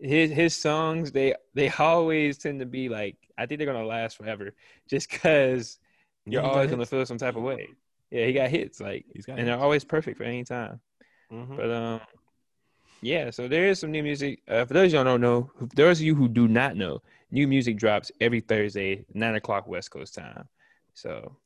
His 0.00 0.30
his 0.30 0.56
songs 0.56 1.12
they 1.12 1.34
they 1.52 1.68
always 1.78 2.38
tend 2.38 2.60
to 2.60 2.66
be 2.66 2.88
like 2.88 3.16
I 3.36 3.44
think 3.44 3.58
they're 3.58 3.66
gonna 3.70 3.84
last 3.86 4.16
forever 4.16 4.54
just 4.88 5.10
because 5.10 5.78
you're 6.26 6.42
always 6.42 6.70
gonna 6.70 6.82
hits. 6.82 6.90
feel 6.90 7.06
some 7.06 7.18
type 7.18 7.36
of 7.36 7.42
way. 7.42 7.68
Yeah, 8.10 8.26
he 8.26 8.32
got 8.32 8.50
hits 8.50 8.80
like, 8.80 9.04
He's 9.12 9.26
got 9.26 9.38
and 9.38 9.48
they're 9.48 9.58
always 9.58 9.84
perfect 9.84 10.16
for 10.18 10.24
any 10.24 10.44
time. 10.44 10.80
Mhm. 11.32 11.56
But 11.56 11.70
um, 11.70 12.00
yeah. 13.02 13.30
So 13.30 13.48
there 13.48 13.66
is 13.68 13.78
some 13.80 13.90
new 13.90 14.02
music. 14.02 14.40
Uh, 14.48 14.64
for 14.64 14.74
those 14.74 14.92
y'all 14.92 15.04
don't 15.04 15.20
know, 15.20 15.50
for 15.58 15.66
those 15.74 15.98
of 16.00 16.06
you 16.06 16.14
who 16.14 16.28
do 16.28 16.48
not 16.48 16.76
know, 16.76 17.02
new 17.30 17.46
music 17.46 17.76
drops 17.76 18.10
every 18.20 18.40
Thursday, 18.40 19.04
nine 19.14 19.34
o'clock 19.34 19.66
West 19.66 19.90
Coast 19.90 20.14
time. 20.14 20.48
So 20.94 21.36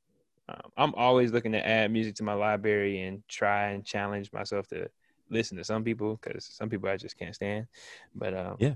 um, 0.49 0.71
I'm 0.77 0.95
always 0.95 1.33
looking 1.33 1.53
to 1.53 1.67
add 1.67 1.91
music 1.91 2.15
to 2.17 2.25
my 2.25 2.35
library 2.35 3.01
and 3.03 3.23
try 3.29 3.69
and 3.71 3.85
challenge 3.85 4.33
myself 4.33 4.67
to 4.69 4.89
listen 5.31 5.57
to 5.57 5.65
some 5.65 5.85
people 5.85 6.19
because 6.21 6.45
some 6.45 6.69
people 6.69 6.89
I 6.89 6.97
just 6.97 7.19
can't 7.19 7.35
stand. 7.35 7.67
But 8.15 8.35
um, 8.35 8.57
Yeah. 8.59 8.75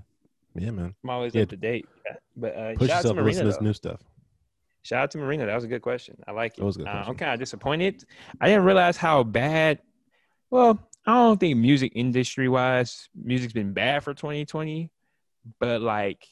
yeah, 0.55 0.71
man. 0.71 0.95
I'm 1.05 1.11
always 1.11 1.35
Yeah. 1.35 1.43
up 1.43 1.49
to 1.51 1.57
date. 1.57 1.87
But 2.37 2.57
uh, 2.57 2.75
Push 2.77 2.91
out 2.91 3.03
to 3.03 3.09
yourself 3.09 3.17
listen 3.19 3.45
to 3.47 3.53
this 3.53 3.61
new 3.61 3.73
stuff. 3.73 4.01
Shout 4.85 5.03
out 5.03 5.11
to 5.13 5.19
Marina. 5.19 5.47
That 5.47 5.55
was 5.55 5.65
a 5.65 5.69
good 5.69 5.83
question. 5.83 6.17
I 6.29 6.33
like 6.33 6.53
it. 6.53 6.59
That 6.59 6.67
was 6.67 6.77
a 6.77 6.81
good 6.81 6.89
Uh, 6.89 7.05
I'm 7.07 7.17
kind 7.17 7.33
of 7.33 7.41
disappointed. 7.41 8.05
I 8.41 8.49
didn't 8.49 8.65
realize 8.65 8.99
how 8.99 9.23
bad. 9.25 9.81
Well, 10.51 10.79
I 11.07 11.15
don't 11.15 11.41
think 11.41 11.59
music 11.59 11.93
industry 11.95 12.49
wise, 12.49 13.09
music's 13.15 13.55
been 13.55 13.73
bad 13.73 14.05
for 14.05 14.13
2020. 14.13 14.91
But 15.59 15.81
like, 15.81 16.27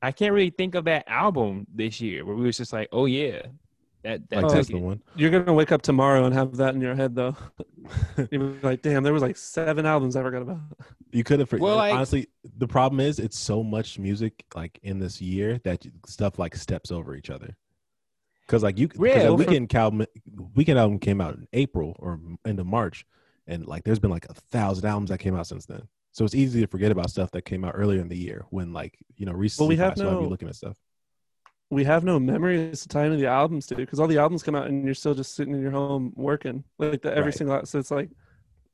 I 0.00 0.12
can't 0.12 0.32
really 0.32 0.50
think 0.50 0.74
of 0.74 0.84
that 0.84 1.04
album 1.06 1.66
this 1.74 2.00
year 2.00 2.24
where 2.24 2.34
we 2.34 2.44
was 2.46 2.56
just 2.56 2.72
like, 2.72 2.88
oh 2.92 3.04
yeah, 3.04 3.42
that 4.04 4.28
that 4.30 4.42
Like 4.42 4.46
took 4.52 4.56
Tesla 4.56 4.78
one. 4.78 5.02
You're 5.16 5.30
gonna 5.30 5.52
wake 5.52 5.72
up 5.72 5.82
tomorrow 5.82 6.24
and 6.24 6.34
have 6.34 6.56
that 6.56 6.74
in 6.74 6.80
your 6.80 6.94
head 6.94 7.14
though. 7.14 7.36
You're 8.30 8.54
like, 8.62 8.80
damn, 8.80 9.02
there 9.02 9.12
was 9.12 9.22
like 9.22 9.36
seven 9.36 9.84
albums 9.86 10.16
I 10.16 10.22
forgot 10.22 10.42
about. 10.42 10.60
You 11.10 11.24
could 11.24 11.40
have. 11.40 11.48
Forgotten. 11.48 11.66
Well, 11.66 11.76
like- 11.76 11.94
honestly, 11.94 12.28
the 12.56 12.68
problem 12.68 13.00
is 13.00 13.18
it's 13.18 13.38
so 13.38 13.62
much 13.62 13.98
music 13.98 14.44
like 14.54 14.78
in 14.82 14.98
this 14.98 15.20
year 15.20 15.58
that 15.64 15.84
stuff 16.06 16.38
like 16.38 16.56
steps 16.56 16.90
over 16.90 17.14
each 17.14 17.28
other. 17.28 17.56
Because 18.48 18.62
like 18.62 18.78
you, 18.78 18.88
because 18.88 19.06
Yeah, 19.06 19.22
that 19.24 19.34
well, 19.34 19.38
for- 19.38 19.44
Weeknd 19.52 19.74
album, 19.74 20.06
Weeknd 20.56 20.76
album 20.76 20.98
came 20.98 21.20
out 21.20 21.34
in 21.34 21.46
April 21.52 21.94
or 21.98 22.18
end 22.46 22.58
of 22.58 22.66
March, 22.66 23.04
and 23.46 23.66
like 23.66 23.84
there's 23.84 23.98
been 23.98 24.10
like 24.10 24.24
a 24.30 24.34
thousand 24.34 24.86
albums 24.86 25.10
that 25.10 25.18
came 25.18 25.36
out 25.36 25.46
since 25.46 25.66
then. 25.66 25.86
So 26.12 26.24
it's 26.24 26.34
easy 26.34 26.60
to 26.62 26.66
forget 26.66 26.90
about 26.90 27.10
stuff 27.10 27.30
that 27.32 27.42
came 27.42 27.62
out 27.62 27.74
earlier 27.76 28.00
in 28.00 28.08
the 28.08 28.16
year 28.16 28.46
when 28.48 28.72
like 28.72 28.98
you 29.16 29.26
know 29.26 29.32
recently. 29.32 29.68
we 29.68 29.76
have 29.76 29.98
so 29.98 30.06
I'd 30.08 30.14
be 30.16 30.22
no- 30.22 30.28
looking 30.30 30.48
at 30.48 30.56
stuff. 30.56 30.78
We 31.70 31.84
have 31.84 32.02
no 32.02 32.18
memories 32.18 32.80
to 32.80 32.88
tie 32.88 33.04
into 33.04 33.18
the 33.18 33.26
albums, 33.26 33.66
dude, 33.66 33.76
because 33.76 34.00
all 34.00 34.06
the 34.06 34.16
albums 34.16 34.42
come 34.42 34.54
out 34.54 34.68
and 34.68 34.82
you're 34.86 34.94
still 34.94 35.14
just 35.14 35.34
sitting 35.36 35.52
in 35.54 35.60
your 35.60 35.70
home 35.70 36.14
working. 36.16 36.64
Like 36.78 37.02
the, 37.02 37.10
every 37.10 37.24
Right. 37.24 37.34
single 37.34 37.66
so 37.66 37.78
it's 37.78 37.90
like 37.90 38.08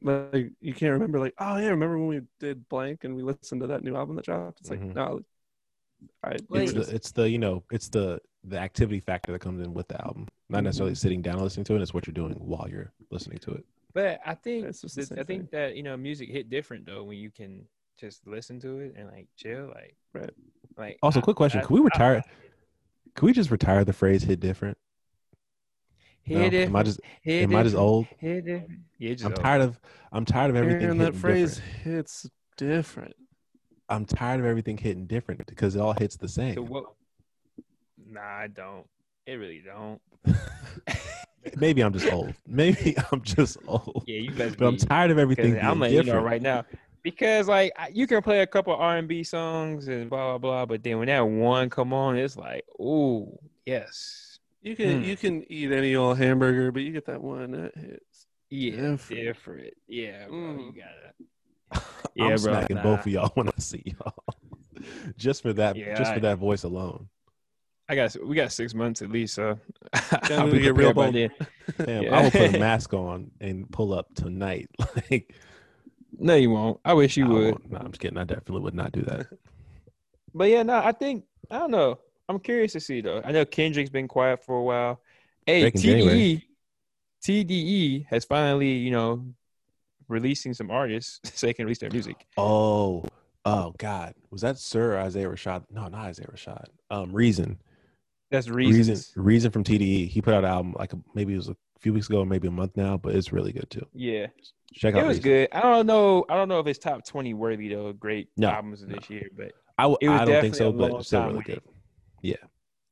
like 0.01 0.53
you 0.61 0.72
can't 0.72 0.93
remember 0.93 1.18
like, 1.18 1.35
oh 1.39 1.57
yeah, 1.57 1.70
remember 1.70 1.99
when 1.99 2.07
we 2.07 2.20
did 2.39 2.68
blank 2.68 3.03
and 3.03 3.16
we 3.16 3.25
listened 3.25 3.62
to 3.62 3.66
that 3.66 3.83
new 3.83 3.97
album 3.97 4.14
that 4.14 4.25
dropped? 4.27 4.61
It's 4.61 4.70
like 4.70 4.81
Mhm. 4.81 4.95
no 4.95 5.20
I 6.22 6.37
It's 6.53 6.72
the, 6.72 6.95
it's 6.95 7.11
the 7.11 7.29
you 7.29 7.39
know 7.39 7.64
it's 7.72 7.89
the 7.89 8.20
the 8.47 8.59
activity 8.59 9.01
factor 9.01 9.33
that 9.33 9.39
comes 9.41 9.61
in 9.65 9.73
with 9.73 9.89
the 9.89 10.01
album, 10.05 10.29
not 10.49 10.59
Mm-hmm. 10.59 10.65
necessarily 10.67 10.95
sitting 10.95 11.23
down 11.23 11.35
and 11.35 11.43
listening 11.45 11.65
to 11.65 11.77
it. 11.77 11.83
It's 11.83 11.95
what 11.95 12.07
you're 12.07 12.13
doing 12.15 12.35
while 12.35 12.69
you're 12.71 12.93
listening 13.11 13.39
to 13.39 13.53
it. 13.53 13.65
But 13.95 14.21
I 14.27 14.35
think 14.35 14.67
It's 14.67 14.81
that- 14.83 14.91
same 15.07 15.19
I 15.19 15.23
think 15.23 15.51
that 15.51 15.77
you 15.77 15.83
know 15.83 15.97
music 15.97 16.29
hit 16.29 16.51
different 16.51 16.85
though 16.87 17.05
when 17.05 17.17
you 17.19 17.31
can 17.31 17.67
just 17.99 18.27
listen 18.27 18.59
to 18.61 18.81
it 18.81 18.95
and 18.97 19.09
like 19.09 19.29
chill, 19.37 19.69
like 19.69 19.97
Right. 20.13 20.31
Like 20.77 20.99
Also, 21.03 21.21
I- 21.21 21.23
quick 21.23 21.37
question: 21.37 21.61
I- 21.61 21.65
Can 21.65 21.75
we 21.75 21.81
I- 21.81 21.85
retire? 21.85 22.23
Can 23.15 23.27
we 23.27 23.33
just 23.33 23.51
retire 23.51 23.85
the 23.85 23.93
phrase 23.93 24.25
"hit 24.25 24.41
different"? 24.41 24.77
No? 26.27 26.39
Hit 26.39 26.55
Am 26.55 26.75
I 26.77 26.83
just 26.83 27.01
hit 27.23 27.43
am 27.45 27.55
I 27.55 27.63
just 27.63 27.77
old? 27.77 28.07
hit 28.19 28.45
different. 28.47 28.81
Yeah, 28.99 29.13
just 29.13 29.25
I'm 29.25 29.33
old. 29.33 29.41
tired 29.41 29.63
of 29.63 29.81
I'm 30.13 30.25
tired 30.25 30.51
of 30.51 30.57
everything 30.57 30.81
Hearing 30.81 30.99
that 30.99 31.05
hitting 31.07 31.21
phrase 31.21 31.57
different. 31.57 31.83
hits 31.85 32.31
different. 32.57 33.15
I'm 33.89 34.07
tired 34.07 34.41
of 34.41 34.47
everything 34.47 34.77
hitting 34.79 35.07
different 35.07 35.47
because 35.47 35.77
it 35.77 35.81
all 35.81 35.93
hits 35.93 36.17
the 36.17 36.29
same. 36.29 36.55
So 36.55 36.63
what? 36.63 36.85
Nah, 38.15 38.21
I 38.23 38.47
don't. 38.47 38.87
It 39.27 39.35
really 39.35 39.61
don't. 39.65 40.01
Maybe 41.57 41.83
I'm 41.83 41.93
just 41.93 42.11
old. 42.12 42.35
Maybe 42.47 42.97
I'm 43.12 43.23
just 43.23 43.59
old. 43.67 44.05
Yeah, 44.07 44.19
you 44.21 44.31
better 44.33 44.55
But 44.57 44.67
I'm 44.67 44.77
tired 44.77 45.11
of 45.11 45.19
everything 45.19 45.55
being 45.55 45.65
I'm 45.65 45.81
letting 45.81 45.97
you 45.97 46.03
know 46.05 46.05
different. 46.12 46.27
right 46.27 46.43
now. 46.43 46.65
Because 47.03 47.49
like 47.49 47.73
you 47.93 48.07
can 48.07 48.23
play 48.23 48.41
a 48.41 48.47
couple 48.47 48.75
R 48.75 48.97
and 48.97 49.07
B 49.09 49.23
songs 49.25 49.89
and 49.89 50.09
blah 50.09 50.39
blah 50.39 50.39
blah, 50.39 50.67
but 50.67 50.83
then 50.83 50.99
when 50.99 51.09
that 51.09 51.21
one 51.21 51.69
come 51.71 51.93
on, 51.93 52.17
it's 52.17 52.37
like, 52.37 52.65
oh 52.81 53.39
yes, 53.67 54.39
You 54.62 54.75
can 54.77 55.01
Hmm. 55.01 55.05
you 55.05 55.17
can 55.17 55.53
eat 55.53 55.71
any 55.73 55.97
old 55.97 56.17
hamburger, 56.19 56.71
but 56.73 56.83
you 56.83 56.93
get 56.93 57.07
that 57.07 57.21
one 57.23 57.51
that 57.51 57.77
hits. 57.77 58.27
yeah, 58.49 58.71
Different. 58.93 59.23
different, 59.25 59.75
yeah, 59.87 60.27
bro, 60.29 60.37
you 60.39 60.73
Mm. 60.73 60.77
gotta. 60.77 61.12
I'm 61.73 61.81
Yeah, 62.15 62.29
bro, 62.37 62.39
smacking 62.39 62.77
nah. 62.77 62.83
both 62.83 63.01
of 63.01 63.09
y'all 63.09 63.31
when 63.35 63.49
I 63.49 63.53
see 63.59 63.83
y'all. 63.85 64.15
just 65.19 65.43
for 65.43 65.53
that, 65.55 65.77
Yeah, 65.77 65.95
just 65.95 66.12
I- 66.12 66.15
for 66.15 66.21
that 66.21 66.39
voice 66.39 66.62
alone. 66.62 67.09
I 67.89 67.95
got 67.95 68.16
we 68.24 68.35
got 68.35 68.51
six 68.53 68.74
months 68.74 69.03
at 69.03 69.11
least, 69.11 69.35
so 69.35 69.59
I'll 70.30 70.51
be 70.51 70.61
get 70.61 70.74
real 70.74 70.93
bold. 70.95 71.14
Damn, 71.14 71.30
Yeah. 71.78 72.16
I 72.16 72.22
will 72.22 72.30
put 72.30 72.55
a 72.55 72.59
mask 72.59 72.95
on 72.95 73.30
and 73.41 73.70
pull 73.70 73.93
up 73.93 74.14
tonight. 74.14 74.70
like 75.11 75.35
No, 76.18 76.35
you 76.35 76.51
won't. 76.51 76.80
I 76.85 76.95
wish 76.95 77.16
you 77.16 77.26
I 77.26 77.28
would. 77.28 77.70
No, 77.70 77.78
I'm 77.78 77.89
just 77.89 78.01
kidding. 78.01 78.18
I 78.18 78.24
definitely 78.24 78.61
would 78.61 78.74
not 78.74 78.93
do 78.93 79.03
that. 79.03 79.26
But 80.35 80.49
yeah, 80.49 80.62
no, 80.62 80.76
I 80.78 80.93
think 80.93 81.24
I 81.51 81.59
don't 81.59 81.70
know. 81.70 81.99
I'm 82.28 82.39
curious 82.39 82.72
to 82.72 82.80
see 82.80 83.01
though. 83.03 83.20
I 83.24 83.32
know 83.32 83.45
Kendrick's 83.45 83.91
been 83.91 84.09
quiet 84.09 84.45
for 84.45 84.57
a 84.57 84.62
while. 84.62 85.01
Hey, 85.47 85.70
January. 85.70 86.43
TDE, 87.22 87.47
TDE 87.47 88.07
has 88.07 88.24
finally, 88.24 88.72
you 88.72 88.91
know, 88.91 89.26
releasing 90.09 90.55
some 90.55 90.70
artists 90.70 91.20
so 91.39 91.47
they 91.47 91.53
can 91.53 91.66
release 91.66 91.78
their 91.78 91.91
music. 91.91 92.26
Oh, 92.39 93.05
oh 93.45 93.74
God, 93.76 94.14
was 94.30 94.41
that 94.41 94.59
Sir 94.59 94.99
Isaiah 94.99 95.28
Rashad? 95.28 95.64
No, 95.70 95.89
not 95.89 96.07
Isaiah 96.07 96.28
Rashad. 96.32 96.66
Um, 96.91 97.12
Reason, 97.12 97.59
That's 98.35 98.49
Reason, 98.49 98.74
reasons. 98.76 99.12
Reason 99.16 99.51
from 99.51 99.64
TDE. 99.64 100.09
He 100.09 100.20
put 100.22 100.35
out 100.35 100.45
an 100.45 100.51
album 100.51 100.74
like 100.78 100.93
maybe 101.14 101.32
it 101.35 101.37
was 101.37 101.49
a 101.49 101.57
few 101.80 101.93
weeks 101.93 102.09
ago, 102.09 102.24
maybe 102.24 102.49
a 102.49 102.51
month 102.51 102.76
now, 102.76 102.97
but 102.97 103.14
it's 103.14 103.32
really 103.32 103.53
good 103.53 103.68
too. 103.70 103.87
Yeah, 103.95 104.26
Check 104.72 104.95
it 104.95 104.99
out. 104.99 105.05
It 105.05 105.07
was 105.07 105.16
Reason. 105.18 105.30
good. 105.30 105.49
I 105.53 105.61
don't 105.62 105.87
know. 105.87 106.24
I 106.28 106.35
don't 106.35 106.49
know 106.49 106.59
if 106.61 106.66
it's 106.66 106.78
top 106.78 107.05
twenty 107.07 107.35
worthy 107.35 107.68
though. 107.68 107.93
Great 107.93 108.28
No, 108.37 108.49
albums 108.51 108.82
of 108.82 108.89
this 108.89 109.09
year, 109.09 109.28
but 109.37 109.53
I, 109.78 109.82
w- 109.85 109.99
It 110.01 110.09
was 110.09 110.20
I 110.20 110.24
don't 110.24 110.41
think 110.41 110.55
so, 110.55 110.72
but 110.72 110.93
it's 110.95 111.07
still 111.09 111.22
really 111.22 111.37
waiting. 111.39 111.55
good. 111.55 111.62
yeah, 112.22 112.37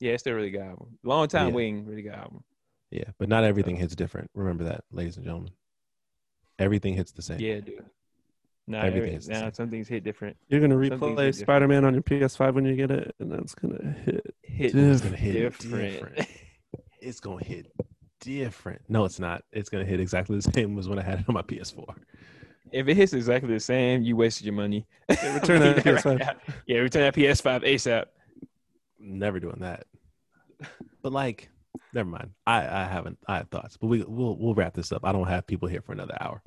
Yeah, 0.00 0.12
it's 0.12 0.22
still 0.22 0.32
a 0.32 0.36
really 0.36 0.50
good 0.50 0.62
album. 0.62 0.98
Long 1.04 1.28
time 1.28 1.48
Yeah. 1.48 1.54
waiting, 1.54 1.84
really 1.86 2.02
good 2.02 2.12
album. 2.14 2.42
Yeah, 2.90 3.04
but 3.18 3.28
not 3.28 3.44
everything 3.44 3.76
hits 3.76 3.94
different. 3.94 4.30
Remember 4.34 4.64
that, 4.64 4.84
ladies 4.90 5.16
and 5.16 5.24
gentlemen. 5.24 5.52
Everything 6.58 6.94
hits 6.94 7.12
the 7.12 7.22
same. 7.22 7.40
Yeah, 7.40 7.60
dude. 7.60 7.84
Nah, 8.68 8.78
Everything 8.78 9.02
every, 9.02 9.14
is 9.16 9.28
now 9.28 9.40
same. 9.40 9.52
some 9.54 9.70
things 9.70 9.88
hit 9.88 10.04
different. 10.04 10.36
You're 10.48 10.60
gonna 10.60 10.74
Some 10.88 11.00
things 11.00 11.18
hit 11.18 11.34
replay. 11.34 11.34
Spider 11.34 11.68
Man 11.68 11.84
on 11.84 11.94
your 11.94 12.02
PS5 12.02 12.54
when 12.54 12.64
you 12.64 12.76
get 12.76 12.90
it, 12.92 13.14
and 13.18 13.30
that's 13.32 13.54
gonna 13.54 13.92
hit. 14.04 14.34
Hit 14.42 14.72
Dude, 14.72 14.92
It's 14.92 15.00
gonna 15.00 15.16
hit 15.16 15.32
different. 15.32 15.92
different. 15.92 16.28
It's 17.00 17.18
gonna 17.18 17.42
hit 17.44 17.66
different. 18.20 18.80
No, 18.88 19.04
it's 19.04 19.18
not. 19.18 19.42
It's 19.50 19.68
gonna 19.68 19.84
hit 19.84 19.98
exactly 19.98 20.36
the 20.36 20.42
same 20.52 20.78
as 20.78 20.88
when 20.88 21.00
I 21.00 21.02
had 21.02 21.18
it 21.18 21.24
on 21.28 21.34
my 21.34 21.42
PS4. 21.42 21.96
If 22.70 22.86
it 22.86 22.94
hits 22.96 23.12
exactly 23.12 23.52
the 23.52 23.58
same, 23.60 24.02
you 24.02 24.14
wasted 24.14 24.46
your 24.46 24.54
money. 24.54 24.86
Yeah, 25.10 25.34
return 25.34 25.60
that 25.60 25.84
Yeah, 25.84 25.92
PS5. 25.94 26.18
right. 26.20 26.36
Yeah, 26.66 26.78
return 26.78 27.02
that 27.02 27.14
PS5 27.16 27.64
ASAP. 27.64 28.04
Never 29.00 29.40
doing 29.40 29.58
that. 29.60 29.84
But 31.02 31.12
like, 31.12 31.50
never 31.92 32.08
mind. 32.08 32.30
I 32.46 32.60
I 32.60 32.84
haven't. 32.84 33.18
I 33.26 33.38
have 33.38 33.48
thoughts, 33.48 33.76
but 33.76 33.88
we 33.88 34.04
we'll 34.04 34.36
we'll 34.38 34.54
wrap 34.54 34.74
this 34.74 34.92
up. 34.92 35.04
I 35.04 35.10
don't 35.10 35.26
have 35.26 35.44
people 35.46 35.66
here 35.68 35.82
for 35.82 35.90
another 35.92 36.16
hour. 36.20 36.40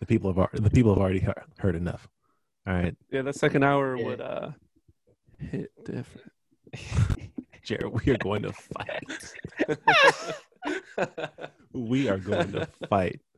The 0.00 0.06
people 0.06 0.30
have 0.32 0.38
al- 0.38 0.48
the 0.62 0.70
people 0.70 0.92
have 0.94 1.00
already 1.02 1.20
heard, 1.20 1.42
heard 1.58 1.76
enough. 1.76 2.08
All 2.66 2.74
right, 2.74 2.96
Yeah, 3.10 3.22
that 3.22 3.34
second 3.36 3.62
hour 3.62 3.96
Yeah. 3.96 4.04
would 4.06 4.20
uh 4.20 4.50
hit 5.38 5.70
different. 5.84 6.30
Jared, 7.62 7.92
we 8.04 8.12
are 8.12 8.18
going 8.18 8.42
to 8.42 8.52
fight. 8.52 9.34
we 11.72 12.08
are 12.08 12.18
going 12.18 12.52
to 12.52 12.66
fight. 12.88 13.20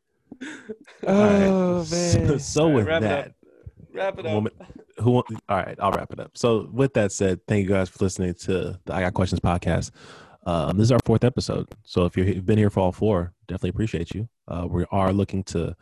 Oh 1.06 1.82
So, 1.84 1.96
man. 2.18 2.38
so 2.40 2.62
All 2.62 2.68
right, 2.68 2.74
with 2.76 2.86
wrap 2.86 3.02
it 3.02 3.04
that, 3.06 3.26
up. 3.26 3.32
Wrap 3.94 4.18
it 4.18 4.26
up. 4.26 4.32
woman, 4.32 4.52
who 4.98 5.16
all 5.16 5.24
right 5.48 5.76
i'll 5.80 5.92
wrap 5.92 6.10
it 6.12 6.18
up 6.20 6.30
so 6.34 6.68
with 6.72 6.94
that 6.94 7.12
said 7.12 7.38
thank 7.46 7.62
you 7.62 7.68
guys 7.68 7.88
for 7.90 8.02
listening 8.04 8.32
to 8.34 8.78
the 8.86 8.94
i 8.94 9.00
got 9.02 9.12
questions 9.14 9.40
podcast 9.40 9.90
um, 10.46 10.76
this 10.78 10.84
is 10.84 10.92
our 10.92 10.98
fourth 11.04 11.24
episode 11.24 11.68
so 11.84 12.06
if 12.06 12.16
you're, 12.16 12.26
you've 12.26 12.46
been 12.46 12.56
here 12.58 12.70
for 12.70 12.80
all 12.80 12.92
four 12.92 13.34
definitely 13.48 13.70
appreciate 13.70 14.12
you 14.14 14.26
uh, 14.48 14.66
we 14.68 14.84
are 14.90 15.12
looking 15.12 15.42
to 15.44 15.76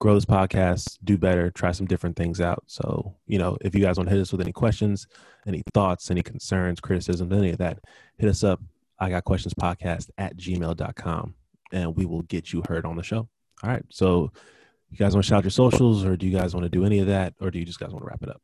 grow 0.00 0.14
this 0.14 0.24
podcast 0.24 0.98
do 1.04 1.16
better 1.16 1.50
try 1.50 1.70
some 1.70 1.86
different 1.86 2.16
things 2.16 2.40
out. 2.40 2.64
So 2.66 3.14
you 3.26 3.38
know 3.38 3.56
if 3.60 3.74
you 3.74 3.80
guys 3.80 3.96
want 3.96 4.08
to 4.08 4.14
hit 4.14 4.22
us 4.22 4.32
with 4.32 4.40
any 4.40 4.52
questions 4.52 5.06
any 5.46 5.62
thoughts 5.72 6.10
any 6.10 6.22
concerns 6.22 6.80
criticisms 6.80 7.32
any 7.32 7.50
of 7.50 7.58
that 7.58 7.78
hit 8.18 8.28
us 8.28 8.42
up 8.44 8.60
i 8.98 9.08
got 9.08 9.24
questions 9.24 9.54
podcast 9.54 10.10
at 10.18 10.36
gmail.com 10.36 11.34
and 11.72 11.96
we 11.96 12.04
will 12.04 12.22
get 12.22 12.52
you 12.52 12.62
heard 12.68 12.84
on 12.84 12.96
the 12.96 13.02
show. 13.02 13.28
All 13.62 13.70
right 13.70 13.84
so 13.90 14.32
you 14.90 14.96
guys 14.96 15.14
want 15.14 15.24
to 15.24 15.28
shout 15.28 15.44
your 15.44 15.50
socials 15.50 16.04
or 16.04 16.16
do 16.16 16.26
you 16.26 16.36
guys 16.36 16.54
want 16.54 16.64
to 16.64 16.70
do 16.70 16.84
any 16.84 16.98
of 16.98 17.06
that 17.06 17.34
or 17.40 17.50
do 17.50 17.58
you 17.58 17.64
just 17.64 17.78
guys 17.78 17.90
want 17.90 18.02
to 18.02 18.08
wrap 18.08 18.22
it 18.22 18.28
up? 18.28 18.42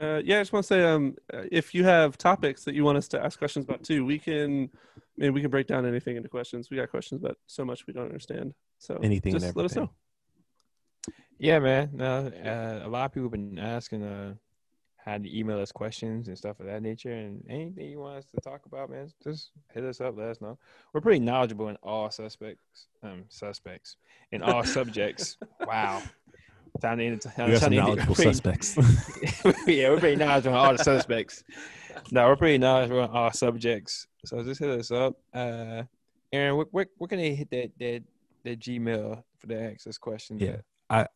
Uh, 0.00 0.22
yeah, 0.24 0.36
I 0.36 0.42
just 0.42 0.52
want 0.52 0.64
to 0.64 0.68
say, 0.68 0.84
um, 0.84 1.16
if 1.50 1.74
you 1.74 1.82
have 1.82 2.16
topics 2.16 2.62
that 2.62 2.74
you 2.76 2.84
want 2.84 2.98
us 2.98 3.08
to 3.08 3.20
ask 3.20 3.36
questions 3.36 3.64
about 3.64 3.82
too, 3.82 4.04
we 4.04 4.16
can, 4.16 4.70
maybe 5.18 5.30
we 5.30 5.40
can 5.40 5.50
break 5.50 5.66
down 5.66 5.84
anything 5.84 6.16
into 6.16 6.28
questions. 6.28 6.70
We 6.70 6.76
got 6.76 6.90
questions 6.90 7.22
about 7.22 7.36
so 7.46 7.64
much 7.64 7.86
we 7.86 7.92
don't 7.92 8.06
understand. 8.06 8.54
So 8.78 8.98
anything 9.02 9.32
just 9.32 9.54
let 9.54 9.66
us 9.66 9.76
know. 9.76 9.90
Yeah, 11.38 11.58
man. 11.58 11.90
No, 11.92 12.26
uh, 12.26 12.86
a 12.86 12.88
lot 12.88 13.06
of 13.06 13.12
people 13.12 13.26
have 13.26 13.32
been 13.32 13.58
asking 13.58 14.02
uh, 14.02 14.34
how 15.04 15.18
to 15.18 15.38
email 15.38 15.60
us 15.60 15.70
questions 15.70 16.28
and 16.28 16.36
stuff 16.36 16.58
of 16.60 16.66
that 16.66 16.82
nature. 16.82 17.12
And 17.12 17.44
anything 17.48 17.90
you 17.90 18.00
want 18.00 18.18
us 18.18 18.26
to 18.34 18.40
talk 18.40 18.66
about, 18.66 18.90
man, 18.90 19.10
just 19.22 19.50
hit 19.72 19.84
us 19.84 20.00
up. 20.00 20.16
Let 20.16 20.28
us 20.28 20.40
know. 20.40 20.58
We're 20.92 21.00
pretty 21.00 21.20
knowledgeable 21.20 21.68
in 21.68 21.76
all 21.82 22.10
suspects, 22.10 22.88
um, 23.02 23.24
suspects 23.28 23.96
in 24.32 24.42
all 24.42 24.64
subjects. 24.78 25.36
Wow. 25.66 26.02
Time 26.80 26.98
to 26.98 27.04
end. 27.04 27.24
we 27.38 27.52
got 27.52 27.60
some 27.60 27.74
knowledgeable 27.74 28.14
suspects 28.14 28.76
yeah, 29.66 29.90
we're 29.90 29.98
pretty 29.98 30.16
knowledgeable 30.16 30.56
on 30.56 30.66
all 30.66 30.76
the 30.76 30.84
suspects. 30.84 31.42
No, 32.10 32.26
we're 32.28 32.36
pretty 32.36 32.58
knowledgeable 32.58 33.00
on 33.02 33.10
all 33.10 33.32
subjects. 33.32 34.06
So 34.24 34.42
just 34.42 34.60
hit 34.60 34.70
us 34.70 34.90
up. 34.90 35.16
Uh, 35.32 35.82
Aaron, 36.32 36.56
where, 36.56 36.66
where, 36.70 36.86
where 36.98 37.08
can 37.08 37.18
they 37.18 37.34
hit 37.34 37.50
that 37.50 37.70
that 37.78 38.02
that 38.44 38.60
Gmail 38.60 39.22
for 39.38 39.46
the 39.46 39.60
access 39.62 39.98
questions? 39.98 40.40
Yeah. 40.42 40.50
at? 40.50 40.64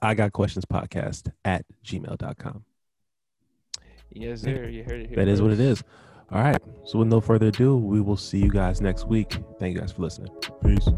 I, 0.03 0.11
I 0.11 0.15
got 0.15 0.33
questions 0.33 0.65
podcast 0.67 1.31
at 1.45 1.65
gmail.com 1.85 2.65
Yes, 4.11 4.43
sir. 4.43 4.69
You 4.69 4.85
heard 4.85 5.01
it 5.01 5.07
here. 5.09 5.17
that 5.17 5.29
is 5.29 5.41
what 5.41 5.51
it 5.51 5.61
is 5.61 5.83
all 6.31 6.43
right 6.43 6.61
so 6.85 6.99
with 6.99 7.09
no 7.09 7.21
further 7.21 7.47
ado 7.47 7.77
we 7.77 8.01
will 8.01 8.17
see 8.17 8.39
you 8.39 8.51
guys 8.51 8.81
next 8.83 9.07
week 9.07 9.39
thank 9.59 9.75
you 9.75 9.81
guys 9.81 9.93
for 9.93 10.03
listening 10.03 10.31
peace 10.63 10.89